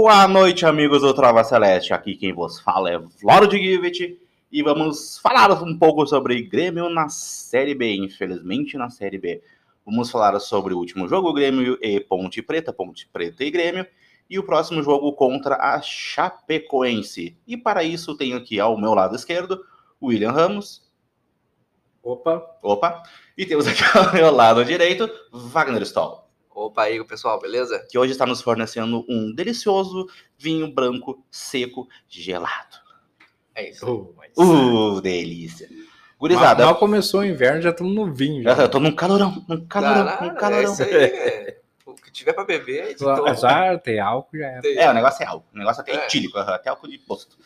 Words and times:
Boa 0.00 0.28
noite, 0.28 0.64
amigos 0.64 1.00
do 1.00 1.12
Trova 1.12 1.42
Celeste. 1.42 1.92
Aqui 1.92 2.14
quem 2.14 2.32
vos 2.32 2.60
fala 2.60 2.88
é 2.88 3.02
Floro 3.20 3.48
de 3.48 3.58
Givet 3.58 4.16
e 4.50 4.62
vamos 4.62 5.18
falar 5.18 5.50
um 5.60 5.76
pouco 5.76 6.06
sobre 6.06 6.40
Grêmio 6.40 6.88
na 6.88 7.08
Série 7.08 7.74
B. 7.74 7.96
Infelizmente, 7.96 8.78
na 8.78 8.90
Série 8.90 9.18
B. 9.18 9.42
Vamos 9.84 10.08
falar 10.08 10.38
sobre 10.38 10.72
o 10.72 10.78
último 10.78 11.08
jogo, 11.08 11.32
Grêmio 11.32 11.76
e 11.82 11.98
Ponte 11.98 12.40
Preta, 12.40 12.72
Ponte 12.72 13.08
Preta 13.12 13.42
e 13.42 13.50
Grêmio, 13.50 13.84
e 14.30 14.38
o 14.38 14.44
próximo 14.44 14.84
jogo 14.84 15.12
contra 15.14 15.56
a 15.56 15.82
Chapecoense. 15.82 17.36
E 17.44 17.56
para 17.56 17.82
isso, 17.82 18.16
tenho 18.16 18.36
aqui 18.36 18.60
ao 18.60 18.80
meu 18.80 18.94
lado 18.94 19.16
esquerdo 19.16 19.60
William 20.00 20.30
Ramos. 20.30 20.88
Opa. 22.00 22.40
Opa. 22.62 23.02
E 23.36 23.44
temos 23.44 23.66
aqui 23.66 23.82
ao 23.98 24.12
meu 24.12 24.30
lado 24.30 24.64
direito 24.64 25.10
Wagner 25.32 25.82
Stoll. 25.82 26.27
Opa 26.58 26.82
aí, 26.82 27.02
pessoal, 27.04 27.38
beleza? 27.38 27.86
Que 27.88 27.96
hoje 27.96 28.10
está 28.10 28.26
nos 28.26 28.42
fornecendo 28.42 29.04
um 29.08 29.32
delicioso 29.32 30.08
vinho 30.36 30.68
branco 30.74 31.24
seco 31.30 31.88
gelado. 32.08 32.76
É 33.54 33.70
isso. 33.70 33.86
Oh, 33.88 34.12
mas... 34.16 34.32
Uh, 34.36 35.00
delícia. 35.00 35.68
Gurizada, 36.18 36.64
mal 36.64 36.74
começou 36.74 37.20
o 37.20 37.24
inverno, 37.24 37.62
já 37.62 37.70
estamos 37.70 37.94
no 37.94 38.12
vinho. 38.12 38.42
Já. 38.42 38.54
eu 38.54 38.68
tô 38.68 38.80
num 38.80 38.90
calorão, 38.90 39.44
num 39.48 39.64
calorão, 39.68 40.04
Caralho, 40.04 40.26
num 40.26 40.34
calorão. 40.36 40.68
É 40.68 40.72
isso 40.72 40.82
aí, 40.82 40.94
é. 40.94 41.60
O 41.86 41.94
que 41.94 42.10
tiver 42.10 42.32
pra 42.32 42.44
beber, 42.44 42.88
gente 42.88 42.98
toma. 42.98 43.30
Azar, 43.30 43.80
tem 43.80 44.00
álcool, 44.00 44.36
já 44.36 44.46
era. 44.46 44.68
É, 44.68 44.90
o 44.90 44.94
negócio 44.94 45.22
é 45.22 45.26
álcool. 45.26 45.48
O 45.54 45.58
negócio 45.58 45.80
até 45.80 45.92
É. 45.92 46.06
etílico, 46.06 46.38
aham, 46.38 46.54
até 46.54 46.70
álcool 46.70 46.88
de 46.88 46.98
posto. 46.98 47.38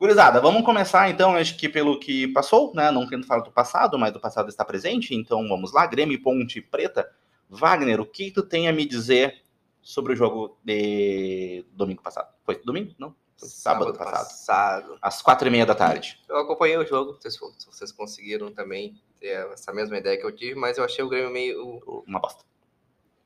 Gurizada, 0.00 0.40
vamos 0.40 0.64
começar 0.64 1.10
então, 1.10 1.36
acho 1.36 1.58
que 1.58 1.68
pelo 1.68 2.00
que 2.00 2.28
passou, 2.28 2.72
né? 2.74 2.90
Não 2.90 3.06
quero 3.06 3.22
falar 3.24 3.42
do 3.42 3.50
passado, 3.50 3.98
mas 3.98 4.14
do 4.14 4.20
passado 4.20 4.48
está 4.48 4.64
presente, 4.64 5.14
então 5.14 5.46
vamos 5.46 5.74
lá. 5.74 5.86
Grêmio 5.86 6.22
Ponte 6.22 6.62
Preta. 6.62 7.06
Wagner, 7.48 8.00
o 8.00 8.06
que 8.06 8.30
tu 8.30 8.42
tem 8.42 8.68
a 8.68 8.72
me 8.72 8.84
dizer 8.84 9.42
sobre 9.82 10.12
o 10.12 10.16
jogo 10.16 10.56
de 10.64 11.64
domingo 11.72 12.02
passado? 12.02 12.28
Foi 12.44 12.60
domingo? 12.64 12.94
Não. 12.98 13.14
Foi 13.38 13.48
sábado, 13.48 13.92
passado. 13.92 14.12
passado. 14.24 14.98
Às 15.02 15.20
quatro 15.22 15.46
e 15.46 15.50
meia 15.50 15.66
da 15.66 15.74
tarde. 15.74 16.18
Eu 16.28 16.38
acompanhei 16.38 16.76
o 16.78 16.86
jogo, 16.86 17.18
se 17.20 17.38
vocês 17.66 17.92
conseguiram 17.92 18.50
também 18.50 19.00
ter 19.20 19.46
essa 19.52 19.72
mesma 19.72 19.98
ideia 19.98 20.16
que 20.18 20.24
eu 20.24 20.32
tive, 20.34 20.54
mas 20.58 20.78
eu 20.78 20.84
achei 20.84 21.04
o 21.04 21.08
Grêmio 21.08 21.30
meio. 21.30 21.82
Uma 22.06 22.18
bosta. 22.18 22.42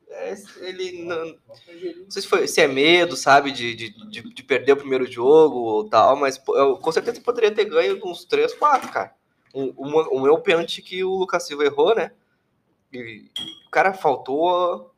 é, 0.09 0.35
Ele 0.59 1.03
não. 1.03 1.25
Não 1.27 2.11
sei 2.11 2.21
se, 2.21 2.27
foi, 2.27 2.45
se 2.47 2.59
é 2.59 2.67
medo, 2.67 3.15
sabe, 3.15 3.51
de, 3.51 3.73
de, 3.73 3.89
de, 4.09 4.21
de 4.33 4.43
perder 4.43 4.73
o 4.73 4.77
primeiro 4.77 5.09
jogo 5.09 5.57
ou 5.59 5.89
tal, 5.89 6.17
mas 6.17 6.41
eu 6.49 6.75
com 6.77 6.91
certeza 6.91 7.21
poderia 7.21 7.51
ter 7.55 7.63
ganho 7.65 7.97
uns 8.05 8.25
3, 8.25 8.53
4, 8.53 8.91
cara. 8.91 9.15
Um, 9.55 9.73
uma- 9.77 10.09
o 10.09 10.19
meu 10.21 10.37
pênalti 10.39 10.81
que 10.81 11.03
o 11.05 11.15
Lucas 11.15 11.47
Silva 11.47 11.63
errou, 11.63 11.95
né? 11.95 12.11
E 12.93 13.29
o 13.67 13.69
cara 13.69 13.93
faltou. 13.93 14.93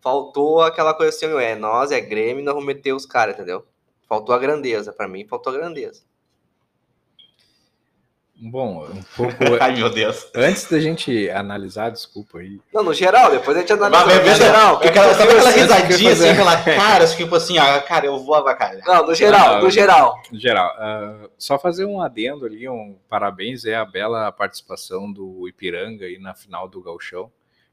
Faltou 0.00 0.60
aquela 0.62 0.92
coisa 0.94 1.14
assim, 1.14 1.26
é 1.38 1.54
nós, 1.54 1.92
é 1.92 2.00
Grêmio, 2.00 2.44
nós 2.44 2.54
vamos 2.54 2.66
meter 2.66 2.92
os 2.92 3.06
caras, 3.06 3.36
entendeu? 3.36 3.64
Faltou 4.08 4.34
a 4.34 4.38
grandeza, 4.38 4.92
pra 4.92 5.06
mim 5.06 5.26
faltou 5.28 5.52
a 5.52 5.56
grandeza. 5.56 6.02
Bom, 8.44 8.84
um 8.86 9.02
pouco. 9.16 9.34
Ai, 9.60 9.76
meu 9.76 9.88
Deus. 9.88 10.28
Antes 10.34 10.68
da 10.68 10.80
gente 10.80 11.30
analisar, 11.30 11.90
desculpa 11.90 12.38
aí. 12.38 12.60
Não, 12.74 12.82
no 12.82 12.92
geral, 12.92 13.30
depois 13.30 13.56
a 13.56 13.60
gente 13.60 13.72
analisa. 13.72 14.04
Mas, 14.04 14.16
no 14.16 14.22
veja, 14.24 14.44
geral. 14.44 14.76
aquela, 14.76 15.14
sabe 15.14 15.30
aquela 15.30 15.50
risadinha 15.50 16.12
assim, 16.12 16.28
aquela 16.28 16.62
cara, 16.62 17.06
tipo 17.06 17.36
assim, 17.36 17.58
ah, 17.58 17.80
cara, 17.80 18.06
eu 18.06 18.18
vou 18.18 18.34
avacalhar. 18.34 18.84
Não, 18.84 19.06
no 19.06 19.14
geral, 19.14 19.54
Não, 19.54 19.62
no 19.62 19.70
geral. 19.70 20.20
No 20.32 20.40
geral, 20.40 20.74
ah, 20.76 21.28
só 21.38 21.56
fazer 21.56 21.84
um 21.84 22.00
adendo 22.00 22.44
ali, 22.44 22.68
um 22.68 22.98
parabéns 23.08 23.64
é 23.64 23.76
a 23.76 23.84
bela 23.84 24.32
participação 24.32 25.12
do 25.12 25.46
Ipiranga 25.46 26.06
aí 26.06 26.18
na 26.18 26.34
final 26.34 26.66
do 26.66 26.82
Gauchão 26.82 27.30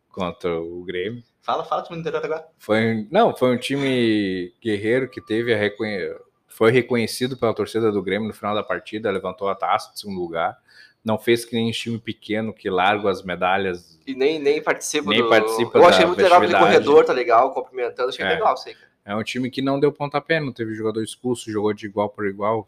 contra 0.09 0.59
o 0.59 0.83
Grêmio. 0.83 1.23
Fala, 1.41 1.63
fala, 1.63 1.83
me 1.89 1.97
interior 1.97 2.23
agora. 2.23 2.45
Foi, 2.59 3.07
não, 3.09 3.35
foi 3.35 3.55
um 3.55 3.57
time 3.57 4.53
guerreiro 4.61 5.09
que 5.09 5.19
teve 5.19 5.51
a 5.51 5.57
reconhe... 5.57 6.13
foi 6.49 6.71
reconhecido 6.71 7.37
pela 7.37 7.53
torcida 7.53 7.91
do 7.91 8.01
Grêmio 8.01 8.27
no 8.27 8.33
final 8.33 8.53
da 8.53 8.63
partida, 8.63 9.09
levantou 9.11 9.47
a 9.47 9.55
taça 9.55 9.93
de 9.93 9.99
segundo 9.99 10.19
lugar. 10.19 10.57
Não 11.03 11.17
fez 11.17 11.45
que 11.45 11.55
nem 11.55 11.69
um 11.69 11.71
time 11.71 11.97
pequeno 11.97 12.51
que 12.53 12.69
larga 12.69 13.09
as 13.09 13.23
medalhas. 13.23 13.97
E 14.05 14.13
nem, 14.13 14.37
nem 14.37 14.61
participa 14.61 15.09
Nem 15.09 15.21
do... 15.21 15.29
participa 15.29 15.77
Eu 15.77 15.85
achei 15.85 16.01
da 16.01 16.07
muito 16.07 16.21
legal 16.21 16.37
aquele 16.41 16.57
corredor, 16.57 17.05
tá 17.05 17.13
legal, 17.13 17.53
cumprimentando, 17.53 18.09
achei 18.09 18.25
É. 18.25 18.29
legal 18.29 18.53
isso 18.55 18.67
aí. 18.67 18.73
cara. 18.75 18.89
É 19.05 19.15
um 19.15 19.23
time 19.23 19.49
que 19.49 19.61
não 19.61 19.79
deu 19.79 19.91
pontapé, 19.91 20.39
não 20.39 20.51
teve 20.51 20.75
jogador 20.75 21.01
expulso, 21.01 21.49
jogou 21.49 21.73
de 21.73 21.85
igual 21.85 22.09
por 22.09 22.27
igual, 22.27 22.67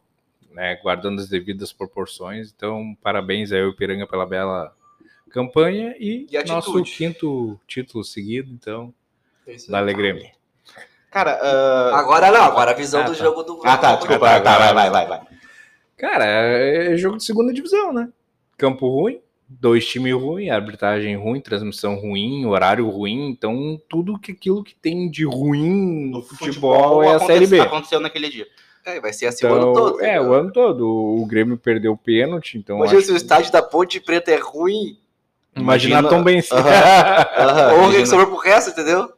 né, 0.51 0.75
guardando 0.81 1.19
as 1.19 1.27
devidas 1.27 1.73
proporções. 1.73 2.53
Então, 2.55 2.95
parabéns 3.01 3.51
aí 3.51 3.61
ao 3.61 3.69
Ipiranga 3.69 4.07
pela 4.07 4.25
bela 4.25 4.73
campanha 5.29 5.95
e, 5.99 6.27
E 6.31 6.43
nosso 6.45 6.81
quinto 6.83 7.59
título 7.67 8.03
seguido, 8.03 8.51
então, 8.53 8.93
Isso 9.45 9.69
aí. 10.21 10.40
Cara, 11.11 11.37
ah, 11.41 11.99
Agora 11.99 12.31
não, 12.31 12.41
agora 12.43 12.71
a 12.71 12.73
visão 12.73 13.01
Ah, 13.01 13.03
do 13.03 13.11
tá. 13.15 13.23
jogo 13.23 13.43
do. 13.43 13.59
ah, 13.65 13.77
tá, 13.77 13.95
desculpa, 13.95 14.19
tá, 14.27 14.39
tá, 14.39 14.57
vai, 14.57 14.73
vai, 14.73 14.89
vai, 14.89 15.07
vai. 15.07 15.21
Cara, 15.97 16.25
é 16.25 16.95
jogo 16.97 17.17
de 17.17 17.23
segunda 17.25 17.53
divisão, 17.53 17.91
né? 17.93 18.07
Campo 18.57 18.87
ruim, 18.87 19.19
dois 19.47 19.85
times 19.85 20.13
ruins, 20.13 20.49
arbitragem 20.49 21.15
ruim, 21.17 21.41
transmissão 21.41 21.95
ruim, 21.95 22.45
horário 22.45 22.89
ruim, 22.89 23.27
então 23.29 23.79
tudo 23.89 24.17
que 24.17 24.31
aquilo 24.31 24.63
que 24.63 24.73
tem 24.73 25.09
de 25.11 25.25
ruim 25.25 26.09
no 26.11 26.21
futebol, 26.23 27.03
é 27.03 27.13
a 27.15 27.19
Série 27.19 27.45
B. 27.45 27.59
Aconteceu 27.59 27.99
naquele 27.99 28.29
dia. 28.29 28.47
É, 28.85 28.99
vai 28.99 29.13
ser 29.13 29.27
assim 29.27 29.45
o 29.45 29.49
Então, 29.49 29.61
ano 29.61 29.73
todo. 29.73 29.97
tá 29.97 30.05
é, 30.07 30.13
ligado? 30.13 30.29
o 30.29 30.33
ano 30.33 30.51
todo. 30.51 30.87
O 30.87 31.25
Grêmio 31.27 31.55
perdeu 31.57 31.91
o 31.91 31.97
pênalti, 31.97 32.57
então. 32.57 32.77
Imagina 32.77 33.01
se 33.01 33.11
o 33.11 33.15
que- 33.15 33.21
estádio 33.21 33.51
da 33.51 33.61
Ponte 33.61 33.99
Preta 33.99 34.31
é 34.31 34.37
ruim, 34.39 34.97
Imagina, 35.55 35.99
Imagina- 35.99 36.09
Tom 36.09 36.23
bem 36.23 36.41
ou 36.49 37.77
imagina. 37.83 37.99
que 38.03 38.05
sobrou 38.07 38.27
pro 38.27 38.37
resto, 38.37 38.69
entendeu? 38.71 39.11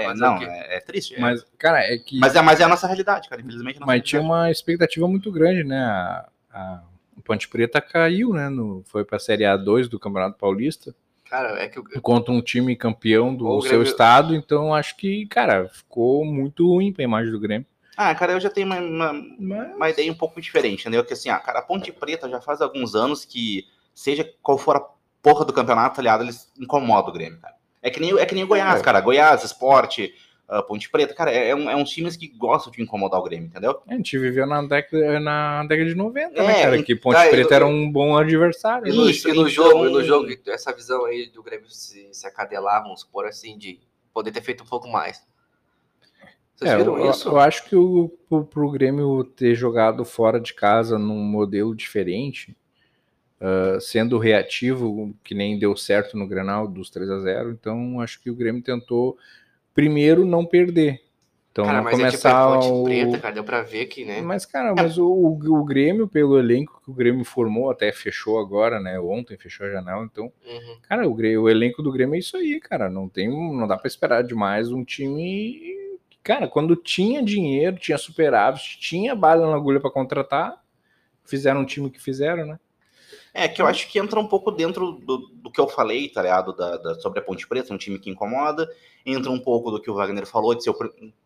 É, 0.00 0.14
não, 0.14 0.36
é, 0.42 0.76
é 0.76 0.80
triste. 0.80 1.14
é. 1.14 1.20
Mas, 1.20 1.44
cara, 1.58 1.80
é 1.80 1.96
que. 1.98 2.18
Mas, 2.18 2.34
é, 2.34 2.42
mas 2.42 2.60
é 2.60 2.64
a 2.64 2.68
nossa 2.68 2.86
realidade, 2.86 3.28
cara. 3.28 3.40
Infelizmente, 3.40 3.82
é 3.82 3.86
Mas 3.86 4.02
tinha 4.02 4.20
uma 4.22 4.50
expectativa 4.50 5.06
muito 5.08 5.30
grande, 5.32 5.64
né? 5.64 5.78
A, 5.84 6.28
a- 6.52 6.82
o 7.16 7.22
Ponte 7.22 7.48
Preta 7.48 7.80
caiu, 7.80 8.32
né? 8.32 8.48
No, 8.48 8.82
foi 8.86 9.04
pra 9.04 9.18
Série 9.18 9.44
A2 9.44 9.88
do 9.88 9.98
Campeonato 9.98 10.36
Paulista, 10.38 10.94
Cara, 11.30 11.58
é 11.62 11.68
que 11.68 11.78
o 11.80 11.84
contra 12.00 12.32
um 12.32 12.40
time 12.42 12.76
campeão 12.76 13.34
do 13.34 13.46
O 13.48 13.60
seu 13.62 13.70
Grêmio- 13.70 13.84
estado, 13.84 14.34
então 14.36 14.74
acho 14.74 14.96
que, 14.96 15.26
cara, 15.26 15.68
ficou 15.68 16.24
muito 16.24 16.66
ruim 16.68 16.92
pra 16.92 17.02
imagem 17.02 17.32
do 17.32 17.40
Grêmio. 17.40 17.66
Ah, 17.96 18.14
cara, 18.14 18.32
eu 18.32 18.40
já 18.40 18.50
tenho 18.50 18.66
uma, 18.66 18.78
uma, 18.80 19.12
Mas, 19.38 19.74
uma 19.76 19.90
ideia 19.90 20.10
um 20.12 20.16
pouco 20.16 20.40
diferente, 20.40 20.80
entendeu? 20.82 21.04
Que 21.04 21.12
assim, 21.12 21.28
ah, 21.30 21.38
cara, 21.38 21.60
a 21.60 21.62
Ponte 21.62 21.90
Preta 21.92 22.28
já 22.28 22.40
faz 22.40 22.60
alguns 22.60 22.94
anos 22.94 23.24
que, 23.24 23.64
seja 23.94 24.28
qual 24.42 24.58
for 24.58 24.76
a 24.76 24.86
porra 25.22 25.44
do 25.44 25.52
campeonato, 25.52 26.00
aliado, 26.00 26.24
eles 26.24 26.52
incomodam 26.58 27.10
o 27.10 27.12
Grêmio, 27.12 27.40
cara. 27.40 27.54
É 27.84 27.90
que 27.90 28.00
nem, 28.00 28.18
é 28.18 28.24
que 28.26 28.34
nem 28.34 28.42
o 28.44 28.46
Goiás, 28.48 28.80
É. 28.80 28.82
cara. 28.82 29.00
Goiás, 29.00 29.44
Esporte, 29.44 30.14
ah, 30.48 30.62
Ponte 30.62 30.90
Preta, 30.90 31.14
cara, 31.14 31.30
é, 31.30 31.50
é 31.50 31.54
um, 31.54 31.68
é 31.70 31.76
uns 31.76 31.90
times 31.90 32.16
que 32.16 32.28
gostam 32.28 32.72
de 32.72 32.82
incomodar 32.82 33.20
o 33.20 33.22
Grêmio, 33.22 33.46
entendeu? 33.46 33.80
a 33.86 33.94
gente 33.94 34.18
viveu 34.18 34.46
na 34.46 34.62
década, 34.62 35.20
na 35.20 35.64
década 35.64 35.88
de 35.90 35.94
90, 35.94 36.40
É, 36.42 36.46
né, 36.46 36.62
cara? 36.62 36.82
Que 36.82 36.96
Ponte 36.96 37.16
tá, 37.16 37.28
Preta 37.28 37.48
no- 37.50 37.54
era 37.54 37.66
um 37.66 37.90
bom 37.92 38.16
adversário. 38.16 38.86
E 38.86 38.90
né? 38.90 38.96
no, 38.96 39.08
Isso, 39.10 39.28
e 39.28 39.32
no 39.32 39.36
então- 39.42 39.48
jogo, 39.48 39.86
e 39.86 39.90
no 39.92 40.02
jogo, 40.02 40.26
essa 40.48 40.72
visão 40.72 41.04
aí 41.04 41.28
do 41.30 41.42
Grêmio 41.42 41.68
se, 41.70 42.08
se 42.12 42.26
acadelar, 42.26 42.82
vamos 42.82 43.02
supor 43.02 43.26
assim, 43.26 43.56
de 43.58 43.78
poder 44.12 44.32
ter 44.32 44.42
feito 44.42 44.64
um 44.64 44.66
pouco 44.66 44.88
mais. 44.88 45.22
Vocês 46.56 46.70
É, 46.70 46.76
viram 46.76 46.98
eu, 46.98 47.10
isso? 47.10 47.28
eu 47.28 47.38
acho 47.38 47.64
que 47.68 47.74
o, 47.74 48.08
pro, 48.28 48.44
pro 48.44 48.70
Grêmio 48.70 49.24
ter 49.24 49.54
jogado 49.54 50.04
fora 50.04 50.40
de 50.40 50.54
casa 50.54 50.98
num 50.98 51.18
modelo 51.18 51.74
diferente, 51.74 52.56
ah, 53.44 53.78
sendo 53.78 54.16
reativo, 54.16 55.14
que 55.22 55.34
nem 55.34 55.58
deu 55.58 55.76
certo 55.76 56.16
no 56.16 56.26
Granal 56.26 56.66
dos 56.66 56.88
3 56.88 57.10
a 57.10 57.18
0 57.20 57.50
então 57.50 58.00
acho 58.00 58.18
que 58.22 58.30
o 58.30 58.34
Grêmio 58.34 58.62
tentou 58.62 59.18
primeiro 59.74 60.24
não 60.24 60.46
perder. 60.46 61.02
Então 61.52 61.66
cara, 61.66 61.76
não 61.76 61.84
mas 61.84 61.92
é 61.92 61.96
tipo, 62.10 62.26
é 62.26 62.32
começar 62.32 62.58
o... 62.58 62.84
Preta, 62.84 63.18
cara, 63.18 63.34
deu 63.34 63.44
pra 63.44 63.62
ver 63.62 63.84
que, 63.84 64.02
né? 64.02 64.22
Mas, 64.22 64.46
cara, 64.46 64.74
mas 64.74 64.96
o, 64.96 65.06
o, 65.06 65.58
o 65.60 65.64
Grêmio, 65.64 66.08
pelo 66.08 66.38
elenco 66.38 66.80
que 66.82 66.90
o 66.90 66.94
Grêmio 66.94 67.22
formou, 67.22 67.70
até 67.70 67.92
fechou 67.92 68.40
agora, 68.40 68.80
né? 68.80 68.98
Ontem 68.98 69.36
fechou 69.36 69.66
a 69.66 69.70
janela, 69.70 70.08
então 70.10 70.24
Uhum. 70.24 70.78
Cara, 70.88 71.06
o, 71.06 71.14
o 71.14 71.48
elenco 71.48 71.82
do 71.82 71.92
Grêmio 71.92 72.14
é 72.16 72.18
isso 72.20 72.38
aí, 72.38 72.58
cara. 72.58 72.88
Não 72.88 73.10
tem, 73.10 73.28
não 73.28 73.68
dá 73.68 73.76
pra 73.76 73.86
esperar 73.86 74.24
demais 74.24 74.72
um 74.72 74.82
time. 74.82 75.60
Cara, 76.22 76.48
quando 76.48 76.74
tinha 76.74 77.22
dinheiro, 77.22 77.76
tinha 77.76 77.98
superávit, 77.98 78.80
tinha 78.80 79.14
bala 79.14 79.48
na 79.48 79.54
agulha 79.54 79.78
pra 79.78 79.90
contratar, 79.90 80.60
fizeram 81.24 81.60
um 81.60 81.66
time 81.66 81.90
que 81.90 82.00
fizeram, 82.00 82.46
né? 82.46 82.58
É, 83.36 83.48
que 83.48 83.60
eu 83.60 83.66
acho 83.66 83.88
que 83.88 83.98
entra 83.98 84.20
um 84.20 84.26
pouco 84.28 84.52
dentro 84.52 84.92
do, 84.92 85.18
do 85.34 85.50
que 85.50 85.60
eu 85.60 85.66
falei, 85.66 86.08
tá 86.08 86.22
ligado? 86.22 86.52
Da, 86.52 86.76
da- 86.76 86.94
sobre 87.00 87.18
a 87.18 87.22
Ponte 87.22 87.48
Preta, 87.48 87.74
um 87.74 87.76
time 87.76 87.98
que 87.98 88.08
incomoda. 88.08 88.70
Entra 89.04 89.28
um 89.30 89.40
pouco 89.40 89.72
do 89.72 89.80
que 89.82 89.90
o 89.90 89.94
Wagner 89.94 90.24
falou, 90.24 90.54
de 90.54 90.62
ser 90.62 90.70
o. 90.70 90.76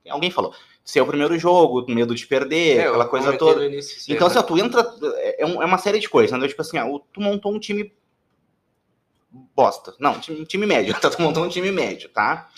Alguém 0.08 0.30
falou, 0.30 0.50
de 0.82 0.90
ser 0.90 1.02
o 1.02 1.06
primeiro 1.06 1.38
jogo, 1.38 1.84
medo 1.86 2.14
de 2.14 2.26
perder, 2.26 2.78
É, 2.78 2.88
aquela 2.88 3.06
coisa 3.06 3.36
toda. 3.36 3.66
início, 3.66 4.10
Então, 4.12 4.26
né? 4.26 4.34
assim, 4.38 4.46
tu 4.46 4.56
entra. 4.58 4.90
É, 5.38 5.44
um- 5.44 5.62
é 5.62 5.66
uma 5.66 5.76
série 5.76 5.98
de 5.98 6.08
coisas, 6.08 6.30
entendeu? 6.32 6.48
Tipo 6.48 6.62
assim, 6.62 6.78
ó, 6.78 6.98
tu 7.12 7.20
montou 7.20 7.52
um 7.52 7.58
time. 7.60 7.92
Bosta. 9.54 9.94
Não, 9.98 10.18
time, 10.18 10.44
time 10.46 10.66
médio. 10.66 10.94
Tá? 11.00 11.10
Tu 11.10 11.20
montou 11.20 11.44
um 11.44 11.48
time 11.48 11.70
médio, 11.70 12.08
tá? 12.08 12.48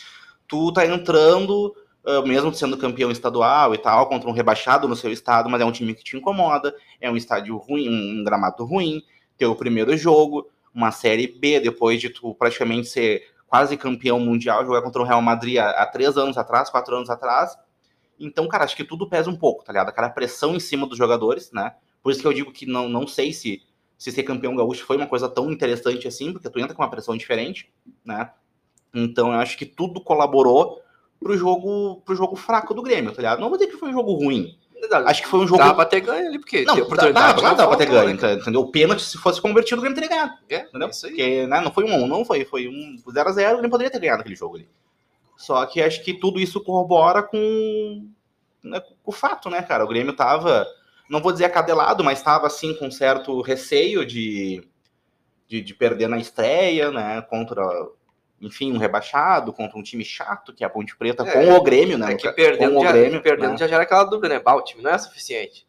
Tu 0.46 0.72
tá 0.72 0.86
entrando, 0.86 1.74
ah, 2.04 2.22
mesmo 2.22 2.54
sendo 2.54 2.76
campeão 2.78 3.10
estadual 3.10 3.74
e 3.74 3.78
tal, 3.78 4.08
contra 4.08 4.28
um 4.28 4.32
rebaixado 4.32 4.86
no 4.88 4.96
seu 4.96 5.10
estado, 5.12 5.48
mas 5.50 5.60
é 5.60 5.64
um 5.64 5.72
time 5.72 5.94
que 5.94 6.04
te 6.04 6.16
incomoda, 6.16 6.74
é 7.00 7.10
um 7.10 7.16
estádio 7.16 7.56
ruim, 7.56 7.88
um 8.20 8.24
gramado 8.24 8.64
ruim, 8.64 9.02
teu 9.40 9.56
primeiro 9.56 9.96
jogo, 9.96 10.46
uma 10.72 10.92
série 10.92 11.26
B, 11.26 11.58
depois 11.60 11.98
de 11.98 12.10
tu 12.10 12.34
praticamente 12.34 12.88
ser 12.88 13.26
quase 13.48 13.74
campeão 13.74 14.20
mundial, 14.20 14.64
jogar 14.66 14.82
contra 14.82 15.00
o 15.00 15.04
Real 15.04 15.22
Madrid 15.22 15.56
há, 15.56 15.70
há 15.70 15.86
três 15.86 16.18
anos 16.18 16.36
atrás, 16.36 16.68
quatro 16.68 16.94
anos 16.94 17.08
atrás. 17.08 17.56
Então, 18.18 18.46
cara, 18.46 18.64
acho 18.64 18.76
que 18.76 18.84
tudo 18.84 19.08
pesa 19.08 19.30
um 19.30 19.36
pouco, 19.36 19.64
tá 19.64 19.72
ligado? 19.72 19.88
Aquela 19.88 20.10
pressão 20.10 20.54
em 20.54 20.60
cima 20.60 20.86
dos 20.86 20.98
jogadores, 20.98 21.50
né? 21.52 21.74
Por 22.02 22.12
isso 22.12 22.20
que 22.20 22.26
eu 22.26 22.34
digo 22.34 22.52
que 22.52 22.66
não, 22.66 22.86
não 22.86 23.06
sei 23.06 23.32
se, 23.32 23.62
se 23.96 24.12
ser 24.12 24.22
campeão 24.24 24.54
gaúcho 24.54 24.84
foi 24.84 24.98
uma 24.98 25.06
coisa 25.06 25.26
tão 25.26 25.50
interessante 25.50 26.06
assim, 26.06 26.32
porque 26.32 26.50
tu 26.50 26.60
entra 26.60 26.74
com 26.74 26.82
uma 26.82 26.90
pressão 26.90 27.16
diferente, 27.16 27.72
né? 28.04 28.30
Então, 28.94 29.32
eu 29.32 29.38
acho 29.38 29.56
que 29.56 29.64
tudo 29.64 30.02
colaborou 30.02 30.82
pro 31.18 31.34
jogo, 31.34 32.02
pro 32.02 32.14
jogo 32.14 32.36
fraco 32.36 32.74
do 32.74 32.82
Grêmio, 32.82 33.10
tá 33.10 33.18
ligado? 33.18 33.40
Não 33.40 33.48
vou 33.48 33.58
dizer 33.58 33.70
que 33.70 33.78
foi 33.78 33.88
um 33.88 33.94
jogo 33.94 34.12
ruim. 34.12 34.58
Acho 35.06 35.22
que 35.22 35.28
foi 35.28 35.40
um 35.40 35.46
jogo. 35.46 35.62
Dá 35.62 35.74
pra 35.74 35.84
ter 35.84 36.00
ganho 36.00 36.28
ali, 36.28 36.38
porque 36.38 36.64
Não, 36.64 36.76
dá, 36.76 36.82
oportunidade. 36.82 37.42
dá, 37.42 37.48
não 37.48 37.56
dá 37.56 37.68
pra 37.68 37.76
ter 37.76 37.86
ganho, 37.86 38.14
né? 38.20 38.32
entendeu? 38.34 38.60
O 38.60 38.70
pênalti, 38.70 39.02
se 39.02 39.18
fosse 39.18 39.40
convertido, 39.40 39.78
o 39.78 39.80
Grêmio 39.82 39.94
teria 39.94 40.08
ganhado. 40.10 40.32
É, 40.48 40.60
Entendeu? 40.62 40.88
isso 40.88 41.06
aí. 41.06 41.12
Porque 41.12 41.46
né, 41.46 41.60
não 41.60 41.72
foi 41.72 41.84
um 41.84 42.04
1, 42.04 42.06
não 42.06 42.24
foi, 42.24 42.44
foi 42.44 42.68
um 42.68 42.96
0x0, 42.96 43.58
ele 43.58 43.68
poderia 43.68 43.90
ter 43.90 44.00
ganhado 44.00 44.20
aquele 44.20 44.36
jogo 44.36 44.56
ali. 44.56 44.68
Só 45.36 45.64
que 45.66 45.80
acho 45.80 46.02
que 46.04 46.14
tudo 46.14 46.38
isso 46.38 46.62
corrobora 46.62 47.22
com, 47.22 48.08
né, 48.62 48.80
com 48.80 49.10
o 49.10 49.12
fato, 49.12 49.48
né, 49.48 49.62
cara? 49.62 49.84
O 49.84 49.88
Grêmio 49.88 50.12
tava, 50.14 50.66
não 51.08 51.20
vou 51.20 51.32
dizer 51.32 51.46
acadelado, 51.46 52.04
mas 52.04 52.22
tava 52.22 52.46
assim 52.46 52.74
com 52.74 52.90
certo 52.90 53.40
receio 53.40 54.04
de, 54.04 54.62
de, 55.48 55.60
de 55.60 55.74
perder 55.74 56.08
na 56.08 56.18
estreia, 56.18 56.90
né? 56.90 57.22
Contra, 57.22 57.64
enfim, 58.40 58.72
um 58.72 58.78
rebaixado, 58.78 59.52
contra 59.52 59.78
um 59.78 59.82
time 59.82 60.04
chato, 60.04 60.52
que 60.54 60.64
é 60.64 60.66
a 60.66 60.70
Ponte 60.70 60.96
Preta, 60.96 61.22
É, 61.24 61.30
com 61.32 61.52
o 61.54 61.62
Grêmio, 61.62 61.98
né? 61.98 62.12
É 62.12 62.14
que 62.16 62.30
perdendo, 62.32 62.74
com 62.74 62.80
o 62.80 62.82
já, 62.84 62.92
Grêmio, 62.92 63.20
perdendo 63.22 63.50
né? 63.52 63.56
já 63.58 63.68
gera 63.68 63.82
aquela 63.82 64.04
dúvida, 64.04 64.28
né? 64.30 64.38
Bah, 64.40 64.54
o 64.54 64.62
time 64.62 64.82
não 64.82 64.90
é 64.90 64.98
suficiente. 64.98 65.66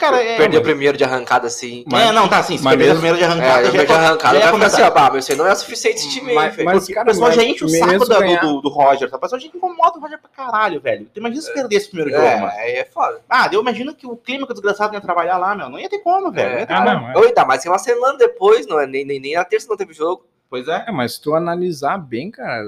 Cara, 0.00 0.16
é, 0.22 0.38
Perder 0.38 0.56
mas- 0.56 0.60
o 0.60 0.62
primeiro 0.62 0.96
de 0.96 1.04
arrancada 1.04 1.46
assim. 1.48 1.84
Mas- 1.86 2.08
é, 2.08 2.12
não, 2.12 2.26
tá 2.26 2.38
assim, 2.38 2.56
se 2.56 2.64
mas 2.64 2.72
perder 2.74 2.94
mesmo- 2.94 3.00
primeiro 3.02 3.18
de 3.18 3.24
É, 3.24 3.26
arrancada, 3.26 3.50
o 3.60 3.64
já 3.64 3.68
primeiro 3.68 3.86
de 3.86 3.92
arrancada 3.92 4.38
já 4.40 4.44
é 4.48 4.52
ficar 4.54 4.66
assim, 4.66 4.82
ó, 4.82 5.10
mas 5.12 5.24
você 5.26 5.34
não 5.34 5.46
é 5.46 5.54
suficiente 5.54 5.96
esse 5.98 6.08
time 6.10 6.30
aí, 6.30 6.34
Mas- 6.34 6.56
velho. 6.56 6.64
mas- 6.66 6.88
cara, 6.88 7.02
o 7.02 7.06
pessoal 7.12 7.32
já 7.32 7.44
enche 7.44 7.62
o 7.62 7.68
saco 7.68 8.08
da- 8.08 8.14
do, 8.14 8.20
ganhar- 8.22 8.40
do, 8.40 8.60
do 8.62 8.68
Roger, 8.70 9.10
tá? 9.10 9.18
O 9.18 9.20
pessoal 9.20 9.38
já 9.38 9.48
incomoda 9.48 9.98
o 9.98 10.00
Roger 10.00 10.18
pra 10.18 10.30
caralho, 10.30 10.80
velho. 10.80 11.04
Tu 11.12 11.20
imagina 11.20 11.42
se 11.42 11.52
perdesse 11.52 11.88
o 11.88 11.90
primeiro 11.90 12.10
jogo, 12.10 12.24
mano. 12.40 12.52
É, 12.52 12.60
aí 12.62 12.72
é 12.76 12.84
foda. 12.86 13.20
Ah, 13.28 13.50
eu 13.52 13.60
imagino 13.60 13.94
que 13.94 14.06
o 14.06 14.16
clima 14.16 14.46
que 14.46 14.52
o 14.52 14.54
desgraçado 14.54 14.94
ia 14.94 15.00
trabalhar 15.02 15.36
lá, 15.36 15.54
meu. 15.54 15.68
Não 15.68 15.78
ia 15.78 15.90
ter 15.90 15.98
como, 15.98 16.32
velho. 16.32 16.52
Não 16.52 16.58
ia 16.60 16.66
ter 16.66 16.72
Ah, 16.72 16.76
como. 16.84 16.90
não, 17.00 17.10
é. 17.10 17.18
Ou 17.18 17.24
ainda 17.24 17.44
mais 17.44 17.62
que 17.62 17.68
uma 17.68 17.78
semana 17.78 18.16
depois, 18.16 18.66
não 18.66 18.80
é? 18.80 18.86
Nem, 18.86 19.04
nem, 19.04 19.20
nem 19.20 19.34
na 19.34 19.44
terça 19.44 19.68
não 19.68 19.76
teve 19.76 19.92
jogo. 19.92 20.24
Pois 20.52 20.68
é. 20.68 20.84
É, 20.86 20.92
mas 20.92 21.14
se 21.14 21.22
tu 21.22 21.34
analisar 21.34 21.96
bem, 21.96 22.30
cara, 22.30 22.62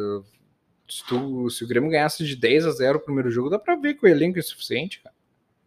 se, 0.88 1.04
tu, 1.04 1.50
se 1.50 1.62
o 1.62 1.68
Grêmio 1.68 1.90
ganhasse 1.90 2.24
de 2.24 2.34
10 2.34 2.64
a 2.66 2.70
0 2.70 2.96
o 2.96 3.00
primeiro 3.02 3.30
jogo, 3.30 3.50
dá 3.50 3.58
pra 3.58 3.76
ver 3.76 3.92
que 3.92 4.06
o 4.06 4.08
elenco 4.08 4.38
é 4.38 4.42
suficiente, 4.42 5.02
cara. 5.02 5.14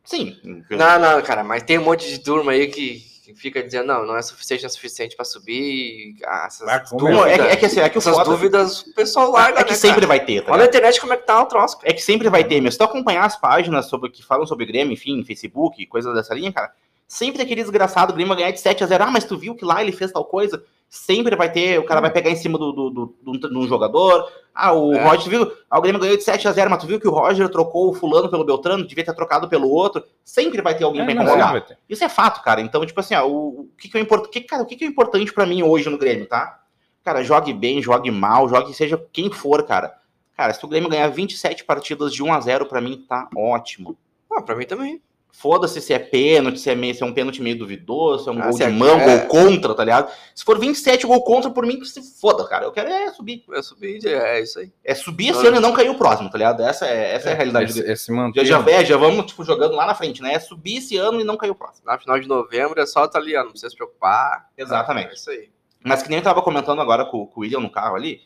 Sim. 0.03 0.35
Não, 0.71 0.99
não, 0.99 1.21
cara, 1.21 1.43
mas 1.43 1.61
tem 1.61 1.77
um 1.77 1.83
monte 1.83 2.09
de 2.09 2.17
turma 2.17 2.53
aí 2.53 2.65
que, 2.69 3.03
que 3.23 3.35
fica 3.35 3.61
dizendo, 3.61 3.85
não, 3.85 4.03
não 4.03 4.17
é 4.17 4.21
suficiente, 4.23 4.63
não 4.63 4.67
é 4.67 4.69
suficiente 4.71 5.15
pra 5.15 5.23
subir. 5.25 6.15
Ah, 6.25 6.45
essas 6.47 6.67
Ah, 6.67 6.79
dúvidas, 6.97 7.25
é, 7.27 7.35
que- 7.35 7.41
é 7.41 7.55
que 7.55 7.65
assim, 7.67 7.79
é 7.81 7.89
que 7.89 7.97
o 7.97 7.99
essas 7.99 8.15
foda- 8.15 8.31
dúvidas 8.31 8.81
o 8.81 8.93
pessoal 8.95 9.29
larga, 9.29 9.59
é 9.59 9.63
que 9.63 9.69
né, 9.71 9.75
sempre 9.75 9.95
cara? 9.97 10.07
vai 10.07 10.25
ter, 10.25 10.41
tá 10.41 10.47
Olha 10.47 10.57
na 10.57 10.63
ligado? 10.63 10.69
internet 10.69 10.99
como 11.01 11.13
é 11.13 11.17
que 11.17 11.25
tá 11.27 11.39
o 11.39 11.45
troço, 11.45 11.77
cara. 11.77 11.91
É 11.91 11.93
que 11.93 12.01
sempre 12.01 12.29
vai 12.31 12.43
ter, 12.43 12.59
meu. 12.61 12.71
Se 12.71 12.79
tu 12.79 12.83
acompanhar 12.83 13.25
as 13.25 13.39
páginas 13.39 13.85
sobre, 13.85 14.09
que 14.09 14.23
falam 14.25 14.47
sobre 14.47 14.65
Grêmio, 14.65 14.93
enfim, 14.93 15.23
Facebook, 15.23 15.85
coisas 15.85 16.15
dessa 16.15 16.33
linha, 16.33 16.51
cara, 16.51 16.73
sempre 17.07 17.41
aquele 17.41 17.61
desgraçado, 17.61 18.11
o 18.11 18.15
Grêmio 18.15 18.29
vai 18.29 18.37
ganhar 18.43 18.51
de 18.51 18.59
7 18.59 18.83
a 18.83 18.87
0 18.87 19.03
Ah, 19.05 19.11
mas 19.11 19.23
tu 19.25 19.37
viu 19.37 19.55
que 19.55 19.63
lá 19.65 19.81
ele 19.81 19.91
fez 19.91 20.11
tal 20.11 20.25
coisa? 20.25 20.63
Sempre 20.89 21.35
vai 21.35 21.51
ter, 21.51 21.77
o 21.79 21.83
cara 21.85 21.99
vai 21.99 22.09
pegar 22.09 22.29
em 22.29 22.35
cima 22.35 22.57
do, 22.57 22.71
do, 22.71 22.89
do, 22.89 23.15
do- 23.37 23.49
de 23.49 23.57
um 23.57 23.67
jogador. 23.67 24.25
Ah, 24.55 24.71
o 24.73 24.93
É. 24.93 25.03
Roger, 25.03 25.23
tu 25.25 25.29
viu? 25.29 25.51
Ah, 25.69 25.77
o 25.77 25.81
Grêmio 25.81 25.99
ganhou 25.99 26.15
de 26.15 26.23
7 26.23 26.47
a 26.47 26.51
0 26.51 26.69
mas 26.69 26.79
tu 26.81 26.87
viu 26.87 26.99
que 26.99 27.07
o 27.07 27.11
Roger 27.11 27.49
trocou 27.49 27.89
o 27.89 27.93
fulano 27.93 28.29
pelo 28.29 28.45
Beltrano, 28.45 28.87
devia 28.87 29.03
ter 29.03 29.13
trocado 29.13 29.49
pelo 29.49 29.69
outro. 29.69 30.03
Sempre 30.23 30.61
vai 30.61 30.77
ter 30.77 30.85
alguém 30.85 31.01
É, 31.01 31.03
pra 31.05 31.13
incomodar. 31.13 31.65
Isso 31.89 32.03
é 32.03 32.09
fato, 32.09 32.41
cara. 32.41 32.61
Então, 32.61 32.85
tipo 32.85 32.99
assim, 32.99 33.15
ó, 33.15 33.27
o, 33.27 33.61
o 33.61 33.69
que, 33.77 33.89
que, 33.89 33.97
é 33.97 34.01
import... 34.01 34.29
que, 34.29 34.41
cara, 34.41 34.63
o 34.63 34.65
que, 34.65 34.75
que 34.77 34.85
é 34.85 34.87
importante 34.87 35.33
pra 35.33 35.45
mim 35.45 35.61
hoje 35.61 35.89
no 35.89 35.97
Grêmio, 35.97 36.25
tá? 36.25 36.61
Cara, 37.03 37.21
jogue 37.23 37.53
bem, 37.53 37.81
jogue 37.81 38.09
mal, 38.11 38.47
jogue 38.49 38.73
seja 38.73 38.97
quem 39.11 39.29
for, 39.31 39.63
cara. 39.63 39.93
Cara, 40.37 40.53
se 40.53 40.63
o 40.63 40.67
Grêmio 40.69 40.89
ganhar 40.89 41.07
27 41.09 41.63
partidas 41.65 42.13
de 42.13 42.23
1 42.23 42.33
a 42.33 42.39
0 42.39 42.65
pra 42.65 42.79
mim 42.79 43.05
tá 43.09 43.27
ótimo. 43.35 43.97
Ah, 44.31 44.41
pra 44.41 44.55
mim 44.55 44.65
também. 44.65 45.01
Foda-se 45.39 45.79
se 45.81 45.93
é 45.93 45.99
pênalti, 45.99 46.59
se 46.59 46.67
é, 46.67 46.73
meio, 46.73 46.95
se 46.95 47.03
é 47.03 47.05
um 47.05 47.13
pênalti 47.13 47.43
meio 47.43 47.55
duvidoso, 47.59 48.23
se 48.23 48.29
é 48.29 48.31
um 48.33 48.39
Ah, 48.41 48.47
gol 48.49 48.57
de 48.57 48.63
é- 48.63 48.69
mão, 48.69 48.99
é. 48.99 49.19
gol 49.19 49.27
contra, 49.27 49.75
tá 49.75 49.83
ligado? 49.83 50.11
Se 50.33 50.43
for 50.43 50.57
27 50.57 51.05
gol 51.05 51.23
contra, 51.23 51.51
por 51.51 51.63
mim, 51.63 51.79
que 51.79 51.85
se 51.85 52.01
foda, 52.19 52.43
cara. 52.47 52.65
Eu 52.65 52.71
quero 52.71 52.89
é 52.89 53.11
subir. 53.13 53.43
Eu 53.47 53.61
subi, 53.61 53.99
é 54.03 54.41
isso 54.41 54.57
aí. 54.57 54.71
É 54.83 54.95
subir 54.95 55.29
esse 55.29 55.45
ano 55.45 55.57
e 55.57 55.59
não 55.59 55.73
cair 55.73 55.91
o 55.91 55.95
próximo, 55.95 56.27
tá 56.31 56.39
ligado? 56.39 56.63
Essa 56.63 56.87
é, 56.87 57.13
essa 57.13 57.29
é, 57.29 57.33
a 57.33 57.35
realidade. 57.35 57.79
É, 57.79 57.83
do- 57.83 57.91
é 57.91 57.95
se 57.95 58.11
manter. 58.11 58.45
Já, 58.45 58.59
já, 58.63 58.71
é, 58.71 58.83
já 58.83 58.97
vamos, 58.97 59.27
tipo, 59.27 59.43
jogando 59.43 59.75
lá 59.75 59.85
na 59.85 59.93
frente, 59.93 60.23
né? 60.23 60.33
É 60.33 60.39
subir 60.39 60.77
esse 60.77 60.97
ano 60.97 61.21
e 61.21 61.23
não 61.23 61.37
cair 61.37 61.51
o 61.51 61.55
próximo. 61.55 61.85
Na 61.85 61.99
final 61.99 62.19
de 62.19 62.27
novembro 62.27 62.81
é 62.81 62.85
só 62.87 63.07
tá 63.07 63.19
ali, 63.19 63.35
ó, 63.37 63.43
não 63.43 63.51
precisa 63.51 63.69
se 63.69 63.75
preocupar. 63.75 64.49
Exatamente. 64.57 65.11
É 65.11 65.13
isso 65.13 65.29
aí. 65.29 65.49
Mas 65.83 66.01
que 66.01 66.09
nem 66.09 66.17
eu 66.17 66.23
tava 66.23 66.41
comentando 66.41 66.81
agora 66.81 67.05
com, 67.05 67.27
com 67.27 67.41
o 67.41 67.43
William 67.43 67.59
no 67.59 67.69
carro 67.69 67.95
ali. 67.95 68.21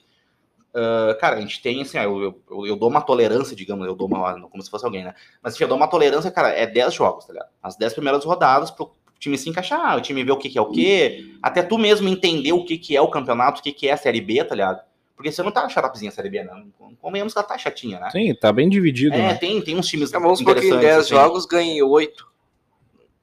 Ah, 0.74 1.18
cara, 1.20 1.38
a 1.38 1.42
gente 1.42 1.62
tem 1.62 1.82
assim, 1.82 1.98
ó, 1.98 2.04
eu, 2.04 2.42
eu, 2.50 2.66
eu 2.68 2.76
dou 2.76 2.90
uma 2.90 3.02
tolerância, 3.02 3.56
digamos, 3.56 3.86
eu 3.86 3.96
dou 3.96 4.08
uma. 4.08 4.42
como 4.50 4.64
se 4.64 4.70
fosse 4.70 4.86
alguém, 4.86 5.04
né? 5.04 5.14
Mas 5.42 5.54
assim, 5.54 5.64
eu 5.64 5.68
dou 5.68 5.78
uma 5.78 5.88
tolerância, 5.88 6.32
cara, 6.32 6.50
é 6.50 6.66
10 6.66 6.94
jogos, 6.94 7.26
tá 7.26 7.34
ligado? 7.34 7.50
As 7.62 7.76
10 7.76 7.94
primeiras 7.94 8.24
rodadas 8.24 8.72
pro 8.72 8.92
time 9.20 9.38
se 9.38 9.50
encaixar, 9.50 9.98
o 9.98 10.02
time 10.02 10.24
ver 10.24 10.32
o 10.32 10.38
que, 10.38 10.50
que 10.50 10.58
é 10.58 10.62
o 10.62 10.72
que, 10.72 11.38
até 11.44 11.62
tu 11.62 11.78
mesmo 11.78 12.10
entender 12.10 12.54
o 12.54 12.66
que, 12.66 12.78
que 12.78 12.96
é 12.96 13.02
o 13.02 13.10
campeonato, 13.10 13.60
o 13.60 13.64
que, 13.64 13.72
que 13.72 13.88
é 13.88 13.92
a 13.92 13.98
Série 13.98 14.22
B, 14.22 14.44
tá 14.44 14.56
ligado? 14.56 14.82
Porque 15.16 15.32
você 15.32 15.44
não 15.44 15.52
tá 15.52 15.70
xarapezinha 15.70 16.10
a 16.10 16.14
Série 16.14 16.30
B, 16.30 16.44
né? 16.44 16.64
Convenhamos 17.00 17.34
que 17.34 17.38
ela 17.38 17.48
tá 17.48 17.56
chatinha, 17.58 18.00
né? 18.00 18.10
Sim, 18.10 18.34
tá 18.34 18.52
bem 18.52 18.68
dividido, 18.68 19.14
É, 19.14 19.20
né? 19.20 19.34
tem, 19.36 19.62
tem 19.62 19.78
uns 19.78 19.88
times 19.88 20.10
Então, 20.10 20.22
vamos 20.22 20.40
supor 20.40 20.56
que 20.56 20.62
em 20.62 20.68
interessantes, 20.70 20.96
10 20.96 21.00
assim. 21.06 21.10
jogos 21.16 21.46
ganhe 21.46 21.84
8. 21.84 22.32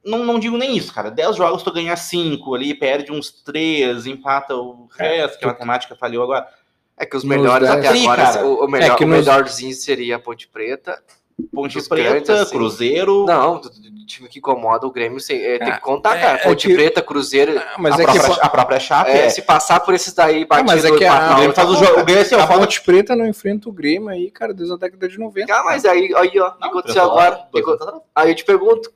Não, 0.04 0.24
não 0.24 0.38
digo 0.38 0.56
nem 0.56 0.76
isso, 0.76 0.94
cara. 0.94 1.10
10 1.10 1.34
jogos 1.36 1.62
tu 1.64 1.72
ganha 1.72 1.96
5 1.96 2.54
ali, 2.54 2.72
perde 2.74 3.10
uns 3.10 3.30
3, 3.42 4.06
empata 4.06 4.54
o 4.54 4.86
resto, 4.96 5.38
que 5.38 5.44
a 5.44 5.48
matemática 5.48 5.96
falhou 5.96 6.22
agora. 6.22 6.46
É 6.98 7.06
que 7.06 7.16
os 7.16 7.24
melhores 7.24 7.68
10. 7.68 7.78
até 7.86 7.92
Sim, 7.96 8.02
agora, 8.06 8.22
cara. 8.24 8.46
o, 8.46 8.64
o 8.64 8.68
melhor, 8.68 8.92
É 8.92 8.96
que 8.96 9.04
o 9.04 9.06
nos- 9.06 9.18
melhorzinho 9.26 9.72
seria 9.74 10.16
a 10.16 10.18
Ponte 10.18 10.48
Preta. 10.48 11.00
Ponte 11.54 11.80
Preta, 11.88 12.10
grandes, 12.10 12.30
assim. 12.30 12.50
Cruzeiro. 12.56 13.24
Não, 13.24 13.60
do, 13.60 13.70
do- 13.70 13.90
do 13.92 14.06
time 14.06 14.28
que 14.28 14.40
incomoda 14.40 14.84
o 14.86 14.90
Grêmio 14.90 15.20
sem, 15.20 15.40
é, 15.40 15.58
tem 15.58 15.68
Ah, 15.68 15.76
que 15.76 15.80
contar, 15.80 16.16
é- 16.16 16.20
cara. 16.20 16.38
é 16.38 16.42
Ponte 16.42 16.66
que- 16.66 16.74
Preta, 16.74 17.00
Cruzeiro. 17.00 17.56
Ah, 17.56 17.76
mas 17.78 17.94
a, 17.98 18.02
é 18.02 18.06
que 18.06 18.18
própria, 18.18 18.42
a 18.44 18.48
própria 18.48 18.80
Chape 18.80 19.10
é, 19.12 19.26
é. 19.26 19.28
Se 19.30 19.42
passar 19.42 19.78
por 19.80 19.94
esses 19.94 20.12
daí, 20.12 20.44
batido 20.44 20.66
mas 20.66 20.84
é 20.84 20.90
que 20.90 21.04
a- 21.04 21.34
Grêmio 21.34 21.54
faz 21.54 21.68
o 21.70 21.74
tá 21.74 21.84
jogo. 21.84 22.00
O 22.00 22.04
Grêmio 22.04 22.22
assim, 22.22 22.34
ó, 22.34 22.40
a 22.40 22.46
Ponte 22.48 22.80
Preta 22.82 23.14
não 23.14 23.24
enfrenta 23.26 23.68
o 23.68 23.72
Grêmio 23.72 24.08
aí, 24.08 24.28
cara, 24.32 24.52
desde 24.52 24.74
a 24.74 24.76
década 24.76 25.08
de 25.08 25.16
90. 25.18 25.46
cara. 25.46 25.60
Ah, 25.60 25.64
mas 25.64 25.84
aí, 25.84 26.12
aí 26.16 26.32
ó, 26.40 26.48
o 26.48 26.52
que 26.58 26.64
aconteceu 26.66 27.02
agora? 27.04 27.46
Que-. 27.52 27.62
Aí 28.16 28.30
eu 28.30 28.34
te 28.34 28.44
pergunto, 28.44 28.90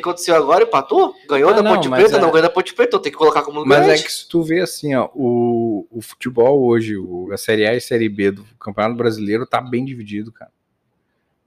que 0.00 0.08
aconteceu 0.08 0.34
agora? 0.36 0.64
Empatou? 0.64 1.14
Ganhou 1.28 1.50
Ah, 1.50 1.54
da 1.54 1.62
não, 1.62 1.74
Ponte 1.74 1.88
mas 1.88 2.02
Preta? 2.02 2.16
é- 2.16 2.20
Não 2.20 2.30
ganhou 2.30 2.42
da 2.42 2.50
Ponte 2.50 2.74
Preta, 2.74 2.98
tem 2.98 3.12
que 3.12 3.18
colocar 3.18 3.42
como 3.42 3.64
Mas 3.64 3.84
grande. 3.86 4.00
é 4.00 4.04
que 4.04 4.12
se 4.12 4.28
tu 4.28 4.42
vê 4.42 4.60
assim, 4.60 4.94
ó, 4.94 5.08
o, 5.14 5.86
o 5.90 6.00
futebol 6.02 6.62
hoje, 6.64 6.96
o- 6.96 7.30
a 7.32 7.36
Série 7.36 7.66
A 7.66 7.74
e 7.74 7.80
Série 7.80 8.08
B 8.08 8.30
do 8.30 8.44
Campeonato 8.60 8.96
Brasileiro 8.96 9.46
tá 9.46 9.60
bem 9.60 9.84
dividido, 9.84 10.30
cara. 10.32 10.50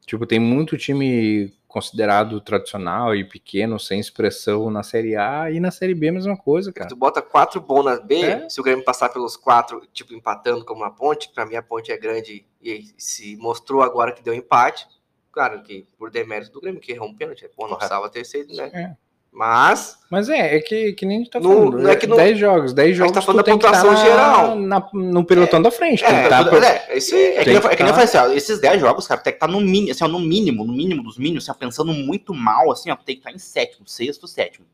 Tipo, 0.05 0.25
tem 0.25 0.39
muito 0.39 0.77
time 0.77 1.53
considerado 1.67 2.41
tradicional 2.41 3.15
e 3.15 3.23
pequeno, 3.23 3.79
sem 3.79 3.99
expressão 3.99 4.71
na 4.71 4.81
Série 4.81 5.15
A 5.15 5.51
e 5.51 5.59
na 5.59 5.69
Série 5.69 5.93
B 5.93 6.07
a 6.09 6.13
mesma 6.13 6.35
coisa, 6.35 6.73
cara. 6.73 6.89
Tu 6.89 6.95
bota 6.95 7.21
quatro 7.21 7.61
bons 7.61 7.83
na 7.85 7.97
B, 7.99 8.15
É. 8.21 8.49
se 8.49 8.59
o 8.59 8.63
Grêmio 8.63 8.83
passar 8.83 9.09
pelos 9.09 9.37
quatro, 9.37 9.83
tipo, 9.93 10.11
empatando 10.15 10.65
como 10.65 10.83
a 10.83 10.89
ponte, 10.89 11.29
pra 11.31 11.45
mim 11.45 11.55
a 11.55 11.61
ponte 11.61 11.91
é 11.91 11.97
grande 11.97 12.43
e 12.59 12.85
se 12.97 13.37
mostrou 13.37 13.83
agora 13.83 14.11
que 14.11 14.23
deu 14.23 14.33
empate. 14.33 14.87
Claro 15.31 15.61
que 15.61 15.85
por 15.97 16.09
demérito 16.09 16.51
do 16.51 16.61
Grêmio, 16.61 16.81
que 16.81 16.91
errou 16.91 17.09
um 17.09 17.15
pênalti, 17.15 17.47
pô, 17.55 17.67
não 17.67 17.75
precisava 17.75 18.09
ter 18.09 18.25
sido, 18.25 18.55
né? 18.55 18.69
É. 18.73 19.09
Mas, 19.31 19.99
Mas 20.09 20.27
é, 20.27 20.55
é 20.55 20.59
que, 20.59 20.93
que 20.93 21.05
nem 21.05 21.17
a 21.17 21.19
gente 21.19 21.29
tá 21.29 21.39
No- 21.39 21.49
falando. 21.49 21.77
não 21.83 21.89
é 21.91 21.95
que 21.95 22.07
no- 22.07 22.15
10 22.15 22.39
jogos, 22.39 22.73
10 22.73 22.89
gente 22.89 22.97
jogos 22.97 23.13
tá 23.13 23.21
falando 23.21 23.43
tu 23.43 23.45
tem 23.45 23.57
da 23.59 23.71
tá 23.71 23.77
pontuação 23.83 24.03
geral. 24.03 24.55
na- 24.55 24.89
no 24.91 25.23
pelotão 25.23 25.61
da 25.61 25.69
frente. 25.69 26.03
É, 26.03 26.27
tá 26.27 26.39
é, 26.41 26.93
é 26.93 26.97
isso 26.97 27.13
aí. 27.13 27.21
É 27.37 27.43
que, 27.43 27.49
eu, 27.51 27.61
que 27.61 27.67
é 27.67 27.75
que 27.75 27.83
nem 27.83 27.91
eu 27.91 27.95
tá- 27.95 28.05
falei 28.05 28.05
assim, 28.05 28.17
ó, 28.17 28.35
esses 28.35 28.59
10 28.59 28.81
jogos, 28.81 29.07
cara, 29.07 29.21
tem 29.21 29.31
que 29.31 29.37
estar 29.37 29.47
no 29.47 29.61
mínimo, 29.61 29.91
assim, 29.91 30.03
ó, 30.03 30.07
no 30.07 30.19
mínimo, 30.19 30.65
no 30.65 30.73
mínimo 30.73 31.03
dos 31.03 31.19
mínimos, 31.19 31.43
assim, 31.43 31.51
ó, 31.51 31.59
pensando 31.59 31.93
muito 31.93 32.33
mal, 32.33 32.71
assim, 32.71 32.89
ó, 32.89 32.95
tem 32.95 33.15
que 33.17 33.19
estar 33.21 33.31
em 33.31 33.37
sétimo, 33.37 33.87
sexto, 33.87 34.27
sétimo. 34.27 34.65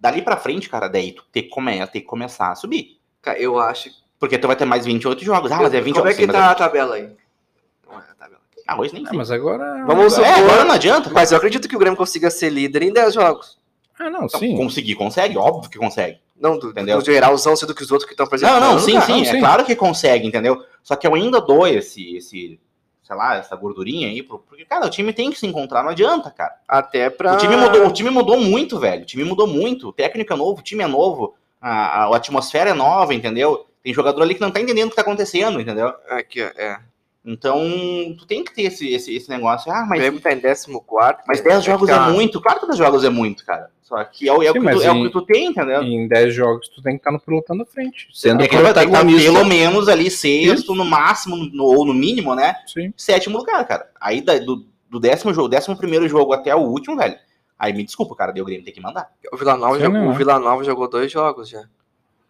Dali 0.00 0.22
pra 0.22 0.38
frente, 0.38 0.70
cara, 0.70 0.88
daí 0.88 1.12
tu 1.12 1.24
tem 1.30 1.42
que, 1.42 1.50
come, 1.50 1.72
tem 1.88 2.00
que 2.00 2.06
começar 2.08 2.50
a 2.50 2.54
subir. 2.54 2.98
Cara, 3.20 3.38
eu 3.38 3.58
acho. 3.58 3.90
Porque 4.18 4.38
tu 4.38 4.46
vai 4.46 4.56
ter 4.56 4.64
mais 4.64 4.86
28 4.86 5.22
jogos. 5.22 5.52
Ah, 5.52 5.58
mas 5.60 5.74
é 5.74 5.80
20 5.82 5.96
Como 5.96 6.08
é 6.08 6.14
que 6.14 6.22
sim, 6.22 6.26
tá 6.28 6.50
a 6.50 6.54
tabela 6.54 6.94
aí? 6.94 7.10
Não 7.86 7.98
é 7.98 8.02
a 8.10 8.14
tabela. 8.14 8.37
Ah, 8.70 8.78
hoje 8.78 8.92
nem 8.92 9.02
Ah, 9.06 9.10
mas 9.14 9.30
agora. 9.30 9.84
Vamos 9.86 10.12
É, 10.12 10.16
supor- 10.16 10.44
agora 10.44 10.64
não 10.66 10.74
adianta. 10.74 11.08
Mas 11.10 11.32
eu 11.32 11.38
acredito 11.38 11.66
que 11.66 11.74
o 11.74 11.78
Grêmio 11.78 11.96
consiga 11.96 12.30
ser 12.30 12.50
líder 12.50 12.82
em 12.82 12.92
10 12.92 13.14
jogos. 13.14 13.56
Ah, 13.98 14.10
não, 14.10 14.26
Então, 14.26 14.38
sim. 14.38 14.54
Conseguir, 14.56 14.94
consegue, 14.94 15.38
óbvio 15.38 15.70
que 15.70 15.78
consegue. 15.78 16.18
Não, 16.38 16.58
do, 16.58 16.68
Entendeu? 16.70 16.98
do 16.98 17.04
geralzão, 17.04 17.56
sendo 17.56 17.74
que 17.74 17.82
os 17.82 17.90
outros 17.90 18.06
que 18.06 18.12
estão 18.12 18.24
Não, 18.24 18.28
apresentando. 18.28 18.60
não, 18.60 18.78
sim, 18.78 18.92
cara. 18.92 19.06
sim, 19.06 19.12
não, 19.12 19.20
é 19.22 19.24
sim. 19.24 19.40
claro 19.40 19.64
que 19.64 19.74
consegue, 19.74 20.26
entendeu? 20.28 20.62
Só 20.84 20.94
que 20.94 21.06
eu 21.06 21.14
ainda 21.14 21.40
dou 21.40 21.66
esse, 21.66 22.14
esse, 22.16 22.60
sei 23.02 23.16
lá, 23.16 23.36
essa 23.38 23.56
gordurinha 23.56 24.06
aí, 24.08 24.22
pro- 24.22 24.38
porque, 24.38 24.64
cara, 24.66 24.86
o 24.86 24.90
time 24.90 25.12
tem 25.12 25.30
que 25.32 25.38
se 25.38 25.46
encontrar, 25.46 25.82
não 25.82 25.90
adianta, 25.90 26.30
cara. 26.30 26.54
Até 26.68 27.10
pra. 27.10 27.32
O 27.34 27.38
time 27.38 27.56
mudou, 27.56 27.86
o 27.88 27.92
time 27.92 28.10
mudou 28.10 28.38
muito, 28.38 28.78
velho. 28.78 29.02
O 29.02 29.06
time 29.06 29.24
mudou 29.24 29.46
muito. 29.48 29.88
O 29.88 29.92
técnico 29.92 30.32
é 30.32 30.36
novo, 30.36 30.60
o 30.60 30.62
time 30.62 30.84
é 30.84 30.86
novo, 30.86 31.34
a, 31.60 31.70
a, 31.70 32.04
a 32.04 32.16
atmosfera 32.16 32.70
é 32.70 32.74
nova, 32.74 33.12
entendeu? 33.14 33.66
Tem 33.82 33.92
jogador 33.94 34.22
ali 34.22 34.34
que 34.36 34.40
não 34.40 34.50
tá 34.52 34.60
entendendo 34.60 34.88
o 34.88 34.90
que 34.90 34.96
tá 34.96 35.02
acontecendo, 35.02 35.60
entendeu? 35.60 35.92
Aqui, 36.10 36.40
ó, 36.42 36.46
é. 36.56 36.78
Então, 37.30 37.60
tu 38.16 38.24
tem 38.26 38.42
que 38.42 38.54
ter 38.54 38.62
esse, 38.62 38.88
esse, 38.90 39.14
esse 39.14 39.28
negócio. 39.28 39.70
Ah, 39.70 39.84
O 39.84 39.88
mas, 39.90 40.00
Grêmio 40.00 40.18
tá 40.18 40.32
em 40.32 40.40
14. 40.40 40.66
mas 41.26 41.40
10 41.42 41.62
jogos 41.62 41.86
tá- 41.90 42.06
é 42.08 42.10
muito. 42.10 42.40
Claro 42.40 42.60
que 42.60 42.66
10 42.66 42.78
jogos 42.78 43.04
é 43.04 43.10
muito, 43.10 43.44
cara. 43.44 43.70
Só 43.82 44.02
que 44.04 44.26
é, 44.28 44.32
o- 44.32 44.42
é, 44.42 44.50
o, 44.50 44.52
Sim, 44.54 44.58
que 44.60 44.64
mas 44.64 44.78
tu, 44.78 44.82
é 44.82 44.90
o 44.90 44.94
em- 44.94 45.02
que 45.04 45.10
tu 45.10 45.22
tem, 45.22 45.46
entendeu? 45.46 45.82
Em 45.82 46.08
10 46.08 46.34
jogos, 46.34 46.68
tu 46.68 46.80
tem 46.82 46.94
que 46.94 47.00
estar 47.00 47.12
no 47.12 47.20
pelotão 47.20 47.56
da 47.56 47.66
frente. 47.66 48.08
Sendo 48.14 48.42
É 48.42 48.48
que 48.48 48.54
vai 48.56 48.64
ter 48.72 48.80
que 48.80 48.86
estar 48.86 48.90
protagonista. 48.90 49.30
pelo 49.32 49.44
menos 49.44 49.88
ali 49.88 50.10
sexto, 50.10 50.74
no 50.74 50.86
máximo, 50.86 51.36
no- 51.36 51.64
ou 51.64 51.84
no 51.84 51.92
mínimo, 51.92 52.34
né? 52.34 52.54
Sim. 52.66 52.92
Sétimo 52.96 53.36
lugar, 53.36 53.62
cara. 53.66 53.90
Aí 54.00 54.22
da- 54.22 54.38
do, 54.38 54.64
do 54.88 54.98
décimo 54.98 55.34
jogo, 55.34 55.48
décimo 55.48 55.76
primeiro 55.76 56.08
jogo 56.08 56.32
até 56.32 56.54
o 56.56 56.60
último, 56.60 56.96
velho. 56.96 57.16
Aí 57.58 57.74
me 57.74 57.84
desculpa, 57.84 58.14
cara, 58.16 58.32
deu 58.32 58.42
o 58.44 58.46
Grêmio 58.46 58.64
tem 58.64 58.72
que 58.72 58.80
mandar. 58.80 59.10
O 59.32 59.36
Vila 59.36 59.54
Nova, 59.56 59.76
Sim, 59.76 59.84
jogou, 59.84 59.98
não, 60.00 60.08
o 60.08 60.12
é. 60.12 60.16
Vila 60.16 60.38
Nova 60.38 60.64
jogou 60.64 60.88
dois 60.88 61.12
jogos 61.12 61.48
já. 61.48 61.64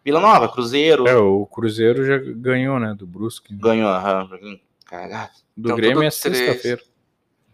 Vila 0.03 0.19
Nova, 0.19 0.49
Cruzeiro, 0.49 1.07
É, 1.07 1.15
o 1.15 1.45
Cruzeiro 1.45 2.05
já 2.05 2.17
ganhou, 2.17 2.79
né? 2.79 2.93
Do 2.97 3.05
Brusque. 3.05 3.53
ganhou. 3.53 3.87
aham, 3.89 4.27
joguinho 4.29 4.59
cagado. 4.89 5.31
Do 5.55 5.69
Então, 5.69 5.75
Grêmio 5.77 6.03
é 6.03 6.09
sexta-feira. 6.09 6.81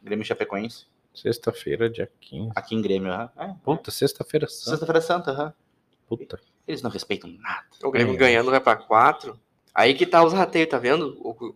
Grêmio 0.03 0.25
Chapecoense, 0.25 0.85
Sexta-feira, 1.13 1.89
dia 1.89 2.11
15. 2.19 2.51
aqui 2.55 2.75
em 2.75 2.81
Grêmio. 2.81 3.11
aham. 3.11 3.29
É, 3.37 3.55
Puta, 3.63 3.89
sexta-feira 3.91 4.47
santa. 4.47 4.69
Sexta-feira 4.71 5.01
Santa, 5.01 5.31
aham. 5.31 5.53
Puta. 6.07 6.39
Eles 6.67 6.81
não 6.81 6.89
respeitam 6.91 7.29
nada. 7.39 7.65
O 7.83 7.89
Grêmio 7.91 8.13
É. 8.13 8.17
ganhando 8.17 8.51
vai 8.51 8.59
pra 8.59 8.75
4. 8.75 9.39
Aí 9.73 9.93
que 9.93 10.05
tá 10.05 10.23
os 10.23 10.33
rateios, 10.33 10.69
tá 10.69 10.77
vendo? 10.77 11.17
O, 11.21 11.55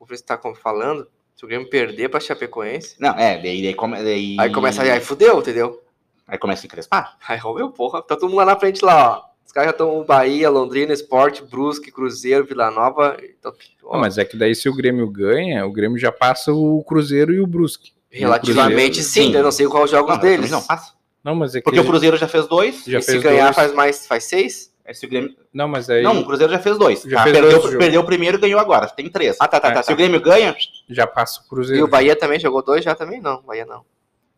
o, 0.00 0.06
Fritz 0.06 0.22
tá 0.22 0.38
falando. 0.62 1.08
Se 1.34 1.44
o 1.44 1.48
Grêmio 1.48 1.68
perder 1.70 2.08
pra 2.08 2.20
Chapecoense, 2.20 2.96
Não, 3.00 3.10
é, 3.10 3.40
daí, 3.40 3.62
daí, 3.62 3.74
come- 3.74 4.02
daí, 4.02 4.36
aí 4.38 4.52
começa 4.52 4.82
aí, 4.82 4.90
aí 4.90 5.00
fudeu, 5.00 5.38
entendeu? 5.40 5.82
aí 6.26 6.36
começa 6.36 6.64
a 6.64 6.66
encrespar. 6.66 7.16
Aí, 7.26 7.40
meu, 7.42 7.70
porra, 7.70 8.02
tá 8.02 8.16
todo 8.16 8.28
mundo 8.28 8.36
lá 8.38 8.44
na 8.44 8.58
frente 8.58 8.84
lá, 8.84 9.18
ó. 9.18 9.27
Os 9.48 9.52
caras 9.52 9.68
já 9.68 9.70
estão 9.70 10.04
Bahia, 10.04 10.50
Londrina, 10.50 10.92
Sport, 10.92 11.40
Brusque, 11.44 11.90
Cruzeiro, 11.90 12.44
Vila 12.44 12.70
Nova. 12.70 13.16
Então, 13.38 13.50
Não, 13.82 13.98
mas 13.98 14.18
é 14.18 14.24
que 14.26 14.36
daí 14.36 14.54
se 14.54 14.68
o 14.68 14.74
Grêmio 14.76 15.08
ganha, 15.08 15.64
o 15.64 15.72
Grêmio 15.72 15.98
já 15.98 16.12
passa 16.12 16.52
o 16.52 16.84
Cruzeiro 16.84 17.32
e 17.32 17.40
o 17.40 17.46
Brusque. 17.46 17.92
relativamente 18.10 18.96
Cruzeiro, 18.96 19.08
sim, 19.08 19.32
sim. 19.32 19.34
eu 19.34 19.42
não 19.42 19.50
sei 19.50 19.66
qual 19.66 19.84
os 19.84 19.90
jogos 19.90 20.14
Não, 20.14 20.20
deles. 20.20 20.50
Não, 20.50 20.62
passa. 20.62 20.92
Não, 21.24 21.34
mas 21.34 21.54
é 21.54 21.60
que 21.60 21.64
Porque 21.64 21.80
o 21.80 21.84
Cruzeiro 21.86 22.18
já 22.18 22.28
fez 22.28 22.46
dois. 22.46 22.84
já 22.86 22.98
e 22.98 23.02
se 23.02 23.10
fez 23.12 23.22
ganhar 23.22 23.44
dois. 23.44 23.56
faz 23.56 23.72
mais, 23.74 24.06
faz 24.06 24.24
seis? 24.24 24.70
É, 24.84 24.92
se 24.92 25.06
o 25.06 25.08
Grêmio... 25.08 25.34
Não, 25.50 25.66
mas 25.66 25.88
aí 25.88 26.02
Não, 26.02 26.20
o 26.20 26.26
Cruzeiro 26.26 26.52
já 26.52 26.58
fez 26.58 26.76
dois. 26.78 27.02
Já 27.04 27.16
tá? 27.16 27.22
fez 27.24 27.38
perdeu, 27.38 27.60
dois 27.60 27.76
perdeu 27.76 28.00
o 28.02 28.04
primeiro 28.04 28.36
e 28.36 28.40
ganhou 28.42 28.60
agora. 28.60 28.86
Tem 28.88 29.08
três. 29.08 29.38
Ah, 29.40 29.48
tá, 29.48 29.58
tá, 29.58 29.68
É, 29.68 29.72
tá. 29.72 29.82
Se 29.82 29.92
o. 29.94 29.96
Grêmio 29.96 30.20
ganha, 30.20 30.54
já 30.90 31.06
passa 31.06 31.40
o 31.40 31.44
E 31.44 31.48
Cruzeiro. 31.48 31.84
o 31.84 31.88
Bahia 31.88 32.14
também 32.14 32.38
jogou 32.38 32.62
dois 32.62 32.84
já 32.84 32.94
também? 32.94 33.18
Não, 33.18 33.40
Bahia 33.42 33.64
não. 33.64 33.82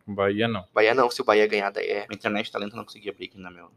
Bahia 0.07 0.47
não. 0.47 0.63
Bahia 0.73 0.93
não, 0.93 1.11
se 1.11 1.21
o 1.21 1.25
Bahia 1.25 1.47
ganhar, 1.47 1.69
daí 1.69 1.85
é. 1.87 2.05
a 2.09 2.13
internet 2.13 2.49
talento 2.49 2.75
não 2.77 2.85
conseguia 2.85 3.11
abrir 3.11 3.25
aqui 3.25 3.37
na 3.39 3.51
meu. 3.51 3.67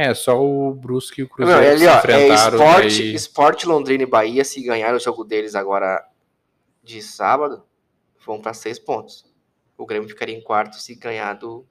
É, 0.00 0.14
só 0.14 0.40
o 0.40 0.72
Brusque 0.72 1.22
e 1.22 1.24
o 1.24 1.26
Não, 1.26 1.34
Cruzeiro 1.34 1.60
é 1.64 1.70
ali, 1.70 1.80
se 1.80 1.86
ó, 1.88 1.92
é 1.92 1.96
enfrentaram. 1.98 2.56
Sport, 2.56 2.82
daí- 2.84 3.14
Sport, 3.14 3.64
Londrina 3.64 4.02
e 4.04 4.06
Bahia, 4.06 4.44
se 4.44 4.62
ganhar 4.62 4.94
o 4.94 4.98
jogo 5.00 5.24
deles 5.24 5.56
agora 5.56 6.06
de 6.84 7.02
sábado, 7.02 7.64
vão 8.24 8.40
pra 8.40 8.54
seis 8.54 8.78
pontos. 8.78 9.26
O 9.76 9.84
Grêmio 9.84 10.08
ficaria 10.08 10.36
em 10.36 10.40
quarto 10.40 10.76
se 10.76 10.94
ganhar 10.94 11.32
do, 11.34 11.66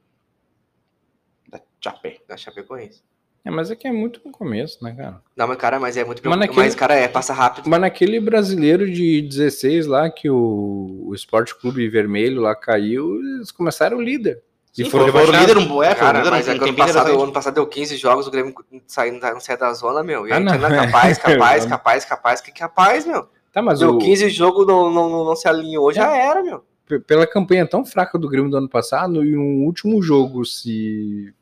Da 1.50 1.62
Chapé. 1.82 2.18
da 2.28 2.36
Chapecoense. 2.36 3.02
É, 3.46 3.50
mas 3.50 3.72
é 3.72 3.76
que 3.78 3.88
é 3.88 3.92
muito 3.94 4.20
no 4.26 4.32
começo, 4.32 4.84
né, 4.84 4.94
cara? 4.94 5.22
Não, 5.34 5.48
mas 5.48 5.58
cara, 5.58 5.80
mas 5.80 5.96
é 5.96 6.04
muito 6.04 6.22
Mas 6.22 6.30
mas, 6.32 6.40
naquele- 6.40 6.60
mas 6.66 6.76
cara, 6.76 6.96
é, 6.96 7.08
passa 7.08 7.34
rápido. 7.34 7.70
Mas 7.70 7.80
naquele 7.80 8.20
brasileiro 8.20 8.92
de 8.92 9.22
16 9.22 9.86
lá, 9.88 10.10
que 10.10 10.30
o, 10.30 11.04
o 11.08 11.16
Esporte 11.16 11.56
Clube 11.56 11.88
Vermelho 11.88 12.42
lá 12.42 12.54
caiu, 12.54 13.16
eles 13.22 13.52
começaram 13.52 13.98
o 13.98 14.02
líder. 14.02 14.44
Sim, 14.78 14.84
E 14.86 14.90
foram, 14.92 15.12
foram 15.12 15.40
líder 15.40 15.58
um 15.58 15.82
é, 15.82 15.96
Cara, 15.96 16.20
líder 16.20 16.30
mas 16.30 16.48
um 16.48 16.52
é 16.52 16.58
que 16.60 16.64
ano 16.66 16.76
passado, 16.78 17.18
o 17.18 17.24
ano 17.24 17.34
passado 17.34 17.54
deu 17.56 17.66
15 17.66 17.98
jogos, 17.98 18.28
o 18.28 18.32
Grêmio 18.32 18.54
saindo 18.86 19.20
não 19.20 19.40
sai 19.40 19.58
da 19.58 19.74
zona, 19.74 20.04
meu. 20.04 20.28
E 20.28 20.32
Ah, 20.32 20.38
aí, 20.38 20.44
não. 20.44 20.54
ainda 20.54 20.70
capaz, 20.70 21.18
capaz, 21.18 21.64
Não. 21.64 21.70
capaz, 21.72 22.06
capaz, 22.06 22.42
que 22.42 22.52
capaz, 22.52 23.04
meu. 23.04 23.28
Tá, 23.52 23.60
mas 23.60 23.80
Deu 23.80 23.96
o, 23.96 23.98
15 23.98 24.30
jogos, 24.30 24.68
não, 24.68 24.92
não, 24.92 25.10
não, 25.10 25.26
não 25.26 25.36
se 25.36 25.48
alinhou, 25.48 25.92
já 25.92 26.16
era, 26.16 26.44
meu. 26.44 26.64
p- 26.86 27.00
pela 27.00 27.26
campanha 27.26 27.66
tão 27.68 27.84
fraca 27.84 28.20
do 28.20 28.30
Grêmio 28.30 28.52
do 28.52 28.58
ano 28.58 28.70
passado, 28.70 29.26
e 29.26 29.32
no 29.36 29.66
último 29.66 30.00
jogo, 30.00 30.46
se, 30.46 31.34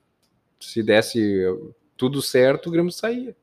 se 0.58 0.82
desse 0.82 1.44
tudo 1.98 2.22
certo, 2.22 2.68
o 2.68 2.72
Grêmio 2.72 2.92
saía. 2.92 3.36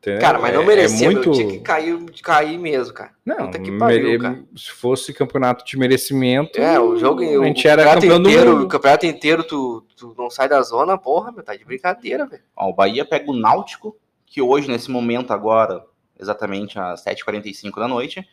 Entendeu? 0.00 0.20
Cara, 0.22 0.38
mas 0.38 0.54
não 0.54 0.62
É- 0.62 0.66
merecia, 0.66 1.06
é 1.06 1.10
muito... 1.10 1.28
meu. 1.28 1.38
Tinha 1.38 1.48
que 1.50 1.58
cair, 1.58 1.98
de 2.04 2.22
cair 2.22 2.58
mesmo, 2.58 2.94
cara. 2.94 3.10
Não, 3.24 3.36
Puta 3.36 3.58
que 3.58 3.70
pariu, 3.78 4.02
mere- 4.06 4.18
cara. 4.18 4.42
se 4.56 4.70
fosse 4.70 5.12
campeonato 5.12 5.62
de 5.62 5.76
merecimento, 5.78 6.58
É, 6.58 6.80
o 6.80 6.96
jogo 6.96 7.20
a 7.20 7.44
gente 7.46 7.66
o 7.66 7.70
era 7.70 7.82
campeonato 7.84 8.00
campeão 8.00 8.22
do 8.22 8.30
inteiro, 8.30 8.50
mundo. 8.52 8.64
O 8.64 8.68
campeonato 8.68 9.04
inteiro 9.06 9.44
tu, 9.44 9.84
tu 9.94 10.14
não 10.16 10.30
sai 10.30 10.48
da 10.48 10.62
zona, 10.62 10.96
porra, 10.96 11.30
meu, 11.30 11.42
tá 11.44 11.54
de 11.54 11.64
brincadeira, 11.66 12.24
velho. 12.26 12.42
Ó, 12.56 12.70
o 12.70 12.72
Bahia 12.72 13.04
pega 13.04 13.30
o 13.30 13.36
Náutico, 13.36 13.94
que 14.24 14.40
hoje, 14.40 14.68
nesse 14.70 14.90
momento 14.90 15.32
agora, 15.34 15.84
exatamente 16.18 16.78
às 16.78 17.04
7h45 17.04 17.74
da 17.78 17.86
noite, 17.86 18.26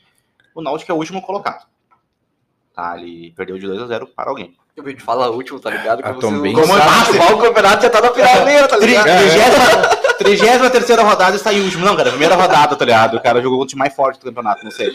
o 0.55 0.61
Náutico 0.61 0.89
é 0.89 0.95
o 0.95 0.97
último 0.97 1.21
colocado. 1.21 1.67
Tá, 2.73 2.95
ele 2.97 3.33
perdeu 3.35 3.57
de 3.59 3.67
2 3.67 3.81
a 3.81 3.87
0 3.87 4.07
para 4.15 4.29
alguém. 4.29 4.55
Eu 4.75 4.83
vi 4.83 4.93
de 4.93 5.01
falar 5.03 5.31
último, 5.31 5.59
tá 5.59 5.69
ligado? 5.71 5.99
A 5.99 6.09
Como 6.09 6.19
Tom 6.21 6.29
se 6.29 6.35
o- 6.37 6.41
Benz. 6.41 6.55
como 6.55 6.67
Como- 7.17 7.35
o 7.39 7.41
campeonato 7.41 7.81
já 7.83 7.89
tá 7.89 7.99
na 7.99 8.13
finaleira, 8.13 8.67
tá 8.69 8.77
ligado? 8.77 10.06
Trigésima 10.17 10.69
terceira 10.69 11.03
rodada 11.03 11.35
está 11.35 11.53
em 11.53 11.61
último. 11.61 11.85
Não, 11.85 11.95
cara, 11.95 12.09
primeira 12.09 12.35
rodada, 12.35 12.75
tá 12.75 12.85
ligado? 12.85 13.17
O 13.17 13.21
cara 13.21 13.41
jogou 13.41 13.61
o 13.61 13.65
time 13.65 13.79
mais 13.79 13.93
forte 13.95 14.19
do 14.19 14.25
campeonato, 14.25 14.63
não 14.63 14.71
sei. 14.71 14.91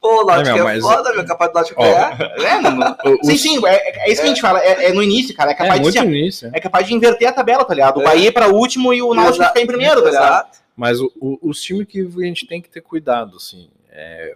Pô, 0.00 0.22
o 0.22 0.26
Náutico 0.26 0.48
É, 0.48 0.50
é, 0.50 0.54
meu, 0.54 0.64
mas- 0.64 0.82
foda, 0.82 1.12
meu, 1.14 1.24
capaz 1.24 1.50
do 1.50 1.54
Náutico 1.54 1.80
ganhar. 1.82 2.20
É, 2.20 2.60
não, 2.60 2.70
não. 2.72 2.96
O- 3.06 3.24
Sim, 3.24 3.36
sim, 3.38 3.66
é, 3.66 4.06
é 4.08 4.12
isso 4.12 4.20
que 4.20 4.26
a 4.26 4.30
gente 4.30 4.40
fala. 4.40 4.60
É, 4.60 4.86
é 4.86 4.92
no 4.92 5.02
início, 5.02 5.34
cara. 5.34 5.50
É 5.50 5.54
É 5.54 5.56
capaz, 5.56 5.74
de, 5.76 5.82
muito 5.82 5.98
assim, 5.98 6.06
ó, 6.06 6.10
início. 6.10 6.50
é 6.52 6.60
capaz 6.60 6.86
de 6.86 6.94
inverter 6.94 7.28
a 7.28 7.32
tabela, 7.32 7.64
tá 7.64 7.72
ligado? 7.74 7.96
O 7.98 8.02
É. 8.02 8.04
Bahia 8.04 8.30
para 8.32 8.48
último 8.48 8.92
e 8.92 9.00
o 9.00 9.14
Náutico 9.14 9.44
ficar 9.46 9.60
em 9.60 9.66
primeiro, 9.66 10.02
tá 10.02 10.08
ligado? 10.10 10.24
Exato. 10.24 10.58
Mas 10.76 11.00
o- 11.00 11.10
o- 11.20 11.38
os 11.42 11.60
times 11.62 11.86
que 11.88 12.00
a 12.00 12.24
gente 12.26 12.46
tem 12.46 12.60
que 12.60 12.68
ter 12.68 12.80
cuidado, 12.82 13.36
assim. 13.36 13.68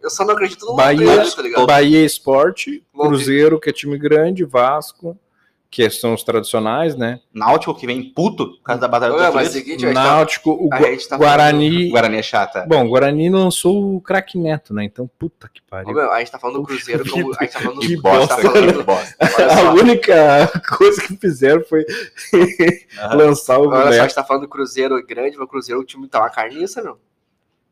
Eu 0.00 0.08
só 0.08 0.24
não 0.24 0.34
acredito 0.34 0.64
no 0.64 0.74
Bahia, 0.76 1.04
Londrina, 1.04 1.34
tá 1.34 1.42
ligado? 1.42 1.66
Bahia 1.66 2.04
Esporte. 2.04 2.82
Cruzeiro, 2.96 3.58
que 3.58 3.68
é 3.68 3.72
time 3.72 3.98
grande, 3.98 4.44
Vasco, 4.44 5.18
que 5.70 5.88
são 5.90 6.14
os 6.14 6.22
tradicionais, 6.22 6.96
né? 6.96 7.20
Náutico 7.32 7.74
que 7.74 7.86
vem 7.86 8.02
puto 8.02 8.52
por 8.56 8.62
causa 8.62 8.80
da 8.80 8.88
batalha 8.88 9.12
Ué, 9.14 9.26
do 9.28 9.34
mas 9.34 9.48
é 9.48 9.50
seguinte, 9.50 9.84
tá- 9.86 9.92
Náutico, 9.92 10.50
o 10.50 10.68
Gua- 10.70 10.96
tá 11.08 11.16
Guarani. 11.18 11.88
O 11.88 11.90
Guarani 11.90 12.16
é 12.16 12.22
chata. 12.22 12.64
Bom, 12.66 12.86
o 12.86 12.88
Guarani 12.88 13.28
lançou 13.28 13.96
o 13.96 14.00
craque 14.00 14.38
Neto, 14.38 14.72
né? 14.72 14.84
Então, 14.84 15.08
puta 15.18 15.46
que 15.52 15.60
Ô, 15.60 15.64
pariu. 15.68 15.92
meu, 15.94 16.10
a 16.10 16.18
gente 16.20 16.32
tá 16.32 16.38
falando 16.38 16.56
do 16.60 16.62
Cruzeiro 16.62 17.08
como. 17.10 17.34
A 17.38 17.44
gente 17.44 17.52
tá 17.52 17.60
falando 17.60 17.74
do 17.74 17.80
Que 17.80 17.86
a 17.86 17.90
gente 17.90 18.00
bosta, 18.02 18.36
tá 18.36 18.42
falando 18.42 18.72
que 18.78 18.82
bosta. 18.82 19.16
A 19.68 19.72
única 19.74 20.14
coisa 20.78 21.02
que 21.02 21.16
fizeram 21.18 21.62
foi 21.64 21.84
lançar 23.14 23.58
o 23.58 23.68
olha 23.68 23.92
só, 23.92 23.98
a 24.00 24.02
gente 24.02 24.14
tá 24.14 24.24
falando 24.24 24.42
do 24.44 24.48
Cruzeiro 24.48 25.04
grande, 25.06 25.36
mas 25.36 25.44
o 25.44 25.48
Cruzeiro, 25.48 25.80
o 25.80 25.84
time 25.84 26.08
tá 26.08 26.20
uma 26.20 26.30
carniça, 26.30 26.82
meu. 26.82 26.98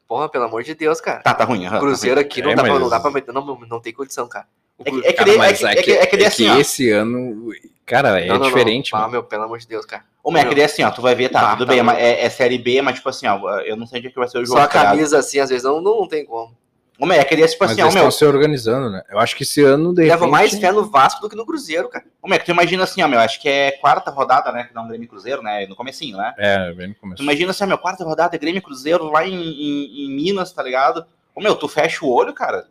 Porra, 0.06 0.28
pelo 0.28 0.44
amor 0.44 0.62
de 0.62 0.74
Deus, 0.74 1.00
cara. 1.00 1.20
Tá, 1.22 1.34
tá 1.34 1.44
ruim. 1.44 1.66
O 1.66 1.78
Cruzeiro 1.80 2.20
aqui 2.20 2.40
não, 2.42 2.50
É, 2.50 2.54
dá 2.54 2.62
pra, 2.62 2.72
mas- 2.72 2.82
não 2.82 2.88
dá 2.90 3.00
pra 3.00 3.10
meter, 3.10 3.32
não, 3.32 3.58
não 3.68 3.80
tem 3.80 3.92
condição, 3.92 4.28
cara. 4.28 4.46
É 4.84 4.90
que- 4.90 5.06
é 5.06 5.12
que 5.12 5.22
ele- 5.22 5.36
mas 5.38 5.62
é 5.62 5.74
que- 5.74 5.90
é 5.92 6.06
que 6.06 6.16
é 6.16 6.26
assim, 6.26 6.58
esse 6.60 6.90
ano, 6.90 7.50
cara, 7.86 8.20
é 8.20 8.26
Não, 8.26 8.34
não, 8.34 8.40
não. 8.42 8.48
diferente. 8.48 8.90
Ah, 8.94 9.08
meu, 9.08 9.22
pelo 9.22 9.44
amor 9.44 9.58
de 9.58 9.66
Deus, 9.66 9.86
cara. 9.86 10.04
Ô, 10.22 10.30
Mac, 10.30 10.50
ele 10.50 10.60
é 10.60 10.64
assim, 10.64 10.82
ó, 10.82 10.90
tu 10.90 11.00
vai 11.00 11.14
ver, 11.14 11.28
tá, 11.28 11.40
Tá, 11.40 11.50
tudo 11.56 11.66
tá 11.66 11.72
bem, 11.72 11.94
é, 11.96 12.24
é 12.24 12.28
série 12.28 12.58
B, 12.58 12.82
mas 12.82 12.96
tipo 12.96 13.08
assim, 13.08 13.26
ó, 13.28 13.60
eu 13.60 13.76
não 13.76 13.86
sei 13.86 13.98
onde 14.00 14.08
é 14.08 14.10
que 14.10 14.18
vai 14.18 14.28
ser 14.28 14.38
o 14.38 14.44
jogo. 14.44 14.58
Só 14.58 14.64
a 14.64 14.68
tá 14.68 14.82
camisa 14.82 15.18
assim, 15.18 15.38
às 15.38 15.48
vezes, 15.50 15.62
não, 15.64 15.80
não, 15.80 16.00
não 16.00 16.08
tem 16.08 16.26
como. 16.26 16.52
Ô, 16.98 17.04
Mac, 17.04 17.30
ele 17.30 17.42
é 17.42 17.46
tipo 17.46 17.62
Mas 17.62 17.72
assim, 17.72 17.82
ó, 17.82 17.84
eles 17.84 17.94
meu, 17.94 18.08
estão 18.08 18.10
se 18.10 18.24
organizando, 18.24 18.88
né? 18.90 19.02
Eu 19.10 19.18
acho 19.18 19.36
que 19.36 19.42
esse 19.42 19.62
ano, 19.62 19.94
de 19.94 20.00
Leva 20.02 20.14
repente... 20.14 20.30
mais 20.30 20.58
fé 20.58 20.72
no 20.72 20.84
Vasco 20.90 21.20
do 21.20 21.28
que 21.28 21.36
no 21.36 21.44
Cruzeiro, 21.44 21.88
cara. 21.90 22.04
ô, 22.22 22.28
Mac, 22.28 22.42
tu 22.42 22.50
imagina 22.50 22.84
assim, 22.84 23.02
ó, 23.02 23.08
meu, 23.08 23.20
acho 23.20 23.40
que 23.40 23.48
é 23.48 23.72
quarta 23.72 24.10
rodada, 24.10 24.50
né, 24.50 24.64
que 24.64 24.72
dá 24.74 24.80
um 24.80 24.88
Grêmio 24.88 25.06
Cruzeiro, 25.06 25.42
né, 25.42 25.66
no 25.66 25.76
comecinho, 25.76 26.16
né? 26.16 26.34
É, 26.38 26.72
bem 26.72 26.88
no 26.88 26.94
Tu 26.94 27.00
começo. 27.00 27.22
imagina 27.22 27.50
assim, 27.50 27.64
ó, 27.64 27.66
meu, 27.66 27.78
quarta 27.78 28.02
rodada 28.02 28.34
é 28.34 28.38
Grêmio 28.38 28.62
Cruzeiro 28.62 29.10
lá 29.10 29.26
em, 29.26 29.34
em, 29.34 30.06
em 30.06 30.10
Minas, 30.16 30.50
tá 30.52 30.62
ligado? 30.62 31.04
Ô, 31.34 31.40
meu, 31.42 31.54
tu 31.54 31.68
fecha 31.68 32.02
o 32.04 32.08
olho, 32.10 32.32
cara, 32.32 32.66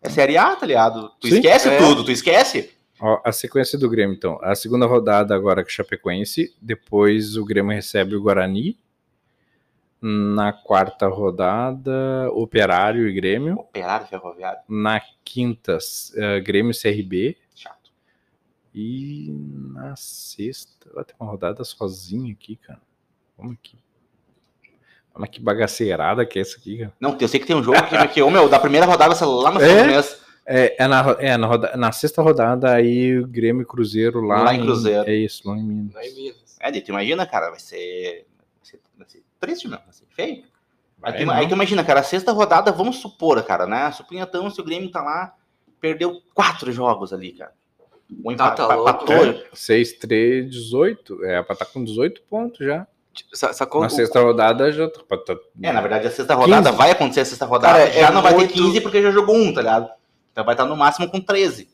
é 0.00 0.08
Série 0.08 0.38
A, 0.38 0.54
tá 0.56 0.64
ligado? 0.64 1.10
Tu 1.20 1.28
Sim. 1.28 1.34
esquece 1.34 1.68
É. 1.68 1.76
tudo, 1.76 2.04
tu 2.04 2.12
esquece? 2.12 2.70
Ó, 3.00 3.20
a 3.24 3.32
sequência 3.32 3.78
do 3.78 3.88
Grêmio, 3.88 4.14
então. 4.14 4.38
A 4.42 4.54
segunda 4.54 4.86
rodada 4.86 5.34
agora 5.34 5.62
com 5.62 5.68
o 5.68 5.72
Chapecoense. 5.72 6.54
Depois 6.60 7.36
o 7.36 7.44
Grêmio 7.44 7.72
recebe 7.72 8.14
o 8.14 8.22
Guarani. 8.22 8.78
Na 10.02 10.50
quarta 10.52 11.06
rodada, 11.08 12.30
Operário 12.32 13.06
e 13.06 13.12
Grêmio. 13.12 13.54
Operário 13.56 14.06
ferroviário, 14.06 14.60
Na 14.66 14.98
quinta, 15.22 15.76
eh, 16.16 16.40
Grêmio 16.40 16.72
e 16.72 16.74
CRB. 16.74 17.36
chato. 17.54 17.90
E 18.74 19.28
na 19.74 19.94
sexta, 19.96 20.88
vai 20.94 21.04
ter 21.04 21.14
uma 21.20 21.30
rodada 21.30 21.62
sozinha 21.64 22.32
aqui, 22.32 22.56
cara. 22.56 22.80
Vamos 23.36 23.54
aqui. 23.54 23.76
Olha 25.14 25.26
que 25.26 25.40
bagaceirada 25.40 26.24
que 26.24 26.38
é 26.38 26.42
essa 26.42 26.56
aqui, 26.56 26.78
cara. 26.78 26.92
Não, 26.98 27.18
eu 27.20 27.28
sei 27.28 27.38
que 27.40 27.46
tem 27.46 27.56
um 27.56 27.62
jogo 27.62 27.82
que, 27.82 28.08
que 28.08 28.22
ô, 28.22 28.30
meu, 28.30 28.48
da 28.48 28.58
primeira 28.58 28.86
rodada, 28.86 29.14
lá 29.26 29.50
no 29.50 29.60
É? 29.60 29.86
mês. 29.86 30.18
É, 30.46 30.82
é, 30.82 30.88
na, 30.88 31.16
é 31.20 31.36
na, 31.36 31.46
roda- 31.46 31.76
na 31.76 31.92
sexta 31.92 32.22
rodada 32.22 32.72
aí 32.72 33.18
o 33.18 33.26
Grêmio 33.26 33.62
e 33.62 33.66
Cruzeiro 33.66 34.20
lá, 34.20 34.42
Lá 34.42 34.54
em 34.54 34.60
Cruzeiro. 34.62 35.08
É 35.08 35.14
isso, 35.14 35.48
lá 35.48 35.56
em 35.56 35.62
Minas. 35.62 35.94
Lá 35.94 36.04
em 36.04 36.14
Minas. 36.14 36.56
É, 36.60 36.72
tu 36.80 36.88
imagina, 36.90 37.24
cara, 37.26 37.50
vai 37.50 37.60
ser, 37.60 38.26
vai 38.56 38.64
ser, 38.64 38.80
vai 38.98 39.08
ser 39.08 39.22
triste 39.38 39.68
mesmo, 39.68 39.84
vai 39.84 39.92
ser 39.94 40.04
feio. 40.10 40.42
Aí, 41.02 41.12
Vai 41.12 41.12
tu, 41.24 41.30
aí 41.30 41.40
não. 41.42 41.48
tu 41.48 41.54
imagina, 41.54 41.82
cara, 41.84 42.00
a 42.00 42.02
sexta 42.02 42.32
rodada, 42.32 42.70
vamos 42.72 42.96
supor, 42.96 43.42
cara, 43.42 43.66
né? 43.66 43.90
Supunhamos 43.92 44.54
se 44.54 44.60
o 44.60 44.64
Grêmio 44.64 44.90
tá 44.90 45.02
lá, 45.02 45.34
perdeu 45.80 46.20
quatro 46.34 46.70
jogos 46.72 47.12
ali, 47.12 47.32
cara. 47.32 47.52
O 48.22 48.28
Tá, 48.28 48.32
empate, 48.32 48.56
tá 48.56 48.76
empatou. 48.76 49.16
É, 49.26 49.44
6, 49.54 49.92
3, 49.94 50.50
18. 50.50 51.24
É, 51.24 51.42
pra 51.42 51.52
estar 51.54 51.64
com 51.66 51.82
18 51.84 52.20
pontos 52.28 52.66
já. 52.66 52.86
sa- 53.32 53.52
sacou? 53.52 53.80
Na 53.80 53.88
sexta 53.88 54.20
rodada 54.20 54.70
já 54.72 54.88
tá. 54.90 55.00
tá- 55.16 55.36
É, 55.62 55.72
na 55.72 55.80
verdade, 55.80 56.06
a 56.08 56.10
sexta 56.10 56.34
rodada 56.34 56.66
15. 56.70 56.76
vai 56.76 56.90
acontecer 56.90 57.20
a 57.20 57.24
sexta 57.24 57.46
rodada. 57.46 57.78
Cara, 57.78 57.90
já 57.92 58.08
é 58.08 58.10
não 58.10 58.20
vai 58.20 58.34
ter 58.34 58.48
15 58.48 58.80
porque 58.82 59.00
já 59.00 59.10
jogou 59.10 59.36
um, 59.36 59.54
tá 59.54 59.60
ligado? 59.62 59.90
Então 60.40 60.44
vai 60.46 60.54
estar 60.54 60.64
no 60.64 60.74
máximo 60.76 61.08
com 61.10 61.20
13. 61.20 61.68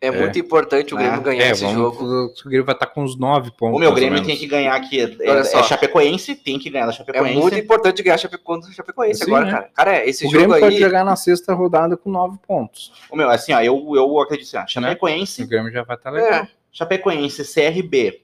É, 0.00 0.08
É. 0.08 0.10
muito 0.10 0.38
importante 0.38 0.92
o 0.92 0.96
Grêmio 0.96 1.20
É. 1.20 1.22
ganhar 1.22 1.44
É, 1.44 1.50
esse 1.52 1.62
vamos, 1.62 1.76
jogo. 1.78 2.04
o 2.04 2.48
Grêmio 2.48 2.64
vai 2.66 2.74
estar 2.74 2.86
com 2.86 3.02
uns 3.02 3.18
nove 3.18 3.50
pontos. 3.50 3.76
O 3.76 3.78
meu 3.78 3.92
Grêmio 3.94 4.22
tem 4.22 4.36
que 4.36 4.46
ganhar 4.46 4.74
aqui. 4.74 5.00
É, 5.00 5.30
Olha 5.30 5.40
é. 5.40 5.62
Chapecoense, 5.62 6.34
tem 6.34 6.58
que 6.58 6.68
ganhar 6.70 6.84
da 6.86 6.92
É 6.92 6.94
Chapecoense. 6.94 7.34
muito 7.38 7.56
importante 7.58 8.02
ganhar 8.02 8.18
Chape- 8.18 8.36
contra 8.38 8.70
o 8.70 8.72
Chapecoense 8.74 9.24
Sim, 9.24 9.30
agora, 9.30 9.44
né? 9.46 9.50
cara. 9.52 9.70
Cara, 9.74 9.96
é, 9.96 10.08
esse 10.08 10.26
O 10.26 10.30
jogo 10.30 10.38
Grêmio 10.38 10.54
aí. 10.54 10.60
pode 10.60 10.78
jogar 10.78 11.02
na 11.04 11.16
sexta 11.16 11.54
rodada 11.54 11.96
com 11.96 12.10
nove 12.10 12.38
pontos. 12.46 12.92
O 13.10 13.16
meu, 13.16 13.28
assim, 13.30 13.52
ó, 13.54 13.60
eu, 13.62 13.92
eu 13.94 14.20
acredito 14.20 14.46
assim, 14.46 14.56
ó, 14.58 14.60
Né? 14.60 14.88
Chapecoense, 14.88 15.42
O 15.42 15.48
Grêmio 15.48 15.72
já 15.72 15.82
vai 15.82 15.96
estar 15.96 16.10
legal. 16.10 16.30
É, 16.30 16.48
Chapecoense, 16.70 17.42
CRB 17.54 18.20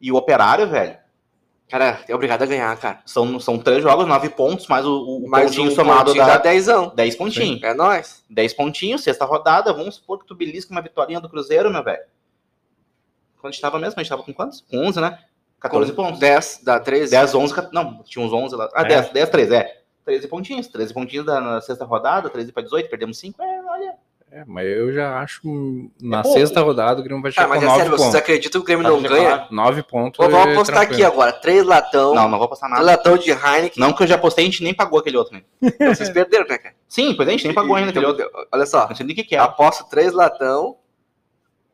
e 0.00 0.12
o 0.12 0.16
Operário, 0.16 0.68
velho, 0.68 0.98
cara, 1.70 2.00
é 2.08 2.14
obrigado 2.14 2.42
a 2.42 2.46
ganhar, 2.46 2.76
cara. 2.78 3.00
são, 3.06 3.38
são 3.38 3.58
três 3.58 3.82
jogos, 3.82 4.06
nove 4.06 4.28
pontos, 4.28 4.66
mais 4.66 4.84
o, 4.84 5.18
o 5.24 5.28
Mais 5.28 5.46
pontinho 5.46 5.70
um 5.70 5.74
somado 5.74 6.06
pontinho 6.06 6.26
dá 6.26 6.36
dezão. 6.36 6.92
10 6.94 7.16
pontinhos. 7.16 7.62
É 7.62 7.72
nóis. 7.72 8.24
10 8.28 8.54
pontinhos, 8.54 9.02
sexta 9.02 9.24
rodada, 9.24 9.72
vamos 9.72 9.94
supor 9.94 10.18
que 10.18 10.26
tu 10.26 10.34
belisca 10.34 10.72
uma 10.72 10.82
vitória 10.82 11.20
do 11.20 11.28
Cruzeiro, 11.28 11.70
meu 11.70 11.82
velho. 11.82 12.02
Quando 13.40 13.50
a 13.50 13.52
gente 13.52 13.62
tava 13.62 13.78
mesmo, 13.78 13.98
a 13.98 14.02
gente 14.02 14.10
tava 14.10 14.22
com 14.22 14.34
quantos? 14.34 14.60
Com 14.60 14.86
11, 14.86 15.00
né? 15.00 15.18
14 15.60 15.92
Com 15.92 16.04
pontos. 16.04 16.20
10, 16.20 16.60
dá 16.62 16.80
13. 16.80 17.10
10, 17.10 17.34
11, 17.34 17.54
14, 17.54 17.74
não, 17.74 18.02
tinha 18.02 18.24
uns 18.24 18.32
11 18.32 18.56
lá. 18.56 18.68
Ah, 18.74 18.82
É. 18.82 18.88
10, 18.88 19.10
10, 19.10 19.28
13, 19.28 19.54
é. 19.54 19.80
13 20.04 20.28
pontinhos, 20.28 20.68
13 20.68 20.92
pontinhos 20.92 21.26
da, 21.26 21.40
na 21.40 21.60
sexta 21.60 21.84
rodada, 21.84 22.28
13 22.28 22.52
para 22.52 22.62
18, 22.62 22.90
perdemos 22.90 23.18
5. 23.18 23.42
É. 23.42 23.49
É, 24.32 24.44
mas 24.46 24.64
eu 24.66 24.92
já 24.92 25.18
acho 25.20 25.90
na 26.00 26.22
pouco. 26.22 26.38
sexta 26.38 26.60
rodada 26.60 27.00
o 27.00 27.02
Grêmio 27.02 27.20
vai 27.20 27.32
chegar 27.32 27.48
Cara, 27.48 27.48
mas 27.48 27.58
com 27.58 27.64
é 27.64 27.68
nove 27.68 27.80
sério, 27.82 27.90
vocês 27.96 28.06
pontos. 28.06 28.20
acreditam 28.20 28.60
que 28.60 28.64
o 28.64 28.66
Grêmio 28.66 28.84
Tá 28.84 28.90
não 28.90 29.02
ganha? 29.02 29.48
Nove 29.50 29.82
pontos. 29.82 30.18
Vamos 30.24 30.46
é 30.46 30.52
apostar 30.52 30.76
aqui 30.76 30.86
tranquilo. 30.88 31.06
agora. 31.12 31.32
Três 31.32 31.64
latão. 31.64 32.14
Não, 32.14 32.28
não 32.28 32.38
vou 32.38 32.48
passar 32.48 32.68
Três 32.68 32.80
nada. 32.86 32.96
latão 32.96 33.18
de 33.18 33.30
Heineken. 33.30 33.72
Não 33.82 33.92
que 33.92 34.02
eu 34.02 34.06
já 34.06 34.16
postei, 34.16 34.44
a 34.44 34.48
gente 34.48 34.62
nem 34.62 34.72
pagou 34.72 35.00
aquele 35.00 35.16
outro, 35.16 35.34
né? 35.34 35.42
Então 35.62 35.92
vocês 35.94 36.10
perderam, 36.10 36.46
né, 36.46 36.58
cara? 36.58 36.74
Sim, 36.88 37.14
pois 37.16 37.26
é, 37.28 37.32
a 37.32 37.34
gente 37.36 37.46
nem 37.46 37.54
pagou 37.54 37.74
ainda 37.74 37.90
aquele 37.90 38.06
outro. 38.06 38.30
Olha 38.52 38.66
só. 38.66 38.88
Não 38.88 38.94
sei 38.94 39.04
nem 39.04 39.12
o 39.14 39.16
que 39.16 39.24
que 39.24 39.34
é. 39.34 39.38
Aposto 39.40 39.88
três 39.90 40.12
latão 40.12 40.76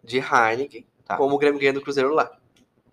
de 0.03 0.19
Heineken. 0.19 0.87
Tá. 1.05 1.17
Como 1.19 1.35
o 1.35 1.39
Grêmio 1.39 1.61
ganha 1.61 1.75
do 1.75 1.83
Cruzeiro 1.83 2.15
lá. 2.15 2.31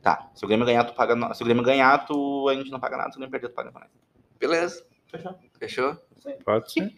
Tá, 0.02 0.28
se 0.36 0.44
o 0.44 0.48
Grêmio 0.50 0.66
ganhar, 0.66 0.84
tu 0.84 0.94
paga. 0.94 1.16
no- 1.16 1.34
Se 1.34 1.42
o 1.42 1.46
Grêmio 1.46 1.64
ganhar, 1.64 2.06
tu... 2.06 2.50
a 2.50 2.54
gente 2.56 2.70
não 2.70 2.82
paga 2.82 2.98
nada. 2.98 3.12
Se 3.12 3.16
o 3.16 3.20
Grêmio 3.20 3.32
perder, 3.32 3.48
tu 3.48 3.56
paga 3.56 3.72
pra 3.72 3.82
nós. 3.82 3.90
Beleza. 4.38 4.84
Fechou. 5.08 5.36
Fechou? 5.58 5.98
Pode 6.44 6.70
ser. 6.74 6.94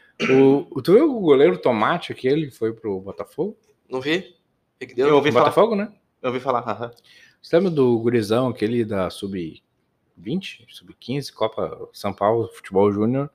o, 0.72 0.82
tu 0.82 0.92
viu 0.94 1.10
o 1.16 1.20
goleiro 1.20 1.58
Tomate 1.58 2.12
aquele 2.12 2.46
que 2.46 2.56
foi 2.56 2.72
pro 2.72 3.00
Botafogo? 3.00 3.56
Não 3.88 4.00
vi? 4.00 4.34
Que 4.78 4.86
que 4.86 5.00
Eu 5.00 5.06
deu? 5.06 5.14
ouvi 5.16 5.30
falar. 5.32 5.44
Botafogo, 5.46 5.74
né? 5.76 5.92
Eu 6.22 6.28
ouvi 6.28 6.40
falar. 6.40 6.60
aham. 6.60 6.90
Você 7.40 7.56
lembra 7.56 7.70
do 7.70 7.98
gurizão, 8.00 8.48
aquele 8.48 8.84
da 8.84 9.08
Sub-20, 9.10 10.64
Sub-15, 10.68 11.32
Copa 11.32 11.88
São 11.92 12.12
Paulo 12.12 12.48
Futebol 12.52 12.90
Júnior, 12.92 13.30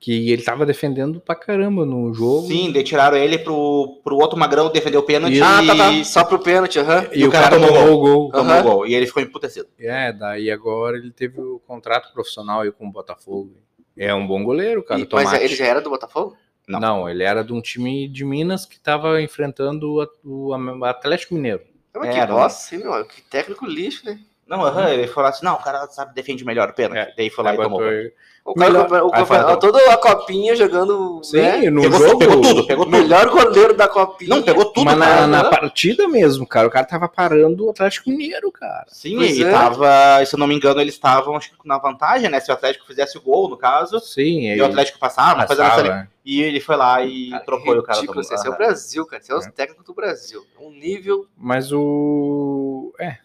que 0.00 0.30
ele 0.30 0.42
tava 0.42 0.64
defendendo 0.66 1.20
pra 1.20 1.34
caramba 1.34 1.84
no 1.84 2.12
jogo. 2.14 2.46
Sim, 2.48 2.72
daí 2.72 2.82
tiraram 2.82 3.16
ele 3.16 3.38
pro, 3.38 4.00
pro 4.02 4.16
outro 4.16 4.38
magrão 4.38 4.70
defender 4.72 4.96
o 4.98 5.02
pênalti. 5.02 5.34
Isso. 5.34 5.44
Ah, 5.44 5.62
tá, 5.66 5.76
tá. 5.76 5.92
e- 5.92 6.04
Só 6.04 6.24
pro 6.24 6.38
pênalti, 6.38 6.78
aham. 6.78 7.06
E, 7.12 7.26
o 7.26 7.30
cara, 7.30 7.58
tomou 7.60 7.92
o 7.92 7.98
gol. 8.00 8.30
Tomou 8.30 8.52
Aham. 8.54 8.60
o 8.60 8.62
gol. 8.62 8.86
E 8.86 8.94
ele 8.94 9.06
ficou 9.06 9.22
emputecido. 9.22 9.68
É, 9.78 10.12
daí 10.12 10.50
agora 10.50 10.96
ele 10.96 11.10
teve 11.10 11.40
o 11.40 11.58
contrato 11.60 12.12
profissional 12.12 12.60
aí 12.62 12.72
com 12.72 12.86
o 12.88 12.92
Botafogo. 12.92 13.54
É 13.96 14.14
um 14.14 14.26
bom 14.26 14.42
goleiro, 14.44 14.82
cara, 14.82 15.00
E- 15.00 15.08
mas 15.12 15.32
ele 15.32 15.54
já 15.54 15.66
era 15.66 15.80
do 15.80 15.90
Botafogo? 15.90 16.36
Não. 16.68 16.80
Não. 16.80 17.08
ele 17.08 17.22
era 17.22 17.42
de 17.44 17.52
um 17.52 17.60
time 17.62 18.08
de 18.08 18.24
Minas 18.24 18.66
que 18.66 18.78
tava 18.80 19.22
enfrentando 19.22 20.04
o, 20.24 20.50
o 20.50 20.84
Atlético 20.84 21.34
Mineiro. 21.34 21.62
Não, 21.94 22.02
mas 22.02 22.12
que 22.12 22.20
era, 22.20 22.32
bosta, 22.34 22.74
hein, 22.74 22.82
meu? 22.82 23.04
Que 23.06 23.22
técnico 23.22 23.64
lixo, 23.64 24.04
né? 24.04 24.20
Não, 24.46 24.64
aham, 24.64 24.88
ele 24.90 25.08
falou 25.08 25.28
assim: 25.28 25.44
não, 25.44 25.54
o 25.54 25.62
cara 25.62 25.86
sabe, 25.88 26.14
defende 26.14 26.44
melhor 26.44 26.68
o 26.70 26.72
pênalti. 26.72 26.98
É, 26.98 27.14
Daí 27.16 27.28
foi 27.30 27.44
lá 27.44 27.54
e 27.54 27.56
tomou. 27.56 27.80
foi- 27.80 28.12
O 28.44 28.54
cara, 28.54 28.70
Melhor- 28.70 29.02
o 29.02 29.56
toda 29.58 29.92
a 29.92 29.96
copinha 29.96 30.54
jogando. 30.54 31.20
Sim, 31.24 31.38
né? 31.40 31.68
no 31.68 31.82
Pegou, 31.82 31.98
jogo. 31.98 32.18
pegou 32.20 32.40
tudo, 32.40 32.66
pegou 32.68 32.84
O 32.84 32.86
tudo. 32.88 32.96
melhor 32.96 33.28
goleiro 33.28 33.74
da 33.74 33.88
copinha. 33.88 34.30
Não, 34.30 34.40
pegou 34.40 34.66
tudo, 34.66 34.84
Mas 34.84 34.96
cara. 35.00 35.20
na, 35.22 35.26
na 35.26 35.42
né? 35.42 35.50
partida 35.50 36.06
mesmo, 36.06 36.46
cara, 36.46 36.68
o 36.68 36.70
cara 36.70 36.86
tava 36.86 37.08
parando 37.08 37.66
o 37.66 37.70
Atlético 37.70 38.08
Mineiro, 38.08 38.52
cara. 38.52 38.86
Sim, 38.86 39.16
Pois 39.16 39.36
e 39.36 39.42
é. 39.42 39.50
tava, 39.50 40.24
se 40.24 40.32
eu 40.32 40.38
não 40.38 40.46
me 40.46 40.54
engano, 40.54 40.80
eles 40.80 40.94
estavam 40.94 41.34
acho 41.34 41.50
que 41.50 41.56
na 41.66 41.76
vantagem, 41.76 42.30
né? 42.30 42.38
Se 42.38 42.48
o 42.52 42.54
Atlético 42.54 42.86
fizesse 42.86 43.18
o 43.18 43.20
gol, 43.20 43.48
no 43.50 43.56
caso, 43.56 43.98
Sim, 43.98 44.42
e 44.42 44.52
aí 44.52 44.60
o 44.60 44.66
Atlético 44.66 45.00
passava, 45.00 45.44
passava, 45.44 45.82
nessa 45.82 45.92
ali. 45.98 46.08
E 46.24 46.40
ele 46.40 46.60
foi 46.60 46.76
lá 46.76 47.02
e 47.02 47.30
Cara, 47.30 47.44
trocou 47.44 47.74
e 47.74 47.78
o 47.80 47.82
cara 47.82 47.98
ridículo, 47.98 48.22
tomou. 48.22 48.34
Esse 48.38 48.46
é 48.46 48.50
o. 48.50 48.56
Brasil, 48.56 49.06
cara. 49.06 49.22
Esse 49.22 49.32
é 49.32 49.34
os 49.34 49.46
É. 49.46 49.50
técnicos 49.50 49.84
do 49.84 49.92
Brasil. 49.94 50.40
Um 50.60 50.70
nível. 50.70 51.26
Mas 51.36 51.72
o. 51.72 52.92
É, 53.00 53.16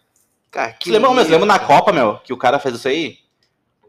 Cara, 0.52 0.72
que 0.72 0.90
Você 0.90 0.92
lembra, 0.92 1.10
mas 1.10 1.28
lembra 1.28 1.46
na. 1.46 1.58
Copa, 1.58 1.92
meu, 1.92 2.18
que 2.22 2.32
o 2.32 2.36
cara 2.36 2.58
fez 2.58 2.74
isso 2.74 2.86
aí? 2.86 3.16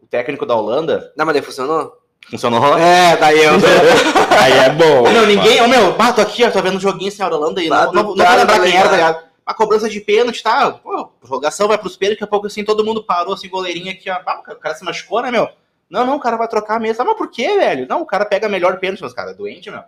O 0.02 0.08
técnico 0.08 0.46
da 0.46 0.56
Holanda 0.56 1.12
Não, 1.16 1.26
mas 1.26 1.34
daí 1.34 1.44
funcionou? 1.44 2.02
funcionou. 2.30 2.78
É, 2.78 3.18
daí 3.18 3.44
eu. 3.44 3.52
aí 4.42 4.54
é 4.54 4.70
bom. 4.70 5.02
Ô, 5.02 5.12
meu, 5.12 5.28
ninguém. 5.28 5.62
Ô, 5.62 5.68
meu, 5.68 5.94
bato 5.94 6.22
aqui, 6.22 6.42
ó, 6.46 6.50
tô 6.50 6.62
vendo 6.62 6.78
um 6.78 6.80
joguinho 6.80 7.12
sem 7.12 7.24
a 7.24 7.28
Holanda 7.28 7.60
aí. 7.60 7.68
Não, 7.68 7.86
não, 7.88 7.94
não 7.94 8.04
vou 8.06 8.16
lembrar 8.16 8.48
tá 8.48 8.60
quem 8.62 8.78
era, 8.78 8.88
tá 8.88 8.96
ligado? 8.96 9.24
A 9.46 9.54
cobrança 9.54 9.90
de 9.90 10.00
pênalti, 10.00 10.42
tá? 10.42 10.72
Pô, 10.72 11.08
prorrogação 11.20 11.68
vai 11.68 11.78
pros 11.78 11.98
pênaltis, 11.98 12.22
daqui 12.22 12.24
a 12.24 12.32
pouco 12.32 12.48
assim, 12.48 12.64
todo 12.64 12.86
mundo 12.86 13.04
parou, 13.04 13.34
assim, 13.34 13.50
goleirinho 13.50 13.92
aqui, 13.92 14.10
ó. 14.10 14.18
Ah, 14.26 14.42
o 14.48 14.56
cara 14.56 14.74
se 14.74 14.86
machucou, 14.86 15.22
né, 15.22 15.30
meu? 15.30 15.50
Não, 15.90 16.06
não, 16.06 16.16
o 16.16 16.20
cara 16.20 16.38
vai 16.38 16.48
trocar 16.48 16.80
mesmo. 16.80 17.02
Ah, 17.02 17.06
mas 17.06 17.18
por 17.18 17.30
quê, 17.30 17.58
velho? 17.58 17.86
Não, 17.90 18.02
o 18.02 18.06
cara 18.06 18.24
pega 18.24 18.48
melhor 18.48 18.80
pênalti, 18.80 19.02
mas 19.02 19.14
cara, 19.14 19.32
é 19.32 19.34
doente, 19.34 19.70
meu. 19.70 19.84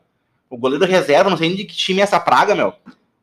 O 0.49 0.57
goleiro 0.57 0.85
reserva, 0.85 1.29
não 1.29 1.37
sei 1.37 1.47
nem 1.47 1.57
de 1.57 1.63
que 1.63 1.73
time 1.73 2.01
é 2.01 2.03
essa 2.03 2.19
praga, 2.19 2.53
meu. 2.53 2.73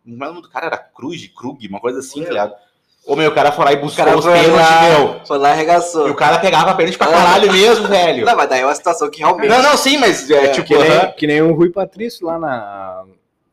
O 0.07 0.11
nome 0.11 0.41
do 0.41 0.49
cara 0.49 0.67
era 0.67 0.79
Cruz, 0.79 1.27
Krug, 1.29 1.69
uma 1.69 1.81
coisa 1.81 1.99
assim, 1.99 2.25
tá 2.25 2.31
ligado? 2.31 2.55
Ô, 3.05 3.17
meu, 3.17 3.31
o 3.31 3.35
cara 3.35 3.51
foi 3.51 3.65
lá 3.65 3.73
e 3.73 3.77
O 3.77 3.81
buscou 3.81 4.05
cara 4.05 4.17
os 4.17 4.25
pênaltis, 4.25 4.53
lá, 4.53 4.83
meu. 4.83 5.21
foi 5.27 5.38
lá 5.38 5.49
e 5.49 5.53
arregaçou. 5.53 6.07
E 6.07 6.11
o 6.11 6.15
cara 6.15 6.38
pegava 6.38 6.73
pênalti 6.75 6.97
pra 6.97 7.09
caralho 7.09 7.51
mesmo, 7.53 7.88
velho. 7.88 8.25
Não, 8.27 8.37
mas 8.37 8.49
daí 8.49 8.61
é 8.61 8.65
uma 8.65 8.75
situação 8.75 9.11
que 9.11 9.19
realmente. 9.19 9.49
Não, 9.49 9.61
não, 9.61 9.77
sim, 9.77 9.99
mas 9.99 10.31
é, 10.31 10.45
É, 10.45 10.49
tipo, 10.53 10.69
Que 10.69 10.79
nem, 10.79 10.91
aham. 10.91 11.12
que 11.12 11.27
nem 11.27 11.43
o 11.43 11.53
Rui 11.53 11.71
Patrício 11.71 12.25
lá 12.25 12.38
na, 12.38 13.05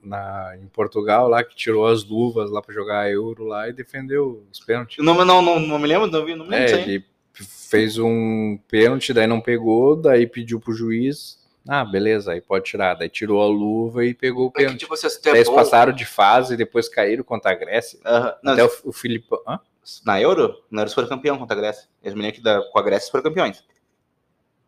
na, 0.04 0.54
em 0.62 0.68
Portugal, 0.68 1.28
lá 1.28 1.44
que 1.44 1.56
tirou 1.56 1.88
as 1.88 2.04
luvas 2.06 2.52
lá 2.52 2.62
pra 2.62 2.74
jogar 2.76 3.12
Euro 3.12 3.44
lá 3.44 3.68
e 3.68 3.74
defendeu 3.74 4.44
os 4.52 4.60
pênaltis. 4.60 5.04
não, 5.04 5.16
não, 5.26 5.42
não, 5.42 5.60
não 5.60 5.80
me 5.80 5.88
lembro, 5.88 6.06
não, 6.06 6.24
vi, 6.24 6.36
não 6.36 6.46
me 6.46 6.52
lembro 6.52 6.76
É, 6.76 6.82
ele 6.84 7.04
fez 7.34 7.98
um 7.98 8.60
pênalti, 8.68 9.14
daí 9.14 9.26
não 9.26 9.42
pegou, 9.42 9.96
daí 9.96 10.28
pediu 10.28 10.60
pro 10.60 10.74
juiz. 10.74 11.39
Ah, 11.72 11.86
beleza, 11.86 12.32
aí 12.32 12.42
pode 12.42 12.66
tirar. 12.66 12.96
Daí 12.96 13.08
tirou 13.10 13.44
a 13.44 13.46
luva 13.48 14.04
e 14.04 14.16
pegou 14.16 14.48
o 14.48 14.52
Mas 14.52 14.64
pênalti. 14.64 14.80
tipo, 14.80 14.96
tu 14.96 15.02
Daí 15.24 15.34
é 15.34 15.38
eles 15.38 15.48
bom, 15.48 15.54
passaram 15.54 15.94
de 15.94 16.04
fase 16.04 16.56
e 16.56 16.58
depois 16.58 16.90
caíram 16.90 17.24
contra 17.24 17.52
a 17.52 17.54
Grécia. 17.54 18.00
Não, 18.42 18.54
Até 18.54 18.66
o, 18.66 18.72
o 18.86 18.92
Filipão. 18.92 19.40
Hã? 19.48 19.60
Na 20.04 20.20
Euro, 20.20 20.64
na 20.72 20.82
Euro 20.82 20.92
foram 20.92 21.08
campeão 21.08 21.38
contra 21.38 21.56
a 21.56 21.60
Grécia. 21.60 21.88
Eles 22.02 22.16
me 22.18 22.32
que 22.32 22.42
da, 22.42 22.60
com 22.72 22.80
a 22.80 22.82
Grécia 22.82 23.12
foram 23.12 23.24
campeões. 23.24 23.64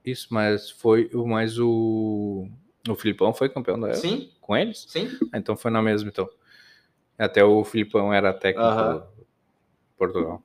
Isso, 0.05 0.27
mas 0.29 0.69
foi 0.69 1.09
o 1.11 1.25
mais 1.25 1.57
o. 1.57 2.47
O 2.87 2.95
Filipão 2.95 3.33
foi 3.33 3.49
campeão 3.49 3.79
da 3.79 3.87
Euro 3.87 3.99
Sim, 3.99 4.31
com 4.39 4.55
eles? 4.55 4.85
sim. 4.87 5.09
Ah, 5.33 5.39
então 5.39 5.55
foi 5.55 5.71
na 5.71 5.81
mesma, 5.81 6.09
então. 6.09 6.29
Até 7.17 7.43
o 7.43 7.63
Filipão 7.63 8.13
era 8.13 8.31
técnico 8.31 8.67
Aham. 8.67 8.99
do 9.17 9.25
Portugal. 9.97 10.43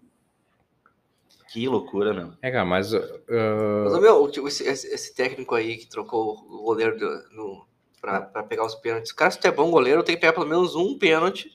Que 1.56 1.66
loucura, 1.68 2.12
meu. 2.12 2.32
É, 2.42 2.50
cara, 2.50 2.66
mas. 2.66 2.92
Mas, 2.92 3.02
ah, 3.02 3.96
ô, 3.96 4.00
meu, 4.00 4.30
esse, 4.46 4.62
esse- 4.64 5.14
técnico 5.14 5.54
aí 5.54 5.78
que 5.78 5.86
trocou 5.86 6.34
o 6.50 6.62
goleiro 6.64 6.98
do, 6.98 7.08
no, 7.34 7.66
pra, 7.98 8.20
pra 8.20 8.42
pegar 8.42 8.66
os 8.66 8.74
pênaltis. 8.74 9.10
Cara, 9.10 9.30
se 9.30 9.38
tu 9.40 9.46
é 9.46 9.50
bom 9.50 9.70
goleiro, 9.70 10.02
tem 10.02 10.14
que 10.16 10.20
pegar 10.20 10.34
pelo 10.34 10.46
menos 10.46 10.76
um 10.76 10.98
pênalti. 10.98 11.50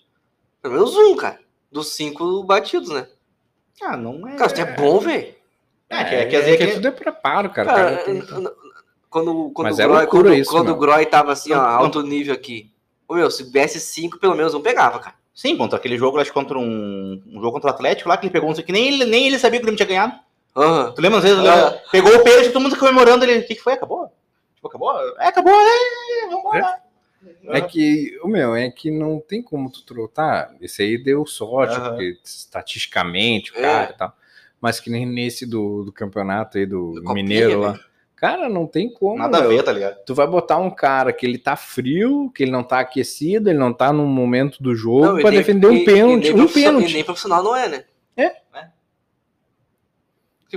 Pelo 0.60 0.74
menos 0.74 0.96
um, 0.96 1.16
cara. 1.16 1.40
Dos 1.72 1.90
cinco 1.94 2.44
batidos, 2.44 2.90
né? 2.90 3.08
Ah, 3.80 3.96
não 3.96 4.28
é. 4.28 4.36
Cara, 4.38 4.50
se 4.50 4.56
tu 4.56 4.62
é 4.62 4.76
bom, 4.76 5.00
velho. 5.00 5.36
É, 5.88 6.04
que- 6.04 6.16
é, 6.16 6.26
quer 6.26 6.40
dizer 6.40 6.58
que 6.58 6.66
que- 6.66 6.74
tudo 6.74 6.88
é 6.88 6.92
preparo, 6.92 7.50
cara. 7.52 7.68
Cara, 7.70 7.92
cara 7.98 8.04
tem- 8.06 8.22
quando, 9.08 9.52
quando, 9.52 9.68
Mas 9.68 9.78
o 9.78 9.82
é 9.82 9.86
Groy, 9.86 9.98
loucura 10.00 10.30
quando, 10.30 10.34
isso, 10.40 10.50
quando 10.52 10.66
meu. 10.66 10.74
o 10.74 10.78
Groy 10.80 11.06
tava 11.06 11.32
assim, 11.32 11.54
ó, 11.54 11.62
alto 11.62 12.02
nível 12.02 12.34
aqui. 12.34 12.72
Ô, 13.08 13.14
meu, 13.14 13.30
se 13.30 13.52
desse 13.52 13.80
cinco, 13.80 14.18
pelo 14.18 14.34
menos 14.36 14.56
um 14.56 14.62
pegava, 14.62 14.98
cara. 15.00 15.16
Sim, 15.34 15.56
contra 15.58 15.78
aquele 15.78 15.98
jogo, 15.98 16.20
acho 16.20 16.30
que 16.30 16.34
contra 16.34 16.58
um, 16.60 17.22
um 17.26 17.36
jogo 17.36 17.54
contra 17.54 17.70
o 17.70 17.74
Atlético 17.74 18.10
lá, 18.10 18.18
que 18.18 18.26
ele 18.26 18.34
pegou 18.34 18.50
um 18.50 18.54
que 18.54 18.72
nem 18.72 18.88
ele, 18.88 19.06
nem 19.06 19.28
ele 19.28 19.40
sabia 19.40 19.60
que 19.60 19.64
o 19.64 19.66
Grêmio 19.68 19.78
tinha 19.78 19.88
ganhado. 19.88 20.14
Aham. 20.56 20.92
Tu 20.94 21.02
lembra 21.02 21.20
às 21.20 21.24
vezes? 21.24 21.38
Lembra? 21.40 21.82
Pegou 21.92 22.14
o 22.16 22.24
pênalti, 22.24 22.50
todo 22.52 22.62
mundo 22.62 22.78
comemorando 22.78 23.24
ele. 23.24 23.40
O 23.40 23.48
que, 23.48 23.56
que 23.56 23.62
foi? 23.62 23.74
Acabou? 23.74 24.12
Tipo, 24.56 24.68
acabou? 24.68 24.92
É, 25.18 25.28
acabou, 25.28 25.54
é, 25.54 26.28
vamos 26.30 26.54
lá. 26.54 26.78
É 27.50 27.62
que, 27.62 28.20
o 28.24 28.28
meu, 28.28 28.56
é 28.56 28.70
que 28.70 28.92
não 28.92 29.20
tem 29.20 29.42
como 29.42 29.72
tu 29.72 29.84
trocar. 29.86 30.54
Esse 30.60 30.82
aí 30.82 30.98
deu 30.98 31.26
sorte, 31.26 31.76
Aham. 31.76 31.90
porque 31.90 32.18
estatisticamente 32.24 33.52
o 33.54 33.58
É. 33.58 33.62
cara 33.62 33.92
e 33.92 33.98
tal. 33.98 34.18
Mas 34.60 34.80
que 34.80 34.90
nem 34.90 35.06
nesse 35.06 35.46
do, 35.46 35.84
do 35.84 35.92
campeonato 35.92 36.58
aí 36.58 36.66
do, 36.66 36.94
Do 36.94 37.04
Copinha, 37.04 37.14
Mineiro 37.24 37.60
lá. 37.62 37.74
né? 37.74 37.80
Cara, 38.22 38.48
não 38.48 38.68
tem 38.68 38.88
como. 38.88 39.18
Nada 39.18 39.40
a 39.40 39.48
ver, 39.48 39.64
tá 39.64 39.72
ligado? 39.74 39.98
Tu 40.06 40.14
vai 40.14 40.28
botar 40.28 40.58
um 40.60 40.70
cara 40.70 41.12
que 41.12 41.26
ele 41.26 41.40
tá 41.40 41.56
frio, 41.56 42.32
que 42.36 42.44
ele 42.44 42.52
não 42.52 42.62
tá 42.64 42.80
aquecido, 42.80 43.50
ele 43.50 43.58
não 43.58 43.74
tá 43.74 43.92
no 43.92 44.06
momento 44.06 44.62
do 44.62 44.76
jogo 44.76 45.20
e 45.20 45.24
nem- 45.24 45.32
defender 45.32 45.68
e- 45.68 45.70
um 45.72 45.74
e 45.74 45.84
pênalti. 45.86 46.32
nem 46.34 46.44
Um 46.44 46.48
pênalti. 46.48 46.92
E 46.92 46.94
nem 46.94 47.04
profissional 47.04 47.44
não 47.44 47.56
é, 47.56 47.68
né? 47.68 47.84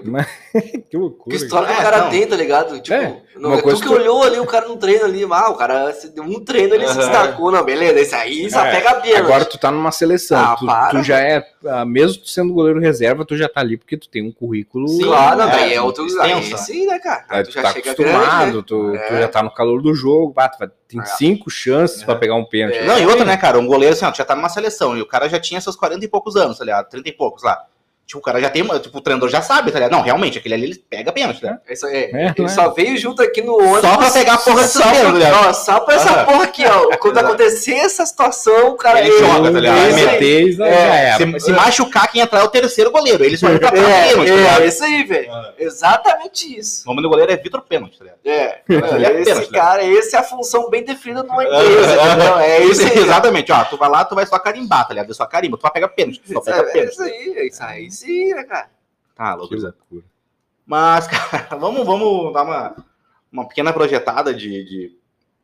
que 0.91 0.97
loucura. 0.97 1.37
Que 1.37 1.43
história 1.45 1.69
que 1.69 1.75
É, 1.75 1.79
o 1.79 1.83
cara 1.83 1.99
não. 2.05 2.11
tem, 2.11 2.27
tá 2.27 2.37
ligado? 2.37 2.81
Tipo, 2.81 2.95
É, 2.95 3.21
não, 3.37 3.51
uma 3.51 3.59
é 3.59 3.63
coisa 3.63 3.79
tu 3.81 3.83
que 3.89 3.95
olhou 3.95 4.23
ali 4.23 4.39
o 4.39 4.47
cara 4.47 4.67
no 4.69 4.77
treino 4.77 5.05
ali, 5.05 5.25
ah, 5.31 5.49
o 5.51 5.55
cara 5.57 5.93
se 5.93 6.09
deu 6.11 6.25
um 6.25 6.45
treino 6.45 6.75
ele 6.75 6.87
se 6.87 6.93
Aham. 6.93 7.01
destacou, 7.01 7.51
não, 7.51 7.65
beleza, 7.65 8.01
esse 8.01 8.15
aí 8.15 8.51
só 8.51 8.65
É, 8.65 8.71
pega 8.73 8.91
a 8.91 8.95
pena. 9.01 9.19
Agora 9.19 9.45
tu 9.45 9.59
tá 9.59 9.71
numa 9.71 9.91
seleção. 9.93 10.39
Ah, 10.39 10.57
tu, 10.59 10.67
para, 10.67 10.91
tu 10.91 11.03
já 11.03 11.19
é, 11.21 11.45
ah, 11.67 11.85
mesmo 11.85 12.23
tu 12.23 12.29
sendo 12.29 12.53
goleiro 12.53 12.81
reserva, 12.81 13.25
tu 13.25 13.37
já 13.37 13.49
tá 13.49 13.61
ali 13.61 13.77
porque 13.77 13.97
tu 13.97 14.09
tem 14.09 14.23
um 14.27 14.33
currículo. 14.33 14.89
Sim, 14.89 15.05
Claro, 15.05 15.39
não, 15.39 15.49
é, 15.49 15.51
daí 15.51 15.75
é 15.75 15.81
outro 15.83 16.07
extenso, 16.07 16.55
aí 16.55 16.59
sim, 16.59 16.87
né, 16.87 16.99
cara? 16.99 17.25
Aí 17.29 17.43
tu 17.43 17.49
tu 17.51 17.55
já 17.55 17.63
tá 17.63 17.73
chega 17.73 17.91
acostumado, 17.93 18.37
grande, 18.39 18.57
né? 18.57 18.63
tu, 18.67 18.93
tu 18.93 19.15
É. 19.15 19.21
já 19.23 19.29
tá 19.29 19.43
no 19.43 19.51
calor 19.53 19.83
do 19.83 19.95
jogo, 19.95 20.33
bah, 20.33 20.49
tu 20.49 20.59
vai, 20.59 20.69
tem 20.89 21.01
É. 21.01 21.05
cinco 21.07 21.51
chances 21.51 22.03
pra 22.03 22.15
pegar 22.17 22.35
um 22.37 22.45
pênalti. 22.45 22.79
É. 22.79 22.87
Não, 22.87 22.99
e 22.99 23.07
outra, 23.07 23.25
né, 23.25 23.37
cara? 23.37 23.59
Um 23.59 23.67
goleiro, 23.67 23.95
assim, 23.95 24.05
ó, 24.05 24.11
tu 24.11 24.19
já 24.19 24.25
tá 24.25 24.35
numa 24.35 24.49
seleção 24.49 24.97
e 24.97 25.03
o 25.03 25.07
cara 25.07 25.29
já 25.29 25.41
tinha 25.41 25.61
seus 25.61 25.77
40 25.77 26.05
e 26.05 26.09
poucos 26.09 26.37
anos, 26.37 26.59
tá 26.59 26.65
ligado? 26.65 26.89
30 26.89 27.09
e 27.09 27.13
poucos 27.13 27.43
lá. 27.43 27.65
Tipo, 28.07 28.19
o 28.19 28.23
cara 28.23 28.39
já 28.39 28.51
tem, 28.51 28.61
uma- 28.63 28.79
tipo, 28.79 28.99
o 28.99 29.01
treinador 29.01 29.31
já 29.31 29.41
sabe, 29.41 29.71
tá 29.73 29.79
ligado? 29.79 29.93
Não, 29.93 30.03
realmente, 30.03 30.37
aquele 30.39 30.55
ali 30.55 30.65
ele 30.65 30.75
pega 30.91 31.11
pênalti, 31.11 31.41
tá 31.41 31.47
ligado? 31.49 31.63
Isso 31.71 31.87
aí, 31.87 31.97
É, 31.97 32.11
ele 32.37 32.43
né? 32.43 32.49
só 32.49 32.69
veio 32.71 32.97
junto 32.99 33.23
aqui 33.23 33.41
no 33.41 33.57
ônibus. 33.57 33.81
Só 33.81 33.97
pra 33.97 34.11
pegar 34.11 34.35
a 34.35 34.39
porra 34.39 34.69
só 34.69 34.83
pênalti, 34.91 35.21
pra, 35.21 35.31
né? 35.31 35.33
ó, 35.49 35.53
só 35.55 35.81
pra 35.81 35.95
essa 35.95 36.25
porra 36.25 36.45
aqui, 36.45 36.65
ó. 36.67 36.97
Quando 36.99 37.19
acontecer 37.19 37.73
essa 37.75 38.05
situação, 38.05 38.69
o 38.69 38.77
cara 38.77 39.01
Ele 39.01 39.19
joga, 39.19 39.51
tá 39.53 39.59
ligado? 39.61 39.95
Meter, 39.95 40.53
já 40.53 40.67
É, 40.67 41.07
era. 41.09 41.17
Se, 41.17 41.47
se 41.47 41.53
machucar, 41.53 42.11
quem 42.13 42.21
entrar 42.21 42.41
é 42.41 42.43
o 42.45 42.49
terceiro 42.49 42.91
goleiro. 42.91 43.25
Ele 43.25 43.37
só 43.39 43.49
entra 43.49 43.71
pra 43.73 43.81
É, 43.81 44.09
pênalti, 44.09 44.29
tá 44.29 44.35
ligado? 44.37 44.63
é, 44.63 44.67
isso 44.67 44.85
aí, 44.85 45.05
velho. 45.05 45.31
Exatamente 45.59 46.59
isso. 46.59 46.83
O 46.85 46.91
nome 46.91 47.03
do 47.03 47.09
goleiro 47.09 47.33
é 47.33 47.37
Vitor 47.37 47.63
Pênalti, 47.63 47.99
tá 47.99 48.05
ligado? 48.05 48.19
É, 48.27 48.61
Ele 48.69 49.07
é 49.07 49.13
esse 49.21 49.25
pênalti, 49.25 49.51
né? 49.53 49.59
cara, 49.59 49.85
essa 49.99 50.17
é 50.17 50.21
a 50.21 50.23
função 50.23 50.69
bem 50.71 50.85
definida 50.85 51.23
numa 51.23 51.43
empresa, 51.43 51.95
entendeu? 51.95 52.39
É 52.39 52.59
isso 52.65 52.83
aí. 52.83 52.99
Exatamente, 52.99 53.51
ó. 53.53 53.65
Tu 53.65 53.77
vai 53.77 53.89
lá, 53.89 54.05
tu 54.05 54.15
vai 54.15 54.27
só 54.27 54.39
carimbar, 54.39 54.87
tá 54.87 54.95
ligado? 54.95 55.13
Só 55.15 55.25
carimba, 55.27 55.57
tu 55.57 55.63
vai 55.63 55.73
pegar 55.73 55.89
pênalti, 55.89 56.21
só 56.27 56.43
é, 56.47 56.85
isso 56.85 57.03
aí, 57.03 57.35
é 57.37 57.47
isso 57.47 57.63
aí 57.63 57.89
né, 58.03 58.45
cara? 58.45 58.71
Tá, 59.15 59.33
Que 59.33 59.39
louco. 59.39 59.55
loucura. 59.55 60.05
Mas, 60.67 61.07
cara, 61.09 61.57
vamos, 61.57 61.85
vamos 61.87 62.33
dar 62.33 62.43
uma, 62.43 62.77
uma 63.33 63.49
pequena 63.49 63.73
projetada 63.73 64.33
de, 64.35 64.65
de 64.65 64.99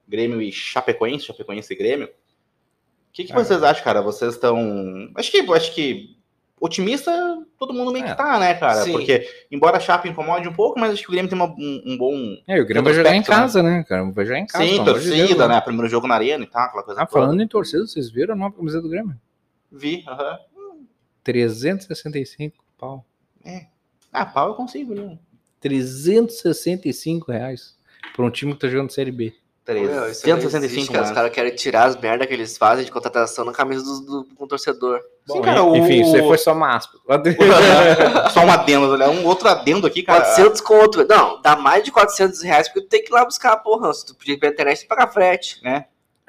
Grêmio 0.08 0.40
e 0.42 0.50
Chapecoense, 0.50 1.26
Chapecoense 1.26 1.72
e 1.72 1.76
Grêmio. 1.76 2.06
O 2.08 3.12
que, 3.12 3.24
que 3.24 3.32
Ah. 3.32 3.36
vocês 3.36 3.62
acham, 3.62 3.84
cara? 3.84 4.00
Vocês 4.02 4.34
estão. 4.34 5.10
Acho 5.16 5.30
que, 5.30 5.38
acho 5.52 5.74
que 5.74 6.16
otimista 6.60 7.10
todo 7.58 7.72
mundo 7.72 7.90
meio 7.90 8.04
que 8.04 8.10
É. 8.10 8.14
tá, 8.14 8.38
né, 8.38 8.54
cara? 8.54 8.82
Sim. 8.82 8.92
Porque, 8.92 9.26
embora 9.50 9.78
a 9.78 9.80
Chape 9.80 10.08
incomode 10.08 10.46
um 10.48 10.52
pouco, 10.52 10.78
mas 10.78 10.92
acho 10.92 11.02
que 11.02 11.08
o 11.08 11.12
Grêmio 11.12 11.28
tem 11.28 11.36
uma- 11.38 11.50
um, 11.58 11.82
um 11.86 11.98
bom. 11.98 12.14
É, 12.46 12.60
o 12.60 12.64
Grêmio 12.66 12.84
vai 12.84 12.92
jogar 12.94 13.10
em 13.14 13.18
Retrospecto, 13.18 13.42
casa, 13.42 13.62
né, 13.62 13.84
cara? 13.88 14.04
Vai 14.10 14.24
jogar 14.26 14.38
em 14.38 14.46
casa. 14.46 14.64
Sim, 14.64 14.74
amor 14.74 14.84
de 14.84 14.92
torcida, 14.92 15.26
Deus, 15.34 15.48
né? 15.48 15.60
Primeiro 15.60 15.88
jogo 15.88 16.06
na 16.06 16.14
arena 16.14 16.44
e 16.44 16.46
tal, 16.46 16.62
aquela 16.64 16.82
coisa 16.82 17.00
Ah, 17.02 17.06
toda. 17.06 17.20
falando 17.22 17.42
em 17.42 17.48
torcida, 17.48 17.86
vocês 17.86 18.10
viram 18.10 18.34
a 18.34 18.36
nova 18.36 18.54
camiseta 18.56 18.82
do 18.82 18.88
Grêmio? 18.90 19.16
Vi, 19.72 20.04
aham. 20.06 20.38
365 21.24 22.56
pau. 22.78 23.04
Ah, 24.12 24.26
pau 24.26 24.48
eu 24.48 24.54
consigo, 24.54 24.94
né? 24.94 25.18
365 25.60 27.30
reais. 27.32 27.74
Pra 28.14 28.24
um 28.24 28.30
time 28.30 28.54
que 28.54 28.60
tá 28.60 28.68
jogando 28.68 28.90
Série 28.90 29.12
B. 29.12 29.32
Meu, 29.68 30.10
isso 30.10 30.26
aí 30.26 30.32
não 30.32 30.38
existe, 30.38 30.48
365, 30.50 30.92
cara. 30.92 31.04
Os 31.04 31.10
caras 31.12 31.32
querem 31.32 31.54
tirar 31.54 31.84
as 31.84 31.96
merda 32.00 32.26
que 32.26 32.32
eles 32.34 32.56
fazem 32.58 32.84
de 32.84 32.90
contratação 32.90 33.44
na 33.44 33.52
camisa 33.52 33.84
do, 33.84 34.00
do, 34.00 34.22
do 34.24 34.46
torcedor. 34.48 34.98
Sim, 35.00 35.34
Bom, 35.34 35.42
cara, 35.42 35.62
o- 35.62 35.76
Enfim, 35.76 36.00
isso 36.00 36.16
aí 36.16 36.22
foi 36.26 36.38
só 36.38 36.52
uma 36.52 36.74
aspa. 36.74 36.98
Só 38.32 38.40
um 38.40 38.50
adendo, 38.50 38.90
olha, 38.90 39.08
um 39.10 39.24
outro 39.26 39.48
adendo 39.48 39.86
aqui, 39.86 40.02
cara. 40.02 40.24
400 40.24 40.60
conto. 40.60 41.06
Não, 41.06 41.40
dá 41.40 41.54
mais 41.54 41.84
de 41.84 41.92
400 41.92 42.42
reais 42.42 42.66
porque 42.68 42.80
tu 42.80 42.88
tem 42.88 43.02
que 43.04 43.10
ir 43.10 43.14
lá 43.14 43.24
buscar, 43.24 43.56
porra. 43.58 43.92
Se 43.94 44.06
tu 44.06 44.14
pedir 44.16 44.38
pela 44.38 44.52
internet, 44.52 44.80
tu 44.82 44.88
pagar 44.88 45.06
frete. 45.12 45.60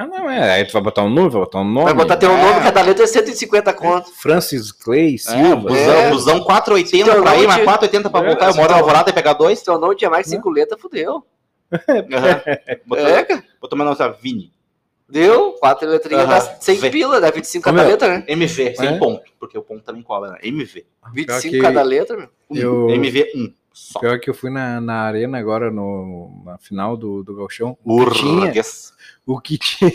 Ah, 0.01 0.07
não, 0.07 0.29
é. 0.29 0.53
Aí 0.55 0.65
tu 0.65 0.73
vai 0.73 0.81
botar 0.81 1.03
um 1.03 1.09
nome, 1.09 1.29
vai 1.29 1.41
botar 1.41 1.59
um 1.59 1.63
nome. 1.63 1.85
Vai 1.85 1.93
botar 1.93 2.17
teu 2.17 2.31
é. 2.31 2.37
nome, 2.41 2.61
cada 2.63 2.81
letra 2.81 3.03
é 3.03 3.07
150 3.07 3.73
conto. 3.73 4.09
Francis 4.11 4.71
Clay 4.71 5.15
É, 5.15 5.17
Silva. 5.17 5.55
busão, 5.69 5.93
É. 5.93 6.09
busão 6.09 6.39
480 6.43 7.09
Então, 7.11 7.21
pra 7.23 7.35
ir, 7.37 7.47
mas 7.47 7.57
te- 7.57 7.63
480 7.63 8.09
pra 8.09 8.19
É, 8.21 8.25
voltar. 8.27 8.49
Eu 8.49 8.55
moro 8.55 8.71
na 8.71 8.77
Alvorada 8.77 9.09
e 9.09 9.13
pegar 9.13 9.33
dois. 9.33 9.59
Se 9.59 9.65
teu 9.65 9.77
nome 9.79 9.95
tinha 9.95 10.09
mais 10.09 10.25
de 10.25 10.31
5 10.31 10.49
letras, 10.49 10.79
fudeu. 10.81 11.23
Aham. 11.73 12.41
Botou, 12.85 13.07
É, 13.07 13.23
cara. 13.23 13.43
botou 13.61 13.77
meu 13.77 13.85
nome, 13.85 13.97
ó, 13.99 14.11
Vini. 14.21 14.51
Deu, 15.09 15.53
quatro 15.59 15.89
letrinhas 15.89 16.23
Aham. 16.23 16.29
dá 16.39 16.41
100 16.61 16.75
Vê. 16.77 16.89
pila, 16.89 17.19
dá 17.19 17.29
25 17.31 17.69
Ô, 17.69 17.73
cada 17.73 17.87
letra, 17.87 18.07
né? 18.07 18.23
MV, 18.27 18.75
sem 18.75 18.87
É? 18.87 18.97
ponto. 18.97 19.21
Porque 19.39 19.57
o 19.57 19.61
ponto 19.61 19.83
também 19.83 20.01
cobra, 20.01 20.31
né? 20.31 20.37
MV. 20.41 20.85
25 21.13 21.53
que- 21.55 21.61
cada 21.61 21.81
letra, 21.81 22.15
meu. 22.17 22.29
Um. 22.49 22.55
Eu- 22.57 22.87
MV1. 22.89 23.53
Só. 23.73 23.99
Pior 23.99 24.19
que 24.19 24.29
eu 24.29 24.33
fui 24.33 24.49
na, 24.49 24.81
na 24.81 25.01
arena 25.03 25.37
agora, 25.37 25.71
no, 25.71 26.41
na 26.45 26.57
final 26.57 26.97
do, 26.97 27.23
do 27.23 27.35
Galchão. 27.35 27.77
O 27.85 28.05
que, 28.05 28.19
tinha. 28.19 28.51
O, 29.33 29.39
que 29.41 29.57
tinha, 29.57 29.91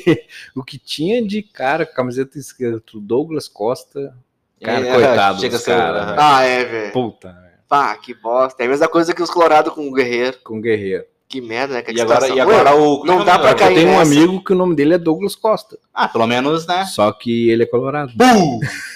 o 0.54 0.62
que 0.64 0.78
tinha 0.78 1.24
de 1.26 1.42
cara 1.42 1.84
com 1.86 1.94
camiseta 1.94 2.38
escrito 2.38 3.00
Douglas 3.00 3.48
Costa. 3.48 4.14
Cara, 4.62 4.86
É, 4.86 4.92
coitado 4.94 5.40
chega 5.40 5.58
ser, 5.58 5.76
cara, 5.76 6.04
velho. 6.06 6.16
Ah, 6.20 6.42
é, 6.42 6.64
velho. 6.64 6.92
Puta, 6.92 7.46
Pá, 7.68 7.96
que 7.96 8.14
bosta. 8.14 8.62
É 8.62 8.66
a 8.66 8.68
mesma 8.68 8.88
coisa 8.88 9.12
que 9.12 9.22
os 9.22 9.30
Colorado 9.30 9.70
com 9.72 9.88
o 9.88 9.92
Guerreiro. 9.92 10.38
com 10.44 10.60
Guerreiro. 10.60 11.04
Que 11.28 11.40
merda, 11.40 11.74
né? 11.74 11.82
Que 11.82 11.90
E 11.92 12.00
agora, 12.00 12.28
e 12.28 12.38
agora 12.40 12.72
Ué, 12.72 12.80
o. 12.80 13.04
não 13.04 13.18
como 13.18 13.22
é 13.22 13.24
dá 13.24 13.36
o 13.36 13.40
pra 13.40 13.54
cair 13.56 13.72
Eu 13.72 13.74
tenho 13.82 13.88
um 13.90 13.98
nessa. 13.98 14.12
amigo 14.12 14.44
que 14.44 14.52
o 14.52 14.56
nome 14.56 14.76
dele 14.76 14.94
é 14.94 14.98
Douglas 14.98 15.34
Costa. 15.34 15.76
Ah, 15.92 16.06
pelo 16.06 16.26
menos, 16.28 16.64
né? 16.68 16.84
Só 16.86 17.10
que 17.10 17.50
ele 17.50 17.64
é 17.64 17.66
colorado. 17.66 18.12
Bum! 18.14 18.60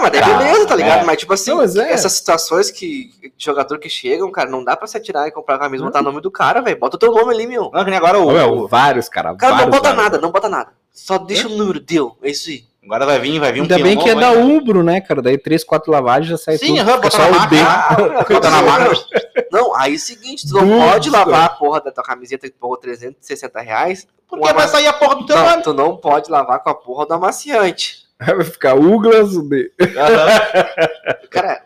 Não, 0.00 0.10
mas 0.10 0.20
Tá, 0.20 0.38
beleza, 0.38 0.66
tá 0.66 0.76
ligado? 0.76 1.00
é. 1.02 1.04
Mas 1.04 1.18
tipo 1.18 1.32
assim, 1.32 1.50
Não, 1.50 1.58
mas 1.58 1.76
é. 1.76 1.92
essas 1.92 2.12
situações 2.12 2.70
que 2.70 3.10
jogador 3.36 3.78
que 3.78 3.88
chegam, 3.88 4.30
cara, 4.30 4.48
não 4.50 4.64
dá 4.64 4.76
pra 4.76 4.86
se 4.86 4.96
atirar 4.96 5.26
e 5.28 5.30
comprar 5.30 5.56
a 5.56 5.58
camisa 5.58 5.82
e 5.82 5.84
Não. 5.84 5.88
botar 5.90 6.00
o 6.00 6.04
nome 6.04 6.20
do 6.20 6.30
cara, 6.30 6.60
velho. 6.60 6.78
Bota 6.78 6.96
o 6.96 6.98
teu 6.98 7.12
nome 7.12 7.32
ali, 7.34 7.46
meu. 7.46 7.70
Não, 7.72 7.84
que 7.84 7.90
nem 7.90 7.98
agora 7.98 8.18
o. 8.18 8.30
Meu, 8.30 8.66
vários, 8.68 9.08
cara. 9.08 9.32
O 9.32 9.36
cara 9.36 9.52
não 9.52 9.58
vários, 9.58 9.76
bota 9.76 9.88
vários. 9.90 10.04
nada, 10.04 10.18
não 10.20 10.30
bota 10.30 10.48
nada. 10.48 10.70
Só 10.92 11.18
deixa 11.18 11.46
o 11.46 11.50
número, 11.50 11.78
deu. 11.80 12.16
É 12.22 12.30
isso 12.30 12.50
aí. 12.50 12.64
Agora 12.84 13.04
vai 13.04 13.18
vir, 13.20 13.38
vai 13.38 13.52
vir 13.52 13.60
um 13.60 13.64
Ainda 13.64 13.78
bem 13.78 13.98
que 13.98 14.08
é 14.08 14.14
da 14.14 14.32
né? 14.32 14.38
Umbro, 14.42 14.82
né, 14.82 15.00
cara? 15.02 15.20
Daí 15.20 15.36
três, 15.36 15.62
quatro 15.62 15.92
lavagens 15.92 16.28
já 16.30 16.38
sai 16.38 16.56
Sim, 16.56 16.68
tudo. 16.76 16.80
aham, 16.80 16.92
Fica 16.94 17.00
bota 17.02 17.16
só 17.16 17.30
na 17.30 17.44
o 17.44 17.48
B. 17.48 17.56
máquina. 17.62 18.24
Bota 18.30 18.50
na 18.50 18.62
máquina. 18.62 19.04
Não, 19.52 19.76
aí 19.76 19.92
é 19.92 19.96
o 19.96 19.98
seguinte, 19.98 20.46
tu 20.48 20.54
não 20.54 20.78
pode 20.90 21.08
lavar 21.10 21.44
a 21.44 21.48
porra 21.50 21.80
da 21.80 21.90
tua 21.90 22.04
camiseta 22.04 22.48
que 22.48 22.54
pagou 22.58 22.76
360 22.76 23.60
reais. 23.60 24.06
Porque 24.28 24.52
vai 24.52 24.68
sair 24.68 24.86
a 24.86 24.92
porra 24.92 25.16
do 25.16 25.26
teu 25.26 25.36
Não, 25.36 25.50
nome. 25.50 25.62
tu 25.62 25.72
não 25.72 25.96
pode 25.96 26.30
lavar 26.30 26.62
com 26.62 26.68
a 26.70 26.74
porra 26.74 27.06
do 27.06 27.14
amaciante. 27.14 28.07
Vai 28.20 28.44
ficar 28.44 28.74
Douglas 28.74 29.34
o 29.36 29.42
D. 29.48 29.70
Cara, 31.30 31.62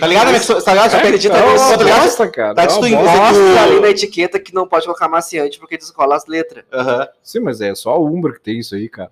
Tá 0.00 0.06
ligado, 0.08 0.28
amigo? 0.28 0.62
Tá 0.62 0.72
ligado? 0.72 0.90
Você 0.90 0.96
É, 0.96 0.98
é 0.98 1.76
Tá 1.76 1.84
ligado? 1.84 2.02
bosta, 2.02 2.28
cara. 2.28 2.54
Tá 2.54 2.62
é 2.64 2.66
mostra 2.66 3.62
ali 3.62 3.80
na 3.80 3.88
etiqueta 3.90 4.38
que 4.40 4.52
não 4.52 4.66
pode 4.66 4.84
colocar 4.86 5.06
amaciante 5.06 5.58
porque 5.58 5.76
descola 5.76 6.16
as 6.16 6.26
letras. 6.26 6.64
Aham. 6.72 7.06
Sim, 7.22 7.40
mas 7.40 7.60
é 7.60 7.72
só 7.76 7.90
a 7.92 7.98
Umbro 8.00 8.32
que 8.34 8.40
tem 8.40 8.58
isso 8.58 8.74
aí, 8.74 8.88
cara. 8.88 9.10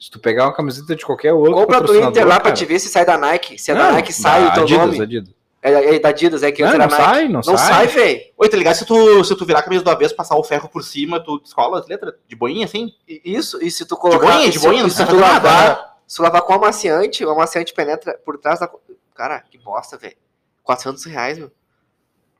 Se 0.00 0.10
tu 0.10 0.18
pegar 0.18 0.46
uma 0.46 0.52
camiseta 0.54 0.96
de 0.96 1.04
qualquer 1.06 1.32
outro 1.32 1.54
Compra 1.54 1.80
do 1.80 1.94
Inter 1.96 2.26
lá 2.26 2.34
pra 2.36 2.44
cara. 2.50 2.54
te 2.56 2.64
ver 2.64 2.80
se 2.80 2.88
sai 2.88 3.04
da 3.04 3.16
Nike. 3.16 3.56
Se 3.58 3.70
é 3.70 3.74
da 3.74 3.84
Não, 3.84 3.92
Nike, 3.92 4.12
sai 4.12 4.42
da 4.42 4.48
o 4.48 4.52
teu 4.54 4.62
Adidas, 4.64 4.86
nome. 4.86 5.00
Adidas. 5.02 5.30
É, 5.62 5.94
é 5.94 5.98
da 6.00 6.08
Adidas, 6.08 6.42
é 6.42 6.50
que 6.50 6.62
Não, 6.62 6.72
não 6.72 6.78
Nike. 6.78 6.94
sai, 6.96 7.24
não 7.28 7.34
Não 7.34 7.42
sai. 7.42 7.56
sai, 7.56 7.86
velho. 7.86 8.20
Oi, 8.36 8.48
tá 8.48 8.56
ligado? 8.56 8.74
Se 8.74 8.84
tu, 8.84 9.22
se 9.22 9.36
tu 9.36 9.44
virar 9.46 9.60
a 9.60 9.62
camisa 9.62 9.84
do 9.84 9.90
avesso, 9.90 10.16
passar 10.16 10.34
o 10.36 10.42
ferro 10.42 10.68
por 10.68 10.82
cima, 10.82 11.20
tu 11.22 11.38
descola 11.38 11.78
as 11.78 11.86
letras 11.86 12.14
de 12.26 12.34
boinha, 12.34 12.64
assim? 12.64 12.92
Isso, 13.24 13.62
e 13.62 13.70
se 13.70 13.84
tu 13.84 13.94
De 13.94 14.00
colocar. 14.00 14.26
boinha, 14.26 14.46
e 14.46 14.50
de 14.50 14.58
se- 14.58 14.66
boinha, 14.66 14.80
e 14.80 14.82
não 14.82 14.90
se 14.90 15.06
tu 15.06 15.14
lavar, 15.16 15.91
se 16.12 16.16
tu 16.18 16.22
lavar 16.24 16.42
com 16.42 16.52
amaciante, 16.52 17.24
o 17.24 17.30
amaciante 17.30 17.72
penetra 17.72 18.20
por 18.22 18.36
trás 18.36 18.60
da. 18.60 18.70
Cara, 19.14 19.40
que 19.40 19.56
bosta, 19.56 19.96
velho. 19.96 20.14
400 20.62 21.02
reais, 21.06 21.38
meu. 21.38 21.50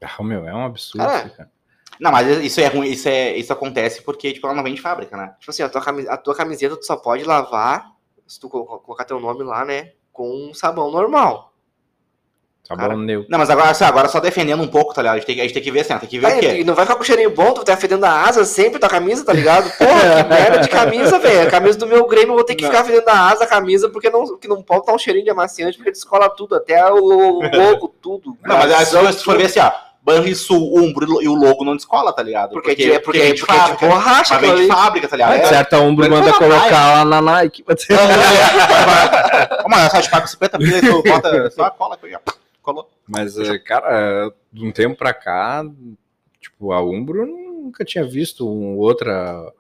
Ah, 0.03 0.23
meu, 0.23 0.47
é 0.47 0.53
um 0.55 0.67
absurdo, 0.67 1.07
Cara, 1.07 1.27
isso, 1.27 1.37
cara. 1.39 1.51
Não, 1.99 2.13
mas 2.13 2.29
isso 2.45 2.61
é 2.61 2.67
ruim, 2.67 2.89
isso, 2.91 3.09
é, 3.09 3.35
isso 3.35 3.51
acontece 3.51 4.03
porque, 4.03 4.31
tipo, 4.35 4.47
ela 4.47 4.55
não 4.55 4.63
vem 4.63 4.75
de 4.75 4.81
fábrica, 4.83 5.17
né? 5.17 5.35
Tipo 5.39 5.51
assim, 5.51 5.63
a 5.63 5.71
tua, 5.71 5.81
cami- 5.81 6.07
a 6.07 6.19
tua 6.19 6.35
camiseta 6.35 6.77
tu 6.77 6.85
só 6.85 6.97
pode 6.97 7.25
lavar 7.25 7.91
se 8.27 8.39
tu 8.39 8.51
colo- 8.51 8.79
colocar 8.81 9.07
teu 9.07 9.19
nome 9.19 9.43
lá, 9.43 9.65
né? 9.65 9.93
Com 10.13 10.51
um 10.51 10.53
sabão 10.53 10.91
normal. 10.91 11.52
Sabão 12.65 12.87
Cara, 12.89 12.97
neutro. 12.97 13.29
Não, 13.29 13.39
mas 13.41 13.51
agora, 13.51 13.71
assim, 13.71 13.83
agora 13.85 14.09
só 14.09 14.21
defendendo 14.21 14.63
um 14.63 14.69
pouco, 14.69 14.95
tá 14.95 15.03
ligado? 15.03 15.15
A 15.15 15.19
gente 15.19 15.27
tem, 15.27 15.35
que- 15.35 15.41
a 15.41 15.45
gente 15.45 15.53
tem 15.55 15.63
que 15.63 15.71
ver 15.73 15.81
assim, 15.81 15.99
tem 15.99 16.09
que 16.09 16.19
ver 16.21 16.27
o 16.37 16.39
quê? 16.39 16.61
e 16.61 16.65
não 16.65 16.75
vai 16.77 16.85
ficar 16.87 16.97
com 16.97 17.03
cheirinho 17.03 17.31
bom, 17.35 17.53
tu 17.53 17.65
tá 17.65 17.77
fedendo 17.77 18.05
a 18.07 18.23
asa 18.23 18.45
sempre 18.45 18.79
tua 18.79 18.89
camisa, 18.89 19.25
tá 19.25 19.33
ligado? 19.33 19.65
Porra, 19.77 20.23
que 20.23 20.29
merda 20.29 20.59
de 20.61 20.69
camisa, 20.69 21.19
velho. 21.19 21.49
A 21.49 21.51
camisa 21.51 21.77
do 21.79 21.89
meu 21.89 22.07
Grêmio 22.07 22.31
eu 22.31 22.35
vou 22.37 22.45
ter 22.45 22.55
que 22.55 22.63
Não. 22.63 22.71
ficar 22.71 22.85
fedendo 22.85 23.09
a 23.09 23.31
asa 23.31 23.41
da 23.41 23.47
camisa 23.49 23.89
porque 23.89 24.09
não, 24.11 24.39
que 24.39 24.47
não 24.47 24.63
pode 24.63 24.87
dar 24.87 24.95
um 24.95 24.99
cheirinho 24.99 25.25
de 25.25 25.31
amaciante 25.31 25.77
porque 25.77 25.91
descola 25.91 26.31
tudo, 26.31 26.55
até 26.55 26.85
o 26.91 26.99
logo, 27.05 27.89
tudo. 28.01 28.37
Não, 28.45 28.57
mas 28.57 28.69
Brasão, 28.69 29.13
se 29.13 29.19
tu 29.19 29.25
for 29.25 29.37
ver 29.37 29.47
assim, 29.47 29.59
ó, 29.59 29.73
Banrisul, 30.05 30.77
Umbro 30.79 31.21
e 31.21 31.29
o 31.29 31.35
logo 31.35 31.65
não 31.65 31.75
descola, 31.77 32.13
tá 32.13 32.23
ligado? 32.23 32.51
Porque, 32.53 32.71
porque, 32.77 32.85
porque, 32.87 33.01
porque, 33.01 33.19
vem 33.21 33.35
de 33.35 33.41
porque 33.41 33.53
é 33.53 33.57
de 33.57 33.61
fábrica. 33.63 33.87
borracha, 33.87 34.35
Mas 34.35 34.41
vem 34.41 34.51
aquilo 34.51 34.67
de 34.67 34.73
ali. 34.73 34.81
fábrica, 34.83 35.09
tá 35.09 35.17
ligado? 35.17 35.33
É. 35.35 35.47
certo, 35.47 35.75
a 35.75 35.81
Umbro 35.81 36.09
manda 36.11 36.33
colocar 36.33 36.93
lá 36.95 37.05
na 37.05 37.21
Nike. 37.21 37.65
Ô, 39.65 39.69
mano, 39.69 39.91
só 39.91 40.01
te 40.01 40.11
paga 40.11 40.27
50 40.27 40.59
pila 40.59 40.79
e 40.79 40.81
tu 40.81 41.03
bota 41.03 41.51
só 41.51 41.65
a 41.65 41.71
cola 41.71 41.95
aqui, 41.95 42.15
ó. 42.15 42.19
Mas, 43.07 43.37
eh, 43.39 43.59
cara, 43.59 44.33
de 44.53 44.65
um 44.65 44.71
tempo 44.73 44.97
pra 44.97 45.13
cá, 45.13 45.65
tipo, 46.41 46.73
a 46.73 46.83
Umbro 46.83 47.21
eu 47.23 47.27
nunca 47.27 47.85
tinha 47.85 48.05
visto 48.05 48.49
um 48.49 48.77
outra 48.77 49.13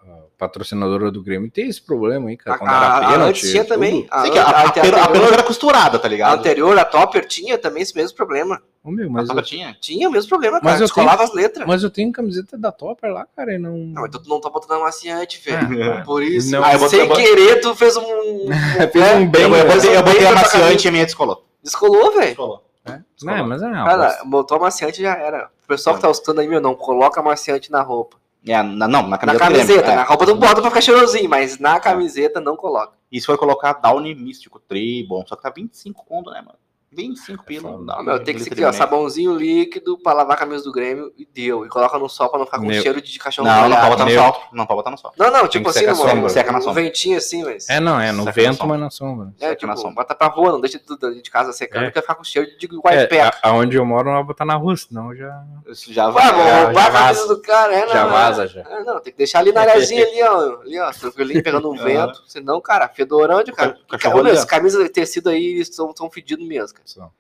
ah, 0.07 0.23
patrocinadora 0.37 1.11
do 1.11 1.23
Grêmio 1.23 1.51
ter 1.51 1.63
esse 1.63 1.81
problema 1.81 2.29
aí, 2.31 2.37
cara. 2.37 2.57
A, 2.57 2.59
Quando 2.59 2.71
a, 2.71 2.77
era 2.77 2.87
a 2.97 3.11
pênalti, 3.13 3.29
antes 3.29 3.51
tinha 3.51 3.63
tudo. 3.65 3.75
também. 3.75 4.07
A, 4.11 4.23
que 4.31 4.39
a, 4.39 4.43
a, 4.43 4.47
a, 4.47 4.69
a, 4.69 4.73
pênalti- 4.73 5.01
a 5.01 5.09
pênalti 5.09 5.33
era 5.33 5.43
costurada, 5.45 5.99
tá 5.99 6.07
a 6.09 6.11
ligado? 6.11 6.39
anterior, 6.39 6.77
a 6.79 6.85
Topper, 6.85 7.27
tinha 7.27 7.57
também 7.59 7.83
esse 7.83 7.95
mesmo 7.97 8.17
problema. 8.17 8.61
Ô, 8.85 8.91
meu, 8.91 9.07
A 9.07 9.11
mas, 9.11 9.29
eu, 9.29 9.43
tinha? 9.43 9.77
Tinha 9.81 10.09
o 10.09 10.13
mesmo 10.13 10.29
problema, 10.29 10.55
Mas 10.61 10.65
cara. 10.73 10.77
eu 10.77 10.87
Descolava 10.87 11.23
as 11.23 11.33
letras. 11.33 11.65
mas 11.67 11.85
eu 11.85 11.91
tenho 11.91 12.11
camiseta 12.11 12.59
da 12.59 12.73
Topper 12.73 13.13
lá, 13.13 13.25
cara, 13.37 13.55
e 13.55 13.59
não... 13.59 13.77
Não, 13.77 14.05
então 14.07 14.21
tu 14.21 14.29
não 14.29 14.41
tá 14.41 14.51
botando 14.51 14.81
amaciante, 14.81 15.41
velho. 15.45 15.93
Ah, 15.93 16.03
Por 16.05 16.21
isso, 16.25 16.51
Não. 16.51 16.65
Ah, 16.65 16.77
botei- 16.77 16.99
sem 16.99 17.09
botei- 17.09 17.25
querer, 17.25 17.61
tu 17.61 17.75
fez 17.77 17.97
um. 17.97 18.03
Fez 18.93 19.13
um 19.17 19.31
bem, 19.31 19.43
Eu, 19.43 19.55
eu 19.55 19.67
botei, 19.69 19.97
eu 19.97 20.03
botei 20.03 20.19
bem 20.21 20.29
pra 20.29 20.41
amaciante 20.41 20.87
e 20.87 20.89
a 20.89 20.93
minha 20.93 21.05
descolou. 21.05 21.47
Descolou, 21.63 22.11
velho. 22.13 22.27
Descolou. 22.27 22.65
É. 22.85 23.01
Não, 23.23 23.47
mas 23.47 23.63
é 23.63 23.67
uma 23.67 23.85
Cara, 23.85 24.05
bosta. 24.09 24.25
botou 24.25 24.57
amaciante 24.57 25.01
já 25.03 25.15
era. 25.17 25.51
O 25.65 25.67
pessoal 25.69 25.97
que 25.97 26.03
tá 26.03 26.11
escutando 26.11 26.41
aí, 26.41 26.49
meu, 26.49 26.61
não 26.61 26.75
coloca 26.75 27.21
amaciante 27.21 27.71
na 27.71 27.81
roupa. 27.83 28.17
É, 28.47 28.61
na, 28.61 28.89
não, 28.89 29.03
na 29.03 29.09
Na 29.11 29.19
camiseta. 29.19 29.35
do 29.35 29.39
camiseta, 29.55 29.93
é. 29.93 29.95
na 29.97 30.03
roupa 30.03 30.27
tu 30.27 30.35
bota 30.35 30.61
pra 30.61 30.71
ficar 30.71 30.81
cheirosinho, 30.81 31.31
mas 31.31 31.59
na 31.61 31.79
camiseta 31.79 32.41
não 32.41 32.57
coloca. 32.57 32.95
E 33.11 33.21
se 33.21 33.27
for 33.27 33.39
colocar 33.39 33.75
Downy 33.75 34.15
místico, 34.17 34.59
tri, 34.59 35.07
bom. 35.09 35.25
Só 35.27 35.37
que 35.37 35.43
tá 35.43 35.51
25 35.51 36.05
conto, 36.05 36.31
né, 36.31 36.41
mano? 36.41 36.59
25 36.95 37.45
pila. 37.45 37.71
foda. 37.71 37.85
Downy, 37.85 37.93
Ah, 37.99 38.03
meu, 38.03 38.23
tem 38.25 38.35
que 38.35 38.43
ser 38.43 38.53
aqui, 38.53 38.65
ó, 38.65 38.73
sabãozinho 38.73 39.35
líquido 39.35 39.99
pra 39.99 40.13
lavar 40.13 40.37
a 40.37 40.39
camisa 40.39 40.63
do 40.65 40.73
Grêmio 40.73 41.13
e 41.17 41.25
deu. 41.27 41.65
E 41.65 41.69
coloca 41.69 41.99
no 41.99 42.09
sol 42.09 42.29
pra 42.29 42.39
não 42.39 42.45
ficar 42.47 42.59
com 42.59 42.67
Meu. 42.67 42.83
cheiro 42.83 43.01
de 43.01 43.19
cachorro 43.19 43.49
Não, 43.49 43.69
não 43.69 43.77
pode 43.77 43.91
botar 43.91 44.05
no 44.05 44.11
sol. 44.11 44.43
Não 44.53 44.67
pode 44.67 44.77
botar 44.79 44.91
no 44.91 44.99
sol. 44.99 45.13
Não, 45.19 45.31
não, 45.31 45.49
tipo 45.49 45.69
assim, 45.69 45.81
secar 45.81 45.93
no, 45.93 45.97
sombra. 45.97 46.29
Seca 46.29 46.53
na 46.53 46.61
sombra. 46.61 46.83
ventinho 46.83 47.17
assim, 47.17 47.43
mas... 47.45 47.69
É, 47.69 47.81
não, 47.81 48.01
é 48.01 48.13
no 48.13 48.25
Seca 48.25 48.33
vento, 48.33 48.67
mas 48.67 48.81
na 48.81 48.91
sombra. 48.91 49.33
É, 49.41 49.49
seca 49.51 49.67
na 49.67 49.73
tipo, 49.75 49.83
sombra. 49.83 50.03
bota 50.03 50.15
pra 50.15 50.27
rua, 50.29 50.53
não 50.53 50.61
deixa 50.61 50.79
tudo 50.79 51.15
de 51.21 51.31
casa 51.31 51.53
secando, 51.53 51.85
É. 51.85 51.89
que 51.89 51.95
vai 51.95 52.03
ficar 52.03 52.15
com 52.15 52.25
cheiro 52.25 52.49
de 52.59 52.67
white 52.67 53.15
É, 53.17 53.23
a- 53.23 53.39
aonde 53.43 53.77
eu 53.77 53.85
moro 53.87 54.05
não 54.09 54.15
vai 54.15 54.25
botar 54.25 54.45
na 54.45 54.55
rua, 54.55 54.77
senão 54.77 55.15
já, 55.15 55.43
Isso 55.69 55.93
já 55.93 56.11
Vai, 56.11 56.31
vai. 56.31 56.65
roubar 56.65 56.87
a 56.87 56.91
camisa 56.91 57.21
vaza. 57.23 57.29
do 57.35 57.41
cara, 57.43 57.75
é, 57.75 57.87
não. 57.87 57.93
já 57.93 58.01
é. 58.07 58.11
vaza 58.11 58.47
já. 58.47 58.61
É, 58.61 58.85
não, 58.85 59.01
tem 59.01 59.13
que 59.13 59.19
deixar 59.19 59.39
ali 59.39 59.53
na 59.53 59.63
areazinha 59.63 60.05
ali, 60.07 60.23
ó. 60.23 60.61
Ali, 60.63 60.79
ó, 60.79 60.91
tranquilinho, 60.91 61.43
pegando 61.43 61.71
um 61.71 61.77
vento. 61.83 62.23
Senão, 62.27 62.61
cara, 62.61 62.89
fedorante, 62.89 63.51
cara. 63.53 63.79
Ó. 63.93 64.47
camisas 64.47 64.83
de 64.85 64.91
tecido 64.91 65.29
aí 65.31 65.65
são 65.65 65.93
fedidos 66.11 66.47
mesmo, 66.47 66.75
cara. 66.75 66.82
Só. 66.85 67.11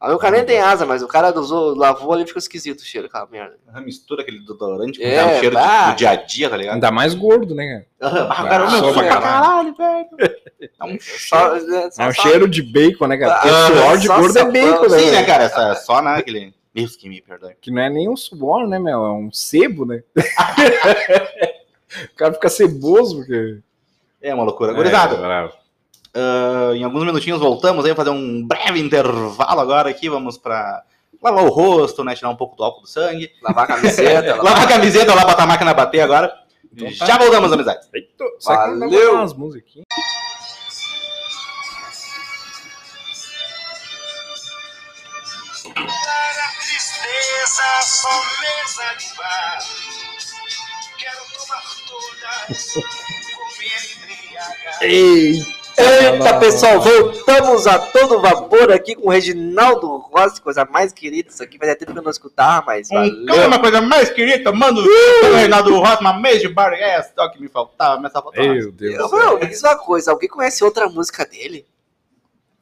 Aí 0.00 0.14
o 0.14 0.18
cara 0.18 0.36
nem 0.38 0.46
tem 0.46 0.58
asa, 0.58 0.86
mas 0.86 1.02
o 1.02 1.06
cara 1.06 1.38
usou, 1.38 1.74
lavou 1.76 2.14
ali 2.14 2.26
fica 2.26 2.38
esquisito 2.38 2.80
o 2.80 2.84
cheiro, 2.84 3.06
aquela 3.06 3.26
merda. 3.26 3.58
Mistura 3.84 4.22
aquele 4.22 4.38
desodorante 4.38 4.98
com 4.98 5.04
É, 5.04 5.20
aquele 5.20 5.40
cheiro 5.40 5.54
bah. 5.56 5.90
do 5.90 5.96
dia 5.96 6.10
a 6.10 6.14
dia, 6.16 6.48
tá 6.48 6.56
ligado? 6.56 6.74
Ainda 6.76 6.90
mais 6.90 7.12
gordo, 7.14 7.54
né, 7.54 7.84
cara? 8.00 8.10
Ah, 8.30 8.34
cara, 8.48 8.64
Ah, 8.66 8.80
meu, 8.80 8.94
pra 8.94 9.08
caralho, 9.08 9.74
velho. 9.74 10.06
É 10.80 10.84
um 10.86 10.98
Só, 10.98 11.58
cheiro. 11.58 11.74
é, 11.76 11.90
só 11.90 12.02
É 12.02 12.08
um 12.08 12.14
só- 12.14 12.22
cheiro 12.22 12.48
de 12.48 12.62
bacon, 12.62 13.08
né, 13.08 13.18
cara? 13.18 13.34
Porque 13.34 13.48
Ah, 13.50 13.66
suor 13.66 13.98
de 13.98 14.06
só 14.06 14.18
gordo 14.20 14.38
é 14.38 14.44
bacon, 14.50 14.88
né? 14.88 14.98
Sim, 15.00 15.10
né, 15.10 15.22
cara? 15.26 15.44
Essa, 15.44 15.74
só, 15.74 16.00
né, 16.00 16.14
aquele... 16.16 16.54
Deus 16.72 16.96
que 16.96 17.06
me 17.08 17.20
perdoe. 17.20 17.54
Que 17.60 17.70
não 17.70 17.82
é 17.82 17.90
nem 17.90 18.08
um 18.08 18.16
suor, 18.16 18.66
né, 18.66 18.78
meu? 18.78 19.04
É 19.04 19.10
um 19.12 19.30
sebo, 19.32 19.84
né? 19.84 20.02
o 22.12 22.14
cara 22.16 22.32
fica 22.32 22.48
ceboso, 22.48 23.16
porque... 23.16 23.58
É 24.22 24.34
uma 24.34 24.44
loucura. 24.44 24.72
Gurizada, 24.72 25.14
É, 25.16 25.18
bravo. 25.18 25.52
Ah, 26.14 26.72
em 26.74 26.84
alguns 26.84 27.04
minutinhos 27.04 27.40
voltamos 27.40 27.84
aí, 27.84 27.94
fazer 27.94 28.10
um 28.10 28.46
breve 28.46 28.80
intervalo 28.80 29.60
agora 29.60 29.90
aqui. 29.90 30.08
Vamos 30.08 30.36
pra 30.38 30.82
lavar 31.22 31.44
o 31.44 31.48
rosto, 31.50 32.02
né? 32.04 32.14
Tirar 32.14 32.30
um 32.30 32.36
pouco 32.36 32.56
do 32.56 32.64
álcool 32.64 32.82
do 32.82 32.88
sangue. 32.88 33.30
Lavar 33.42 33.64
a 33.64 33.66
camiseta. 33.68 34.36
lavar- 34.36 34.44
Lavar 34.44 34.62
a 34.64 34.66
camiseta 34.68 35.14
lá, 35.14 35.24
botar 35.24 35.42
a 35.44 35.46
máquina 35.46 35.74
bater 35.74 36.00
agora. 36.00 36.32
Então 36.72 36.88
tá. 36.98 37.06
Já 37.06 37.18
voltamos, 37.18 37.52
amizades. 37.52 37.88
Eita, 37.92 38.24
Valeu. 38.44 39.14
umas 39.14 39.32
musiquinhas? 39.34 39.84
Traga 45.62 46.52
tristeza, 46.60 47.82
só 47.82 48.22
mesa 48.40 48.94
de 48.98 49.14
bar. 49.16 49.58
Quero 50.98 51.20
tomar 51.34 51.62
todas, 51.88 52.74
comer 53.34 53.82
embriagar. 53.96 54.82
Eita! 54.82 55.59
Eita, 55.76 56.38
pessoal, 56.38 56.80
voltamos 56.80 57.66
a 57.66 57.78
todo 57.78 58.20
vapor 58.20 58.70
aqui 58.72 58.94
com 58.94 59.08
o 59.08 59.10
Reginaldo 59.10 59.96
Rossi, 59.98 60.40
coisa 60.40 60.64
mais 60.64 60.92
querida. 60.92 61.30
Isso 61.30 61.42
aqui 61.42 61.58
fazia 61.58 61.74
tempo 61.76 61.92
que 61.92 61.98
eu 61.98 62.02
não 62.02 62.10
escutava, 62.10 62.66
mas 62.66 62.90
Um 62.90 62.94
valeu. 62.94 63.26
cara, 63.26 63.46
uma 63.48 63.58
coisa 63.58 63.80
mais 63.80 64.10
querida, 64.10 64.52
mano. 64.52 64.80
O 64.82 65.34
Reinaldo 65.34 65.74
Rosa, 65.78 66.00
uma 66.00 66.18
mês 66.18 66.40
de 66.42 66.48
bar. 66.48 66.72
É 66.74 67.02
só 67.02 67.28
que 67.30 67.40
me 67.40 67.48
faltava, 67.48 68.00
mas 68.00 68.12
só 68.12 68.22
faltava. 68.22 68.46
Meu 68.46 68.70
Deus 68.72 68.94
Eu, 68.98 69.10
meu, 69.10 69.38
me 69.38 69.46
diz 69.46 69.62
uma 69.62 69.76
coisa, 69.76 70.10
alguém 70.10 70.28
conhece 70.28 70.62
outra 70.64 70.88
música 70.88 71.24
dele? 71.24 71.66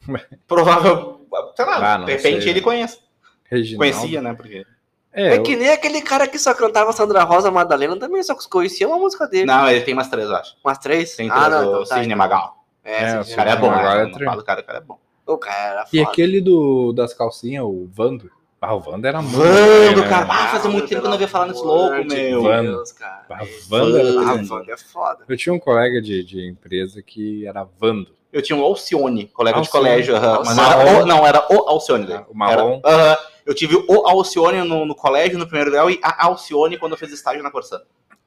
Provável, 0.47 1.21
sei 1.57 1.65
lá, 1.65 1.95
Ah, 1.95 1.99
não 1.99 2.05
de 2.07 2.13
repente 2.13 2.43
sei. 2.43 2.51
ele 2.53 2.61
conhece. 2.61 2.99
Reginaldo. 3.45 3.79
Conhecia, 3.95 4.23
né? 4.23 4.35
Porque... 4.35 4.65
É, 5.13 5.35
É 5.35 5.39
que 5.39 5.57
nem 5.57 5.71
aquele 5.71 6.03
cara 6.03 6.29
que 6.29 6.39
só 6.39 6.53
cantava 6.55 6.93
Sandra 6.93 7.25
Rosa 7.25 7.51
Madalena, 7.51 7.99
também 7.99 8.23
só 8.23 8.35
conhecia 8.49 8.87
uma 8.87 8.99
música 8.99 9.27
dele. 9.27 9.47
Não, 9.47 9.69
ele 9.69 9.81
tem 9.81 9.95
umas 9.95 10.09
três, 10.09 10.29
eu 10.29 10.37
acho. 10.37 10.55
Umas 10.65 10.79
três? 10.79 11.17
Tem 11.17 11.29
três, 11.29 11.43
ah, 11.43 11.49
não, 11.49 11.59
o 11.59 11.63
então 11.71 11.79
tá. 11.81 11.87
Sidney 11.97 12.05
então. 12.07 12.19
Magal. 12.19 12.58
É, 12.89 13.11
É, 13.11 13.19
o 13.19 13.23
O 13.23 13.37
cara 13.37 13.51
é 13.51 13.57
bom, 13.57 13.71
né? 13.71 14.11
é 14.21 14.25
falo 14.25 14.43
cara, 14.43 14.61
o 14.61 14.65
cara 14.65 14.79
é 14.79 14.81
bom. 14.81 14.99
O 15.27 15.37
cara 15.39 15.59
era 15.73 15.85
E 15.93 16.01
aquele 16.01 16.41
do, 16.41 16.93
das 16.93 17.13
calcinhas, 17.13 17.65
o 17.65 17.87
Vando. 17.93 18.31
Ah, 18.61 18.75
o 18.75 18.81
Vando 18.81 19.07
era 19.07 19.21
muito. 19.23 19.37
Vando, 19.37 20.01
né? 20.01 20.09
cara. 20.09 20.27
Ah, 20.31 20.49
faz 20.49 20.65
muito 20.67 20.89
tempo 20.89 21.03
que 21.03 21.07
eu 21.07 21.11
não 21.11 21.19
via 21.19 21.29
falar 21.29 21.47
nesse 21.47 21.63
louco, 21.63 21.95
meu. 22.09 22.43
Vando. 22.43 22.71
Deus, 22.73 22.93
cara. 22.93 23.25
Ah, 23.31 23.45
Vando 23.69 23.97
era 23.99 24.13
Vando. 24.13 24.31
Ah. 24.31 24.43
Vando 24.43 24.71
é 24.73 24.77
foda. 24.79 25.25
Eu 25.29 25.37
tinha 25.37 25.53
um 25.53 25.59
colega 25.61 26.01
de, 26.01 26.25
de 26.25 26.49
empresa 26.49 27.01
que 27.03 27.47
era 27.47 27.63
Vando. 27.79 28.11
Eu 28.33 28.43
tinha 28.43 28.59
um 28.59 28.63
Alcione, 28.63 29.27
colega 29.29 29.61
de 29.61 29.67
Alcione. 29.67 29.85
colégio. 29.87 30.17
aham, 30.17 30.43
mas 30.45 30.59
era, 30.59 31.03
o, 31.03 31.07
não, 31.07 31.27
era 31.27 31.47
o 31.51 31.69
Alcione. 31.69 32.07
daí. 32.07 32.21
O 32.29 32.35
marrom. 32.37 32.81
Era, 32.85 32.95
aham. 33.13 33.17
eu 33.47 33.55
tive 33.55 33.77
o 33.77 34.07
Alcione 34.07 34.63
no, 34.67 34.85
no 34.85 34.95
colégio, 34.95 35.39
no 35.39 35.47
primeiro 35.47 35.71
grau, 35.71 35.91
e 35.91 36.01
a 36.03 36.27
Alcione 36.27 36.77
quando 36.79 36.93
eu 36.93 36.99
fiz 36.99 37.13
estágio 37.13 37.43
na 37.43 37.51
Corsã. 37.51 37.81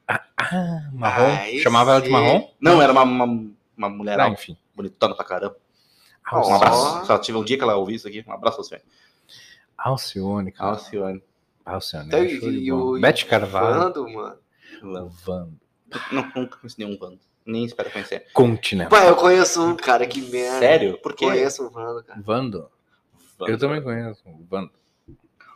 Ah, 0.07 0.19
marrom. 0.93 1.25
Aí 1.37 1.59
Chamava 1.59 1.91
ela 1.91 2.01
de 2.01 2.09
marrom? 2.09 2.47
Não, 2.59 2.81
era 2.81 2.91
uma, 2.91 3.03
uma, 3.03 3.45
uma 3.81 3.89
mulher 3.89 4.19
Ah, 4.19 4.29
enfim. 4.29 4.57
bonitona 4.75 5.15
pra 5.15 5.25
caramba. 5.25 5.57
Ó. 6.31 6.49
Um 6.49 6.55
abraço. 6.55 7.05
Só 7.05 7.17
tive 7.17 7.37
um 7.37 7.43
dia 7.43 7.57
que 7.57 7.63
ela 7.63 7.75
ouviu 7.75 7.95
isso 7.95 8.07
aqui. 8.07 8.23
Um 8.27 8.31
abraço, 8.33 8.57
Alcione. 8.59 8.83
Alcione, 9.77 10.51
cara. 10.51 10.71
Alcione. 10.71 11.23
Alcione. 11.65 12.07
Então, 12.07 12.19
era 12.19 12.27
e, 12.29 12.65
e 12.65 12.71
o 12.71 12.99
Bete 12.99 13.25
Carvalho. 13.25 13.79
Vando, 13.79 14.09
mano. 14.09 14.37
Vando. 15.25 15.59
Não, 16.11 16.23
nunca 16.35 16.57
conheci 16.57 16.79
nenhum 16.79 16.97
Vando. 16.97 17.19
Nem 17.45 17.65
espero 17.65 17.89
conhecer. 17.91 18.27
Continental. 18.33 18.89
Pai, 18.89 19.09
eu 19.09 19.15
conheço 19.15 19.61
um 19.65 19.75
cara 19.75 20.05
que 20.05 20.21
merda. 20.21 20.59
Sério? 20.59 20.97
Por 20.99 21.13
quê? 21.15 21.25
Conheço 21.25 21.65
o 21.65 21.69
Vando, 21.69 22.03
cara. 22.03 22.21
Vando. 22.21 22.69
Eu 23.41 23.57
também 23.57 23.81
conheço. 23.81 24.21
O 24.27 24.45
Vando. 24.45 24.71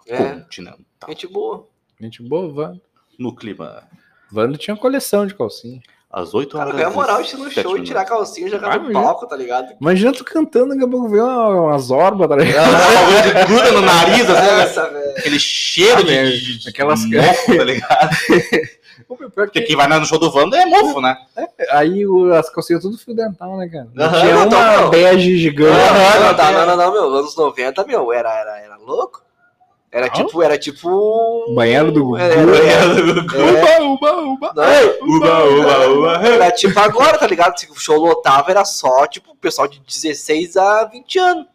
É, 0.07 0.39
Continental. 0.39 0.79
gente 1.09 1.27
boa. 1.27 1.67
Gente 2.01 2.23
boa, 2.23 2.51
Vando. 2.51 2.81
No 3.19 3.35
clima. 3.35 3.87
Vando 4.31 4.57
tinha 4.57 4.75
coleção 4.75 5.25
de 5.27 5.35
calcinha. 5.35 5.81
Às 6.15 6.33
8 6.33 6.55
Cara, 6.55 6.69
horas. 6.69 6.79
ganha 6.79 6.89
moral 6.89 7.21
de 7.21 7.29
ir 7.33 7.37
no 7.37 7.43
17 7.49 7.61
show 7.61 7.77
e 7.77 7.83
tirar 7.83 8.01
a 8.01 8.05
calcinha 8.05 8.47
e 8.47 8.49
jogar 8.49 8.71
Ah, 8.71 8.77
no 8.79 8.93
palco, 8.93 9.27
tá 9.27 9.35
ligado? 9.35 9.73
Imagina 9.81 10.13
tu 10.13 10.23
cantando, 10.23 10.69
daqui 10.69 10.85
a 10.85 10.87
pouco 10.87 11.09
uma, 11.09 11.49
umas 11.63 11.91
orbas, 11.91 12.29
tá 12.29 12.35
ligado? 12.37 12.67
minutos. 12.71 13.43
gruda 13.47 13.71
no 13.73 13.81
nariz, 13.81 14.21
assim, 14.29 14.31
né? 14.55 14.63
Essa, 14.63 14.89
velho. 14.89 15.09
aquele 15.17 15.39
cheiro 15.39 15.99
Ah, 15.99 16.03
de, 16.03 16.39
de, 16.39 16.57
de 16.59 16.69
aquelas- 16.69 17.03
mofo, 17.05 17.57
tá 17.57 17.63
ligado? 17.65 18.09
Porque 19.35 19.61
quem 19.61 19.75
vai 19.75 19.87
no 19.87 20.05
show 20.05 20.17
do 20.17 20.31
Vando 20.31 20.55
é 20.55 20.65
mofo, 20.65 21.01
né? 21.01 21.17
Aí 21.71 22.07
o- 22.07 22.33
as 22.33 22.49
calcinhas 22.49 22.81
tudo 22.81 22.97
fio 22.97 23.13
dental, 23.13 23.57
né, 23.57 23.67
cara? 23.67 23.87
Não 23.93 24.05
Aham, 24.05 24.19
tinha 24.21 24.33
não, 24.33 24.47
uma 24.47 24.81
não. 24.83 24.89
bege 24.89 25.37
gigante. 25.37 25.77
Aham, 25.77 26.31
Não, 26.31 26.53
não, 26.53 26.65
não, 26.65 26.77
não, 26.77 26.91
meu. 26.93 27.13
Anos 27.19 27.35
90, 27.35 27.83
meu, 27.85 28.13
era, 28.13 28.31
era, 28.33 28.57
era 28.61 28.77
louco. 28.77 29.21
Era 29.95 30.09
tipo, 30.09 30.43
era 30.43 30.57
tipo. 30.57 31.53
Banheiro 31.55 31.89
do 31.89 32.03
Gugu. 32.03 32.17
Era, 32.17 32.33
era, 32.33 32.85
Uba, 33.81 34.11
uba, 34.11 34.21
uba. 34.23 34.53
não, 34.53 35.15
Uba, 35.15 35.45
uba, 35.45 35.87
uba. 35.87 36.27
era 36.27 36.51
tipo 36.51 36.77
agora, 36.77 37.17
tá 37.17 37.25
ligado? 37.25 37.57
Se 37.57 37.71
o 37.71 37.75
show 37.75 37.97
lotava, 37.97 38.51
era 38.51 38.65
só, 38.65 39.07
tipo, 39.07 39.31
o 39.31 39.35
pessoal 39.37 39.69
de 39.69 39.79
16 39.79 40.57
a 40.57 40.83
20 40.83 41.17
anos. 41.19 41.45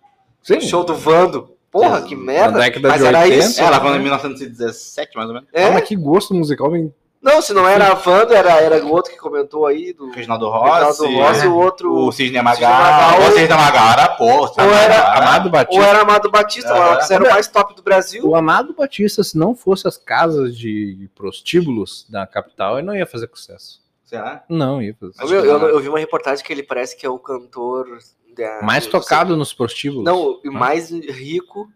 Sim. 0.43 0.57
O 0.57 0.63
show 0.63 0.83
do 0.85 0.95
Vando. 0.95 1.51
Porra, 1.71 2.01
que 2.01 2.17
merda. 2.17 2.53
Na 2.53 2.65
década 2.65 2.89
Mas 2.89 3.01
de 3.03 3.07
era 3.07 3.19
80, 3.21 3.45
isso. 3.45 3.61
É, 3.61 3.65
ela 3.65 3.79
falando 3.79 3.97
em 3.97 4.03
1917, 4.05 5.17
mais 5.17 5.29
ou 5.29 5.35
menos. 5.35 5.49
É? 5.53 5.71
Mas 5.71 5.87
que 5.87 5.95
gosto 5.95 6.33
musical 6.35 6.71
bem. 6.71 6.93
Não, 7.23 7.43
se 7.43 7.53
não 7.53 7.69
era 7.69 7.89
a 7.93 7.95
Vando, 7.95 8.33
era, 8.33 8.53
era 8.63 8.83
o 8.83 8.91
outro 8.91 9.13
que 9.13 9.19
comentou 9.19 9.67
aí, 9.67 9.93
do 9.93 10.11
Reginaldo 10.11 10.49
Reginaldo 10.51 10.87
Rossi. 10.87 11.15
Rossi, 11.17 11.47
o 11.47 11.55
outro. 11.55 11.93
O 11.95 12.11
Sidney 12.11 12.41
Magal. 12.43 12.73
Magal. 12.73 13.21
O 13.21 13.33
Sidney 13.33 13.49
Magal 13.59 13.93
era, 13.93 14.09
pô. 14.09 14.25
Ou 14.25 14.75
era 14.75 15.19
Amado 15.19 15.45
Ou 15.47 15.51
Batista. 15.51 15.85
era 15.85 16.01
Amado 16.01 16.31
Batista, 16.31 17.07
que 17.07 17.13
era 17.13 17.25
o 17.25 17.31
mais 17.31 17.47
top 17.49 17.75
do 17.75 17.83
Brasil. 17.83 18.27
O 18.27 18.35
Amado 18.35 18.73
Batista, 18.75 19.23
se 19.23 19.37
não 19.37 19.55
fosse 19.55 19.87
as 19.87 19.99
casas 19.99 20.57
de 20.57 21.11
prostíbulos 21.15 22.07
da 22.09 22.27
capital, 22.27 22.79
ele 22.79 22.87
não 22.87 22.97
ia 22.97 23.05
fazer 23.07 23.29
sucesso. 23.35 23.81
Será? 24.05 24.43
Não, 24.49 24.81
ia 24.83 24.95
fazer. 24.99 25.13
Eu, 25.21 25.25
Acho 25.25 25.35
eu, 25.35 25.59
não. 25.59 25.69
eu 25.69 25.79
vi 25.81 25.89
uma 25.91 25.99
reportagem 25.99 26.43
que 26.45 26.51
ele 26.53 26.63
parece 26.63 26.97
que 26.97 27.05
é 27.05 27.11
o 27.11 27.19
cantor 27.19 27.99
da- 28.35 28.61
Mais 28.63 28.87
do- 28.87 28.93
tocado 28.93 29.37
nos 29.37 29.53
prostíbulos. 29.53 30.05
Não, 30.05 30.41
o 30.45 30.51
mais 30.53 30.91
rico 30.91 31.69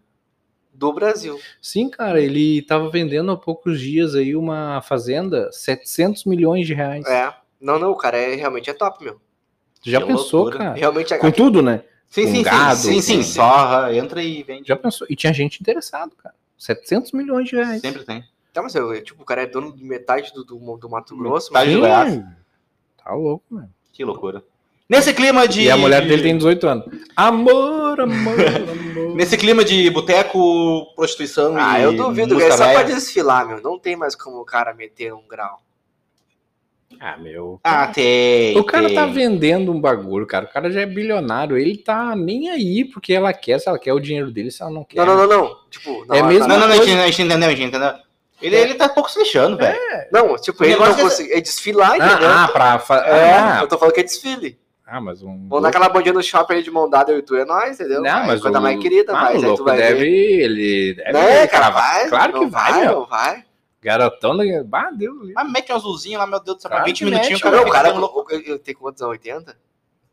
do 0.75 0.93
Brasil. 0.93 1.39
Sim, 1.61 1.89
cara, 1.89 2.21
ele 2.21 2.61
tava 2.61 2.89
vendendo 2.89 3.31
há 3.31 3.37
poucos 3.37 3.79
dias 3.79 4.15
aí 4.15 4.35
uma 4.35 4.81
fazenda, 4.81 5.51
700 5.51 6.25
milhões 6.25 6.67
de 6.67 6.73
reais. 6.73 7.05
É. 7.05 7.33
Não, 7.59 7.79
não, 7.79 7.91
o 7.91 7.95
cara 7.97 8.17
é, 8.17 8.35
realmente 8.35 8.69
é 8.69 8.73
top, 8.73 9.03
meu. 9.03 9.19
Já 9.81 9.99
Que 10.01 10.07
pensou, 10.07 10.43
loucura. 10.43 10.57
cara? 10.65 10.77
Realmente 10.77 11.13
é. 11.13 11.17
Com 11.17 11.31
tudo, 11.31 11.61
né? 11.61 11.83
Sim, 12.09 12.27
sim, 12.27 12.43
gado, 12.43 12.75
sim. 12.75 13.01
Sim, 13.01 13.23
sim. 13.23 13.39
aham, 13.39 13.93
entra 13.93 14.21
e 14.21 14.43
vende. 14.43 14.67
Já 14.67 14.75
pensou? 14.75 15.07
E 15.09 15.15
tinha 15.15 15.33
gente 15.33 15.59
interessado, 15.59 16.15
cara. 16.15 16.35
700 16.57 17.11
milhões 17.11 17.49
de 17.49 17.55
reais. 17.55 17.81
Sempre 17.81 18.03
tem. 18.03 18.23
Tá, 18.53 18.61
mas 18.61 18.73
eu, 18.73 19.03
tipo, 19.03 19.21
o 19.21 19.25
cara 19.25 19.41
é 19.43 19.45
dono 19.45 19.75
de 19.75 19.83
metade 19.83 20.31
do, 20.33 20.43
do, 20.43 20.77
do 20.77 20.89
Mato 20.89 21.15
Grosso, 21.17 21.51
Metade 21.51 21.71
mas 21.71 21.75
do 21.75 21.81
Goiás. 21.81 22.23
Tá 23.03 23.13
louco, 23.13 23.43
mano. 23.49 23.69
Que 23.91 24.03
loucura. 24.03 24.43
Nesse 24.87 25.13
clima 25.13 25.47
de. 25.47 25.63
E 25.63 25.71
a 25.71 25.77
mulher 25.77 26.05
dele 26.07 26.21
tem 26.21 26.37
18 26.37 26.67
anos. 26.67 26.85
Amor, 27.15 27.99
amor, 28.01 28.35
amor. 28.39 29.15
Nesse 29.15 29.35
clima 29.37 29.63
de 29.65 29.89
boteco, 29.89 30.85
prostituição 30.95 31.55
Ah, 31.57 31.79
e. 31.79 31.83
eu 31.83 31.93
duvido, 31.93 32.39
é 32.39 32.51
só 32.51 32.71
pra 32.71 32.83
desfilar, 32.83 33.47
meu. 33.47 33.61
Não 33.61 33.79
tem 33.79 33.95
mais 33.95 34.15
como 34.15 34.37
o 34.39 34.45
cara 34.45 34.73
meter 34.73 35.13
um 35.13 35.27
grau. 35.27 35.61
Ah, 36.99 37.17
meu. 37.17 37.59
Ah, 37.63 37.87
tem. 37.87 38.57
O 38.57 38.63
cara 38.63 38.85
tem. 38.87 38.95
tá 38.95 39.05
vendendo 39.07 39.71
um 39.71 39.81
bagulho, 39.81 40.25
cara. 40.27 40.45
O 40.45 40.49
cara 40.53 40.71
já 40.71 40.81
é 40.81 40.85
bilionário. 40.85 41.57
Ele 41.57 41.75
tá 41.77 42.15
nem 42.15 42.49
aí 42.51 42.85
porque 42.85 43.11
ela 43.13 43.33
quer, 43.33 43.59
se 43.59 43.67
ela 43.67 43.79
quer 43.79 43.91
o 43.93 43.99
dinheiro 43.99 44.31
dele, 44.31 44.51
se 44.51 44.61
ela 44.61 44.71
não 44.71 44.83
quer. 44.83 44.97
Não, 44.97 45.05
não, 45.05 45.17
não, 45.17 45.27
não. 45.27 45.55
Tipo, 45.69 46.05
É 46.13 46.17
hora 46.19 46.27
mesmo? 46.27 46.47
Não, 46.47 46.59
não, 46.59 46.67
não, 46.67 46.73
a 46.73 46.77
coisa- 46.77 46.85
gente, 46.91 47.01
a 47.01 47.05
gente 47.07 47.21
entendeu, 47.23 47.49
a 47.49 47.51
gente 47.51 47.63
entendeu. 47.63 47.93
Ele, 48.41 48.55
ele 48.55 48.73
tá 48.75 48.87
pouco 48.87 49.09
se 49.09 49.17
lixando, 49.17 49.57
velho. 49.57 49.77
Não, 50.11 50.35
tipo, 50.35 50.61
O 50.61 50.65
ele 50.65 50.75
não 50.75 50.85
é- 50.85 50.93
consegue. 50.93 51.33
É 51.33 51.41
desfilar, 51.41 51.95
entendeu? 51.97 52.29
Ah, 52.29 52.43
ah, 52.43 52.47
pra. 52.49 52.79
Fa... 52.79 52.97
É, 52.97 53.33
ah, 53.33 53.59
eu 53.61 53.67
tô 53.67 53.77
falando 53.77 53.93
que 53.93 54.01
é 54.01 54.03
desfile. 54.03 54.57
Ah, 54.85 55.01
mas 55.01 55.21
um. 55.23 55.47
Vamos 55.47 55.63
dar 55.63 55.69
aquela 55.69 55.89
bandinha 55.89 56.13
no 56.13 56.21
shopping 56.23 56.53
ali 56.53 56.63
de 56.63 56.71
mão 56.71 56.89
dada, 56.89 57.11
eu 57.11 57.19
e 57.19 57.21
tu 57.21 57.35
é 57.35 57.43
nós, 57.45 57.79
entendeu? 57.79 58.01
Não, 58.01 58.11
Vai, 58.11 58.27
mas 58.27 58.41
coisa 58.41 58.59
o... 58.59 58.61
mais 58.61 58.79
querida, 58.79 59.11
ah, 59.13 59.21
mas 59.21 59.31
o 59.33 59.35
aí 59.35 59.41
tu 59.41 59.47
louco 59.47 59.63
vai 59.63 59.77
deve, 59.77 59.99
ver. 59.99 60.41
ele 60.43 60.93
deve 60.93 61.11
Né, 61.13 61.47
cravar. 61.47 61.73
capaz? 61.93 62.09
Claro 62.09 62.33
que 62.33 62.39
não 62.39 62.49
vai, 62.49 62.81
meu. 62.85 63.05
Vai. 63.07 63.45
Garotão 63.81 64.35
da. 64.37 64.43
Bah, 64.63 64.89
deu 64.91 65.11
ali. 65.21 65.33
Mas 65.33 65.51
mete 65.51 65.71
um 65.71 65.75
azulzinho 65.75 66.17
lá, 66.19 66.25
meu 66.27 66.39
Deus 66.39 66.57
do 66.57 66.61
céu. 66.61 66.71
Claro 66.71 66.85
20 66.85 66.97
que 66.97 67.05
minutinhos, 67.05 67.41
cara 67.41 67.61
o 67.61 67.69
cara, 67.71 67.87
ficando 67.89 68.01
louco. 68.01 68.25
eu, 68.31 68.41
eu 68.41 68.59
tenho 68.59 68.77
quantos 68.77 69.01
anos? 69.01 69.11
80? 69.11 69.55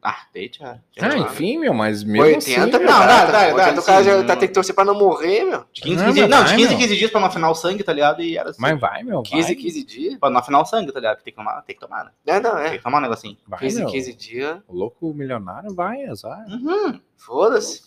Ah, 0.05 0.27
deite, 0.35 0.59
já. 0.59 0.81
Ah, 1.01 1.17
enfim, 1.17 1.59
meu, 1.59 1.73
mas 1.73 2.03
mesmo 2.03 2.25
80, 2.25 2.38
assim. 2.38 2.71
meu, 2.71 2.81
não, 2.81 2.99
cara, 2.99 3.07
dá, 3.07 3.27
tá- 3.27 3.33
dá, 3.51 3.55
80 3.55 3.73
dá, 3.73 3.81
o 3.81 3.85
cara 3.85 4.03
já 4.03 4.25
tá, 4.25 4.35
tem 4.37 4.49
que 4.49 4.55
torcer 4.55 4.75
pra 4.75 4.85
não 4.85 4.99
morrer, 4.99 5.45
meu. 5.45 5.65
De 5.73 5.81
15, 5.81 5.97
Não, 5.97 6.07
15, 6.07 6.21
mas 6.23 6.31
não, 6.31 6.38
vai, 6.38 6.47
de 6.49 6.55
15 6.57 6.69
meu. 6.71 6.79
15 6.79 6.97
dias 6.97 7.11
pra 7.12 7.21
não 7.21 7.29
afinar 7.29 7.51
o 7.51 7.55
sangue, 7.55 7.85
tá 7.85 7.93
ligado? 7.93 8.21
E 8.21 8.37
era 8.37 8.51
assim. 8.51 8.61
Mas 8.61 8.81
vai, 8.81 9.05
meu. 9.05 9.23
15, 9.23 9.55
vai. 9.55 9.62
15 9.62 9.85
dias. 9.85 10.19
Pra 10.19 10.29
não 10.29 10.41
afinar 10.41 10.61
o 10.61 10.65
sangue, 10.65 10.91
tá 10.91 10.99
ligado? 10.99 11.23
Tem 11.23 11.33
que 11.33 11.38
tomar, 11.38 11.62
tem 11.62 11.75
que 11.77 11.81
tomar, 11.81 12.05
né? 12.05 12.11
É, 12.27 12.41
não, 12.41 12.57
Tem 12.57 12.65
é. 12.65 12.71
que 12.79 12.83
tomar 12.83 12.99
um 12.99 13.03
negocinho. 13.03 13.37
Vai, 13.47 13.61
15, 13.61 13.79
meu. 13.79 13.91
15 13.91 14.12
dias. 14.15 14.59
O 14.67 14.75
louco 14.77 15.15
milionário 15.15 15.73
vai, 15.73 16.03
azar. 16.07 16.45
Uhum. 16.49 17.01
Foda-se. 17.17 17.83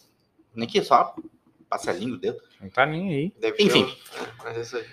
Nem 0.55 0.69
que 0.69 0.81
só 0.81 1.13
passelinho 1.69 2.11
do 2.11 2.17
dedo. 2.17 2.37
Não 2.61 2.69
tá 2.69 2.85
nem 2.85 3.09
aí. 3.13 3.33
Deve 3.41 3.61
Enfim. 3.61 3.93
é, 4.21 4.25
mas 4.41 4.57
é 4.57 4.61
isso 4.61 4.77
aí. 4.77 4.85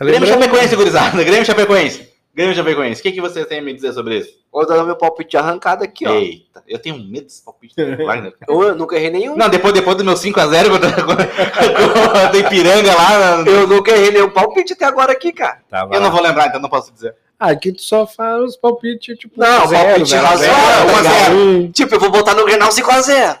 Grêmio 0.00 0.26
Chapecoense, 0.28 0.74
gurizada. 0.74 1.22
Grêmio 1.22 1.44
Chapecoense. 1.46 2.12
Grêmio 2.34 2.52
Chapecoense. 2.56 2.98
O 3.00 3.02
que, 3.04 3.12
que 3.12 3.20
você 3.20 3.44
tem 3.44 3.60
a 3.60 3.62
me 3.62 3.72
dizer 3.72 3.92
sobre 3.92 4.18
isso? 4.18 4.42
Vou 4.54 4.64
dar 4.64 4.84
meu 4.84 4.94
palpite 4.94 5.32
de 5.32 5.36
arrancada 5.36 5.84
aqui, 5.84 6.06
ó. 6.06 6.12
Eita, 6.12 6.62
eu 6.68 6.78
tenho 6.78 6.96
medo 6.96 7.24
desse 7.24 7.42
palpite 7.44 7.74
do 7.74 8.04
Wagner. 8.06 8.30
cara. 8.38 8.46
Eu, 8.48 8.62
eu 8.62 8.76
nunca 8.76 8.94
errei 8.94 9.10
nenhum. 9.10 9.34
Não, 9.34 9.48
depois, 9.48 9.74
depois 9.74 9.96
do 9.96 10.04
meu 10.04 10.14
5x0 10.14 10.70
contra, 10.70 10.92
contra 11.02 12.28
do 12.28 12.38
Ipiranga 12.38 12.94
lá, 12.94 13.42
Eu 13.44 13.66
nunca 13.66 13.90
errei 13.90 14.12
nenhum 14.12 14.30
palpite 14.30 14.74
até 14.74 14.84
agora 14.84 15.10
aqui, 15.10 15.32
cara. 15.32 15.58
Tava 15.68 15.92
eu 15.92 16.00
não 16.00 16.08
vou 16.12 16.22
lembrar, 16.22 16.46
então 16.46 16.60
não 16.60 16.68
posso 16.68 16.92
dizer. 16.92 17.16
Ah, 17.36 17.50
aqui 17.50 17.72
tu 17.72 17.82
só 17.82 18.06
faz 18.06 18.40
os 18.44 18.56
palpites, 18.56 19.18
tipo. 19.18 19.40
Não, 19.40 19.68
palpite 19.68 20.10
zero, 20.10 20.24
razoável, 20.24 20.46
zero, 20.46 20.96
a 20.96 21.02
zero. 21.02 21.36
zero. 21.36 21.72
Tipo, 21.72 21.94
eu 21.96 22.00
vou 22.00 22.10
botar 22.12 22.34
no 22.34 22.44
Grenal 22.46 22.68
5x0. 22.70 23.38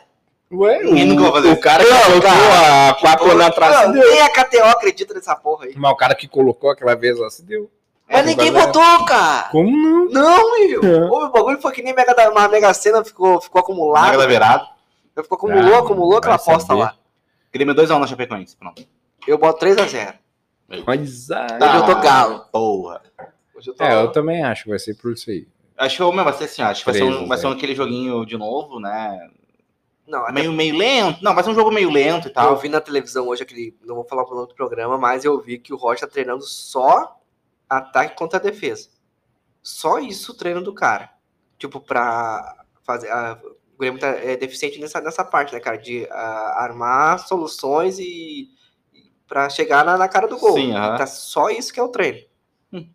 Ué, 0.52 0.78
o 0.84 0.94
isso. 0.96 1.56
cara 1.60 1.84
que 1.84 1.90
Não, 1.90 2.00
colocou 2.02 2.22
cara. 2.22 2.90
a 2.90 2.94
quatro 2.94 3.30
anos 3.30 3.46
atrás. 3.46 3.92
Nem 3.92 4.20
a 4.20 4.30
KTO 4.30 4.64
acredita 4.64 5.14
nessa 5.14 5.36
porra 5.36 5.66
aí. 5.66 5.74
Mas 5.76 5.92
o 5.92 5.96
cara 5.96 6.14
que 6.16 6.26
colocou 6.26 6.70
aquela 6.70 6.96
vez 6.96 7.16
lá 7.18 7.30
se 7.30 7.44
deu. 7.44 7.70
Mas 8.08 8.18
É, 8.20 8.22
ninguém 8.22 8.52
galera. 8.52 8.72
botou, 8.72 9.04
cara. 9.06 9.48
Como 9.50 9.70
não? 9.76 10.04
Não, 10.10 10.58
meu. 10.58 10.82
É. 10.82 11.10
O 11.10 11.30
bagulho 11.30 11.60
foi 11.60 11.72
que 11.72 11.82
nem 11.82 11.94
mega, 11.94 12.14
da- 12.14 12.30
uma 12.30 12.46
mega 12.48 12.72
cena 12.74 13.04
ficou, 13.04 13.40
ficou 13.40 13.60
acumulado. 13.60 14.04
Mega 14.06 14.18
da 14.18 14.26
virada. 14.26 14.68
Ficou 15.16 15.36
acumulou, 15.36 15.74
Ah, 15.74 15.78
acumulou 15.78 16.18
aquela 16.18 16.34
aposta 16.34 16.66
saber. 16.68 16.80
lá. 16.80 16.94
Grêmio 17.52 17.74
2x1 17.74 17.98
na 18.00 18.06
Chapecoense. 18.06 18.56
Pronto. 18.56 18.84
Eu 19.26 19.38
boto 19.38 19.58
3x0. 19.60 20.14
Mas, 20.86 21.30
ah, 21.30 21.46
Hoje 21.60 21.76
eu 21.76 21.84
tô 21.86 22.00
galo. 22.00 22.44
Porra. 22.52 23.02
Hoje 23.56 23.70
eu 23.70 23.74
tô. 23.74 23.84
É, 23.84 23.94
eu 24.02 24.10
também 24.12 24.42
acho 24.44 24.64
que 24.64 24.70
vai 24.70 24.78
ser 24.78 24.94
por 24.94 25.12
isso 25.12 25.30
aí. 25.30 25.46
Acho 25.76 25.96
que 26.08 26.14
meu, 26.14 26.24
vai 26.24 26.32
ser 26.34 26.44
assim, 26.44 26.62
acho 26.62 26.80
que 26.84 26.90
vai 26.90 26.94
ser, 26.94 27.04
um, 27.04 27.10
3 27.10 27.22
a 27.24 27.26
vai 27.26 27.36
ser 27.38 27.42
0. 27.42 27.54
aquele 27.54 27.74
joguinho 27.74 28.24
de 28.26 28.36
novo, 28.36 28.78
né? 28.80 29.28
Não, 30.06 30.20
até 30.22 30.32
Meio, 30.32 30.52
meio 30.52 30.76
lento. 30.76 31.22
Não, 31.22 31.34
vai 31.34 31.42
ser 31.42 31.50
um 31.50 31.54
jogo 31.54 31.70
meio 31.70 31.90
lento 31.90 32.26
e 32.26 32.30
eu 32.30 32.34
tal. 32.34 32.56
vi 32.56 32.68
na 32.68 32.80
televisão 32.80 33.26
hoje 33.28 33.42
aquele. 33.42 33.74
Não 33.84 33.94
vou 33.94 34.04
falar 34.04 34.24
pro 34.24 34.34
nome 34.34 34.48
do 34.48 34.54
programa, 34.54 34.98
mas 34.98 35.24
eu 35.24 35.40
vi 35.40 35.58
que 35.58 35.72
o 35.72 35.76
Rocha 35.76 36.06
tá 36.06 36.12
treinando 36.12 36.42
só 36.44 37.16
ataque 37.68 38.16
contra 38.16 38.38
a 38.38 38.42
defesa. 38.42 38.88
Só 39.62 39.98
isso 39.98 40.32
o 40.32 40.34
treino 40.34 40.62
do 40.62 40.74
cara. 40.74 41.10
Tipo, 41.58 41.80
pra 41.80 42.64
fazer. 42.82 43.10
a- 43.10 43.38
o 43.74 43.78
Grêmio 43.78 43.98
tá, 43.98 44.06
é 44.08 44.36
deficiente 44.36 44.78
nessa, 44.78 45.00
nessa 45.00 45.24
parte, 45.24 45.52
né, 45.52 45.58
cara? 45.60 45.76
De 45.76 46.06
ah, 46.10 46.62
armar 46.62 47.18
soluções 47.26 47.98
e. 47.98 48.48
e 48.92 49.10
pra 49.26 49.48
chegar 49.48 49.84
na, 49.84 49.96
na 49.98 50.06
cara 50.08 50.28
do 50.28 50.38
gol. 50.38 50.54
Sim. 50.54 50.70
E 50.70 50.74
tá 50.98 51.06
só 51.06 51.50
isso 51.50 51.72
que 51.72 51.80
é 51.80 51.82
o 51.82 51.88
treino. 51.88 52.20
Hum. 52.72 52.88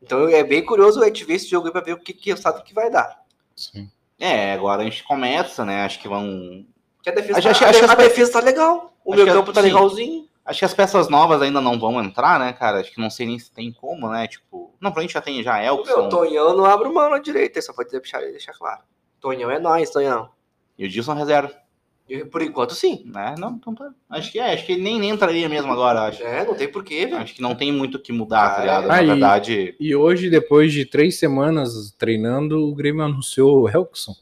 Então 0.00 0.28
é 0.28 0.44
bem 0.44 0.64
curioso 0.64 1.02
a 1.02 1.06
gente 1.06 1.24
ver 1.24 1.34
esse 1.34 1.48
jogo 1.48 1.66
aí 1.66 1.72
pra 1.72 1.80
ver 1.80 1.94
o 1.94 1.98
que, 1.98 2.12
que 2.12 2.30
resultado 2.30 2.62
que 2.62 2.72
vai 2.74 2.90
dar. 2.90 3.18
Sim. 3.56 3.90
É, 4.20 4.52
agora 4.52 4.82
a 4.82 4.84
gente 4.84 5.02
começa, 5.02 5.64
né? 5.64 5.84
Acho 5.84 5.98
que 6.00 6.08
vão. 6.08 6.64
Que 7.02 7.10
a 7.10 7.12
defesa, 7.12 7.38
Acho- 7.38 7.48
tá, 7.48 7.68
a, 7.68 7.72
que 7.72 7.80
a 7.80 7.84
as 7.86 7.94
pe- 7.96 8.02
defesa 8.04 8.32
tá 8.32 8.40
legal. 8.40 8.94
O 9.04 9.14
meu 9.16 9.26
campo 9.26 9.52
tá 9.52 9.60
sim. 9.62 9.66
legalzinho. 9.68 10.28
Acho 10.44 10.58
que 10.58 10.64
as 10.64 10.74
peças 10.74 11.08
novas 11.08 11.40
ainda 11.40 11.60
não 11.60 11.78
vão 11.78 12.02
entrar, 12.02 12.38
né, 12.38 12.52
cara? 12.52 12.80
Acho 12.80 12.92
que 12.92 13.00
não 13.00 13.08
sei 13.08 13.26
nem 13.26 13.38
se 13.38 13.50
tem 13.52 13.72
como, 13.72 14.10
né? 14.10 14.26
Tipo. 14.28 14.74
Não, 14.80 14.92
pra 14.92 15.00
gente 15.02 15.14
já 15.14 15.20
tem 15.22 15.42
já 15.42 15.54
O 15.56 15.60
meu 15.60 15.66
Elkson. 15.78 16.08
Tonhão 16.08 16.56
não 16.56 16.64
abre 16.66 16.88
mão 16.90 17.08
na 17.10 17.18
direita, 17.18 17.62
só 17.62 17.72
pode 17.72 17.90
deixar, 17.90 18.20
deixar 18.20 18.52
claro. 18.52 18.82
Tonhão 19.20 19.50
é 19.50 19.58
nós, 19.58 19.88
Tonhão. 19.90 20.28
E 20.78 20.84
o 20.84 20.88
Dilson 20.88 21.14
reserva. 21.14 21.50
E 22.06 22.22
por 22.22 22.42
enquanto, 22.42 22.74
sim. 22.74 23.02
Né? 23.06 23.34
Não, 23.38 23.52
então 23.52 23.74
tá. 23.74 23.88
Acho 24.10 24.30
que 24.30 24.38
é, 24.38 24.52
acho 24.52 24.66
que 24.66 24.72
ele 24.72 24.82
nem, 24.82 24.98
nem 25.00 25.08
entraria 25.08 25.48
mesmo 25.48 25.72
agora, 25.72 26.02
acho. 26.02 26.22
É, 26.22 26.44
não 26.44 26.54
tem 26.54 26.70
porquê, 26.70 27.06
velho. 27.06 27.16
Acho 27.22 27.34
que 27.34 27.40
não 27.40 27.54
tem 27.54 27.72
muito 27.72 27.94
o 27.96 27.98
que 27.98 28.12
mudar, 28.12 28.50
tá 28.50 28.56
Ah, 28.56 28.60
ligado? 28.60 28.84
é. 28.84 28.88
Na 28.88 28.94
Aí- 28.96 29.06
verdade. 29.06 29.74
E 29.80 29.96
hoje, 29.96 30.28
depois 30.28 30.70
de 30.70 30.84
três 30.84 31.18
semanas 31.18 31.94
treinando, 31.96 32.68
o 32.68 32.74
Grêmio 32.74 33.02
anunciou 33.02 33.62
o 33.62 33.68
Helkson. 33.70 34.12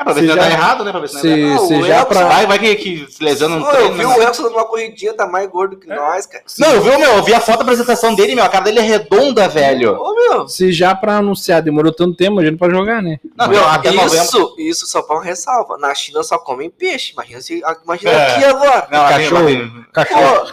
É 0.00 0.04
pra 0.04 0.12
ver 0.12 0.20
Se 0.20 0.26
se 0.28 0.32
não 0.32 0.36
já- 0.36 0.42
tá 0.42 0.50
errado, 0.52 0.84
né? 0.84 0.90
Pra 0.92 1.00
ver 1.00 1.08
se 1.08 1.14
não 1.14 1.20
Se, 1.22 1.28
é 1.28 1.36
errado. 1.38 1.54
Ah, 1.62 1.66
se 1.66 1.74
o 1.74 1.82
já 1.84 2.04
pra... 2.06 2.24
Vai, 2.28 2.46
vai 2.46 2.58
que, 2.60 2.74
que 2.76 3.06
se 3.10 3.24
lesiona 3.24 3.56
no 3.56 3.64
Ô, 3.64 3.68
eu 3.68 3.72
treino, 3.74 3.94
vi 3.94 3.98
né? 4.06 4.06
o 4.16 4.22
Elson 4.22 4.42
numa 4.44 4.64
corridinha, 4.64 5.12
tá 5.12 5.26
mais 5.26 5.50
gordo 5.50 5.76
que 5.76 5.88
nós, 5.88 6.24
cara. 6.26 6.44
Não, 6.60 6.70
eu 6.74 6.80
vi, 6.82 6.96
meu, 6.96 7.10
eu 7.16 7.22
vi 7.24 7.34
a 7.34 7.40
foto 7.40 7.56
da 7.56 7.62
apresentação 7.62 8.14
dele, 8.14 8.36
meu. 8.36 8.44
A 8.44 8.48
cara 8.48 8.64
dele 8.64 8.78
é 8.78 8.82
redonda, 8.82 9.48
velho. 9.48 9.96
Ô, 10.00 10.14
meu. 10.14 10.46
Se 10.48 10.70
já 10.70 10.94
pra 10.94 11.16
anunciar 11.16 11.60
demorou 11.62 11.92
tanto 11.92 12.14
tempo, 12.16 12.38
a 12.38 12.44
gente 12.44 12.56
pode 12.56 12.72
jogar, 12.76 13.02
né? 13.02 13.18
Não, 13.36 13.48
Meu, 13.48 13.66
até 13.66 13.90
novembro. 13.90 14.16
isso, 14.24 14.54
isso 14.58 14.86
só 14.86 15.02
pra 15.02 15.16
uma 15.16 15.24
ressalva. 15.24 15.76
Na 15.78 15.92
China 15.96 16.22
só 16.22 16.38
comem 16.38 16.70
peixe. 16.70 17.12
Imagina, 17.14 17.40
se, 17.40 17.60
imagina 17.84 18.10
É. 18.12 18.30
aqui 18.36 18.44
agora. 18.44 18.88
Não, 18.92 19.08
Cachorro. 19.08 19.46
tem- 19.46 19.68
Pô, 19.68 19.90
Cachorro. 19.92 20.48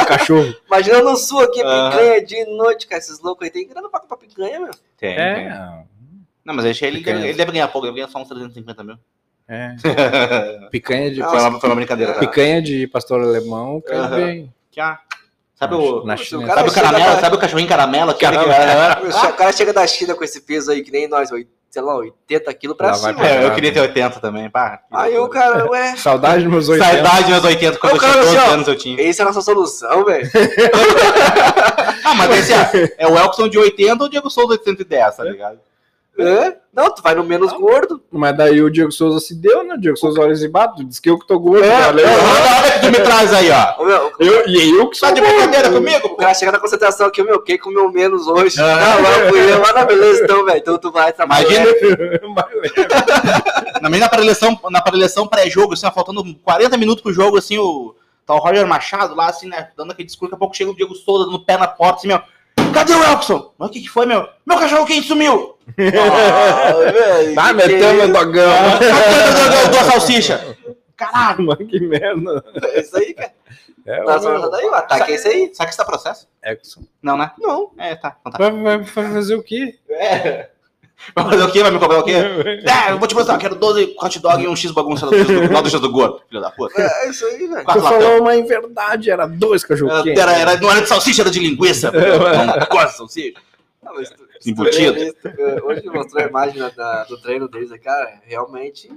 é, 0.00 0.04
cachorro. 0.06 0.54
imagina 0.66 1.02
no 1.02 1.16
sul 1.16 1.40
aqui, 1.42 1.58
picanha 1.58 2.24
de 2.24 2.44
noite, 2.46 2.86
cara. 2.86 3.00
Esses 3.00 3.20
loucos 3.20 3.44
aí 3.44 3.50
tem 3.50 3.68
grana 3.68 3.88
pra 3.90 4.00
comprar 4.00 4.16
picanha, 4.16 4.60
meu. 4.60 4.70
Tem, 4.98 5.14
tem. 5.14 5.48
É, 6.40 6.46
Não, 6.46 6.54
mas 6.54 6.64
deixa 6.64 6.86
ele, 6.86 7.02
ele 7.08 7.34
deve 7.34 7.52
ganhar 7.52 7.68
pouco, 7.68 7.86
ele 7.86 7.94
ganha 7.96 8.08
só 8.08 8.18
uns 8.20 8.28
350 8.28 8.82
mil. 8.84 8.96
é. 9.48 9.76
Picanha 10.70 11.10
de, 11.10 11.22
Ah, 11.22 11.28
Foi 11.28 11.38
uma, 11.40 11.60
foi 11.60 11.68
uma 11.68 11.76
brincadeira, 11.76 12.12
tá? 12.14 12.20
picanha 12.20 12.62
de 12.62 12.86
pastor 12.86 13.20
alemão 13.22 13.80
cai 13.80 13.98
Aham. 13.98 14.16
bem. 14.16 14.54
Que, 14.70 14.80
ah, 14.80 14.98
Sabe 15.54 15.74
o, 15.74 16.06
Na 16.06 16.16
Poxa, 16.16 16.24
China. 16.38 16.54
sabe 16.54 16.70
o 16.70 16.72
caramelo, 16.72 17.04
da- 17.16 17.20
sabe 17.20 17.36
o 17.36 17.38
cachorrinho 17.38 17.68
caramelo? 17.68 18.10
Aquele 18.12 18.32
que- 18.38 18.44
O 19.28 19.32
cara 19.34 19.52
chega 19.52 19.74
da 19.74 19.86
China 19.86 20.14
com 20.14 20.24
esse 20.24 20.40
peso 20.40 20.70
aí, 20.70 20.82
que 20.82 20.90
nem 20.90 21.06
nós, 21.06 21.28
sei 21.28 21.82
lá, 21.82 21.96
80 21.96 22.54
quilos 22.54 22.74
pra 22.78 22.86
Lá 22.88 22.94
cima. 22.94 23.12
pra- 23.12 23.28
É, 23.28 23.44
eu 23.44 23.54
queria 23.54 23.70
ter 23.70 23.80
80 23.80 24.20
também, 24.20 24.48
pá. 24.48 24.80
Aí 24.90 25.18
o 25.18 25.28
cara, 25.28 25.70
ué, 25.70 25.94
Saudade 25.96 26.44
dos 26.44 26.50
meus 26.50 26.66
80. 26.70 26.90
Saudade 26.94 27.30
meus 27.30 27.44
80, 27.44 27.78
quando 27.78 27.92
eu 27.92 27.98
tinha 27.98 28.12
12 28.14 28.28
assim, 28.38 28.48
ó, 28.48 28.52
anos 28.54 28.68
eu 28.68 28.74
tinha. 28.78 29.02
essa 29.06 29.20
é 29.20 29.22
a 29.22 29.26
nossa 29.26 29.42
solução, 29.42 30.02
velho. 30.06 30.30
Ah, 32.04 32.14
mas 32.14 32.30
esse 32.38 32.52
é, 32.52 32.94
é 32.98 33.06
o 33.06 33.16
Elkson 33.16 33.48
de 33.48 33.58
80 33.58 34.02
ou 34.02 34.06
o 34.08 34.10
Diego 34.10 34.30
Souza 34.30 34.56
de 34.58 34.64
110, 34.64 35.16
tá 35.16 35.22
ligado? 35.24 35.58
É? 36.22 36.56
Não, 36.72 36.94
tu 36.94 37.02
vai 37.02 37.14
no 37.14 37.24
menos 37.24 37.52
gordo. 37.52 38.00
Mas 38.12 38.36
daí 38.36 38.62
o 38.62 38.70
Diego 38.70 38.92
Souza 38.92 39.18
se 39.18 39.34
deu, 39.34 39.64
né? 39.64 39.74
O 39.74 39.80
Diego 39.80 39.96
Souza 39.96 40.20
olha 40.20 40.32
assim, 40.32 40.48
bato, 40.48 40.84
diz 40.84 41.00
que 41.00 41.10
eu 41.10 41.18
que 41.18 41.26
tô 41.26 41.38
gordo. 41.38 41.64
É, 41.64 41.68
cara. 41.68 42.00
é. 42.00 42.04
Olha 42.06 42.72
que 42.72 42.80
tu 42.80 42.86
me 42.92 43.00
traz 43.00 43.32
aí, 43.34 43.50
ó. 43.50 43.84
Meu, 43.84 44.12
Eu, 44.20 44.48
e 44.48 44.70
eu 44.78 44.88
que 44.88 45.00
Tá 45.00 45.06
sou 45.08 45.14
de 45.14 45.20
gordo. 45.20 45.34
brincadeira 45.34 45.70
comigo? 45.70 46.06
o 46.08 46.16
cara 46.16 46.32
chega 46.34 46.52
na 46.52 46.60
concentração 46.60 47.08
aqui, 47.08 47.22
meu, 47.22 47.42
quem 47.42 47.58
comeu 47.58 47.90
menos 47.90 48.26
hoje? 48.28 48.60
Ah. 48.60 48.76
Não, 48.76 49.02
lá 49.02 49.28
fui 49.30 49.40
eu, 49.52 49.60
lá 49.60 49.72
na 49.72 49.84
beleza, 49.84 50.22
então, 50.22 50.44
velho. 50.44 50.58
Então 50.58 50.78
tu 50.78 50.92
vai 50.92 51.12
trabalhar. 51.12 51.42
Imagina, 51.50 51.66
Mas 52.34 52.44
na 53.82 53.90
minha 53.90 54.08
preleção, 54.08 54.58
na 54.70 54.80
preleção 54.80 55.26
pré-jogo, 55.26 55.74
assim, 55.74 55.86
ó, 55.86 55.90
faltando 55.90 56.22
40 56.44 56.76
minutos 56.76 57.02
pro 57.02 57.12
jogo, 57.12 57.36
assim, 57.38 57.58
o. 57.58 57.94
Tá 58.26 58.34
o 58.34 58.38
Roger 58.38 58.64
Machado 58.66 59.14
lá, 59.16 59.28
assim, 59.28 59.48
né? 59.48 59.70
Dando 59.76 59.90
aquele 59.90 60.06
discurso, 60.06 60.30
daqui 60.30 60.36
a 60.36 60.38
pouco 60.38 60.54
chega 60.56 60.70
o 60.70 60.76
Diego 60.76 60.94
Souza 60.94 61.24
dando 61.24 61.40
pé 61.44 61.56
na 61.56 61.66
porta, 61.66 61.96
assim, 61.98 62.06
meu. 62.08 62.20
Cadê 62.72 62.94
o 62.94 63.04
Elkson? 63.04 63.52
Mas 63.58 63.68
o 63.68 63.72
que, 63.72 63.80
que 63.80 63.88
foi, 63.88 64.06
meu? 64.06 64.28
Meu 64.46 64.58
cachorro 64.58 64.86
quente 64.86 65.06
sumiu! 65.06 65.56
Ah, 65.78 66.72
velho, 66.90 67.34
Tá 67.34 67.52
metendo 67.52 67.94
meu 67.94 68.12
dogão. 68.12 68.52
Cadê 68.78 69.68
o 69.68 69.70
da 69.70 69.90
salsicha? 69.90 70.56
Caralho! 70.96 71.44
Mano, 71.44 71.66
que 71.66 71.80
merda. 71.80 72.44
É 72.64 72.80
isso 72.80 72.96
aí, 72.96 73.14
cara. 73.14 73.32
É, 73.86 74.04
o 74.04 74.50
daí, 74.50 74.66
o 74.66 74.74
ataque 74.74 75.12
é 75.12 75.14
esse 75.14 75.28
aí. 75.28 75.50
Será 75.52 75.64
que 75.66 75.70
isso 75.72 75.78
tá 75.78 75.84
processo? 75.84 76.28
Exxon. 76.44 76.82
Não, 77.02 77.16
né? 77.16 77.32
Não. 77.38 77.72
É, 77.78 77.96
tá. 77.96 78.16
Então 78.20 78.32
tá. 78.32 78.38
Vai, 78.38 78.50
vai, 78.50 78.78
vai 78.78 79.12
fazer 79.12 79.34
o 79.34 79.42
quê? 79.42 79.78
É. 79.88 80.50
Vai 81.14 81.24
fazer 81.24 81.42
o 81.42 81.50
quê? 81.52 81.62
Vai 81.62 81.70
me 81.70 81.78
cobrar 81.78 81.98
o 82.00 82.04
quê? 82.04 82.12
É, 82.88 82.92
eu 82.92 82.98
vou 82.98 83.08
te 83.08 83.14
mostrar, 83.14 83.38
quero 83.38 83.54
12 83.54 83.96
hot 84.00 84.18
dog 84.20 84.42
e 84.42 84.48
um 84.48 84.54
X 84.56 84.70
bagunça 84.70 85.06
do 85.06 85.14
X 85.16 85.26
do, 85.26 85.48
não, 85.50 85.62
do 85.62 85.70
X 85.70 85.80
do 85.80 85.90
gordo, 85.90 86.20
filho 86.28 86.40
da 86.40 86.50
puta. 86.50 86.80
É 86.80 87.08
isso 87.10 87.24
aí, 87.26 87.46
velho. 87.46 87.64
Quatro 87.64 87.80
Tu 87.82 87.84
latão. 87.84 88.00
falou 88.00 88.20
uma 88.20 88.36
inverdade, 88.36 89.10
era 89.10 89.26
dois 89.26 89.64
cachorro 89.64 89.90
Era, 89.90 90.02
quente. 90.02 90.20
era, 90.20 90.32
era- 90.32 90.56
não 90.60 90.70
era 90.70 90.82
de 90.82 90.88
salsicha, 90.88 91.22
era 91.22 91.30
de 91.30 91.38
linguiça. 91.40 91.88
Eu 91.88 92.46
não 92.46 92.66
gosto 92.70 92.90
de 92.92 92.96
salsicha. 92.96 93.40
Não, 93.82 93.94
mas 93.94 94.10
tu- 94.10 94.28
Embutido. 94.46 94.94
Hoje 95.64 95.82
mostrou 95.90 96.22
a 96.24 96.26
imagem 96.28 96.62
da- 96.76 97.04
do 97.04 97.20
treino 97.20 97.48
deles, 97.48 97.70
né, 97.70 97.78
cara, 97.78 98.20
realmente. 98.26 98.90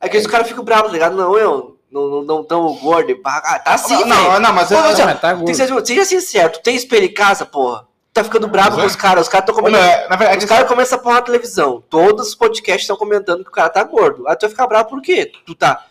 É 0.00 0.08
que 0.08 0.16
os 0.18 0.26
caras 0.26 0.48
ficam 0.48 0.64
bravos, 0.64 0.88
tá 0.88 0.92
ligado? 0.92 1.16
Não, 1.16 1.36
eu 1.38 1.78
não, 1.90 2.08
não, 2.10 2.22
não 2.22 2.44
tão 2.44 2.74
gordo. 2.76 3.10
e. 3.10 3.20
Ah, 3.24 3.58
tá 3.58 3.74
assim, 3.74 3.94
não, 4.04 4.16
velho. 4.16 4.32
não, 4.32 4.40
não, 4.40 4.52
mas 4.52 4.68
Pô, 4.68 4.74
eu, 4.74 4.80
mas, 4.80 4.98
ó, 5.00 5.02
Ah, 5.04 5.14
tá 5.14 5.28
Tem 5.34 5.44
que 5.44 5.52
gordo. 5.64 5.86
ser, 5.86 5.86
seja 5.86 6.04
sincero, 6.04 6.52
tu 6.52 6.62
tem 6.62 6.74
espelho 6.76 7.06
em 7.06 7.14
casa, 7.14 7.44
porra. 7.46 7.86
Tá 8.14 8.24
ficando 8.24 8.46
bravo 8.48 8.80
com 8.80 8.86
os 8.86 8.96
caras. 8.96 9.22
Os 9.24 9.28
caras 9.28 9.48
estão 9.48 9.54
comentando. 9.62 9.82
é- 9.84 10.08
na 10.08 10.16
verdade, 10.16 10.44
Os 10.44 10.48
caras 10.48 10.68
começam 10.68 10.98
a 10.98 11.02
pôr 11.02 11.12
na 11.14 11.20
televisão. 11.22 11.82
Todos 11.90 12.28
os 12.28 12.34
podcasts 12.34 12.82
estão 12.84 12.96
comentando 12.96 13.42
que 13.42 13.50
o 13.50 13.52
cara 13.52 13.68
tá 13.68 13.82
gordo. 13.82 14.26
Aí 14.28 14.36
tu 14.36 14.42
vai 14.42 14.50
ficar 14.50 14.66
bravo 14.66 14.88
por 14.88 15.02
quê? 15.02 15.30
Tu 15.44 15.54
tá. 15.54 15.84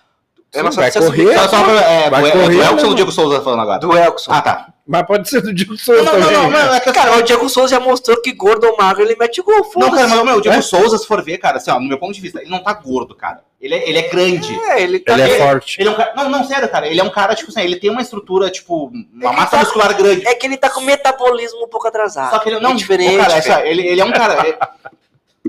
Sim, 0.51 0.61
nossa- 0.61 0.79
vai 0.81 0.91
você 0.91 0.99
correr, 0.99 1.35
Só, 1.37 1.47
só, 1.47 1.57
é, 1.79 2.09
Vai 2.11 2.21
do, 2.21 2.27
é, 2.27 2.31
correr, 2.31 2.45
do 2.55 2.61
Elkson 2.61 2.75
né, 2.75 2.83
ou 2.83 2.89
do 2.89 2.95
Diego 2.95 3.11
Souza 3.11 3.41
falando 3.41 3.61
agora? 3.61 3.79
Do 3.79 3.97
Elkson. 3.97 4.31
Ah, 4.31 4.41
tá. 4.41 4.67
Mas 4.87 5.03
pode 5.07 5.27
ser 5.27 5.41
do 5.41 5.51
Diego 5.53 5.71
Não, 5.71 5.77
Souza 5.79 6.03
não, 6.03 6.11
também. 6.11 6.31
não, 6.31 6.49
não, 6.51 6.73
é 6.75 6.79
que 6.79 6.91
Cara, 6.93 7.17
o 7.17 7.21
Diego 7.23 7.49
Souza 7.49 7.69
já 7.69 7.79
mostrou 7.79 8.21
que 8.21 8.31
gordo 8.33 8.67
ou 8.67 8.77
magro 8.77 9.01
ele 9.03 9.15
mete 9.19 9.41
gol. 9.41 9.67
Não, 9.77 9.89
cara, 9.89 10.07
mas 10.07 10.23
meu, 10.23 10.37
o 10.37 10.41
Diego 10.41 10.57
É? 10.57 10.61
Souza, 10.61 10.97
se 10.99 11.07
for 11.07 11.23
ver, 11.23 11.39
cara, 11.39 11.57
assim, 11.57 11.71
ó, 11.71 11.79
no 11.79 11.87
meu 11.87 11.97
ponto 11.97 12.13
de 12.13 12.21
vista, 12.21 12.39
ele 12.39 12.51
não 12.51 12.61
tá 12.61 12.71
gordo, 12.73 13.15
cara. 13.15 13.41
Ele 13.63 13.75
é, 13.75 13.89
ele 13.89 13.97
é 13.97 14.09
grande. 14.09 14.53
É, 14.71 14.81
ele 14.81 14.99
tá. 14.99 15.13
Ele 15.13 15.21
é 15.21 15.37
forte. 15.37 15.79
Ele 15.79 15.87
é 15.87 15.91
um 15.91 15.95
cara. 15.95 16.13
Não, 16.17 16.29
não, 16.29 16.43
sério, 16.43 16.67
cara. 16.67 16.85
Ele 16.85 16.99
é 16.99 17.03
um 17.03 17.09
cara, 17.09 17.33
tipo 17.33 17.49
assim, 17.49 17.61
ele 17.61 17.77
tem 17.77 17.89
uma 17.89 18.01
estrutura, 18.01 18.49
tipo, 18.51 18.87
uma 18.87 19.31
É 19.31 19.35
massa 19.35 19.51
tá- 19.51 19.59
muscular 19.59 19.95
grande. 19.95 20.27
É 20.27 20.35
que 20.35 20.45
ele 20.45 20.57
tá 20.57 20.69
com 20.69 20.81
metabolismo 20.81 21.63
um 21.63 21.67
pouco 21.69 21.87
atrasado. 21.87 22.29
Só 22.31 22.39
que 22.39 22.49
ele 22.49 22.59
não. 22.59 22.71
é 22.71 22.75
diferente. 22.75 23.15
Cara, 23.17 23.33
essa- 23.37 23.55
velho. 23.55 23.67
ele, 23.67 23.87
ele 23.87 24.01
é 24.01 24.05
um 24.05 24.11
cara. 24.11 24.45
Ele, 24.45 24.57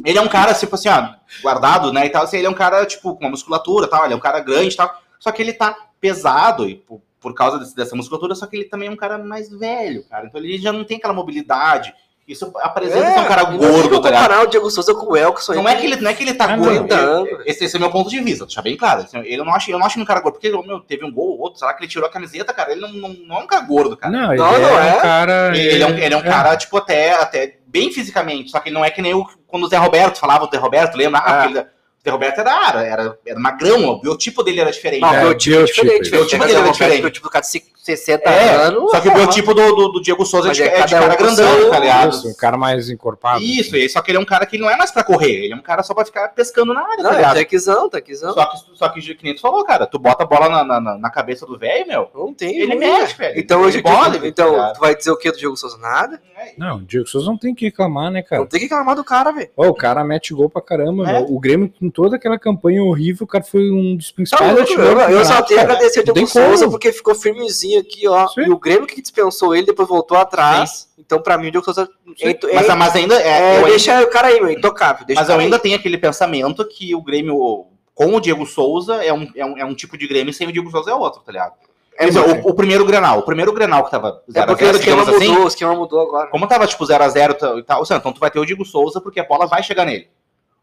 ele 0.04 0.18
é 0.18 0.22
um 0.22 0.28
cara, 0.28 0.54
tipo 0.54 0.74
assim, 0.76 0.88
ó, 0.88 1.08
guardado, 1.42 1.92
né? 1.92 2.06
E 2.06 2.10
tal, 2.10 2.22
assim, 2.22 2.36
ele 2.38 2.46
é 2.46 2.50
um 2.50 2.54
cara, 2.54 2.86
tipo, 2.86 3.14
com 3.16 3.24
uma 3.24 3.30
musculatura 3.30 3.86
e 3.86 3.90
tal. 3.90 4.04
Ele 4.04 4.14
é 4.14 4.16
um 4.16 4.20
cara 4.20 4.38
grande 4.38 4.74
e 4.74 4.76
tal. 4.76 4.94
Só 5.18 5.32
que 5.32 5.42
ele 5.42 5.52
tá 5.52 5.76
pesado 6.00 6.68
e 6.68 6.76
por, 6.76 7.00
por 7.20 7.34
causa 7.34 7.58
desse- 7.58 7.74
dessa 7.74 7.96
musculatura, 7.96 8.34
só 8.36 8.46
que 8.46 8.54
ele 8.56 8.64
também 8.66 8.88
é 8.88 8.92
um 8.92 8.96
cara 8.96 9.18
mais 9.18 9.50
velho, 9.50 10.04
cara. 10.08 10.26
Então 10.26 10.40
ele 10.40 10.56
já 10.58 10.72
não 10.72 10.84
tem 10.84 10.98
aquela 10.98 11.14
mobilidade. 11.14 11.92
Isso 12.26 12.50
apresenta 12.62 13.12
ser 13.12 13.20
um 13.20 13.24
cara 13.26 13.44
gordo, 13.44 14.00
tá 14.00 14.08
comparar 14.08 14.42
o 14.42 14.46
Diego 14.46 14.70
Souza 14.70 14.94
com 14.94 15.12
o 15.12 15.16
Elkson. 15.16 15.52
Não 15.54 15.68
é 15.68 15.74
que 15.74 15.84
ele, 15.84 15.96
não 15.96 16.10
é 16.10 16.14
que 16.14 16.22
ele 16.22 16.32
tá 16.32 16.46
Ah, 16.46 16.56
gordo. 16.56 16.86
não. 16.96 17.26
Tá. 17.26 17.42
Esse, 17.44 17.64
esse 17.66 17.76
é 17.76 17.78
o 17.78 17.80
meu 17.80 17.90
ponto 17.90 18.08
de 18.08 18.18
vista, 18.20 18.46
deixar 18.46 18.62
bem 18.62 18.76
claro. 18.78 19.02
Assim, 19.02 19.18
Ele 19.18 19.36
eu 19.40 19.44
não 19.44 19.54
acho, 19.54 19.70
eu 19.70 19.78
não 19.78 19.84
acho 19.84 20.00
um 20.00 20.04
cara 20.06 20.20
gordo, 20.20 20.36
porque 20.40 20.50
meu, 20.50 20.80
teve 20.80 21.04
um 21.04 21.12
gol 21.12 21.32
ou 21.32 21.40
outro, 21.40 21.58
será 21.58 21.74
que 21.74 21.82
ele 21.84 21.90
tirou 21.90 22.08
a 22.08 22.10
camiseta, 22.10 22.54
cara? 22.54 22.72
Ele 22.72 22.80
não, 22.80 22.92
não, 22.94 23.08
não 23.26 23.36
é 23.36 23.40
um 23.40 23.46
cara 23.46 23.62
gordo, 23.66 23.94
cara. 23.94 24.10
Não, 24.10 24.32
ele 24.32 24.40
Não, 24.42 24.54
é, 24.54 24.58
não 24.58 24.78
é. 24.80 24.96
um 24.96 25.00
cara. 25.02 25.56
Ele, 25.58 25.82
é 25.82 25.86
um, 25.86 25.98
ele 25.98 26.14
é 26.14 26.16
um 26.16 26.20
é. 26.20 26.22
cara, 26.22 26.56
tipo, 26.56 26.78
até, 26.78 27.12
até 27.12 27.58
bem 27.66 27.92
fisicamente, 27.92 28.50
só 28.50 28.58
que 28.58 28.70
ele 28.70 28.74
não 28.74 28.84
é 28.84 28.90
que 28.90 29.02
nem 29.02 29.12
o, 29.12 29.26
quando 29.46 29.64
o 29.64 29.68
Zé 29.68 29.76
Roberto 29.76 30.18
falava 30.18 30.46
do 30.46 30.50
Zé 30.50 30.56
Roberto, 30.56 30.96
lembra? 30.96 31.22
Ah, 31.22 31.44
ele- 31.44 31.58
o 31.60 31.64
Zé 32.04 32.10
Roberto 32.10 32.38
era, 32.38 32.82
era, 32.84 33.18
era 33.26 33.38
magrão, 33.40 33.84
o 33.86 34.00
biotipo 34.00 34.42
dele 34.42 34.60
era 34.60 34.70
diferente. 34.70 35.00
Não, 35.02 35.12
É, 35.14 35.20
o 35.24 35.28
biotipo 35.28 35.56
é 35.56 35.58
biotipo, 35.58 35.82
diferente. 35.82 36.08
o 36.08 36.10
biotipo 36.10 36.44
dele 36.46 36.58
é 36.58 36.62
Tem 36.62 36.72
diferente. 36.72 36.98
O 36.98 37.02
biotipo 37.02 37.26
do 37.26 37.30
cara 37.30 37.42
de 37.44 37.50
60 37.84 38.30
É, 38.30 38.54
anos. 38.54 38.90
Só 38.90 38.98
que 39.00 39.08
o 39.08 39.12
porra. 39.12 39.24
biotipo 39.24 39.52
do, 39.52 39.72
do, 39.76 39.88
do 39.92 40.00
Diego 40.02 40.24
Souza 40.24 40.46
é 40.46 40.48
Mas 40.48 40.60
é 40.60 40.64
é 40.80 40.84
de 40.86 40.94
cara 40.94 41.12
um 41.12 41.16
grandão, 41.18 41.70
tá 41.70 41.78
ligado? 41.78 42.12
Isso, 42.14 42.28
um 42.30 42.34
cara 42.34 42.56
mais 42.56 42.88
encorpado. 42.88 43.42
Isso, 43.42 43.76
e 43.76 43.86
só 43.90 44.00
que 44.00 44.10
ele 44.10 44.16
é 44.16 44.20
um 44.20 44.24
cara 44.24 44.46
que 44.46 44.56
não 44.56 44.70
é 44.70 44.76
mais 44.76 44.90
pra 44.90 45.04
correr, 45.04 45.44
ele 45.44 45.52
é 45.52 45.56
um 45.56 45.60
cara 45.62 45.82
só 45.82 45.92
pra 45.92 46.04
ficar 46.04 46.28
pescando 46.30 46.72
na 46.72 46.80
área, 46.80 46.96
Não, 47.02 47.10
tá 47.10 47.14
é 47.14 47.16
ligado? 47.18 47.34
tequizão, 47.36 47.90
tequizão. 47.90 48.32
Só 48.32 48.46
que, 48.46 48.56
só 48.74 48.88
que, 48.88 49.00
que 49.14 49.22
nem 49.24 49.34
tu 49.34 49.42
falou, 49.42 49.62
cara, 49.64 49.86
tu 49.86 49.98
bota 49.98 50.24
a 50.24 50.26
bola 50.26 50.48
na, 50.48 50.80
na- 50.80 50.98
na, 50.98 51.10
cabeça 51.10 51.44
do 51.44 51.58
velho, 51.58 51.86
meu, 51.86 52.08
Não 52.14 52.32
tem. 52.32 52.58
ele 52.58 52.74
mexe, 52.74 53.14
velho. 53.16 53.34
velho. 53.34 53.40
Então, 53.40 53.60
hoje, 53.60 53.82
bola, 53.82 54.16
então 54.26 54.72
tu 54.72 54.80
vai 54.80 54.96
dizer 54.96 55.10
o 55.10 55.16
que 55.18 55.30
do 55.30 55.36
Diego 55.36 55.56
Souza? 55.56 55.76
Nada. 55.76 56.20
Não, 56.56 56.78
o 56.78 56.82
Diego 56.82 57.06
Souza 57.06 57.26
não 57.26 57.36
tem 57.36 57.54
que 57.54 57.66
reclamar, 57.66 58.10
né, 58.10 58.22
cara? 58.22 58.40
Não 58.40 58.48
tem 58.48 58.60
que 58.60 58.64
reclamar 58.66 58.96
do 58.96 59.04
cara, 59.04 59.30
velho. 59.30 59.50
O 59.56 59.74
cara 59.74 60.02
mete 60.04 60.32
gol 60.32 60.48
pra 60.48 60.62
caramba, 60.62 61.06
É. 61.08 61.12
meu. 61.20 61.26
O 61.34 61.38
Grêmio, 61.38 61.70
com 61.78 61.90
toda 61.90 62.16
aquela 62.16 62.38
campanha 62.38 62.82
horrível, 62.82 63.24
o 63.24 63.28
cara 63.28 63.44
foi 63.44 63.70
um 63.70 63.94
dos 63.96 64.08
Tá 64.10 64.14
principais 64.16 64.58
artilheiros 64.58 65.02
eu, 65.02 65.08
do 65.08 65.12
eu 65.12 65.24
só 65.26 65.42
tenho 65.42 65.60
a 65.60 65.62
agradecer 65.64 66.00
o 66.00 66.12
Diego. 66.12 66.26
Souza 66.28 66.68
porque 66.70 66.90
ficou 66.92 67.14
firmezinho 67.14 67.73
aqui, 67.78 68.06
ó. 68.08 68.26
Sim. 68.28 68.42
E 68.42 68.50
o 68.50 68.58
Grêmio 68.58 68.86
que 68.86 69.00
dispensou 69.00 69.54
ele, 69.54 69.66
depois 69.66 69.88
voltou 69.88 70.16
atrás. 70.16 70.88
Então, 70.98 71.20
pra 71.20 71.36
mim, 71.36 71.48
o 71.48 71.50
Diego 71.50 71.64
Souza 71.64 71.88
é, 72.20 72.30
é, 72.30 72.38
Mas, 72.54 72.66
mas 72.76 72.96
ainda 72.96 73.14
é, 73.20 73.28
é, 73.28 73.52
eu 73.52 73.56
ainda- 73.58 73.68
deixa 73.70 74.02
o 74.02 74.10
cara 74.10 74.28
aí, 74.28 74.40
meu, 74.40 74.50
intocável. 74.50 75.06
Deixa 75.06 75.20
mas 75.20 75.28
eu 75.28 75.38
ainda 75.38 75.56
aí. 75.56 75.62
tenho 75.62 75.76
aquele 75.76 75.98
pensamento 75.98 76.66
que 76.66 76.94
o 76.94 77.02
Grêmio 77.02 77.66
com 77.94 78.14
o 78.16 78.20
Diego 78.20 78.44
Souza 78.46 79.04
é 79.04 79.12
um, 79.12 79.28
é 79.36 79.44
um, 79.46 79.58
é 79.58 79.64
um 79.64 79.74
tipo 79.74 79.96
de 79.96 80.06
Grêmio 80.08 80.30
e 80.30 80.34
sem 80.34 80.48
o 80.48 80.52
Diego 80.52 80.70
Souza 80.70 80.90
é 80.90 80.94
outro, 80.94 81.20
tá 81.22 81.30
ligado? 81.30 81.52
É, 81.96 82.06
dizer, 82.06 82.18
o, 82.20 82.48
o 82.48 82.54
primeiro 82.54 82.84
Grenal, 82.84 83.20
o 83.20 83.22
primeiro 83.22 83.52
Grenal 83.52 83.84
que 83.84 83.90
tava 83.92 84.20
é 84.28 84.32
0 84.32 84.46
porque 84.48 84.64
a 84.64 84.66
o 84.66 84.72
0 84.72 84.78
esquema 84.78 85.04
digamos 85.04 85.20
mudou, 85.20 85.32
assim, 85.36 85.44
o 85.44 85.48
esquema 85.48 85.74
mudou 85.76 86.00
agora. 86.00 86.26
como 86.28 86.46
tava 86.48 86.66
tipo 86.66 86.84
0x0 86.84 87.58
e 87.58 87.62
tal, 87.62 87.78
ou 87.78 87.86
seja, 87.86 87.98
então 87.98 88.12
tu 88.12 88.18
vai 88.18 88.32
ter 88.32 88.40
o 88.40 88.44
Diego 88.44 88.64
Souza 88.64 89.00
porque 89.00 89.20
a 89.20 89.24
bola 89.24 89.46
vai 89.46 89.62
chegar 89.62 89.84
nele. 89.84 90.08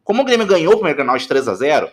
Como 0.04 0.22
o 0.22 0.26
Grêmio 0.26 0.46
ganhou 0.46 0.74
o 0.74 0.76
primeiro 0.76 0.98
Grenal 0.98 1.18
de 1.18 1.26
3x0 1.26 1.90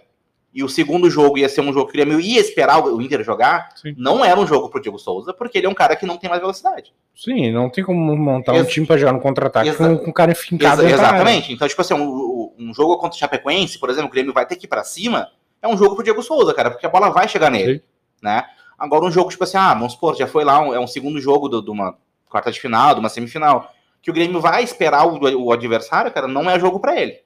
e 0.54 0.64
o 0.64 0.68
segundo 0.68 1.10
jogo 1.10 1.36
ia 1.38 1.48
ser 1.48 1.60
um 1.60 1.72
jogo 1.72 1.86
que 1.86 1.90
o 1.90 2.02
Grêmio 2.04 2.20
ia 2.20 2.40
esperar 2.40 2.82
o 2.82 3.00
Inter 3.02 3.22
jogar, 3.22 3.68
Sim. 3.76 3.94
não 3.98 4.24
era 4.24 4.38
um 4.40 4.46
jogo 4.46 4.68
pro 4.70 4.80
Diego 4.80 4.98
Souza, 4.98 5.32
porque 5.34 5.58
ele 5.58 5.66
é 5.66 5.70
um 5.70 5.74
cara 5.74 5.94
que 5.94 6.06
não 6.06 6.16
tem 6.16 6.28
mais 6.28 6.40
velocidade. 6.40 6.92
Sim, 7.14 7.52
não 7.52 7.68
tem 7.70 7.84
como 7.84 8.16
montar 8.16 8.52
um 8.52 8.56
Exa- 8.56 8.70
time 8.70 8.86
pra 8.86 8.96
jogar 8.96 9.12
no 9.12 9.20
contra-ataque 9.20 9.74
com, 9.74 9.98
com 9.98 10.10
o 10.10 10.14
cara 10.14 10.34
fincado 10.34 10.80
Exa- 10.82 10.88
dentro 10.88 10.96
da 11.02 11.08
área. 11.08 11.16
exatamente. 11.18 11.52
Então, 11.52 11.68
tipo 11.68 11.80
assim, 11.80 11.94
um, 11.94 12.52
um 12.58 12.72
jogo 12.74 12.96
contra 12.96 13.14
o 13.16 13.18
Chapecoense, 13.18 13.78
por 13.78 13.90
exemplo, 13.90 14.08
o 14.08 14.12
Grêmio 14.12 14.32
vai 14.32 14.46
ter 14.46 14.56
que 14.56 14.64
ir 14.64 14.68
pra 14.68 14.82
cima, 14.84 15.28
é 15.60 15.68
um 15.68 15.76
jogo 15.76 15.94
pro 15.94 16.04
Diego 16.04 16.22
Souza, 16.22 16.54
cara, 16.54 16.70
porque 16.70 16.86
a 16.86 16.90
bola 16.90 17.10
vai 17.10 17.28
chegar 17.28 17.50
nele, 17.50 17.78
Sim. 17.78 17.82
né? 18.22 18.44
Agora 18.78 19.04
um 19.04 19.10
jogo, 19.10 19.28
tipo 19.30 19.44
assim, 19.44 19.56
ah, 19.58 19.74
vamos 19.74 19.92
supor, 19.94 20.16
já 20.16 20.26
foi 20.26 20.44
lá, 20.44 20.60
um- 20.60 20.72
é 20.72 20.80
um 20.80 20.86
segundo 20.86 21.20
jogo 21.20 21.48
de 21.60 21.70
uma 21.70 21.96
quarta 22.28 22.50
de 22.50 22.60
final, 22.60 22.94
de 22.94 23.00
uma 23.00 23.08
semifinal, 23.08 23.72
que 24.00 24.10
o 24.10 24.14
Grêmio 24.14 24.40
vai 24.40 24.62
esperar 24.62 25.06
o, 25.06 25.18
o 25.44 25.52
adversário, 25.52 26.10
cara, 26.12 26.26
não 26.28 26.48
é 26.48 26.58
jogo 26.58 26.78
pra 26.80 26.98
ele. 27.00 27.18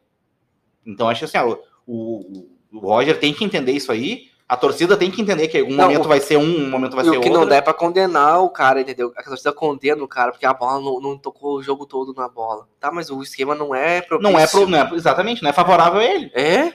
Então, 0.86 1.08
acho 1.08 1.24
assim, 1.26 1.38
o, 1.38 1.58
o 1.86 2.48
Roger 2.80 3.18
tem 3.18 3.32
que 3.34 3.44
entender 3.44 3.72
isso 3.72 3.90
aí, 3.92 4.30
a 4.48 4.56
torcida 4.56 4.96
tem 4.96 5.10
que 5.10 5.20
entender 5.22 5.48
que 5.48 5.62
um 5.62 5.70
Não, 5.70 5.84
momento 5.84 6.04
o- 6.04 6.08
vai 6.08 6.20
ser 6.20 6.36
um, 6.36 6.42
um 6.66 6.70
momento 6.70 6.94
vai 6.94 7.04
ser 7.04 7.10
o 7.10 7.20
que 7.20 7.28
outro. 7.28 7.32
não 7.40 7.46
dá 7.46 7.56
é 7.56 7.60
pra 7.60 7.72
condenar 7.72 8.40
o 8.42 8.50
cara, 8.50 8.80
entendeu? 8.80 9.12
A 9.16 9.22
torcida 9.22 9.52
condena 9.52 10.02
o 10.04 10.08
cara 10.08 10.30
porque 10.32 10.44
a 10.44 10.52
bola 10.52 10.80
não, 10.80 11.00
não 11.00 11.16
tocou 11.16 11.56
o 11.56 11.62
jogo 11.62 11.86
todo 11.86 12.12
na 12.14 12.28
bola. 12.28 12.66
Tá, 12.78 12.90
mas 12.92 13.08
o 13.10 13.22
esquema 13.22 13.54
não 13.54 13.74
é 13.74 14.02
propício. 14.02 14.30
Não 14.32 14.38
é, 14.38 14.46
pro, 14.46 14.66
não 14.68 14.78
é 14.78 14.90
exatamente, 14.94 15.42
não 15.42 15.48
é 15.50 15.52
favorável 15.54 16.00
a 16.00 16.04
ele. 16.04 16.30
É? 16.34 16.72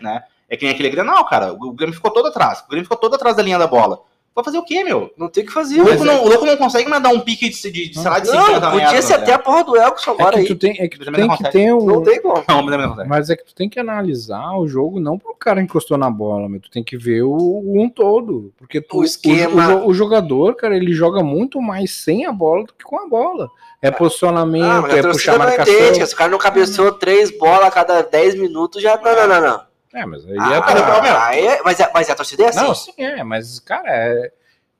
É 0.49 0.55
que 0.57 0.65
nem 0.65 0.73
aquele 0.73 0.89
Grenal, 0.89 1.23
cara. 1.25 1.53
O 1.53 1.71
Grêmio 1.73 1.93
ficou 1.93 2.09
todo 2.09 2.27
atrás. 2.27 2.61
O 2.61 2.67
Grêmio 2.69 2.85
ficou 2.85 2.97
todo 2.97 3.13
atrás 3.15 3.35
da 3.35 3.43
linha 3.43 3.59
da 3.59 3.67
bola. 3.67 3.99
Vai 4.37 4.43
fazer 4.43 4.59
o 4.59 4.63
quê, 4.63 4.83
meu? 4.83 5.09
Não 5.17 5.27
tem 5.29 5.43
o 5.43 5.47
que 5.47 5.51
fazer. 5.51 5.81
O 5.81 5.83
louco, 5.83 6.03
é- 6.03 6.05
não, 6.05 6.23
o 6.23 6.29
louco 6.29 6.45
não 6.45 6.55
consegue 6.57 6.87
mais 6.87 7.01
dar 7.01 7.09
um 7.09 7.21
pique 7.21 7.49
de, 7.49 7.71
de, 7.71 7.89
de 7.89 7.99
sei 7.99 8.07
lá, 8.07 8.19
de 8.19 8.27
50 8.27 8.59
Não, 8.59 8.71
podia 8.71 9.01
ser 9.01 9.17
né? 9.17 9.23
até 9.23 9.33
a 9.33 9.39
porra 9.39 9.63
do 9.63 9.75
Elkson 9.75 10.11
É 10.11 10.13
agora 10.13 10.33
que 10.35 10.39
aí. 10.41 10.45
tu 10.45 10.55
tem, 10.55 10.75
é 10.79 10.87
que 10.87 10.99
tu 10.99 11.11
tem 11.11 11.27
não 11.27 11.35
que 11.35 11.49
ter 11.49 11.73
um. 11.73 11.83
Não 11.83 12.03
tem 12.03 12.21
como. 12.21 12.43
Não, 12.47 13.05
mas 13.07 13.31
é 13.31 13.35
que 13.35 13.43
tu 13.43 13.55
tem 13.55 13.67
que 13.67 13.79
analisar 13.79 14.55
o 14.59 14.67
jogo 14.67 14.99
não 14.99 15.17
pro 15.17 15.33
cara 15.33 15.59
encostou 15.59 15.97
na 15.97 16.11
bola, 16.11 16.47
meu. 16.47 16.61
tu 16.61 16.69
tem 16.69 16.83
que 16.83 16.95
ver 16.95 17.23
o, 17.23 17.31
o 17.31 17.81
um 17.81 17.89
todo. 17.89 18.53
Porque 18.59 18.79
tu, 18.79 18.99
O 18.99 19.03
esquema- 19.03 19.69
o, 19.69 19.79
jo- 19.79 19.87
o 19.87 19.93
jogador, 19.95 20.53
cara, 20.55 20.77
ele 20.77 20.93
joga 20.93 21.23
muito 21.23 21.59
mais 21.59 21.89
sem 21.89 22.27
a 22.27 22.31
bola 22.31 22.63
do 22.63 22.73
que 22.73 22.85
com 22.85 22.99
a 23.03 23.07
bola. 23.09 23.49
É 23.81 23.87
Ah, 23.87 23.91
posicionamento, 23.91 24.81
mas 24.83 24.93
a 24.93 24.97
é 24.97 25.01
puxar 25.01 25.31
não 25.39 25.45
marcação. 25.45 25.73
entende, 25.73 25.99
que 25.99 26.05
se 26.05 26.13
o 26.13 26.17
cara 26.17 26.29
não 26.29 26.37
cabeceou 26.37 26.91
três 26.91 27.35
bolas 27.35 27.65
a 27.65 27.71
cada 27.71 28.03
10 28.03 28.35
minutos, 28.35 28.83
já. 28.83 28.97
Não, 28.97 29.15
não, 29.15 29.27
não, 29.27 29.41
não. 29.41 29.67
É, 29.99 30.05
mas 30.05 30.25
aí 30.25 30.37
Ah, 30.39 30.55
é 30.55 30.61
cara, 30.61 30.83
pra- 30.83 31.01
meu. 31.01 31.17
aí 31.17 31.47
é- 31.47 31.61
mas, 31.63 31.79
a- 31.81 31.91
mas 31.93 32.09
a 32.09 32.15
torcida 32.15 32.43
é 32.43 32.47
assim. 32.49 32.59
Não, 32.59 32.75
sim, 32.75 32.91
é, 32.97 33.23
mas, 33.23 33.59
cara, 33.59 33.89
é- 33.89 34.31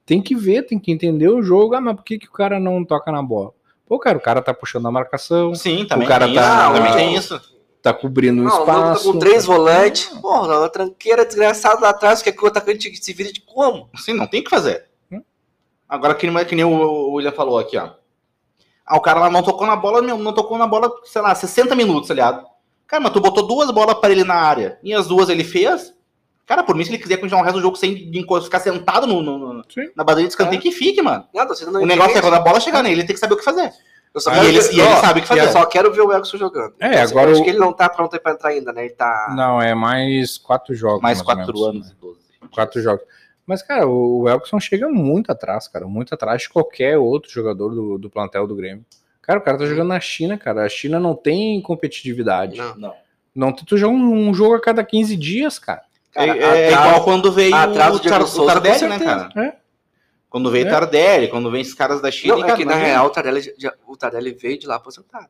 tem 0.05 0.22
que 0.22 0.36
ver, 0.36 0.63
tem 0.63 0.78
que 0.78 0.91
entender 0.91 1.28
o 1.30 1.41
jogo. 1.41 1.74
Ah, 1.76 1.82
mas 1.82 1.95
por 1.95 2.03
que, 2.03 2.20
que 2.20 2.28
o 2.28 2.32
cara 2.32 2.59
não 2.59 2.86
toca 2.86 3.11
na 3.11 3.22
bola? 3.24 3.51
Pô, 3.88 3.97
cara, 3.97 4.18
o 4.18 4.22
cara 4.22 4.41
tá 4.41 4.53
puxando 4.53 4.86
a 4.88 4.91
marcação, 4.91 5.55
Sim, 5.55 5.86
também 5.86 6.05
O 6.05 6.09
cara 6.09 6.26
tem 6.26 6.36
tá-. 6.36 6.74
Também 6.74 6.93
tem 6.93 7.15
isso. 7.15 7.39
tá 7.82 7.93
cobrindo 7.93 8.41
o 8.41 8.43
Não, 8.45 8.51
louco 8.51 8.65
tá 8.65 8.74
espaço. 8.80 9.13
com 9.13 9.20
três 9.20 9.45
volantes. 9.45 10.05
Porra, 10.22 10.59
uma 10.59 10.70
tranqueira 10.70 11.26
desgraçada 11.26 11.80
lá 11.82 11.89
atrás, 11.89 12.22
que, 12.22 12.30
é 12.30 12.32
que 12.34 12.43
o 12.43 12.47
atacante 12.47 12.93
se 12.95 13.13
vira 13.13 13.32
de 13.32 13.41
como? 13.41 13.89
Sim, 13.95 14.13
não 14.13 14.28
tem 14.28 14.41
o 14.41 14.43
que 14.43 14.49
fazer. 14.49 14.86
Hum. 15.11 15.22
Agora, 15.88 16.13
que 16.13 16.30
nem, 16.30 16.45
que 16.45 16.55
nem 16.55 16.65
o 16.65 17.13
William 17.13 17.32
falou 17.32 17.57
aqui, 17.57 17.78
ó. 17.78 17.91
Ah, 18.86 18.97
o 18.97 19.01
cara 19.01 19.20
lá 19.22 19.30
não 19.30 19.41
tocou 19.41 19.65
na 19.65 19.76
bola, 19.76 20.01
meu, 20.01 20.18
não 20.18 20.34
tocou 20.34 20.57
na 20.57 20.68
bola, 20.68 20.91
sei 21.05 21.22
lá, 21.22 21.34
60 21.34 21.76
minutos, 21.76 22.07
tá 22.09 22.13
ligado? 22.13 22.45
Cara, 22.88 23.04
mas 23.04 23.12
tu 23.12 23.20
botou 23.20 23.46
duas 23.46 23.70
bolas 23.72 23.96
pra 23.96 24.10
ele 24.12 24.24
na 24.24 24.36
área 24.36 24.80
e 24.82 24.94
as 24.94 25.08
duas 25.08 25.30
ele 25.30 25.44
fez. 25.44 25.94
Cara, 26.46 26.64
por 26.64 26.74
mim, 26.76 26.86
se 26.86 26.90
ele 26.92 26.98
quiser 26.98 27.18
continuar 27.18 27.42
o 27.42 27.44
resto 27.44 27.58
do 27.58 27.62
jogo 27.62 27.76
sem 27.76 28.10
ficar 28.44 28.60
sentado 28.62 29.06
no, 29.06 29.22
no- 29.22 29.54
na 29.96 30.04
bandeira 30.04 30.28
de 30.28 30.34
escanteio, 30.34 30.62
que 30.62 30.72
fique, 30.72 31.02
mano. 31.02 31.26
Não, 31.34 31.42
a 31.42 31.46
torcida 31.46 31.70
não 31.72 31.82
O 31.82 31.86
negócio 31.86 32.18
é 32.18 32.22
quando 32.22 32.36
a 32.36 32.40
bola 32.40 32.60
chegar 32.62 32.82
nele, 32.82 33.02
ele 33.02 33.04
tem 33.08 33.14
que 33.14 33.20
saber 33.20 33.34
o 33.34 33.38
que 33.38 33.44
fazer. 33.44 33.70
Eu 34.14 34.22
só 34.22 34.34
E 34.34 34.48
ele- 34.48 34.60
ver- 34.62 34.72
e 34.74 34.80
ele 34.80 34.88
ó, 34.90 34.96
sabe 35.02 35.20
o 35.20 35.22
que 35.22 35.28
fazer. 35.28 35.42
Eu 35.42 35.52
só 35.52 35.66
quero 35.66 35.92
ver 35.94 36.02
o 36.02 36.12
Elkson 36.14 36.38
jogando. 36.38 36.74
É, 36.80 37.04
Eu 37.04 37.10
agora 37.10 37.32
acho 37.32 37.42
o- 37.42 37.44
que 37.44 37.50
ele 37.50 37.60
não 37.60 37.74
tá 37.74 37.90
pronto 37.90 38.14
aí 38.14 38.20
pra 38.22 38.32
entrar 38.32 38.50
ainda, 38.52 38.72
né? 38.72 38.86
Ele 38.86 38.94
tá. 38.94 39.34
Não, 39.36 39.62
é 39.62 39.76
mais 39.76 40.38
quatro 40.38 40.74
jogos. 40.74 41.02
Mais 41.02 41.20
ou 41.20 41.26
quatro 41.26 41.46
menos. 41.54 41.62
anos 41.68 41.92
e 41.92 41.96
12. 41.96 42.20
Quatro 42.54 42.82
jogos. 42.82 43.04
Mas, 43.46 43.62
cara, 43.62 43.86
o 43.88 44.28
Elkson 44.28 44.60
chega 44.60 44.88
muito 44.88 45.30
atrás, 45.32 45.68
cara. 45.68 45.86
Muito 45.86 46.14
atrás 46.16 46.44
de 46.44 46.50
qualquer 46.50 46.98
outro 46.98 47.30
jogador 47.30 47.76
do, 47.76 47.98
do 47.98 48.10
plantel 48.10 48.48
do 48.48 48.56
Grêmio. 48.56 48.86
Cara, 49.28 49.39
o 49.39 49.43
cara 49.43 49.57
tá 49.57 49.65
jogando 49.65 49.89
na 49.89 49.99
China, 49.99 50.38
cara. 50.38 50.63
A 50.65 50.69
China 50.69 50.99
não 51.01 51.13
tem 51.13 51.61
competitividade. 51.61 52.57
Não. 52.57 52.75
Não. 52.78 52.93
Não, 53.36 53.51
tu 53.53 53.78
joga 53.78 53.93
um, 53.93 54.30
um 54.30 54.34
jogo 54.34 54.55
a 54.55 54.61
cada 54.61 54.84
15 54.84 55.15
dias, 55.15 55.59
cara. 55.59 55.82
Cara, 56.11 56.36
é, 56.36 56.39
é 56.39 56.67
atrás- 56.73 56.88
igual 56.88 57.03
quando 57.03 57.32
veio 57.32 57.53
atrás 57.53 57.91
do 57.91 57.97
o, 57.97 58.09
Tar, 58.09 58.21
o 58.23 58.45
Tardelli, 58.47 58.88
né, 58.88 58.99
cara? 58.99 59.30
É. 59.36 59.53
Quando 60.30 60.49
veio 60.49 60.65
o 60.65 60.67
É. 60.67 60.71
Tardelli, 60.71 61.28
quando 61.28 61.51
vem 61.51 61.61
esses 61.61 61.73
caras 61.75 62.01
da 62.01 62.09
China, 62.09 62.36
Não, 62.36 62.43
é 62.43 62.45
cara, 62.47 62.57
que 62.57 62.65
na 62.65 62.75
real 62.75 63.05
o 63.05 63.09
Tardelli, 63.11 63.53
já, 63.59 63.73
o 63.86 63.95
Tardelli 63.95 64.32
veio 64.34 64.57
de 64.57 64.65
lá 64.65 64.75
aposentado. 64.78 65.28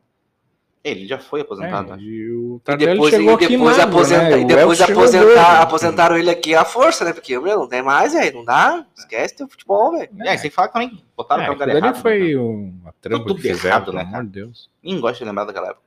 Ele 0.87 1.07
já 1.07 1.17
foi 1.19 1.41
aposentado. 1.41 1.93
É, 1.93 1.95
né? 1.97 2.01
e 2.01 2.31
o 2.31 2.61
E 2.67 2.77
depois, 2.77 3.09
chegou 3.13 3.33
e 3.41 3.47
depois, 3.47 3.77
nada, 3.77 3.89
aposenta, 3.89 4.29
né? 4.37 4.39
e 4.41 4.45
depois 4.45 4.81
aposentar, 4.81 5.23
doido. 5.25 5.37
aposentaram 5.63 6.17
ele 6.17 6.29
aqui 6.29 6.55
à 6.55 6.63
força, 6.63 7.03
né? 7.03 7.13
Porque, 7.13 7.37
meu, 7.39 7.59
não 7.59 7.67
tem 7.67 7.81
mais, 7.81 8.13
velho. 8.13 8.37
Não 8.37 8.45
dá. 8.45 8.85
Esquece 8.97 9.35
teu 9.35 9.47
futebol, 9.47 9.91
velho. 9.91 10.09
É, 10.21 10.37
tem 10.37 10.49
que 10.49 10.55
falar 10.55 10.69
também 10.69 11.03
botaram 11.15 11.43
É, 11.43 11.75
errado. 11.77 12.01
foi 12.01 12.33
né, 12.35 12.39
uma 12.39 12.93
trampa 13.01 13.25
Tudo 13.25 13.35
que 13.35 13.41
fizeram, 13.41 13.67
errado, 13.69 13.85
pelo 13.85 13.95
né, 13.97 14.01
amor 14.03 14.11
cara? 14.13 14.23
de 14.23 14.29
Deus. 14.31 14.69
Ninguém 14.83 15.01
gosta 15.01 15.17
de 15.17 15.25
lembrar 15.25 15.43
daquela 15.45 15.67
época. 15.69 15.81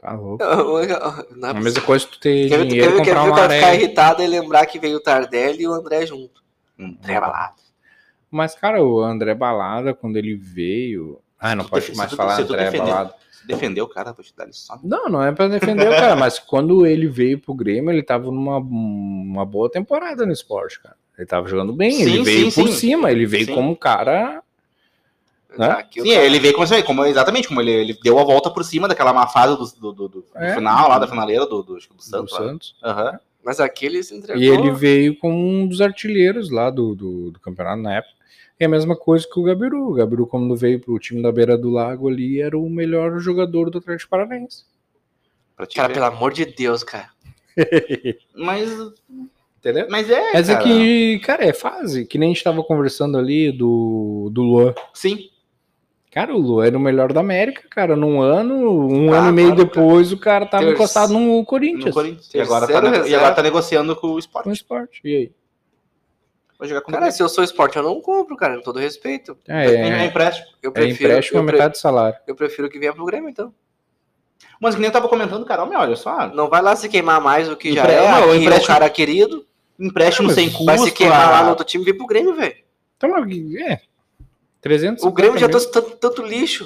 Tá 0.00 0.12
louco. 0.14 0.42
Não 1.36 1.48
é 1.48 1.50
A 1.50 1.54
mesma 1.54 1.80
coisa 1.82 2.04
que 2.04 2.12
tu 2.12 2.20
ter 2.20 2.48
Quer 2.48 2.58
quer 2.58 2.66
dinheiro 2.66 2.90
quer 3.02 3.14
comprar 3.14 3.22
o 3.22 3.26
uma 3.28 3.48
ficar 3.48 3.74
irritado 3.74 4.22
e 4.22 4.26
lembrar 4.26 4.66
que 4.66 4.78
veio 4.78 4.96
o 4.96 5.00
Tardelli 5.00 5.62
e 5.62 5.68
o 5.68 5.72
André 5.72 6.04
junto. 6.06 6.42
Hum, 6.78 6.96
André 7.02 7.20
Balada. 7.20 7.54
Mas, 8.30 8.54
cara, 8.54 8.82
o 8.82 9.00
André 9.00 9.34
Balada, 9.34 9.94
quando 9.94 10.16
ele 10.16 10.34
veio, 10.34 11.20
Ah, 11.38 11.54
não 11.54 11.64
pode 11.64 11.94
mais 11.96 12.12
falar 12.12 12.40
André 12.40 12.70
Balado. 12.70 13.14
Se 13.30 13.31
defendeu 13.46 13.84
o 13.84 13.88
cara, 13.88 14.12
vou 14.12 14.24
te 14.24 14.34
dar 14.36 14.46
lição. 14.46 14.78
Não, 14.82 15.08
não 15.08 15.22
é 15.22 15.32
pra 15.32 15.48
defender 15.48 15.88
o 15.88 15.90
cara, 15.90 16.16
mas 16.16 16.38
quando 16.38 16.86
ele 16.86 17.06
veio 17.08 17.38
pro 17.38 17.54
Grêmio, 17.54 17.90
ele 17.90 18.02
tava 18.02 18.26
numa 18.26 18.58
uma 18.58 19.44
boa 19.44 19.70
temporada 19.70 20.24
no 20.26 20.32
esporte, 20.32 20.80
cara. 20.80 20.96
Ele 21.18 21.26
tava 21.26 21.48
jogando 21.48 21.72
bem, 21.72 22.02
ele 22.02 22.18
Sim, 22.18 22.22
veio 22.22 22.50
sim, 22.50 22.60
por 22.62 22.68
sim. 22.68 22.74
cima, 22.74 23.10
ele 23.10 23.26
veio 23.26 23.46
Sim. 23.46 23.54
como 23.54 23.70
um 23.70 23.74
cara. 23.74 24.42
Né? 25.56 25.84
Sim, 25.92 26.04
cara- 26.10 26.24
ele 26.24 26.38
veio 26.38 26.54
como, 26.54 26.82
como 26.84 27.04
exatamente 27.04 27.46
como 27.48 27.60
ele, 27.60 27.70
ele 27.70 27.98
deu 28.02 28.18
a 28.18 28.24
volta 28.24 28.50
por 28.50 28.64
cima 28.64 28.88
daquela 28.88 29.12
má 29.12 29.26
fase 29.26 29.54
do, 29.56 29.66
do, 29.66 29.92
do- 29.92 30.08
do 30.08 30.24
É. 30.34 30.54
final 30.54 30.88
lá, 30.88 30.98
da 30.98 31.06
finaleira 31.06 31.44
do, 31.46 31.62
do, 31.62 31.74
do 31.74 32.02
Santos. 32.02 32.34
Santos. 32.34 32.74
Aham. 32.82 33.18
Mas 33.44 33.58
aqui 33.60 33.86
ele 33.86 34.02
se 34.02 34.14
entregou. 34.16 34.42
E 34.42 34.48
ele 34.48 34.70
veio 34.70 35.16
como 35.18 35.36
um 35.36 35.66
dos 35.66 35.80
artilheiros 35.80 36.48
lá 36.50 36.70
do, 36.70 36.94
do, 36.94 37.30
do 37.32 37.40
campeonato 37.40 37.82
na 37.82 37.96
época. 37.96 38.14
É 38.62 38.66
a 38.66 38.68
mesma 38.68 38.94
coisa 38.94 39.26
que 39.28 39.40
o 39.40 39.42
Gabiru. 39.42 39.88
O 39.90 39.92
Gabiru, 39.94 40.24
quando 40.24 40.54
veio 40.54 40.78
pro 40.78 40.96
time 40.98 41.20
da 41.20 41.32
beira 41.32 41.58
do 41.58 41.68
lago 41.68 42.08
ali, 42.08 42.40
era 42.40 42.56
o 42.56 42.70
melhor 42.70 43.18
jogador 43.18 43.70
do 43.70 43.78
Atlético 43.78 44.10
Paranaense. 44.10 44.64
Cara, 45.74 45.88
ver. 45.88 45.94
pelo 45.94 46.06
amor 46.06 46.32
de 46.32 46.44
Deus, 46.44 46.84
cara. 46.84 47.08
Mas, 48.36 48.70
Entendeu? 49.58 49.86
mas 49.90 50.08
é. 50.10 50.32
Mas 50.32 50.48
é 50.48 50.52
cara. 50.54 50.64
que, 50.64 51.18
cara, 51.24 51.44
é 51.44 51.52
fase. 51.52 52.04
Que 52.06 52.18
nem 52.18 52.30
a 52.30 52.32
gente 52.34 52.44
tava 52.44 52.62
conversando 52.62 53.18
ali 53.18 53.50
do, 53.50 54.28
do 54.32 54.42
Luan. 54.42 54.74
Sim. 54.94 55.28
Cara, 56.12 56.32
o 56.34 56.38
Luan 56.38 56.66
era 56.66 56.76
o 56.76 56.80
melhor 56.80 57.12
da 57.12 57.18
América, 57.20 57.62
cara. 57.68 57.96
Num 57.96 58.20
ano, 58.20 58.54
um 58.88 59.12
Ah, 59.12 59.18
ano 59.18 59.30
e 59.30 59.32
meio 59.32 59.54
claro, 59.54 59.64
depois, 59.64 60.12
o 60.12 60.18
cara 60.18 60.46
tava 60.46 60.64
Terce- 60.64 60.74
encostado 60.76 61.12
no 61.12 61.20
No 61.38 61.44
Corinthians. 61.44 61.92
Corinthians. 61.94 62.32
E 62.32 62.40
agora, 62.40 62.66
tá, 62.68 63.08
e 63.08 63.14
agora 63.14 63.34
tá 63.34 63.42
negociando 63.42 63.96
com 63.96 64.08
o 64.08 64.18
Sport. 64.20 64.44
Com 64.44 64.50
o 64.50 64.52
esporte. 64.52 65.00
E 65.04 65.16
aí? 65.16 65.32
Vai 66.62 66.68
jogar 66.68 66.82
com 66.82 66.92
Cara, 66.92 67.10
se 67.10 67.20
eu 67.20 67.28
sou 67.28 67.42
esporte, 67.42 67.76
eu 67.76 67.82
não 67.82 68.00
compro, 68.00 68.36
cara, 68.36 68.54
com 68.54 68.62
todo 68.62 68.78
respeito. 68.78 69.36
É, 69.48 69.66
É, 69.66 69.74
é 69.74 69.88
é, 69.88 70.04
empréstimo. 70.04 70.46
Eu 70.62 70.70
é 70.70 70.72
prefiro, 70.72 71.10
empréstimo 71.10 71.38
a 71.38 71.42
eu, 71.42 71.46
pre- 71.46 71.52
metade 71.56 71.72
do 71.72 71.78
salário. 71.78 72.16
eu 72.24 72.36
prefiro 72.36 72.70
que 72.70 72.78
venha 72.78 72.92
pro 72.92 73.04
Grêmio, 73.04 73.28
então. 73.28 73.52
Mas 74.60 74.76
que 74.76 74.80
nem 74.80 74.86
eu 74.86 74.92
tava 74.92 75.08
comentando, 75.08 75.44
cara, 75.44 75.64
olha, 75.64 75.76
olha 75.76 75.96
só. 75.96 76.28
Não 76.28 76.48
vai 76.48 76.62
lá 76.62 76.76
se 76.76 76.88
queimar 76.88 77.20
mais 77.20 77.48
do 77.48 77.56
que 77.56 77.72
já 77.74 77.82
é. 77.82 78.08
não, 78.08 78.18
Aqui 78.18 78.30
é 78.30 78.36
empréstimo- 78.36 78.62
o 78.64 78.66
cara 78.68 78.88
querido. 78.90 79.44
Empréstimo 79.76 80.28
Não, 80.28 80.34
sem 80.36 80.50
custo. 80.50 80.64
Vai 80.66 80.78
se 80.78 80.92
queimar 80.92 81.32
lá 81.32 81.42
no 81.42 81.48
outro 81.48 81.64
time 81.64 81.82
e 81.82 81.86
vir 81.86 81.96
pro 81.96 82.06
Grêmio, 82.06 82.32
velho. 82.36 82.54
Então, 82.96 83.10
é. 83.66 83.80
300 84.60 85.02
O 85.02 85.10
Grêmio 85.10 85.40
já 85.40 85.48
trouxe 85.48 85.68
tanto, 85.68 85.96
tanto 85.96 86.22
lixo. 86.22 86.64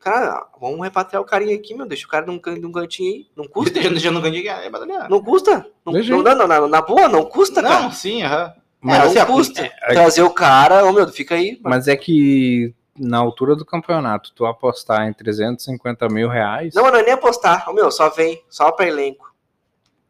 Cara, 0.00 0.46
vamos 0.58 0.80
repatriar 0.80 1.20
o 1.22 1.26
carinha 1.26 1.54
aqui, 1.54 1.74
meu. 1.74 1.84
Deixa 1.84 2.06
o 2.06 2.08
cara 2.08 2.24
num, 2.24 2.40
num 2.58 2.72
cantinho 2.72 3.12
aí. 3.12 3.26
Não 3.36 3.44
custa. 3.46 3.74
Deixa, 3.74 3.90
deixa 3.90 4.10
no 4.10 4.22
ganho 4.22 4.48
é 4.48 4.70
batalhar. 4.70 5.10
Não 5.10 5.22
custa. 5.22 5.66
Não, 5.84 5.92
não, 5.92 6.22
não, 6.22 6.34
não, 6.34 6.46
na, 6.48 6.66
na 6.68 6.80
boa, 6.80 7.06
não 7.06 7.22
custa, 7.26 7.60
Não, 7.60 7.68
cara. 7.68 7.90
sim, 7.90 8.22
aham. 8.22 8.54
Mas, 8.86 8.98
não 8.98 9.06
assim, 9.06 9.18
ó, 9.18 9.26
custa. 9.26 9.62
é- 9.82 9.94
Trazer 9.94 10.22
o 10.22 10.30
cara, 10.30 10.84
ô 10.84 10.92
meu, 10.92 11.06
fica 11.08 11.34
aí. 11.34 11.52
mano. 11.62 11.76
Mas 11.76 11.88
é 11.88 11.96
que 11.96 12.74
na 12.98 13.18
altura 13.18 13.54
do 13.54 13.64
campeonato, 13.64 14.32
tu 14.34 14.46
apostar 14.46 15.06
em 15.08 15.12
350 15.12 16.08
mil 16.08 16.28
reais. 16.28 16.74
Não, 16.74 16.84
não 16.90 16.96
é 16.98 17.02
nem 17.02 17.12
apostar. 17.12 17.68
Ô 17.68 17.72
meu, 17.72 17.90
só 17.90 18.08
vem, 18.08 18.42
só 18.48 18.70
pra 18.72 18.86
elenco. 18.88 19.26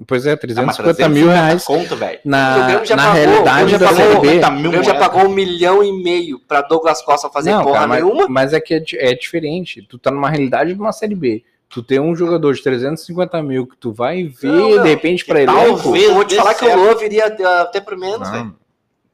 Pois 0.07 0.27
é, 0.27 0.33
Ah, 0.33 0.37
mas 0.37 0.77
350 0.77 1.09
mil 1.09 1.27
reais. 1.29 1.65
Conto, 1.65 1.97
velho. 1.97 2.21
Na, 2.23 2.85
já 2.85 2.95
na 2.97 3.03
pagou, 3.05 3.15
o 3.23 3.25
realidade 3.25 3.63
Grêmio 3.65 3.79
da 3.79 3.87
já 3.87 3.95
Série 3.95 4.09
pagou 4.09 4.21
B. 4.21 4.29
50 4.29 4.49
O 4.49 4.59
Grêmio 4.71 4.85
já 4.85 4.95
pagou 4.95 5.23
um 5.23 5.29
milhão 5.31 5.83
e 5.83 6.03
meio 6.03 6.39
pra 6.39 6.61
Douglas 6.61 7.01
Costa 7.03 7.31
fazer 7.31 7.51
Não, 7.51 7.63
porra 7.63 7.75
cara, 7.77 7.87
mas, 7.87 8.05
nenhuma. 8.05 8.27
mas 8.29 8.53
é 8.53 8.61
que 8.61 8.75
é, 8.75 8.83
é 8.99 9.15
diferente. 9.15 9.81
Tu 9.89 9.99
tá 9.99 10.11
numa 10.11 10.29
realidade 10.29 10.75
de 10.75 10.79
uma 10.81 10.93
Série 10.93 11.15
B. 11.15 11.43
Tu 11.71 11.83
tem 11.83 11.99
um 11.99 12.15
jogador 12.15 12.53
de 12.55 12.63
350 12.63 13.43
mil 13.43 13.67
que 13.67 13.77
tu 13.79 13.91
vai 13.91 14.25
ver, 14.25 14.49
Não, 14.49 14.71
não, 14.77 14.83
de 14.83 14.89
repente, 14.91 15.25
pra 15.25 15.41
elenco. 15.43 15.83
talvez- 15.83 16.05
Eu 16.05 16.15
vou 16.15 16.25
te 16.27 16.37
falar 16.37 16.55
que 16.55 16.65
o. 16.67 16.77
Luan 16.77 16.95
viria 16.97 17.27
até- 17.27 17.45
até 17.45 17.81
por 17.81 17.97
menos, 17.97 18.29
velho. 18.31 18.55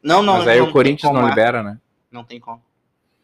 Não, 0.03 0.16
Não, 0.16 0.22
não. 0.22 0.38
mas 0.38 0.48
aí 0.48 0.59
não 0.61 0.68
o 0.68 0.72
Corinthians 0.72 1.12
não 1.12 1.24
é. 1.26 1.28
libera, 1.28 1.62
né? 1.62 1.78
Não 2.11 2.24
tem 2.24 2.40
como. 2.40 2.61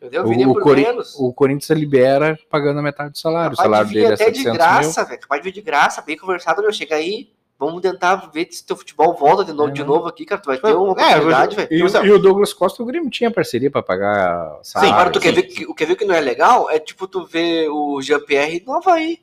Entendeu? 0.00 0.24
O, 0.24 0.50
o 0.52 0.60
Cori- 0.60 0.82
menos. 0.82 1.14
o 1.18 1.32
Corinthians 1.32 1.76
libera 1.78 2.38
pagando 2.48 2.78
a 2.78 2.82
metade 2.82 3.10
do 3.12 3.18
salário. 3.18 3.56
Capaz 3.56 3.58
o 3.58 3.62
salário 3.70 3.88
de 3.88 3.94
vir 3.94 4.00
dele 4.02 4.12
é 4.12 4.14
até 4.14 4.24
700 4.26 4.52
de 4.52 4.58
graça, 4.58 5.04
velho. 5.04 5.20
Capaz 5.20 5.42
de 5.42 5.48
vir 5.48 5.52
de 5.54 5.60
graça, 5.60 6.02
bem 6.02 6.16
conversado, 6.16 6.62
meu. 6.62 6.72
Chega 6.72 6.94
aí, 6.94 7.30
vamos 7.58 7.82
tentar 7.82 8.14
ver 8.32 8.46
se 8.52 8.64
teu 8.64 8.76
futebol 8.76 9.12
volta 9.16 9.44
de 9.44 9.52
novo, 9.52 9.70
É, 9.70 9.72
de 9.72 9.82
novo 9.82 10.06
aqui, 10.06 10.24
cara. 10.24 10.40
Tu 10.40 10.46
vai 10.46 10.56
ter 10.58 10.68
É, 10.68 10.74
uma 10.74 10.92
oportunidade, 10.92 11.56
velho. 11.56 11.68
E, 11.72 11.82
o- 11.82 12.04
e 12.06 12.10
o 12.12 12.18
Douglas 12.20 12.52
Costa, 12.52 12.80
o 12.80 12.86
Grêmio 12.86 13.10
tinha 13.10 13.28
parceria 13.28 13.70
pra 13.72 13.82
pagar 13.82 14.60
salário. 14.62 14.94
Agora, 14.94 15.10
tu 15.10 15.18
quer 15.18 15.30
sim. 15.30 15.34
ver 15.34 15.42
que, 15.42 15.66
o 15.66 15.74
que 15.74 15.84
ver 15.84 15.96
que 15.96 16.04
não 16.04 16.14
é 16.14 16.20
legal 16.20 16.70
é 16.70 16.78
tipo 16.78 17.08
tu 17.08 17.26
ver 17.26 17.68
o 17.68 18.00
Jean-Pierre 18.00 18.62
no 18.64 18.74
Havaí. 18.74 19.18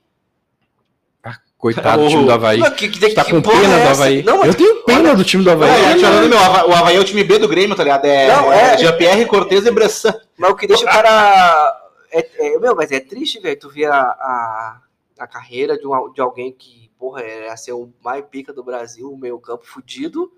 Coitado 1.58 2.04
do 2.04 2.10
time 2.10 2.26
do 2.26 2.32
Havaí. 2.32 2.60
Não, 2.60 2.70
que, 2.72 2.90
que, 2.90 3.14
Tá 3.16 3.24
com 3.24 3.42
pena 3.42 3.74
é 3.80 3.86
do? 3.86 3.90
Havaí. 3.92 4.24
Não, 4.24 4.38
mas 4.40 4.48
Eu 4.50 4.54
tenho 4.56 4.84
do 5.14 5.24
time 5.24 5.44
do 5.44 5.52
Havaí. 5.52 5.70
É, 5.70 5.98
falando, 6.00 6.30
meu, 6.30 6.38
o 6.38 6.42
Hava- 6.42 6.68
o 6.68 6.74
Havaí 6.74 6.96
é 6.96 7.00
o 7.00 7.04
time 7.04 7.24
B 7.24 7.38
do 7.38 7.48
Grêmio, 7.48 7.76
tá 7.76 7.84
ligado? 7.84 8.06
É, 8.06 8.28
Não, 8.28 8.52
é, 8.54 8.74
é. 8.74 8.78
Jean-Pierre, 8.78 9.26
Cortez 9.26 9.66
e 9.66 9.72
Bressan. 9.72 10.14
Mas 10.38 10.50
o 10.52 10.56
que 10.56 10.66
deixa 10.68 10.84
o 10.84 10.88
cara. 10.88 11.82
É, 12.12 12.28
é- 12.56 12.60
meu, 12.60 12.76
mas 12.76 12.92
é 12.92 13.00
triste, 13.00 13.40
velho, 13.42 13.60
tu 13.60 13.70
ver 13.70 13.86
a, 13.92 14.00
a, 14.02 14.78
a 15.20 15.28
carreira 15.28 15.78
de, 15.78 15.86
um, 15.86 16.12
de 16.14 16.22
alguém 16.22 16.52
que, 16.52 16.90
porra, 16.98 17.22
é 17.22 17.56
ser 17.58 17.74
o 17.74 17.92
mais 18.04 18.24
pica 18.32 18.54
do 18.54 18.64
Brasil, 18.64 19.12
o 19.12 19.18
meio 19.18 19.38
campo 19.40 19.66
fudido. 19.66 20.32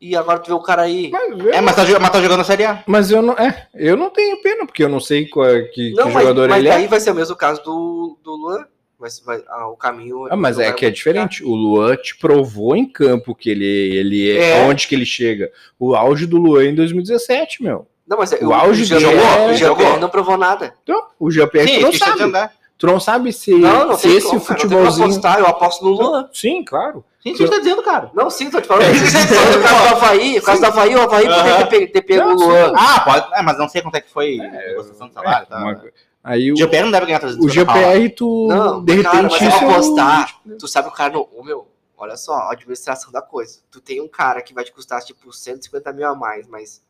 E 0.00 0.16
agora 0.16 0.40
tu 0.40 0.48
vê 0.48 0.52
o 0.54 0.60
cara 0.60 0.82
aí. 0.82 1.10
Mas, 1.12 1.38
eu- 1.38 1.52
É, 1.52 1.60
mas 1.60 1.76
tá, 1.76 1.82
mas 2.00 2.10
tá 2.10 2.20
jogando 2.20 2.40
a 2.40 2.44
Série 2.44 2.64
A. 2.64 2.82
mas 2.88 3.10
eu 3.12 3.22
não, 3.22 3.34
é, 3.34 3.68
eu 3.72 3.96
não 3.96 4.10
tenho 4.10 4.40
pena, 4.42 4.66
porque 4.66 4.82
eu 4.82 4.88
não 4.88 4.98
sei 4.98 5.28
qual 5.28 5.46
é- 5.46 5.62
que, 5.62 5.92
Não, 5.92 6.08
que 6.08 6.12
mas, 6.14 6.22
jogador 6.24 6.48
mas 6.48 6.58
ele 6.58 6.68
é. 6.68 6.88
vai 6.88 6.98
ser 6.98 7.12
o 7.12 7.14
mesmo 7.14 7.36
caso 7.36 7.62
do, 7.62 8.18
do 8.22 8.32
Luan. 8.32 8.66
Vai, 9.02 9.10
vai, 9.38 9.44
ah, 9.48 9.66
o 9.68 9.76
caminho. 9.76 10.28
Ah, 10.30 10.36
mas 10.36 10.58
é 10.60 10.70
que 10.72 10.86
é 10.86 10.90
diferente. 10.90 11.42
O 11.44 11.54
Luan 11.54 11.96
te 11.96 12.16
provou 12.16 12.76
em 12.76 12.86
campo 12.86 13.34
que 13.34 13.50
ele, 13.50 13.66
ele 13.66 14.30
é, 14.30 14.60
É. 14.60 14.62
onde 14.64 14.86
que 14.86 14.94
ele 14.94 15.04
chega. 15.04 15.50
O 15.78 15.94
auge 15.96 16.24
do 16.24 16.36
Luan 16.38 16.62
é 16.62 16.66
em 16.66 16.74
2017, 16.74 17.62
meu. 17.64 17.86
Não, 18.06 18.16
mas 18.18 18.32
é, 18.32 18.44
O 18.44 18.52
auge 18.52 18.86
dele 18.88 19.04
é- 19.04 19.08
o 19.08 19.12
Jean-Pierre 19.54 19.56
jogou. 19.56 19.98
não 19.98 20.08
provou 20.08 20.36
nada. 20.36 20.72
Então, 20.84 21.02
o 21.18 21.30
Sim, 21.30 21.40
tu 21.40 21.80
não 21.82 21.92
sabe. 21.92 22.50
Tu 22.78 22.86
não 22.86 22.98
sabe 23.00 23.32
se, 23.32 23.52
Não, 23.54 23.86
não 23.88 23.96
se 23.96 24.08
esse 24.08 24.26
como, 24.26 24.40
futebolzinho. 24.40 25.04
apostar, 25.06 25.38
eu 25.38 25.46
aposto 25.46 25.84
no 25.84 25.90
Luan. 25.92 26.28
Sim, 26.32 26.64
claro. 26.64 27.04
Sim, 27.22 27.34
você 27.36 27.48
tá 27.48 27.58
dizendo, 27.58 27.80
cara. 27.82 28.10
Não, 28.12 28.28
sim, 28.28 28.50
tô 28.50 28.60
te 28.60 28.66
falando. 28.66 28.92
Você 28.92 29.12
tá 29.28 29.34
falando 29.34 29.52
do 29.56 29.62
caso 29.62 29.82
do 29.82 29.94
Havaí, 29.94 30.38
o 30.38 30.42
caso 30.42 30.60
do 30.60 30.66
Havaí, 30.66 30.94
o 30.96 31.00
Havaí 31.02 31.28
poderia 31.28 31.66
ter, 31.66 31.66
pe- 31.66 31.86
ter 31.86 32.02
pego 32.02 32.26
Não, 32.30 32.34
o 32.36 32.38
Luan. 32.48 32.68
sim. 32.70 32.74
Ah, 32.76 33.00
pode. 33.00 33.34
É, 33.34 33.42
mas 33.42 33.56
não 33.58 33.68
sei 33.68 33.82
quanto 33.82 33.94
é 33.94 34.00
que 34.00 34.10
foi 34.10 34.40
a 34.40 34.50
negociação 34.50 35.06
de 35.08 35.14
salário. 35.14 35.46
Tá? 35.46 35.58
Uma- 35.58 35.80
Aí 36.24 36.52
o, 36.52 36.56
Jean-Pierre 36.56 36.84
não 36.84 36.92
deve 36.92 37.06
ganhar 37.06 37.18
300 37.18 37.44
o 37.44 37.48
GPR, 37.48 38.08
tu, 38.10 38.46
Não, 38.48 38.84
de 38.84 39.02
cara, 39.02 39.16
repente, 39.22 39.32
mas 39.32 39.42
eu 39.42 39.48
isso 39.48 39.56
é 39.56 39.60
vou 39.60 39.68
um- 39.68 39.72
apostar. 39.72 40.40
Tu 40.58 40.68
sabe 40.68 40.88
o 40.88 40.92
cara, 40.92 41.12
no, 41.12 41.28
ô, 41.34 41.42
meu, 41.42 41.68
olha 41.96 42.16
só, 42.16 42.34
a 42.34 42.52
administração 42.52 43.10
da 43.10 43.20
coisa. 43.20 43.58
Tu 43.70 43.80
tem 43.80 44.00
um 44.00 44.06
cara 44.08 44.40
que 44.40 44.54
vai 44.54 44.62
te 44.64 44.72
custar 44.72 45.02
tipo 45.02 45.32
150 45.32 45.92
mil 45.92 46.06
a 46.06 46.14
mais, 46.14 46.46
mas 46.46 46.80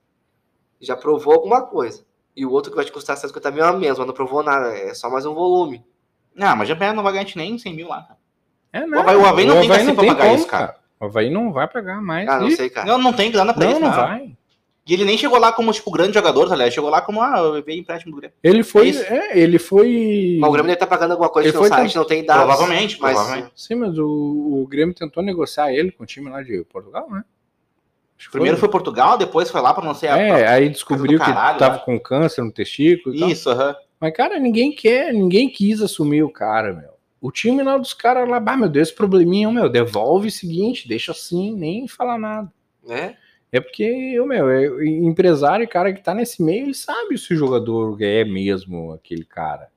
já 0.80 0.94
provou 0.96 1.32
alguma 1.34 1.62
coisa. 1.62 2.04
E 2.36 2.44
o 2.44 2.50
outro 2.50 2.70
que 2.70 2.76
vai 2.76 2.84
te 2.84 2.92
custar 2.92 3.16
150 3.16 3.50
mil 3.50 3.64
a 3.64 3.72
menos, 3.72 3.98
mas 3.98 4.06
não 4.06 4.14
provou 4.14 4.42
nada, 4.42 4.68
é 4.76 4.92
só 4.94 5.08
mais 5.08 5.24
um 5.24 5.32
volume. 5.34 5.82
Não, 6.34 6.54
mas 6.56 6.62
o 6.62 6.72
Jean-Pierre 6.72 6.94
não 6.94 7.02
vai 7.02 7.12
ganhar 7.12 7.26
nem 7.36 7.58
100 7.58 7.74
mil 7.74 7.88
lá, 7.88 8.02
cara. 8.02 8.18
É, 8.72 8.80
O 8.86 8.98
Havaí- 9.00 9.16
o 9.16 9.26
Havaí 9.26 9.46
não 9.46 9.60
tem 9.60 9.68
cacife 9.68 9.92
pra 9.94 10.04
pagar 10.06 10.34
isso, 10.34 10.46
cara. 10.46 10.76
O 11.00 11.04
Havaí 11.06 11.30
não 11.30 11.52
vai 11.52 11.68
pagar 11.68 12.00
mais. 12.00 12.28
Ah, 12.28 12.38
não 12.40 12.48
Ih, 12.48 12.56
sei, 12.56 12.70
cara. 12.70 12.86
Não, 12.86 12.96
não 12.98 13.12
tem 13.12 13.30
grana 13.30 13.52
pra 13.52 13.64
não, 13.64 13.72
isso, 13.72 13.80
não 13.80 13.88
não. 13.90 13.96
vai. 13.96 14.36
E 14.84 14.94
ele 14.94 15.04
nem 15.04 15.16
chegou 15.16 15.38
lá 15.38 15.52
como, 15.52 15.72
tipo, 15.72 15.90
grande 15.92 16.14
jogador, 16.14 16.48
tá 16.48 16.54
ligado? 16.54 16.62
Ele 16.62 16.74
chegou 16.74 16.90
lá 16.90 17.00
como, 17.00 17.22
ah, 17.22 17.38
eu 17.38 17.62
veio 17.62 17.78
empréstimo 17.78 18.12
do 18.12 18.18
Grêmio. 18.18 18.36
Ele 18.42 18.64
foi. 18.64 18.88
isso. 18.88 19.02
É, 19.04 19.38
ele 19.38 19.58
foi. 19.58 20.38
Mas 20.40 20.48
o 20.50 20.52
Grêmio 20.52 20.66
deve 20.66 20.74
estar 20.74 20.86
pagando 20.88 21.12
alguma 21.12 21.28
coisa 21.28 21.48
Ele 21.48 21.56
que 21.56 21.68
não 21.68 21.76
a 21.76 21.82
gente 21.82 21.96
não 21.96 22.04
tem 22.04 22.24
dados. 22.24 22.44
Provavelmente, 22.44 23.00
mas, 23.00 23.14
provavelmente. 23.14 23.52
Sim, 23.54 23.76
mas 23.76 23.96
o, 23.96 24.04
o 24.04 24.66
Grêmio 24.68 24.94
tentou 24.94 25.22
negociar 25.22 25.72
ele 25.72 25.92
com 25.92 26.02
o 26.02 26.06
time 26.06 26.28
lá 26.28 26.42
de 26.42 26.64
Portugal, 26.64 27.08
né? 27.08 27.24
Acho 28.18 28.28
que 28.28 28.32
Primeiro 28.32 28.56
foi 28.56 28.68
Portugal, 28.68 29.16
depois 29.16 29.50
foi 29.50 29.60
lá 29.60 29.72
pra 29.72 29.84
não 29.84 29.94
ser 29.94 30.08
a. 30.08 30.18
É, 30.18 30.48
aí 30.48 30.68
descobriu 30.68 31.18
do 31.18 31.24
que 31.24 31.30
caralho, 31.30 31.58
tava 31.58 31.74
né? 31.76 31.82
com 31.84 31.98
câncer 32.00 32.42
no 32.42 32.52
testículo 32.52 33.14
e. 33.14 33.30
Isso, 33.30 33.50
aham. 33.50 33.76
Mas, 34.00 34.12
cara, 34.14 34.38
ninguém 34.40 34.72
quer, 34.74 35.12
ninguém 35.12 35.48
quis 35.48 35.80
assumir 35.80 36.24
o 36.24 36.30
cara, 36.30 36.72
meu. 36.72 36.90
O 37.20 37.30
time 37.30 37.62
lá 37.62 37.78
dos 37.78 37.94
caras 37.94 38.28
lá, 38.28 38.40
bah, 38.40 38.56
meu 38.56 38.68
Deus, 38.68 38.88
esse 38.88 38.96
probleminha, 38.96 39.48
meu, 39.48 39.68
devolve 39.68 40.26
o 40.26 40.32
seguinte, 40.32 40.88
deixa 40.88 41.12
assim, 41.12 41.54
nem 41.54 41.86
falar 41.86 42.18
nada. 42.18 42.52
né? 42.84 43.16
É 43.52 43.60
porque, 43.60 43.84
eu, 43.84 44.26
meu, 44.26 44.48
é, 44.48 44.86
empresário 44.86 45.62
e 45.62 45.66
cara 45.66 45.92
que 45.92 46.02
tá 46.02 46.14
nesse 46.14 46.42
meio, 46.42 46.64
ele 46.64 46.74
sabe 46.74 47.18
se 47.18 47.34
o 47.34 47.36
jogador 47.36 48.00
é 48.00 48.24
mesmo 48.24 48.92
aquele 48.92 49.26
cara. 49.26 49.70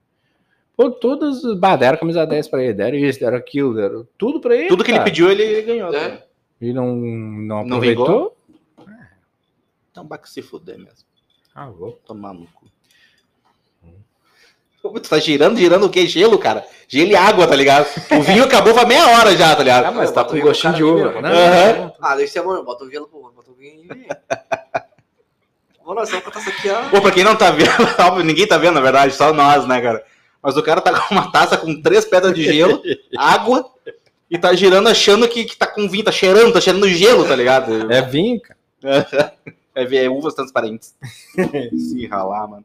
Pô, 0.78 0.90
todas, 0.90 1.42
bah, 1.58 1.76
deram 1.76 1.98
camisa 1.98 2.26
10 2.26 2.48
pra 2.48 2.64
ele, 2.64 2.74
deram 2.74 2.98
isso, 2.98 3.20
deram 3.20 3.38
aquilo, 3.38 3.76
deram 3.76 4.08
tudo 4.18 4.40
pra 4.40 4.56
ele. 4.56 4.70
Tudo 4.70 4.84
que 4.84 4.92
ele 4.92 5.02
pediu, 5.02 5.30
ele 5.30 5.62
ganhou. 5.62 5.94
É. 5.94 6.10
cara. 6.10 6.28
E 6.62 6.72
não, 6.72 6.96
não 6.96 7.66
Não 7.66 7.78
aproveitou. 7.78 8.38
Então, 9.92 10.08
vai 10.08 10.20
que 10.20 10.30
se 10.30 10.42
fuder 10.42 10.78
mesmo. 10.78 11.06
Ah, 11.54 11.70
vou. 11.70 11.94
Tomar 12.06 12.34
no 12.34 12.48
cu. 12.48 12.66
Tu 14.90 15.10
tá 15.10 15.20
girando, 15.20 15.58
girando 15.58 15.86
o 15.86 15.90
quê? 15.90 16.06
Gelo, 16.08 16.38
cara? 16.38 16.66
Gelo 16.88 17.12
e 17.12 17.16
água, 17.16 17.48
tá 17.48 17.56
ligado? 17.56 17.88
O 18.12 18.22
vinho 18.22 18.44
acabou 18.44 18.74
faz 18.74 18.88
meia 18.88 19.08
hora 19.08 19.36
já, 19.36 19.56
tá 19.56 19.64
ligado? 19.64 19.86
Ah, 19.86 19.92
mas 19.92 20.12
tá 20.12 20.24
com 20.24 20.40
gostinho 20.40 20.74
de 20.74 20.84
uva. 20.84 21.22
Não, 21.22 21.30
Aham. 21.30 21.92
Ah, 22.02 22.16
deixa 22.16 22.34
ser 22.34 22.40
amor, 22.40 22.64
bota 22.64 22.86
o 22.86 22.92
gelo, 22.92 23.08
pô, 23.08 23.32
bota 23.36 23.52
o 23.52 23.56
vinho. 23.56 23.88
Vou 25.84 25.94
lá, 25.94 26.06
só 26.06 26.18
aqui, 26.18 26.70
ó. 26.70 26.90
Pô, 26.90 27.00
pra 27.02 27.12
quem 27.12 27.24
não 27.24 27.36
tá 27.36 27.52
vendo, 27.52 27.70
óbvio, 28.00 28.24
ninguém 28.24 28.48
tá 28.48 28.58
vendo, 28.58 28.74
na 28.74 28.82
verdade, 28.82 29.14
só 29.14 29.32
nós, 29.32 29.68
né, 29.68 29.80
cara? 29.82 30.04
Mas 30.42 30.58
o 30.58 30.64
cara 30.64 30.82
tá 30.82 31.00
com 31.00 31.14
uma 31.14 31.32
taça 31.32 31.58
com 31.58 31.80
três 31.82 32.06
pedras 32.06 32.34
de 32.34 32.44
gelo, 32.44 32.82
água, 33.18 33.66
e 34.30 34.38
tá 34.38 34.54
girando 34.54 34.90
achando 34.90 35.28
que, 35.28 35.46
que 35.46 35.56
tá 35.56 35.68
com 35.68 35.88
vinho, 35.88 36.04
tá 36.04 36.12
cheirando, 36.12 36.54
tá 36.54 36.60
cheirando 36.60 36.90
gelo, 36.90 37.24
tá 37.26 37.36
ligado? 37.36 37.92
É 37.92 38.02
vinho, 38.02 38.42
cara. 38.42 39.36
É 39.78 39.84
ver 39.84 40.10
uvas 40.10 40.34
transparentes. 40.34 40.96
Se 41.36 42.08
ralar, 42.08 42.48
mano. 42.48 42.64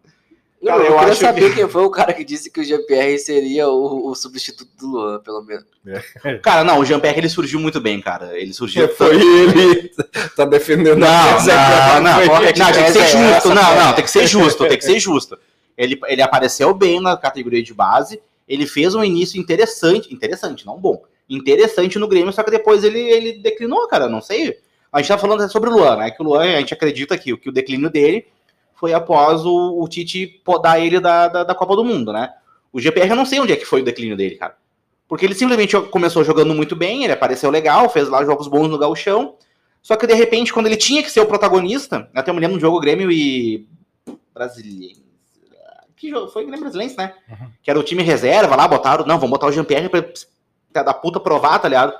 Não, 0.63 0.73
Cara, 0.73 0.83
eu, 0.83 0.93
eu 0.93 0.99
queria 0.99 1.13
acho 1.13 1.21
saber 1.23 1.49
que- 1.51 1.57
quem 1.57 1.69
foi 1.69 1.83
o 1.85 1.91
cara 1.91 2.13
que 2.13 2.23
disse 2.23 2.51
que 2.51 2.61
o 2.61 2.65
GPR 2.65 3.19
seria 3.19 3.69
o, 3.69 4.11
o 4.11 4.15
substituto 4.15 4.71
do 4.79 4.87
Luan, 4.89 5.19
pelo 5.21 5.43
menos. 5.43 5.65
Cara, 6.43 6.63
não, 6.65 6.79
o 6.81 6.85
Jean-Pierre 6.85 7.17
ele 7.19 7.29
surgiu 7.31 7.59
muito 7.59 7.81
bem, 7.81 7.99
cara. 8.01 8.39
Ele 8.39 8.53
surgiu. 8.53 8.87
Foi 8.95 9.17
ele. 9.17 9.91
Tá 10.37 10.45
defendendo 10.45 10.99
Não, 10.99 11.07
a 11.09 11.43
não, 11.43 12.03
não, 12.03 12.03
não, 12.03 12.15
foi 12.27 12.49
ele. 12.49 12.59
não, 12.59 12.73
tem 12.73 12.85
que 12.85 12.93
ser 12.93 12.99
é 13.01 13.07
justo. 13.07 13.19
essa, 13.37 13.55
Não, 13.55 13.77
não, 13.77 13.93
tem 13.95 14.05
que 14.05 14.11
ser 14.11 14.27
justo, 14.27 14.69
tem 14.69 14.79
que 14.79 14.85
ser 14.85 15.01
justo. 15.01 15.39
Ele, 15.79 15.99
ele 16.07 16.21
apareceu 16.23 16.75
bem 16.75 17.01
na 17.01 17.17
categoria 17.17 17.63
de 17.63 17.73
base, 17.73 18.21
ele 18.49 18.67
fez 18.67 18.95
um 18.95 19.03
início 19.03 19.41
interessante, 19.41 20.13
interessante, 20.13 20.67
não 20.67 20.79
bom, 20.79 21.03
interessante 21.29 21.99
no 21.99 22.09
Grêmio, 22.09 22.33
só 22.33 22.43
que 22.43 22.51
depois 22.51 22.85
ele, 22.85 22.99
ele 23.01 23.33
declinou, 23.39 23.87
cara, 23.89 24.09
não 24.09 24.21
sei. 24.21 24.59
A 24.93 24.99
gente 25.01 25.09
tá 25.09 25.17
falando 25.19 25.49
sobre 25.51 25.71
o 25.71 25.73
Luan, 25.73 25.97
né? 25.97 26.11
Que 26.11 26.21
o 26.23 26.25
Luan, 26.25 26.43
a 26.43 26.61
gente 26.61 26.75
acredita 26.75 27.17
que, 27.17 27.35
que 27.37 27.49
o 27.49 27.53
declínio 27.53 27.89
dele 27.91 28.27
foi 28.81 28.95
após 28.95 29.45
o, 29.45 29.78
o 29.78 29.87
Tite 29.87 30.26
podar 30.43 30.81
ele 30.81 30.99
da, 30.99 31.28
da, 31.28 31.45
da 31.45 31.55
Copa 31.55 31.76
do 31.76 31.85
Mundo, 31.85 32.14
né? 32.14 32.33
O 32.72 32.81
GPR 32.81 33.11
eu 33.11 33.16
não 33.16 33.26
sei 33.26 33.39
onde 33.39 33.53
é 33.53 33.57
que 33.57 33.66
foi 33.66 33.83
o 33.83 33.85
declínio 33.85 34.16
dele, 34.16 34.37
cara. 34.37 34.57
Porque 35.07 35.26
ele 35.26 35.35
simplesmente 35.35 35.78
começou 35.91 36.24
jogando 36.24 36.55
muito 36.55 36.74
bem, 36.74 37.05
ele 37.05 37.12
apareceu 37.12 37.51
legal, 37.51 37.91
fez 37.91 38.09
lá 38.09 38.24
jogos 38.24 38.49
bons 38.49 38.68
no 38.68 38.78
gauchão, 38.78 39.35
só 39.83 39.97
que 39.97 40.07
de 40.07 40.14
repente, 40.14 40.53
quando 40.53 40.66
ele 40.66 40.78
tinha 40.78 41.03
que 41.03 41.11
ser 41.11 41.20
o 41.20 41.26
protagonista, 41.26 42.09
até 42.14 42.31
eu 42.31 42.35
me 42.35 42.41
lembro 42.41 42.57
um 42.57 42.61
jogo 42.61 42.81
Grêmio 42.81 43.11
e. 43.12 43.68
Brasiliense. 44.33 45.03
Que 45.95 46.09
jogo? 46.09 46.28
Foi 46.28 46.45
Grêmio 46.45 46.61
Brasiliense, 46.61 46.97
né? 46.97 47.12
Uhum. 47.28 47.51
Que 47.62 47.70
era 47.70 47.78
o 47.78 47.83
time 47.83 48.03
reserva 48.03 48.57
lá, 48.57 48.66
botaram. 48.66 49.05
Não, 49.05 49.16
vamos 49.16 49.31
botar 49.31 49.47
o 49.47 49.53
Jean-Pierre 49.53 49.91
pra, 49.91 50.03
pra 50.72 50.83
da 50.83 50.95
puta 50.95 51.20
provar, 51.20 51.59
tá 51.59 51.68
ligado? 51.68 51.95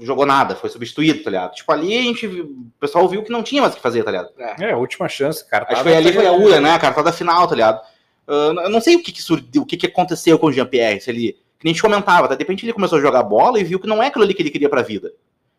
Jogou 0.00 0.24
nada, 0.24 0.54
foi 0.54 0.70
substituído, 0.70 1.24
tá 1.24 1.30
ligado? 1.30 1.54
Tipo, 1.54 1.72
ali 1.72 1.98
a 1.98 2.02
gente. 2.02 2.26
O 2.26 2.70
pessoal 2.78 3.08
viu 3.08 3.22
que 3.24 3.32
não 3.32 3.42
tinha 3.42 3.60
mais 3.60 3.72
o 3.72 3.76
que 3.76 3.82
fazer, 3.82 4.04
tá 4.04 4.10
ligado? 4.12 4.30
É, 4.38 4.70
a 4.72 4.76
última 4.76 5.08
chance, 5.08 5.44
cara. 5.48 5.64
Acho 5.68 5.76
que 5.76 5.82
foi 5.82 5.96
ali 5.96 6.12
foi 6.12 6.26
a 6.26 6.32
URA, 6.32 6.60
né? 6.60 6.70
A 6.72 6.78
cartada 6.78 7.12
final, 7.12 7.48
tá 7.48 7.54
ligado? 7.56 7.80
Ah, 8.28 8.52
eu 8.64 8.70
não 8.70 8.80
sei 8.80 8.94
o 8.96 9.02
que 9.02 9.10
que, 9.10 9.20
sur- 9.22 9.42
o 9.56 9.66
que, 9.66 9.76
que 9.76 9.86
aconteceu 9.86 10.38
com 10.38 10.46
o 10.46 10.52
Jean-Pierre, 10.52 11.00
se 11.00 11.10
ele. 11.10 11.32
Que 11.58 11.64
nem 11.64 11.72
a 11.72 11.74
gente 11.74 11.82
comentava, 11.82 12.28
tá? 12.28 12.36
de 12.36 12.42
repente 12.44 12.64
ele 12.64 12.72
começou 12.72 12.98
a 12.98 13.00
jogar 13.02 13.24
bola 13.24 13.58
e 13.58 13.64
viu 13.64 13.80
que 13.80 13.88
não 13.88 14.00
é 14.00 14.06
aquilo 14.06 14.22
ali 14.24 14.32
que 14.34 14.40
ele 14.42 14.50
queria 14.50 14.68
pra 14.68 14.82
vida. 14.82 15.10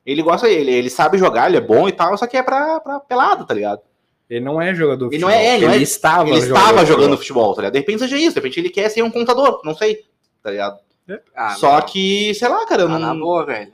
Ele 0.06 0.22
gosta, 0.22 0.48
ele, 0.48 0.72
ele 0.72 0.90
sabe 0.90 1.18
jogar, 1.18 1.48
ele 1.50 1.58
é 1.58 1.62
bom 1.62 1.90
e 1.90 1.92
tal, 1.92 2.18
só 2.18 2.26
que 2.26 2.38
é 2.38 2.42
pra, 2.42 2.80
pra 2.80 3.02
pelado, 3.02 3.46
tá 3.46 3.54
ligado? 3.54 3.82
Ele 4.30 4.40
não 4.40 4.62
é 4.62 4.74
jogador 4.74 5.12
Ele 5.12 5.22
não 5.22 5.30
é- 5.30 5.34
futebol. 5.34 5.56
ele 5.58 5.66
não 5.68 5.74
é- 5.74 5.78
estava 5.84 6.30
ele 6.30 6.38
estava 6.40 6.86
jogando 6.86 7.18
futebol. 7.18 7.18
futebol, 7.18 7.56
tá 7.56 7.62
ligado? 7.64 7.74
De 7.74 7.80
repente 7.80 8.00
seja 8.00 8.16
isso, 8.18 8.30
de 8.30 8.36
repente 8.36 8.60
ele 8.62 8.70
quer 8.70 8.88
ser 8.88 9.02
um 9.02 9.12
contador, 9.12 9.60
não 9.66 9.76
sei, 9.76 10.06
tá 10.42 10.52
ligado? 10.52 10.80
Ah, 11.36 11.56
Só 11.56 11.80
não. 11.80 11.82
que, 11.82 12.34
sei 12.36 12.48
lá, 12.48 12.66
cara, 12.66 12.84
eu 12.84 12.88
Ah, 12.88 12.98
na 12.98 13.14
não. 13.14 13.20
boa, 13.20 13.46
velho. 13.46 13.74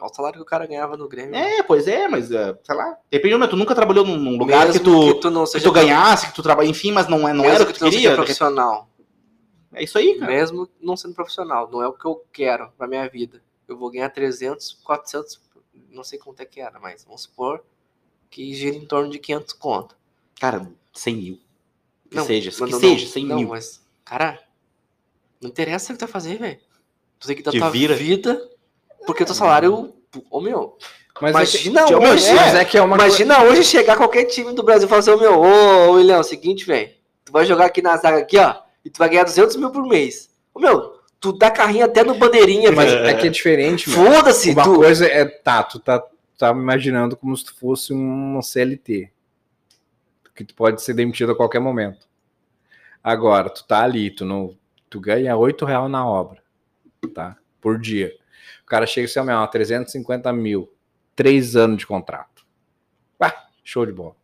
Olha 0.00 0.10
o 0.10 0.14
salário 0.14 0.36
que 0.38 0.42
o 0.42 0.46
cara 0.46 0.66
ganhava 0.66 0.96
no 0.96 1.08
Grêmio. 1.08 1.34
É, 1.34 1.62
pois 1.62 1.88
é, 1.88 2.06
mas, 2.08 2.30
é, 2.30 2.56
sei 2.62 2.74
lá. 2.74 2.96
Depende, 3.10 3.34
mas 3.36 3.50
tu 3.50 3.56
nunca 3.56 3.74
trabalhou 3.74 4.04
num, 4.04 4.36
lugar 4.38 4.66
Mesmo 4.66 4.80
que 4.80 5.20
tu, 5.20 5.30
não 5.30 5.44
que 5.44 5.50
seja 5.50 5.64
tu 5.64 5.72
ganhasse, 5.72 6.28
que 6.28 6.34
tu 6.34 6.42
trabalha, 6.42 6.68
enfim, 6.68 6.92
mas 6.92 7.08
não, 7.08 7.28
é, 7.28 7.32
não 7.32 7.44
era 7.44 7.64
o 7.64 7.66
que 7.66 7.72
tu 7.72 7.84
não 7.84 7.90
seja 7.90 8.02
queria. 8.02 8.14
profissional. 8.16 8.88
É 9.74 9.82
isso 9.82 9.98
aí, 9.98 10.18
cara. 10.18 10.32
Mesmo 10.32 10.68
não 10.80 10.96
sendo 10.96 11.14
profissional, 11.14 11.68
não 11.70 11.82
é 11.82 11.88
o 11.88 11.92
que 11.92 12.06
eu 12.06 12.24
quero 12.32 12.70
pra 12.78 12.86
minha 12.86 13.08
vida. 13.08 13.42
Eu 13.66 13.76
vou 13.76 13.90
ganhar 13.90 14.08
300, 14.08 14.78
400, 14.84 15.40
não 15.90 16.02
sei 16.04 16.18
quanto 16.18 16.40
é 16.40 16.46
que 16.46 16.60
era, 16.60 16.78
mas 16.78 17.04
vamos 17.04 17.22
supor 17.22 17.62
que 18.30 18.54
gira 18.54 18.76
em 18.76 18.86
torno 18.86 19.10
de 19.10 19.18
500 19.18 19.52
conto. 19.54 19.96
Cara, 20.40 20.70
100 20.94 21.16
mil. 21.16 21.40
Que 22.08 22.16
Não, 22.16 22.24
seja, 22.24 22.50
que 22.50 22.60
não, 22.60 22.80
seja, 22.80 23.04
não, 23.04 23.12
100 23.12 23.26
não, 23.26 23.36
mil. 23.36 23.48
mas, 23.48 23.82
cara, 24.04 24.42
não 25.40 25.50
interessa 25.50 25.92
o 25.92 25.94
que 25.94 25.98
tu 25.98 26.06
vai 26.06 26.12
fazer, 26.12 26.38
velho. 26.38 26.58
Tu 27.18 27.26
tem 27.26 27.36
que 27.36 27.42
dar 27.42 27.50
Te 27.50 27.58
tua 27.58 27.70
vira. 27.70 27.94
vida, 27.94 28.50
porque 29.08 29.22
o 29.22 29.26
teu 29.26 29.34
salário. 29.34 29.94
Ô 30.30 30.38
meu, 30.38 30.76
Mas 31.18 31.30
imagina 31.30 31.80
é 31.80 31.86
que, 31.86 31.94
hoje. 31.94 32.28
é 32.28 32.64
que 32.66 32.76
é 32.76 32.82
uma 32.82 32.96
imagina 32.96 33.42
hoje 33.42 33.64
chegar 33.64 33.96
qualquer 33.96 34.26
time 34.26 34.52
do 34.52 34.62
Brasil 34.62 34.86
e 34.86 34.88
falar 34.88 34.98
assim, 34.98 35.10
ô 35.12 35.16
meu, 35.16 35.40
ô 35.40 35.92
William, 35.92 36.16
é 36.16 36.20
o 36.20 36.22
seguinte, 36.22 36.66
velho. 36.66 36.90
Tu 37.24 37.32
vai 37.32 37.46
jogar 37.46 37.64
aqui 37.64 37.80
na 37.80 37.96
zaga 37.96 38.18
aqui, 38.18 38.36
ó, 38.36 38.54
e 38.84 38.90
tu 38.90 38.98
vai 38.98 39.08
ganhar 39.08 39.24
200 39.24 39.56
mil 39.56 39.70
por 39.70 39.86
mês. 39.88 40.30
Ô 40.52 40.60
meu, 40.60 41.00
tu 41.18 41.32
dá 41.32 41.50
carrinho 41.50 41.86
até 41.86 42.04
no 42.04 42.16
bandeirinha, 42.16 42.70
Mas 42.70 42.92
é 42.92 43.14
que 43.14 43.28
é 43.28 43.30
diferente, 43.30 43.88
meu. 43.88 44.04
Foda-se, 44.04 44.50
Uma 44.50 44.64
tu. 44.64 44.74
coisa 44.74 45.06
é, 45.06 45.24
tá, 45.24 45.62
tu 45.62 45.78
tá, 45.78 46.04
tá 46.36 46.52
me 46.52 46.60
imaginando 46.60 47.16
como 47.16 47.34
se 47.34 47.46
tu 47.46 47.54
fosse 47.58 47.94
um 47.94 48.42
CLT. 48.42 49.10
Que 50.34 50.44
tu 50.44 50.54
pode 50.54 50.82
ser 50.82 50.92
demitido 50.92 51.32
a 51.32 51.36
qualquer 51.36 51.60
momento. 51.60 52.06
Agora, 53.02 53.48
tu 53.48 53.64
tá 53.64 53.82
ali, 53.82 54.10
tu 54.10 54.26
não. 54.26 54.54
Tu 54.90 55.00
ganha 55.00 55.34
8 55.34 55.64
reais 55.64 55.90
na 55.90 56.06
obra, 56.06 56.42
tá? 57.14 57.36
Por 57.60 57.78
dia. 57.78 58.12
Cara 58.68 58.86
chega 58.86 59.06
e 59.06 59.10
assim, 59.10 59.18
ó, 59.20 59.24
meu, 59.24 59.46
350 59.46 60.32
mil. 60.32 60.72
Três 61.16 61.56
anos 61.56 61.78
de 61.78 61.86
contrato. 61.86 62.46
Ah, 63.18 63.48
show 63.64 63.84
de 63.84 63.92
bola. 63.92 64.14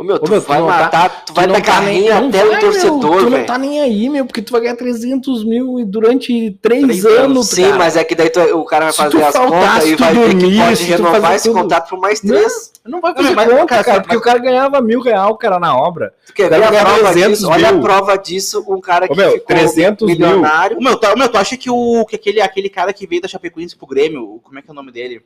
Ô 0.00 0.02
meu, 0.02 0.18
tu 0.18 0.28
Ô, 0.28 0.30
meu, 0.30 0.40
tu 0.40 0.48
vai 0.48 0.60
não 0.60 0.66
tá- 0.66 0.78
matar, 0.78 1.24
tu 1.26 1.34
vai 1.34 1.46
não 1.46 1.52
dar 1.52 1.60
tá 1.60 1.66
carrinho 1.72 2.14
não 2.14 2.28
até 2.30 2.42
vai, 2.42 2.54
no 2.54 2.60
torcedor, 2.60 3.00
meu, 3.00 3.10
Tu 3.18 3.22
não 3.24 3.30
velho. 3.32 3.46
tá 3.46 3.58
nem 3.58 3.80
aí, 3.82 4.08
meu, 4.08 4.24
porque 4.24 4.40
tu 4.40 4.50
vai 4.50 4.62
ganhar 4.62 4.74
300 4.74 5.44
mil 5.44 5.78
e 5.78 5.84
durante 5.84 6.52
três, 6.62 6.82
Três 6.84 7.04
anos, 7.04 7.18
anos. 7.18 7.48
Sim, 7.48 7.64
cara. 7.64 7.76
mas 7.76 7.96
é 7.98 8.04
que 8.04 8.14
daí 8.14 8.30
tu- 8.30 8.40
o 8.40 8.64
cara 8.64 8.86
vai 8.86 8.94
fazer 8.94 9.10
tu 9.10 9.22
as 9.22 9.36
contas 9.36 9.86
e 9.86 9.96
tu 9.96 10.02
vai 10.02 10.14
ver 10.14 10.38
que 10.38 10.56
pode 10.58 10.86
tu 10.86 10.90
renovar 10.90 11.34
esse 11.34 11.48
tudo. 11.50 11.60
contrato 11.60 11.90
por 11.90 12.00
mais 12.00 12.22
Não, 12.22 12.34
três. 12.34 12.72
Não 12.86 13.00
vai 13.02 13.12
Não, 13.12 13.22
fazer 13.22 13.34
mas- 13.34 13.48
conta, 13.50 13.66
cara, 13.66 13.84
cara, 13.84 13.96
mas- 13.98 14.06
porque 14.06 14.16
o 14.16 14.20
cara 14.22 14.38
ganhava 14.38 14.80
mil 14.80 15.00
real, 15.02 15.36
cara, 15.36 15.58
na 15.60 15.76
obra. 15.76 16.14
Tu 16.26 16.32
quer 16.32 16.48
ver 16.48 16.64
a 16.64 16.68
prova 16.70 17.10
300 17.10 17.38
disso? 17.40 17.50
Olha 17.50 17.68
a 17.68 17.72
mil. 17.72 17.82
prova 17.82 18.16
disso, 18.16 18.64
um 18.70 18.80
cara 18.80 19.06
que 19.06 19.12
Ô, 19.12 19.16
meu, 19.16 19.30
ficou 19.32 19.46
300 19.48 20.06
mil. 20.08 20.16
milionário. 20.16 20.78
O 20.78 20.82
meu, 20.82 20.96
tá, 20.96 21.12
o 21.12 21.18
meu, 21.18 21.28
tu 21.28 21.36
acha 21.36 21.58
que, 21.58 21.68
o, 21.68 22.06
que 22.06 22.16
aquele, 22.16 22.40
aquele 22.40 22.70
cara 22.70 22.90
que 22.94 23.06
veio 23.06 23.20
da 23.20 23.28
Chapecoense 23.28 23.76
pro 23.76 23.86
Grêmio, 23.86 24.40
como 24.42 24.58
é 24.58 24.62
que 24.62 24.70
é 24.70 24.72
o 24.72 24.74
nome 24.74 24.90
dele? 24.90 25.20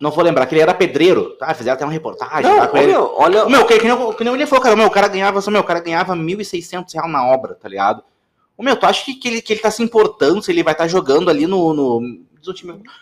Não 0.00 0.10
vou 0.12 0.22
lembrar, 0.22 0.46
que 0.46 0.54
ele 0.54 0.62
era 0.62 0.72
pedreiro, 0.72 1.30
tá? 1.38 1.52
Fizeram 1.54 1.74
até 1.74 1.84
uma 1.84 1.92
reportagem 1.92 2.42
Não, 2.48 2.66
com 2.68 2.76
ô, 2.76 2.80
ele. 2.80 2.92
meu, 2.92 3.12
olha, 3.16 3.44
O 3.46 3.50
meu, 3.50 3.66
que, 3.66 3.78
que, 3.80 3.86
nem, 3.88 4.12
que 4.12 4.24
nem 4.24 4.34
ele 4.34 4.46
falou, 4.46 4.62
cara, 4.62 4.74
o 4.74 4.78
meu, 4.78 4.86
o 4.86 4.90
cara 4.90 5.08
ganhava, 5.08 5.40
só, 5.40 5.50
meu, 5.50 5.60
o 5.60 5.64
cara 5.64 5.80
ganhava 5.80 6.14
1.600 6.14 6.92
reais 6.94 7.10
na 7.10 7.26
obra, 7.26 7.54
tá 7.54 7.68
ligado? 7.68 8.02
O 8.56 8.62
meu, 8.62 8.76
tu 8.76 8.86
acha 8.86 9.04
que, 9.04 9.14
que, 9.14 9.26
ele, 9.28 9.42
que 9.42 9.52
ele 9.52 9.60
tá 9.60 9.70
se 9.72 9.82
importando 9.82 10.40
se 10.40 10.52
ele 10.52 10.62
vai 10.62 10.72
estar 10.72 10.86
jogando 10.86 11.28
ali 11.30 11.46
no, 11.48 11.74
no, 11.74 12.00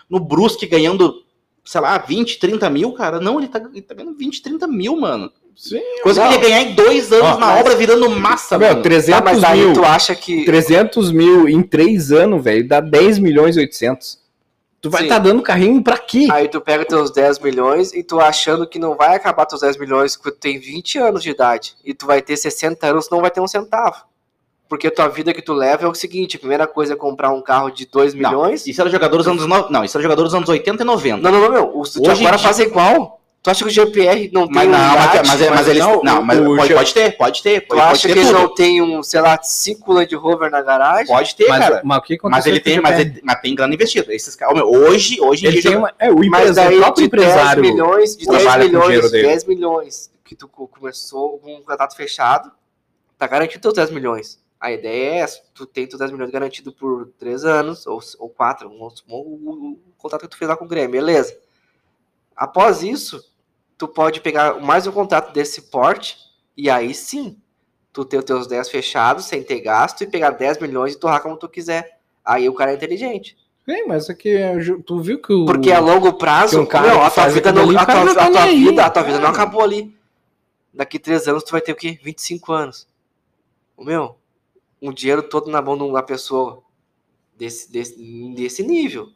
no, 0.09 0.21
Brusque 0.21 0.67
ganhando, 0.67 1.23
sei 1.65 1.81
lá, 1.83 1.99
20, 1.99 2.39
30 2.39 2.71
mil, 2.71 2.93
cara? 2.93 3.21
Não, 3.21 3.39
ele 3.39 3.49
tá, 3.49 3.61
ele 3.73 3.83
tá 3.83 3.95
ganhando 3.95 4.17
20, 4.17 4.41
30 4.43 4.67
mil, 4.67 4.97
mano. 4.97 5.31
Sim. 5.55 5.81
Coisa 6.03 6.23
Não. 6.23 6.29
que 6.31 6.35
ele 6.37 6.45
ia 6.45 6.51
ganhar 6.51 6.71
em 6.71 6.75
dois 6.75 7.11
anos 7.13 7.27
Ó, 7.27 7.39
na 7.39 7.47
mas- 7.47 7.61
obra 7.61 7.77
virando 7.77 8.09
massa, 8.11 8.59
Meu, 8.59 8.69
mano. 8.69 8.83
300 8.83 9.19
tá, 9.19 9.25
mas 9.25 9.45
aí 9.45 9.61
mil. 9.65 9.73
tu 9.73 9.85
acha 9.85 10.15
que 10.15 10.45
300 10.45 11.11
mil 11.11 11.49
em 11.49 11.63
três 11.63 12.13
anos, 12.13 12.43
velho, 12.45 12.67
dá 12.69 12.81
10 12.81 13.19
milhões 13.19 13.57
e 13.57 13.61
800. 13.61 14.19
Tu 14.87 14.91
vai 14.91 15.03
estar 15.05 15.19
dando 15.19 15.43
carrinho 15.43 15.83
pra 15.83 15.99
quê? 15.99 16.29
aí 16.31 16.49
tu 16.49 16.61
pega 16.61 16.85
teus 16.85 17.11
10 17.11 17.39
milhões 17.41 17.93
e 17.93 18.03
tu 18.03 18.21
achando 18.21 18.67
que 18.67 18.79
não 18.79 18.95
vai 18.95 19.17
acabar 19.17 19.47
teus 19.47 19.61
10 19.61 19.79
milhões 19.79 20.17
quando 20.17 20.35
tu 20.35 20.41
tem 20.41 20.59
20 20.59 20.99
anos 20.99 21.23
de 21.23 21.31
idade 21.31 21.75
e 21.85 21.95
tu 21.95 22.07
vai 22.07 22.23
ter 22.23 22.37
60 22.37 22.87
anos, 22.87 23.11
não 23.11 23.21
vai 23.21 23.31
ter 23.31 23.41
um 23.41 23.49
centavo. 23.49 24.05
Porque 24.69 24.89
a 24.89 24.91
tua 24.91 25.09
vida 25.09 25.33
que 25.33 25.43
tu 25.43 25.53
leva 25.53 25.85
é 25.85 25.89
o 25.89 25.95
seguinte, 25.95 26.37
a 26.37 26.41
primeira 26.41 26.67
coisa 26.67 26.95
é 26.95 26.97
comprar 26.97 27.31
um 27.31 27.41
carro 27.41 27.71
de 27.71 27.87
2 27.87 28.15
Não, 28.15 28.31
milhões. 28.31 28.67
Isso 28.67 28.81
era 28.81 28.91
jogador 28.91 29.19
dos 29.19 29.29
anos 29.29 29.47
no... 29.47 29.71
Não, 29.71 29.85
isso 29.85 29.97
era 29.97 30.03
jogador 30.03 30.25
dos 30.25 30.35
anos 30.35 30.49
80 30.49 30.83
e 30.83 30.87
90. 30.87 31.23
Não, 31.23 31.31
não, 31.31 31.41
não, 31.41 31.51
meu. 31.51 31.79
O, 31.79 31.83
tu 31.85 32.01
Hoje 32.01 32.23
agora 32.23 32.37
em 32.37 32.43
faz 32.43 32.59
igual. 32.59 33.21
Tu 33.47 33.51
acha 33.51 33.65
que 33.65 33.71
o 33.71 33.73
GPR 33.73 34.29
não 34.33 34.49
tem 34.49 34.55
Mas 34.57 34.67
um 34.67 34.71
não, 34.73 34.79
mas, 34.97 35.15
iate? 35.15 35.29
mas, 35.29 35.51
mas 35.51 35.69
eles. 35.69 35.79
não, 35.85 36.03
Não, 36.03 36.21
mas 36.21 36.41
o 36.41 36.57
pode, 36.57 36.67
Ge- 36.67 36.75
pode 36.75 36.95
ter, 36.95 37.17
pode 37.17 37.43
ter. 37.45 37.61
Tu 37.61 37.75
acha 37.77 37.87
pode 37.87 38.01
que 38.01 38.07
ter 38.09 38.19
ele 38.19 38.27
tudo. 38.27 38.33
não 38.41 38.55
tem 38.57 38.83
um, 38.83 39.03
sei 39.05 39.21
lá, 39.21 39.41
5 39.41 39.93
Land 39.93 40.17
Rover 40.17 40.51
na 40.51 40.63
garagem? 40.63 41.07
Pode 41.07 41.37
ter, 41.37 41.47
mas, 41.49 41.59
cara. 41.61 41.81
mas 41.85 41.99
o 41.99 42.01
que 42.03 42.19
Mas 42.25 42.47
ele 42.47 42.59
com 42.59 42.65
tem, 42.65 42.81
mas, 42.81 42.99
ele, 42.99 43.21
mas 43.23 43.41
tem 43.41 43.55
grana 43.55 43.73
investida. 43.73 44.13
Esses 44.13 44.35
caras, 44.35 44.61
hoje, 44.65 45.21
hoje 45.21 45.45
em 45.45 45.49
Ele 45.51 45.61
dia. 45.61 45.71
tem 45.71 45.79
uma, 45.79 45.95
é, 45.97 46.11
o, 46.11 46.17
Mas 46.17 46.27
empresário, 46.27 46.55
daí 46.71 46.77
o 46.79 46.83
próprio 46.83 47.05
de 47.09 47.17
10 47.17 47.23
empresário. 47.31 47.63
milhões, 47.63 48.17
de 48.17 48.27
10 48.27 48.43
trabalha 48.43 48.63
com 48.65 48.67
o 48.67 48.69
milhões, 48.73 48.87
dinheiro 48.89 49.11
dele. 49.13 49.27
10 49.29 49.45
milhões 49.45 50.11
que 50.25 50.35
tu 50.35 50.49
co- 50.49 50.67
começou 50.67 51.39
com 51.39 51.55
um 51.55 51.63
contrato 51.63 51.95
fechado, 51.95 52.51
tá 53.17 53.29
garantido 53.29 53.63
teus 53.63 53.75
10 53.75 53.93
milhões. 53.93 54.41
A 54.59 54.73
ideia 54.73 55.11
é 55.13 55.19
essa, 55.19 55.41
tu 55.55 55.67
tem 55.67 55.87
teus 55.87 56.01
10 56.01 56.11
milhões 56.11 56.33
garantido 56.33 56.73
por 56.73 57.11
3 57.17 57.45
anos, 57.45 57.87
ou, 57.87 58.01
ou 58.19 58.29
4, 58.29 58.69
o, 58.69 58.89
o, 59.09 59.71
o 59.75 59.79
contrato 59.97 60.23
que 60.23 60.29
tu 60.31 60.37
fez 60.37 60.49
lá 60.49 60.57
com 60.57 60.65
o 60.65 60.69
Grêmio, 60.69 60.91
beleza. 60.91 61.39
Após 62.35 62.83
isso, 62.83 63.25
tu 63.79 63.87
pode 63.89 64.21
pegar 64.21 64.61
mais 64.61 64.87
um 64.87 64.93
contrato 64.93 65.33
desse 65.33 65.63
porte, 65.63 66.17
e 66.57 66.69
aí 66.71 66.95
sim, 66.95 67.39
tu 67.93 68.05
ter 68.05 68.19
os 68.19 68.25
teus 68.25 68.47
10 68.47 68.69
fechados, 68.69 69.25
sem 69.27 69.43
ter 69.43 69.61
gasto, 69.61 70.03
e 70.03 70.07
pegar 70.07 70.31
10 70.31 70.59
milhões 70.61 70.95
e 70.95 70.99
torrar 70.99 71.23
como 71.23 71.37
tu 71.37 71.49
quiser. 71.49 71.99
Aí 72.25 72.49
o 72.49 72.55
cara 72.55 72.73
é 72.73 72.75
inteligente. 72.75 73.37
Sim, 73.69 73.85
mas 73.87 74.09
é 74.09 74.15
que 74.15 74.29
é, 74.37 74.61
ju- 74.61 74.83
tu 74.83 75.01
viu 75.01 75.21
que 75.21 75.33
o. 75.33 75.45
Porque 75.45 75.73
a 75.73 75.81
longo 75.81 76.13
prazo, 76.13 76.61
um 76.61 76.67
cara 76.67 76.87
meu, 76.89 76.97
a 77.03 77.09
que 77.09 77.15
tua 77.15 77.23
faz 77.23 77.35
vida 77.35 77.51
aquilo 77.51 77.65
não, 77.65 77.71
ali, 77.71 77.79
a 77.79 77.83
o 77.83 77.87
cara 77.87 77.99
tua, 78.01 78.07
não 78.07 78.15
tá 78.15 78.21
a 78.27 78.31
tua 78.31 78.41
nem 78.47 78.51
aí. 78.51 78.65
vida, 78.65 78.85
a 78.87 78.91
tua 78.91 79.03
vida 79.03 79.19
não 79.19 79.29
É. 79.29 79.31
acabou 79.31 79.63
ali. 79.63 79.97
Daqui 80.73 80.99
três 80.99 81.27
anos 81.27 81.43
tu 81.43 81.51
vai 81.53 81.61
ter 81.61 81.73
o 81.73 81.77
quê? 81.77 81.99
25 82.03 82.53
anos. 82.53 82.87
O 83.77 83.85
meu, 83.85 84.17
um 84.81 84.93
dinheiro 84.93 85.23
todo 85.23 85.51
na 85.51 85.61
mão 85.61 85.77
de 85.77 85.83
uma 85.85 86.03
pessoa 86.03 86.63
desse, 87.37 87.71
desse, 87.73 87.97
desse 88.35 88.63
nível. 88.63 89.09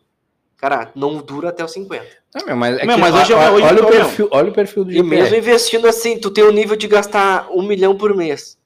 Cara, 0.57 0.91
não 0.95 1.19
dura 1.23 1.51
até 1.51 1.65
os 1.65 1.73
50. 1.73 2.07
Não, 2.35 2.47
meu, 2.47 2.57
mas 2.57 2.79
é 2.79 2.87
Meu, 2.87 2.97
mas 2.99 3.15
hoje- 3.15 3.33
olha, 3.33 3.53
hoje 3.53 3.67
olha 3.67 3.83
o 3.83 3.87
tô, 3.87 3.89
perfil, 3.91 4.29
olha 4.31 4.51
o 4.51 4.53
perfil 4.55 4.85
do 4.85 4.91
E 4.93 4.95
GPR. 4.95 5.09
mesmo 5.09 5.37
investindo 5.37 5.87
assim, 5.89 6.19
tu 6.19 6.31
tem 6.31 6.45
o 6.45 6.53
nível 6.53 6.77
de 6.77 6.87
gastar 6.87 7.51
um 7.51 7.63
milhão 7.63 7.97
por 7.97 8.15
mês. 8.15 8.57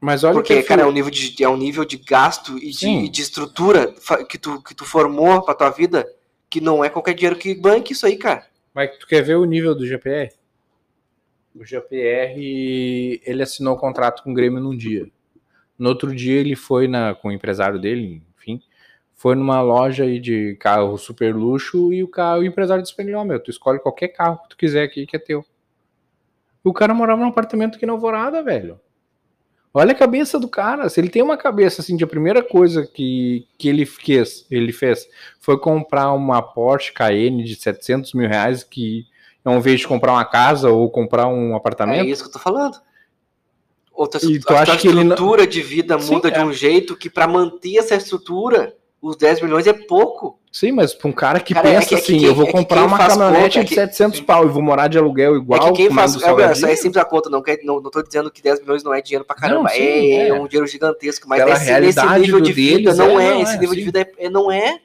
Mas 0.00 0.22
olha 0.22 0.34
Porque, 0.34 0.52
o 0.52 0.56
perfil. 0.56 0.68
cara, 0.68 0.82
é 0.82 0.86
um 0.86 0.92
nível 0.92 1.10
de, 1.10 1.42
é 1.42 1.48
um 1.48 1.56
nível 1.56 1.84
de 1.84 1.96
gasto 1.96 2.58
e 2.58 2.70
de, 2.70 2.86
e 2.88 3.08
de 3.08 3.22
estrutura 3.22 3.92
que 4.28 4.36
tu, 4.38 4.62
que 4.62 4.74
tu 4.74 4.84
formou 4.84 5.42
pra 5.42 5.54
tua 5.54 5.70
vida 5.70 6.06
que 6.50 6.60
não 6.60 6.84
é 6.84 6.88
qualquer 6.90 7.14
dinheiro 7.14 7.36
que 7.38 7.54
banque 7.54 7.92
isso 7.94 8.06
aí, 8.06 8.16
cara. 8.16 8.46
Mas 8.74 8.96
tu 8.98 9.06
quer 9.06 9.22
ver 9.22 9.36
o 9.36 9.44
nível 9.44 9.74
do 9.74 9.86
GPR? 9.86 10.30
O 11.54 11.64
JPR, 11.64 12.38
ele 13.24 13.42
assinou 13.42 13.74
o 13.74 13.78
contrato 13.78 14.22
com 14.22 14.30
o 14.30 14.34
Grêmio 14.34 14.60
num 14.60 14.76
dia. 14.76 15.08
No 15.78 15.88
outro 15.88 16.14
dia 16.14 16.38
ele 16.38 16.54
foi 16.54 16.86
na, 16.86 17.14
com 17.14 17.28
o 17.28 17.32
empresário 17.32 17.78
dele, 17.80 18.22
foi 19.18 19.34
numa 19.34 19.60
loja 19.60 20.04
aí 20.04 20.20
de 20.20 20.54
carro 20.60 20.96
super 20.96 21.34
luxo 21.34 21.92
e 21.92 22.04
o, 22.04 22.08
carro, 22.08 22.38
o 22.40 22.44
empresário 22.44 22.80
disse 22.84 22.94
pra 22.94 23.04
ele, 23.04 23.14
ó, 23.14 23.24
meu, 23.24 23.40
tu 23.40 23.50
escolhe 23.50 23.80
qualquer 23.80 24.08
carro 24.08 24.38
que 24.38 24.50
tu 24.50 24.56
quiser 24.56 24.84
aqui 24.84 25.04
que 25.06 25.16
é 25.16 25.18
teu. 25.18 25.44
O 26.62 26.72
cara 26.72 26.94
morava 26.94 27.20
num 27.20 27.28
apartamento 27.28 27.74
aqui 27.76 27.84
na 27.84 27.94
Alvorada, 27.94 28.44
velho. 28.44 28.78
Olha 29.74 29.90
a 29.90 29.94
cabeça 29.96 30.38
do 30.38 30.46
cara. 30.48 30.88
Se 30.88 31.00
ele 31.00 31.08
tem 31.08 31.20
uma 31.20 31.36
cabeça 31.36 31.82
assim, 31.82 31.96
de 31.96 32.04
a 32.04 32.06
primeira 32.06 32.42
coisa 32.44 32.86
que, 32.86 33.44
que 33.58 33.68
ele 33.68 33.84
fez, 33.84 34.46
ele 34.48 34.72
fez 34.72 35.08
foi 35.40 35.58
comprar 35.58 36.12
uma 36.12 36.40
Porsche 36.40 36.92
Cayenne 36.92 37.42
de 37.42 37.56
700 37.56 38.14
mil 38.14 38.28
reais, 38.28 38.62
que 38.62 39.04
ao 39.44 39.56
invés 39.56 39.80
de 39.80 39.88
comprar 39.88 40.12
uma 40.12 40.24
casa 40.24 40.70
ou 40.70 40.88
comprar 40.90 41.26
um 41.26 41.54
É 41.54 41.56
apartamento, 41.56 42.06
isso 42.08 42.22
que 42.22 42.28
eu 42.28 42.32
tô 42.34 42.38
falando. 42.38 42.76
Outra 43.92 44.20
E 44.24 44.38
tu 44.38 44.52
a 44.54 44.60
acha 44.60 44.76
que 44.76 44.86
ele 44.86 45.02
não- 45.02 45.10
estrutura 45.14 45.44
de 45.44 45.60
vida 45.60 45.98
Sim, 45.98 46.14
muda 46.14 46.30
de 46.30 46.38
é. 46.38 46.44
um 46.44 46.52
jeito 46.52 46.96
que 46.96 47.10
pra 47.10 47.26
manter 47.26 47.78
essa 47.78 47.96
estrutura, 47.96 48.76
os 49.00 49.16
10 49.16 49.40
milhões 49.42 49.66
é 49.66 49.72
pouco. 49.72 50.38
sim, 50.50 50.72
mas 50.72 50.92
para 50.92 51.08
um 51.08 51.12
cara 51.12 51.38
que 51.38 51.54
Cara, 51.54 51.68
é 51.68 51.74
pensa 51.74 51.88
que- 51.88 51.94
é 51.94 51.98
que 51.98 52.02
assim, 52.04 52.18
quem- 52.18 52.26
eu 52.26 52.34
vou 52.34 52.44
é 52.44 52.46
que 52.48 52.52
comprar 52.52 52.84
uma 52.84 52.98
caminhonete 52.98 53.58
é 53.58 53.62
de 53.62 53.68
que- 53.68 53.74
700 53.76 54.20
pau 54.20 54.44
e 54.44 54.48
vou 54.48 54.60
morar 54.62 54.88
de 54.88 54.98
aluguel 54.98 55.36
igual. 55.36 55.60
é 55.68 55.70
que 55.70 55.76
quem 55.76 55.90
faz. 55.94 56.16
É, 56.16 56.18
salgadinho. 56.18 56.66
é 56.66 56.74
simples 56.76 56.96
a 57.00 57.04
conta, 57.04 57.30
não, 57.30 57.40
quer, 57.42 57.60
não, 57.62 57.80
não 57.80 57.90
tô 57.90 58.02
dizendo 58.02 58.30
que 58.30 58.42
10 58.42 58.60
milhões 58.60 58.82
não 58.82 58.92
é 58.92 59.00
dinheiro 59.00 59.24
pra 59.24 59.36
caramba. 59.36 59.62
Não, 59.62 59.68
sim, 59.68 59.82
é, 59.82 60.14
é. 60.22 60.28
é 60.28 60.34
um 60.34 60.48
dinheiro 60.48 60.66
gigantesco, 60.66 61.28
mas 61.28 61.44
nesse 61.44 61.64
realidade 61.66 62.20
nível 62.20 62.40
de 62.40 62.52
vida 62.52 62.76
deles, 62.92 62.96
não 62.98 63.20
é, 63.20 63.26
é. 63.26 63.30
não 63.34 63.42
esse 63.42 63.54
é, 63.54 63.58
nível 63.58 63.74
sim. 63.74 63.78
de 63.78 63.84
vida 63.84 64.00
é, 64.00 64.12
é- 64.26 64.30
não 64.30 64.50
é. 64.50 64.80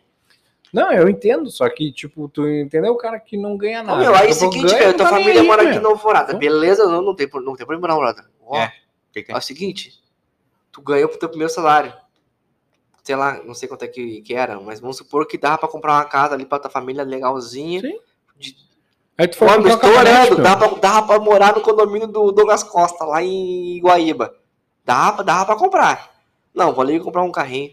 Não, 0.72 0.92
eu 0.92 1.08
entendo, 1.08 1.50
só 1.52 1.70
que, 1.70 1.92
tipo, 1.92 2.28
tu 2.28 2.48
entendeu 2.48 2.94
o 2.94 2.98
cara 2.98 3.20
que 3.20 3.38
não 3.38 3.56
ganha 3.56 3.84
nada. 3.84 4.00
meu, 4.00 4.16
aí 4.16 4.28
é 4.28 4.32
o 4.32 4.34
seguinte, 4.34 4.66
ganha, 4.66 4.78
velho, 4.78 4.90
não 4.90 4.98
tua 4.98 5.06
tá 5.06 5.12
família 5.12 5.44
mora 5.44 5.70
aqui 5.70 5.78
Alvorada. 5.86 6.36
Hum? 6.36 6.40
Beleza, 6.40 6.86
não, 6.88 7.02
não 7.02 7.16
tem, 7.16 7.28
não 7.32 7.56
tem 7.56 7.66
problema 7.66 7.88
não, 7.88 7.96
Alvorada. 7.96 8.26
Ó, 8.46 8.58
É. 8.58 8.72
Que 9.12 9.22
que? 9.24 9.32
É 9.32 9.38
o 9.38 9.42
seguinte, 9.42 9.94
tu 10.72 10.82
ganhou 10.82 11.08
pro 11.08 11.20
teu 11.20 11.30
primeiro 11.30 11.54
salário. 11.54 11.94
Sei 13.04 13.16
lá, 13.16 13.42
não 13.44 13.54
sei 13.54 13.68
quanto 13.68 13.84
é 13.84 13.88
que, 13.88 14.22
que 14.22 14.34
era, 14.34 14.60
mas 14.62 14.80
vamos 14.80 14.96
supor 14.96 15.28
que 15.28 15.38
dava 15.38 15.58
pra 15.58 15.68
comprar 15.68 15.94
uma 15.94 16.06
casa 16.06 16.34
ali 16.34 16.46
pra 16.46 16.58
tua 16.58 16.72
família 16.72 17.04
legalzinha. 17.04 17.82
Sim. 17.82 18.00
De... 18.38 18.56
Aí 19.18 19.28
tu 19.28 19.38
comprar 19.38 19.58
estou 19.58 19.90
meu. 20.38 20.44
dava 20.44 20.70
pra, 20.70 20.80
dava 20.80 21.08
pra 21.08 21.20
morar 21.20 21.54
no 21.54 21.62
condomínio 21.62 22.08
do 22.08 22.32
Douglas 22.32 22.64
Costa, 22.64 23.04
lá 23.04 23.22
em 23.22 23.76
Iguaíba. 23.78 24.34
Dava, 24.86 25.22
dava 25.24 25.46
pra 25.46 25.56
comprar. 25.58 26.12
Não, 26.56 26.72
vou 26.72 26.82
ali 26.82 27.00
comprar 27.00 27.24
um 27.24 27.32
carrinho. 27.32 27.72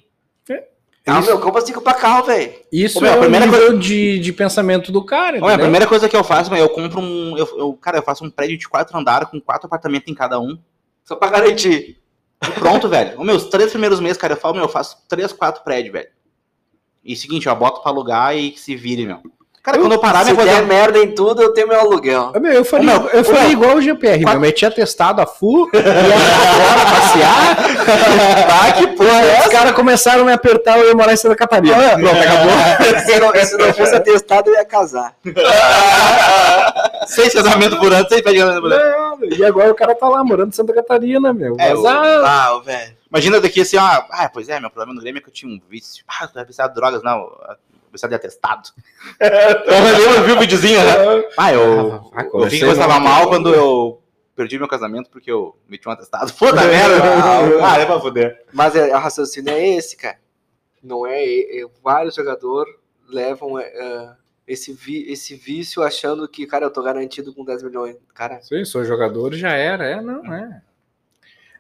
É. 0.48 0.64
Ah, 1.06 1.20
Isso- 1.20 1.28
meu, 1.28 1.40
compra 1.40 1.60
cinco 1.60 1.80
pra 1.80 1.94
carro, 1.94 2.26
velho. 2.26 2.52
Isso 2.72 2.98
Ô, 2.98 3.02
meu, 3.02 3.10
é 3.10 3.14
a 3.14 3.16
o 3.16 3.20
primeira 3.20 3.46
nível 3.46 3.78
de, 3.78 4.18
de 4.18 4.32
pensamento 4.32 4.90
do 4.90 5.04
cara, 5.04 5.38
Olha, 5.40 5.54
a 5.54 5.58
primeira 5.58 5.86
coisa 5.86 6.08
que 6.08 6.16
eu 6.16 6.24
faço, 6.24 6.50
meu, 6.50 6.60
eu 6.60 6.68
compro 6.68 7.00
um. 7.00 7.38
Eu, 7.38 7.46
eu- 7.56 7.72
cara, 7.74 7.98
eu 7.98 8.02
faço 8.02 8.24
um 8.24 8.30
prédio 8.30 8.58
de 8.58 8.68
quatro 8.68 8.96
andares 8.98 9.28
com 9.28 9.40
quatro 9.40 9.66
apartamentos 9.66 10.08
em 10.10 10.14
cada 10.14 10.40
um. 10.40 10.58
Só 11.04 11.14
pra 11.16 11.30
garantir. 11.30 11.99
E 12.42 12.50
pronto, 12.52 12.88
velho. 12.88 13.18
Os 13.20 13.26
meus 13.26 13.44
três 13.44 13.70
primeiros 13.70 14.00
meses, 14.00 14.16
cara, 14.16 14.32
eu 14.34 14.36
falo, 14.38 14.54
meu, 14.54 14.64
eu 14.64 14.68
faço 14.68 14.96
três, 15.08 15.32
quatro 15.32 15.62
prédios, 15.62 15.92
velho. 15.92 16.08
E 17.04 17.14
seguinte, 17.16 17.48
ó, 17.48 17.54
boto 17.54 17.82
pra 17.82 17.90
alugar 17.92 18.36
e 18.36 18.50
que 18.52 18.60
se 18.60 18.74
vire, 18.76 19.06
meu. 19.06 19.18
Cara, 19.62 19.76
quando 19.78 19.92
eu 19.92 19.98
parar, 19.98 20.24
Se 20.24 20.32
minha 20.32 20.42
der 20.42 20.52
coisa. 20.54 20.66
merda 20.66 20.98
em 21.00 21.14
tudo, 21.14 21.42
eu 21.42 21.52
tenho 21.52 21.68
meu 21.68 21.78
aluguel. 21.78 22.32
Ô, 22.34 22.40
meu, 22.40 22.50
eu 22.50 22.64
faria, 22.64 22.96
Ô, 22.96 23.00
meu, 23.00 23.10
eu 23.10 23.22
faria 23.24 23.42
meu, 23.42 23.50
igual 23.52 23.76
o 23.76 23.82
GPR, 23.82 24.22
quatro- 24.22 24.40
meu. 24.40 24.48
Metia 24.48 24.70
testado 24.70 25.20
a 25.20 25.26
full, 25.26 25.68
ia 25.74 25.82
fora 25.82 26.90
passear. 26.90 27.56
Ah, 28.62 28.72
que 28.72 28.86
porra 28.88 29.20
é 29.22 29.40
Os 29.40 29.46
caras 29.48 29.72
começaram 29.72 30.22
a 30.22 30.24
me 30.24 30.32
apertar, 30.32 30.78
eu 30.78 30.88
ia 30.88 30.94
morar 30.94 31.12
em 31.12 31.16
Santa 31.16 31.36
Catarina. 31.36 31.74
Pronto, 31.76 32.16
acabou. 32.16 33.00
se, 33.04 33.20
não, 33.20 33.44
se 33.44 33.56
não 33.58 33.74
fosse 33.74 33.94
atestado, 33.94 34.48
eu 34.50 34.54
ia 34.54 34.64
casar. 34.64 35.14
Seis 37.06 37.32
casamentos 37.34 37.78
por 37.78 37.92
ano, 37.92 38.06
seis 38.08 38.22
prédios 38.22 38.60
por 38.60 38.72
ano. 38.72 39.09
E 39.38 39.44
agora 39.44 39.70
o 39.70 39.74
cara 39.74 39.94
tá 39.94 40.08
lá 40.08 40.22
morando 40.24 40.48
em 40.48 40.52
Santa 40.52 40.72
Catarina, 40.74 41.32
meu. 41.32 41.54
É, 41.58 41.70
Mas, 41.70 41.78
o- 41.78 41.86
ah, 41.86 42.46
Ah, 42.56 42.58
velho. 42.64 42.96
Imagina 43.10 43.40
daqui 43.40 43.60
assim, 43.60 43.76
ó. 43.76 43.80
Ah, 44.10 44.30
pois 44.32 44.48
é, 44.48 44.58
meu 44.60 44.70
problema 44.70 44.94
no 44.94 45.00
Grêmio 45.00 45.18
é 45.20 45.22
que 45.22 45.28
eu 45.28 45.32
tinha 45.32 45.50
um 45.52 45.60
vício. 45.68 46.04
Ah, 46.06 46.26
tu 46.28 46.38
é 46.38 46.44
viciado 46.44 46.72
em 46.72 46.74
drogas, 46.74 47.02
não. 47.02 47.30
Viciado 47.92 48.10
de 48.10 48.16
atestado. 48.16 48.68
Eu 49.20 49.82
lembro, 50.08 50.24
viu 50.24 50.36
o 50.36 50.40
videozinho, 50.40 50.78
né? 50.84 51.24
Ah, 51.36 51.52
eu, 51.52 52.10
Ah, 52.14 52.22
eu 52.32 52.44
vi 52.46 52.58
que 52.58 52.64
eu 52.64 52.72
estava 52.72 53.00
mal. 53.00 53.28
quando 53.28 53.52
eu 53.54 54.00
perdi 54.36 54.58
meu 54.58 54.68
casamento 54.68 55.10
porque 55.10 55.30
eu 55.30 55.56
meti 55.68 55.88
um 55.88 55.92
atestado. 55.92 56.32
Puta 56.38 56.62
merda! 56.64 56.96
Ah, 57.62 57.78
é 57.78 57.86
pra 57.86 58.00
fuder. 58.00 58.44
Mas 58.52 58.74
é, 58.76 58.94
o 58.94 58.98
raciocínio 59.00 59.52
é 59.52 59.68
esse, 59.76 59.96
cara. 59.96 60.18
Não 60.82 61.06
é, 61.06 61.22
é- 61.24 61.66
vários 61.82 62.14
jogadores 62.14 62.72
levam 63.08 63.58
é, 63.58 63.64
é, 63.64 64.08
esse, 64.46 64.72
vi- 64.72 65.10
esse 65.10 65.34
vício 65.34 65.82
achando 65.82 66.26
que, 66.28 66.46
cara, 66.46 66.66
eu 66.66 66.70
tô 66.70 66.82
garantido 66.82 67.32
com 67.34 67.44
10 67.44 67.62
milhões. 67.62 67.96
Cara, 68.14 68.40
sim, 68.42 68.64
sou 68.64 68.84
jogador, 68.84 69.34
já 69.34 69.50
era. 69.52 69.86
É, 69.86 70.00
não, 70.00 70.24
é. 70.34 70.62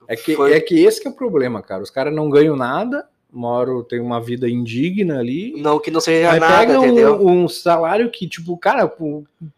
É 0.08 0.16
que, 0.16 0.34
foi- 0.34 0.52
é 0.52 0.60
que 0.60 0.78
esse 0.84 1.00
que 1.00 1.06
é 1.06 1.10
o 1.10 1.14
problema, 1.14 1.62
cara. 1.62 1.82
Os 1.82 1.90
caras 1.90 2.12
não 2.12 2.28
ganham 2.28 2.56
nada, 2.56 3.06
moram, 3.32 3.82
tem 3.84 4.00
uma 4.00 4.20
vida 4.20 4.48
indigna 4.48 5.20
ali. 5.20 5.54
não 5.62 5.78
que 5.78 5.88
não 5.90 6.00
seja 6.00 6.32
Aí 6.32 6.40
nada, 6.40 6.58
pega 6.58 6.76
entendeu? 6.78 7.14
um, 7.24 7.44
um 7.44 7.48
salário 7.48 8.10
que, 8.10 8.26
tipo, 8.28 8.56
cara, 8.58 8.84
a 8.84 8.92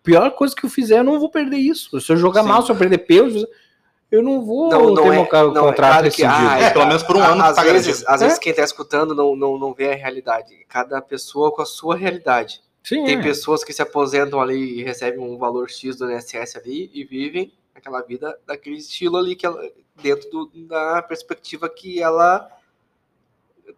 pior 0.02 0.30
coisa 0.32 0.54
que 0.54 0.66
eu 0.66 0.70
fizer, 0.70 0.98
eu 0.98 1.04
não 1.04 1.18
vou 1.18 1.30
perder 1.30 1.56
isso. 1.56 1.98
Se 2.00 2.12
eu 2.12 2.16
jogar 2.18 2.42
Sim. 2.42 2.48
mal, 2.50 2.60
se 2.62 2.70
eu 2.70 2.76
perder 2.76 2.98
peso, 2.98 3.48
eu 4.10 4.22
não 4.22 4.44
vou 4.44 4.68
Não, 4.68 4.88
não 4.88 4.94
ter 4.94 5.00
é- 5.00 5.04
meu 5.04 5.14
não, 5.14 5.22
é 5.22 5.24
contrato 5.70 5.74
claro 5.76 6.10
que- 6.10 6.22
rescindido. 6.22 6.50
ah, 6.50 6.60
É, 6.60 6.70
pelo 6.70 6.86
menos 6.86 7.02
por 7.02 7.16
um 7.16 7.22
ano 7.22 7.36
tu 7.36 7.42
às 7.46 7.56
tá 7.56 7.62
vezes, 7.62 7.86
garantido. 7.86 8.10
às 8.10 8.20
vezes 8.20 8.36
É. 8.36 8.40
quem 8.42 8.52
tá 8.52 8.62
escutando 8.62 9.14
não, 9.14 9.34
não, 9.34 9.58
não 9.58 9.72
vê 9.72 9.90
a 9.90 9.94
realidade. 9.96 10.54
Cada 10.68 11.00
pessoa 11.00 11.50
com 11.50 11.62
a 11.62 11.64
sua 11.64 11.96
realidade. 11.96 12.60
Sim, 12.82 13.04
Tem 13.04 13.18
é. 13.18 13.22
pessoas 13.22 13.62
que 13.62 13.72
se 13.72 13.80
aposentam 13.82 14.40
ali 14.40 14.80
e 14.80 14.82
recebem 14.82 15.20
um 15.20 15.38
valor 15.38 15.70
X 15.70 15.96
do 15.96 16.10
INSS 16.10 16.56
ali 16.56 16.90
e 16.92 17.04
vivem 17.04 17.52
aquela 17.74 18.00
vida 18.02 18.38
daquele 18.46 18.76
estilo 18.76 19.16
ali 19.16 19.36
que 19.36 19.46
ela, 19.46 19.60
dentro 20.02 20.28
do- 20.30 20.50
da 20.66 21.00
perspectiva 21.02 21.68
que 21.68 22.02
ela 22.02 22.48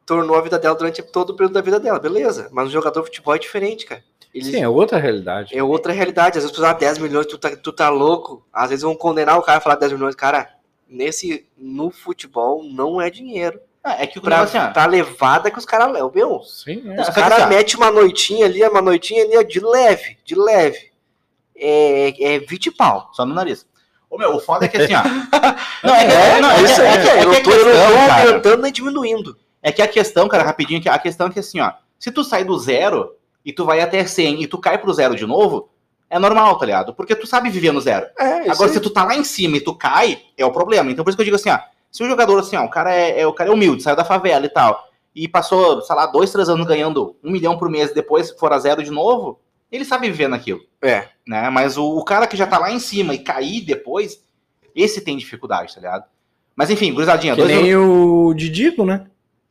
tornou 0.07 0.37
a 0.37 0.41
vida 0.43 0.59
dela 0.59 0.75
durante 0.75 1.03
todo 1.03 1.31
o 1.31 1.37
período 1.37 1.53
da 1.55 1.61
vida 1.61 1.79
dela, 1.81 1.99
beleza. 1.99 2.49
Mas 2.53 2.69
o 2.69 2.73
jogador 2.73 3.01
de 3.01 3.07
futebol 3.07 3.35
é 3.35 3.39
diferente, 3.39 3.87
cara. 3.87 4.03
Ele, 4.33 4.45
Sim, 4.51 4.63
é 4.63 4.69
outra 4.69 4.99
realidade. 4.99 5.57
é 5.57 5.63
outra 5.63 5.93
realidade. 5.93 6.39
Às 6.39 6.45
vezes 6.45 6.51
tu 6.57 6.61
dá 6.61 6.73
10 6.73 6.99
milhões, 6.99 7.27
tu 7.27 7.39
tá, 7.39 7.55
tu 7.57 7.73
tá 7.73 7.89
louco. 7.89 8.45
Às 8.53 8.71
vezes 8.71 8.83
vão 8.83 8.97
condenar 8.97 9.39
o 9.39 9.43
cara 9.43 9.59
a 9.59 9.61
falar 9.61 9.77
10 9.77 9.93
milhões. 9.93 10.15
Cara, 10.17 10.53
nesse, 10.89 11.47
no 11.57 11.91
futebol 11.91 12.65
não 12.65 13.01
é 13.01 13.09
dinheiro. 13.11 13.61
Ah, 13.85 14.03
É 14.03 14.07
que 14.07 14.19
o 14.19 14.23
Pra, 14.23 14.39
negócio 14.39 14.59
assim, 14.59 14.73
pra 14.73 14.87
levada 14.87 15.51
que 15.51 15.59
os 15.59 15.67
caras 15.67 15.93
levam. 15.93 16.11
Meu, 16.15 16.41
Sim, 16.43 16.83
é. 16.91 17.01
Os 17.03 17.09
que 17.11 17.15
caras 17.15 17.41
assim, 17.41 17.49
metem 17.55 17.77
uma 17.77 17.91
noitinha 17.91 18.47
ali, 18.47 18.67
uma 18.67 18.81
noitinha 18.81 19.23
ali, 19.25 19.37
ó, 19.37 19.43
de 19.43 19.61
leve, 19.61 20.17
de 20.25 20.35
leve. 20.35 20.91
É, 21.57 22.35
é 22.35 22.39
20 22.41 22.71
pau. 22.71 23.11
Só 23.13 23.25
no 23.25 23.35
nariz. 23.35 23.67
Ô, 24.11 24.17
meu, 24.19 24.35
o 24.37 24.41
foda 24.41 24.65
é 24.65 24.69
que 24.69 24.77
assim, 24.79 24.95
ó. 24.95 25.03
Não, 25.87 25.95
é, 25.95 26.07
que- 26.07 26.13
É, 26.13 26.41
não, 26.41 26.51
é 26.51 26.57
é, 26.57 26.63
isso 26.63 26.75
que- 26.77 26.81
aí, 26.81 26.87
é, 26.97 27.03
que- 27.03 27.09
é 27.09 27.25
eu 27.25 27.31
que 27.31 27.37
a 27.37 27.43
tô, 27.43 27.51
eu 27.53 27.65
não 27.65 28.07
tô 28.07 28.13
aumentando 28.29 28.63
nem 28.63 28.73
diminuindo. 28.73 29.37
É 29.63 29.71
que 29.73 29.83
a 29.83 29.89
questão, 29.89 30.29
cara, 30.29 30.43
rapidinho, 30.43 30.81
que 30.81 30.89
a 30.89 30.99
questão 30.99 31.27
é 31.27 31.31
que 31.31 31.41
assim, 31.41 31.61
ó, 31.61 31.73
se 31.99 32.11
tu 32.11 32.23
sai 32.25 32.45
do 32.45 32.57
zero 32.59 33.15
e 33.45 33.53
tu 33.53 33.65
vai 33.65 33.81
até 33.81 34.05
100 34.07 34.43
e 34.43 34.47
tu 34.47 34.59
cai 34.59 34.79
pro 34.79 34.93
zero 34.95 35.15
de 35.15 35.27
novo, 35.27 35.69
é 36.09 36.19
normal, 36.19 36.57
tá 36.59 36.65
ligado? 36.67 36.95
Porque 36.95 37.15
tu 37.15 37.27
sabe 37.27 37.51
viver 37.51 37.73
no 37.73 37.81
zero. 37.81 38.07
É, 38.19 38.51
Agora, 38.51 38.71
se 38.73 38.81
tu 38.81 38.89
tá 38.91 39.05
lá 39.05 39.15
em 39.15 39.25
cima 39.25 39.57
e 39.57 39.61
tu 39.61 39.75
cai, 39.75 40.21
é 40.39 40.45
o 40.47 40.53
problema. 40.53 40.91
Então, 40.91 41.03
por 41.05 41.11
isso 41.11 41.17
que 41.17 41.23
eu 41.23 41.27
digo 41.27 41.37
assim, 41.37 41.51
ó, 41.51 41.59
se 41.95 42.03
o 42.03 42.09
jogador, 42.09 42.41
assim, 42.41 42.57
ó, 42.57 42.65
o 42.65 42.69
cara 42.69 42.93
é, 42.93 43.21
é- 43.21 43.27
o 43.27 43.33
cara 43.33 43.51
é 43.51 43.53
humilde, 43.53 43.83
saiu 43.85 43.95
da 43.95 44.05
favela 44.05 44.45
e 44.45 44.49
tal, 44.49 44.89
e 45.15 45.29
passou, 45.29 45.81
sei 45.81 45.95
lá, 45.95 46.07
dois, 46.07 46.33
três 46.33 46.49
anos 46.49 46.67
ganhando 46.67 47.15
um 47.23 47.31
milhão 47.31 47.57
por 47.57 47.71
mês, 47.71 47.95
depois 47.95 48.33
for 48.33 48.53
a 48.53 48.59
zero 48.59 48.83
de 48.83 48.91
novo, 48.91 49.39
ele 49.71 49.85
sabe 49.85 50.09
viver 50.09 50.27
naquilo, 50.29 50.61
É. 50.83 51.07
né? 51.27 51.49
Mas 51.51 51.77
o, 51.79 51.85
o 51.97 52.05
cara 52.05 52.27
que 52.27 52.37
já 52.37 52.49
tá 52.49 52.59
lá 52.59 52.73
em 52.73 52.81
cima 52.81 53.15
e 53.15 53.19
cair 53.21 53.61
depois, 53.61 54.25
esse 54.75 55.01
tem 55.03 55.17
dificuldade, 55.17 55.73
tá 55.73 55.81
ligado? 55.81 56.05
Mas 56.57 56.69
enfim, 56.69 56.93
gurizadinha, 56.93 57.35
Que 57.37 57.43
dois 57.43 57.55
nem 57.55 57.77
o 57.77 58.35
Didico, 58.35 58.85
né? 58.85 59.07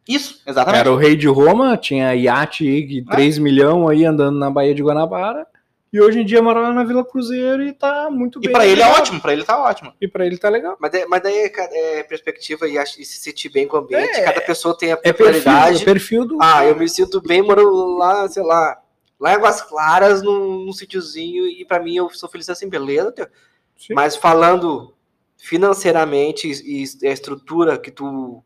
Isso, 0.06 0.42
exatamente. 0.46 0.82
Era 0.82 0.92
o 0.92 0.98
rei 0.98 1.16
de 1.16 1.28
Roma, 1.28 1.78
tinha 1.78 2.14
iate 2.14 2.68
aí, 2.68 2.86
de 2.86 3.06
3 3.06 3.38
milhões 3.38 3.90
aí 3.90 4.04
andando 4.06 4.38
na 4.38 4.50
Baía 4.52 4.76
de 4.76 4.84
Guanabara. 4.84 5.48
E 5.94 6.02
hoje 6.02 6.20
em 6.22 6.26
dia 6.26 6.42
mora 6.42 6.60
lá 6.60 6.74
na 6.74 6.84
Vila 6.84 7.06
Cruzeiro 7.06 7.62
e 7.64 7.72
tá 7.72 8.10
muito 8.10 8.40
E 8.40 8.42
bem. 8.48 8.52
pra 8.52 8.66
ele 8.66 8.82
é 8.82 8.86
legal. 8.86 9.00
ótimo, 9.00 9.22
pra 9.22 9.32
ele 9.32 9.44
tá 9.44 9.64
ótimo. 9.64 9.94
E 10.02 10.08
pra 10.08 10.26
ele 10.26 10.40
tá 10.40 10.50
legal. 10.50 10.76
Mas, 10.80 10.92
daí- 10.92 11.06
mas 11.08 11.22
daí 11.22 11.36
é, 11.38 12.00
é 12.00 12.04
perspectiva 12.04 12.68
e, 12.68 12.80
ach- 12.80 12.98
e 12.98 13.06
se 13.06 13.20
sentir 13.20 13.50
bem 13.50 13.68
com 13.68 13.78
o 13.78 13.82
ambiente. 13.82 14.10
É. 14.18 14.24
cada 14.24 14.42
pessoa 14.42 14.76
tem 14.76 14.92
a 14.92 14.96
É 14.96 14.98
perfil, 15.14 15.28
é 15.28 15.32
peculiaridade. 15.34 15.86
perfil 15.86 16.26
do. 16.26 16.38
Ah, 16.42 16.66
eu 16.66 16.76
me 16.76 16.90
sinto 16.90 17.22
bem, 17.22 17.44
moro 17.44 17.96
lá, 17.96 18.28
sei 18.28 18.42
lá, 18.42 18.76
lá 19.20 19.32
em 19.32 19.36
Águas 19.36 19.62
Claras, 19.62 20.24
num, 20.24 20.66
num 20.66 20.74
sítiozinho, 20.74 21.46
e 21.48 21.64
pra 21.64 21.80
mim 21.80 21.96
eu 21.96 22.10
sou 22.10 22.28
feliz 22.28 22.50
assim, 22.50 22.68
beleza? 22.68 23.14
Sim. 23.78 23.94
Mas 23.94 24.16
falando 24.16 24.96
financeiramente 25.38 26.48
e, 26.50 26.84
e 27.04 27.08
a 27.08 27.12
estrutura 27.12 27.78
que 27.78 27.92
tu 27.92 28.44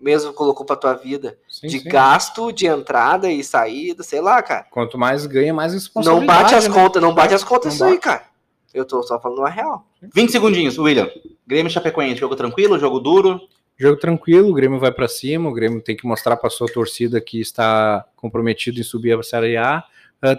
mesmo 0.00 0.32
colocou 0.32 0.64
pra 0.64 0.76
tua 0.76 0.94
vida, 0.94 1.38
Sim, 1.48 1.66
de 1.66 1.80
sim. 1.80 1.88
gasto, 1.88 2.52
de 2.52 2.66
entrada 2.66 3.30
e 3.30 3.42
saída, 3.42 4.02
sei 4.02 4.20
lá, 4.20 4.42
cara. 4.42 4.66
Quanto 4.70 4.96
mais 4.98 5.26
ganha, 5.26 5.52
mais 5.52 5.72
Não 5.72 5.78
responsabilidade. 5.78 6.26
bate 6.42 6.54
as 6.54 6.68
né? 6.68 6.74
contas, 6.74 7.02
não 7.02 7.14
bate 7.14 7.34
as 7.34 7.44
contas 7.44 7.66
Não 7.66 7.74
isso 7.74 7.84
aí, 7.84 7.98
cara. 8.00 8.24
Eu 8.72 8.84
tô 8.84 9.02
só 9.02 9.18
falando 9.20 9.44
a 9.44 9.48
real. 9.48 9.86
20 10.14 10.30
segundinhos, 10.30 10.78
William. 10.78 11.10
Grêmio 11.46 11.68
e 11.68 11.72
Chapecoense, 11.72 12.20
jogo 12.20 12.36
tranquilo, 12.36 12.78
jogo 12.78 13.00
duro. 13.00 13.40
Jogo 13.76 13.96
tranquilo, 13.98 14.50
o 14.50 14.54
Grêmio 14.54 14.78
vai 14.78 14.90
pra 14.92 15.08
cima, 15.08 15.48
o 15.48 15.52
Grêmio 15.52 15.80
tem 15.80 15.96
que 15.96 16.06
mostrar 16.06 16.36
pra 16.36 16.50
sua 16.50 16.66
torcida 16.66 17.20
que 17.20 17.40
está 17.40 18.04
comprometido 18.16 18.78
em 18.80 18.82
subir 18.82 19.16
a 19.18 19.22
Série 19.22 19.56
A. 19.56 19.84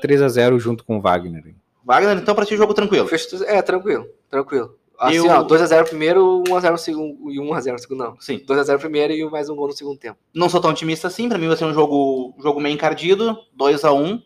3 0.01 0.21
a 0.21 0.27
0 0.27 0.59
junto 0.59 0.83
com 0.83 0.97
o 0.97 1.01
Wagner. 1.01 1.55
Wagner, 1.85 2.17
então 2.17 2.35
pra 2.35 2.45
ti, 2.45 2.57
jogo 2.57 2.73
tranquilo. 2.73 3.09
É, 3.47 3.61
tranquilo, 3.61 4.07
tranquilo. 4.29 4.75
Assim, 4.99 5.15
Eu- 5.15 5.27
ó, 5.29 5.43
2x0 5.43 5.85
primeiro, 5.87 6.43
1x0 6.49 6.71
no 6.73 6.77
segundo. 6.77 7.31
E 7.31 7.39
1x0 7.39 7.71
no 7.73 7.79
segundo, 7.79 8.03
não. 8.03 8.15
Sim. 8.19 8.39
2x0 8.45 8.77
primeiro 8.79 9.13
e 9.13 9.29
mais 9.29 9.49
um 9.49 9.55
gol 9.55 9.67
no 9.67 9.73
segundo 9.73 9.97
tempo. 9.97 10.17
Não 10.35 10.49
sou 10.49 10.59
tão 10.59 10.71
otimista 10.71 11.07
assim, 11.07 11.29
pra 11.29 11.37
mim 11.37 11.47
vai 11.47 11.55
ser 11.55 11.63
um 11.65 11.73
jogo, 11.73 12.35
jogo 12.43 12.59
meio 12.59 12.73
encardido, 12.73 13.37
2x1, 13.57 14.21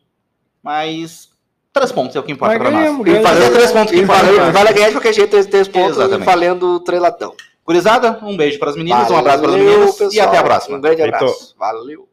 mas 0.63 1.29
três 1.71 1.91
pontos 1.91 2.15
é 2.15 2.19
o 2.19 2.23
que 2.23 2.31
importa 2.31 2.53
Mas 2.55 2.61
pra 2.61 2.71
nós. 2.71 2.81
ganhamos, 2.81 3.01
E 3.01 3.03
ganhamos. 3.11 3.29
fazer 3.29 3.51
três 3.51 3.71
pontos 3.71 3.91
que 3.93 3.99
importa 3.99 4.51
vale, 4.51 4.73
ganhar 4.73 4.87
de 4.87 4.93
qualquer 4.95 5.13
jeito, 5.13 5.29
3, 5.29 5.45
três 5.45 5.67
pontos, 5.67 5.97
Exatamente. 5.97 6.25
valendo 6.25 6.79
três 6.79 7.01
latão. 7.01 7.35
Gurizada, 7.65 8.19
um 8.23 8.35
beijo 8.35 8.59
para 8.59 8.71
as 8.71 8.75
meninas, 8.75 9.09
um 9.09 9.15
abraço 9.15 9.39
para 9.41 9.51
os 9.51 9.55
Valeu, 9.55 9.69
meninos 9.71 9.95
e 9.95 9.97
pessoal. 9.99 10.27
até 10.27 10.37
a 10.37 10.43
próxima. 10.43 10.77
Um 10.77 10.81
grande 10.81 11.01
abraço. 11.01 11.55
Valeu. 11.57 12.09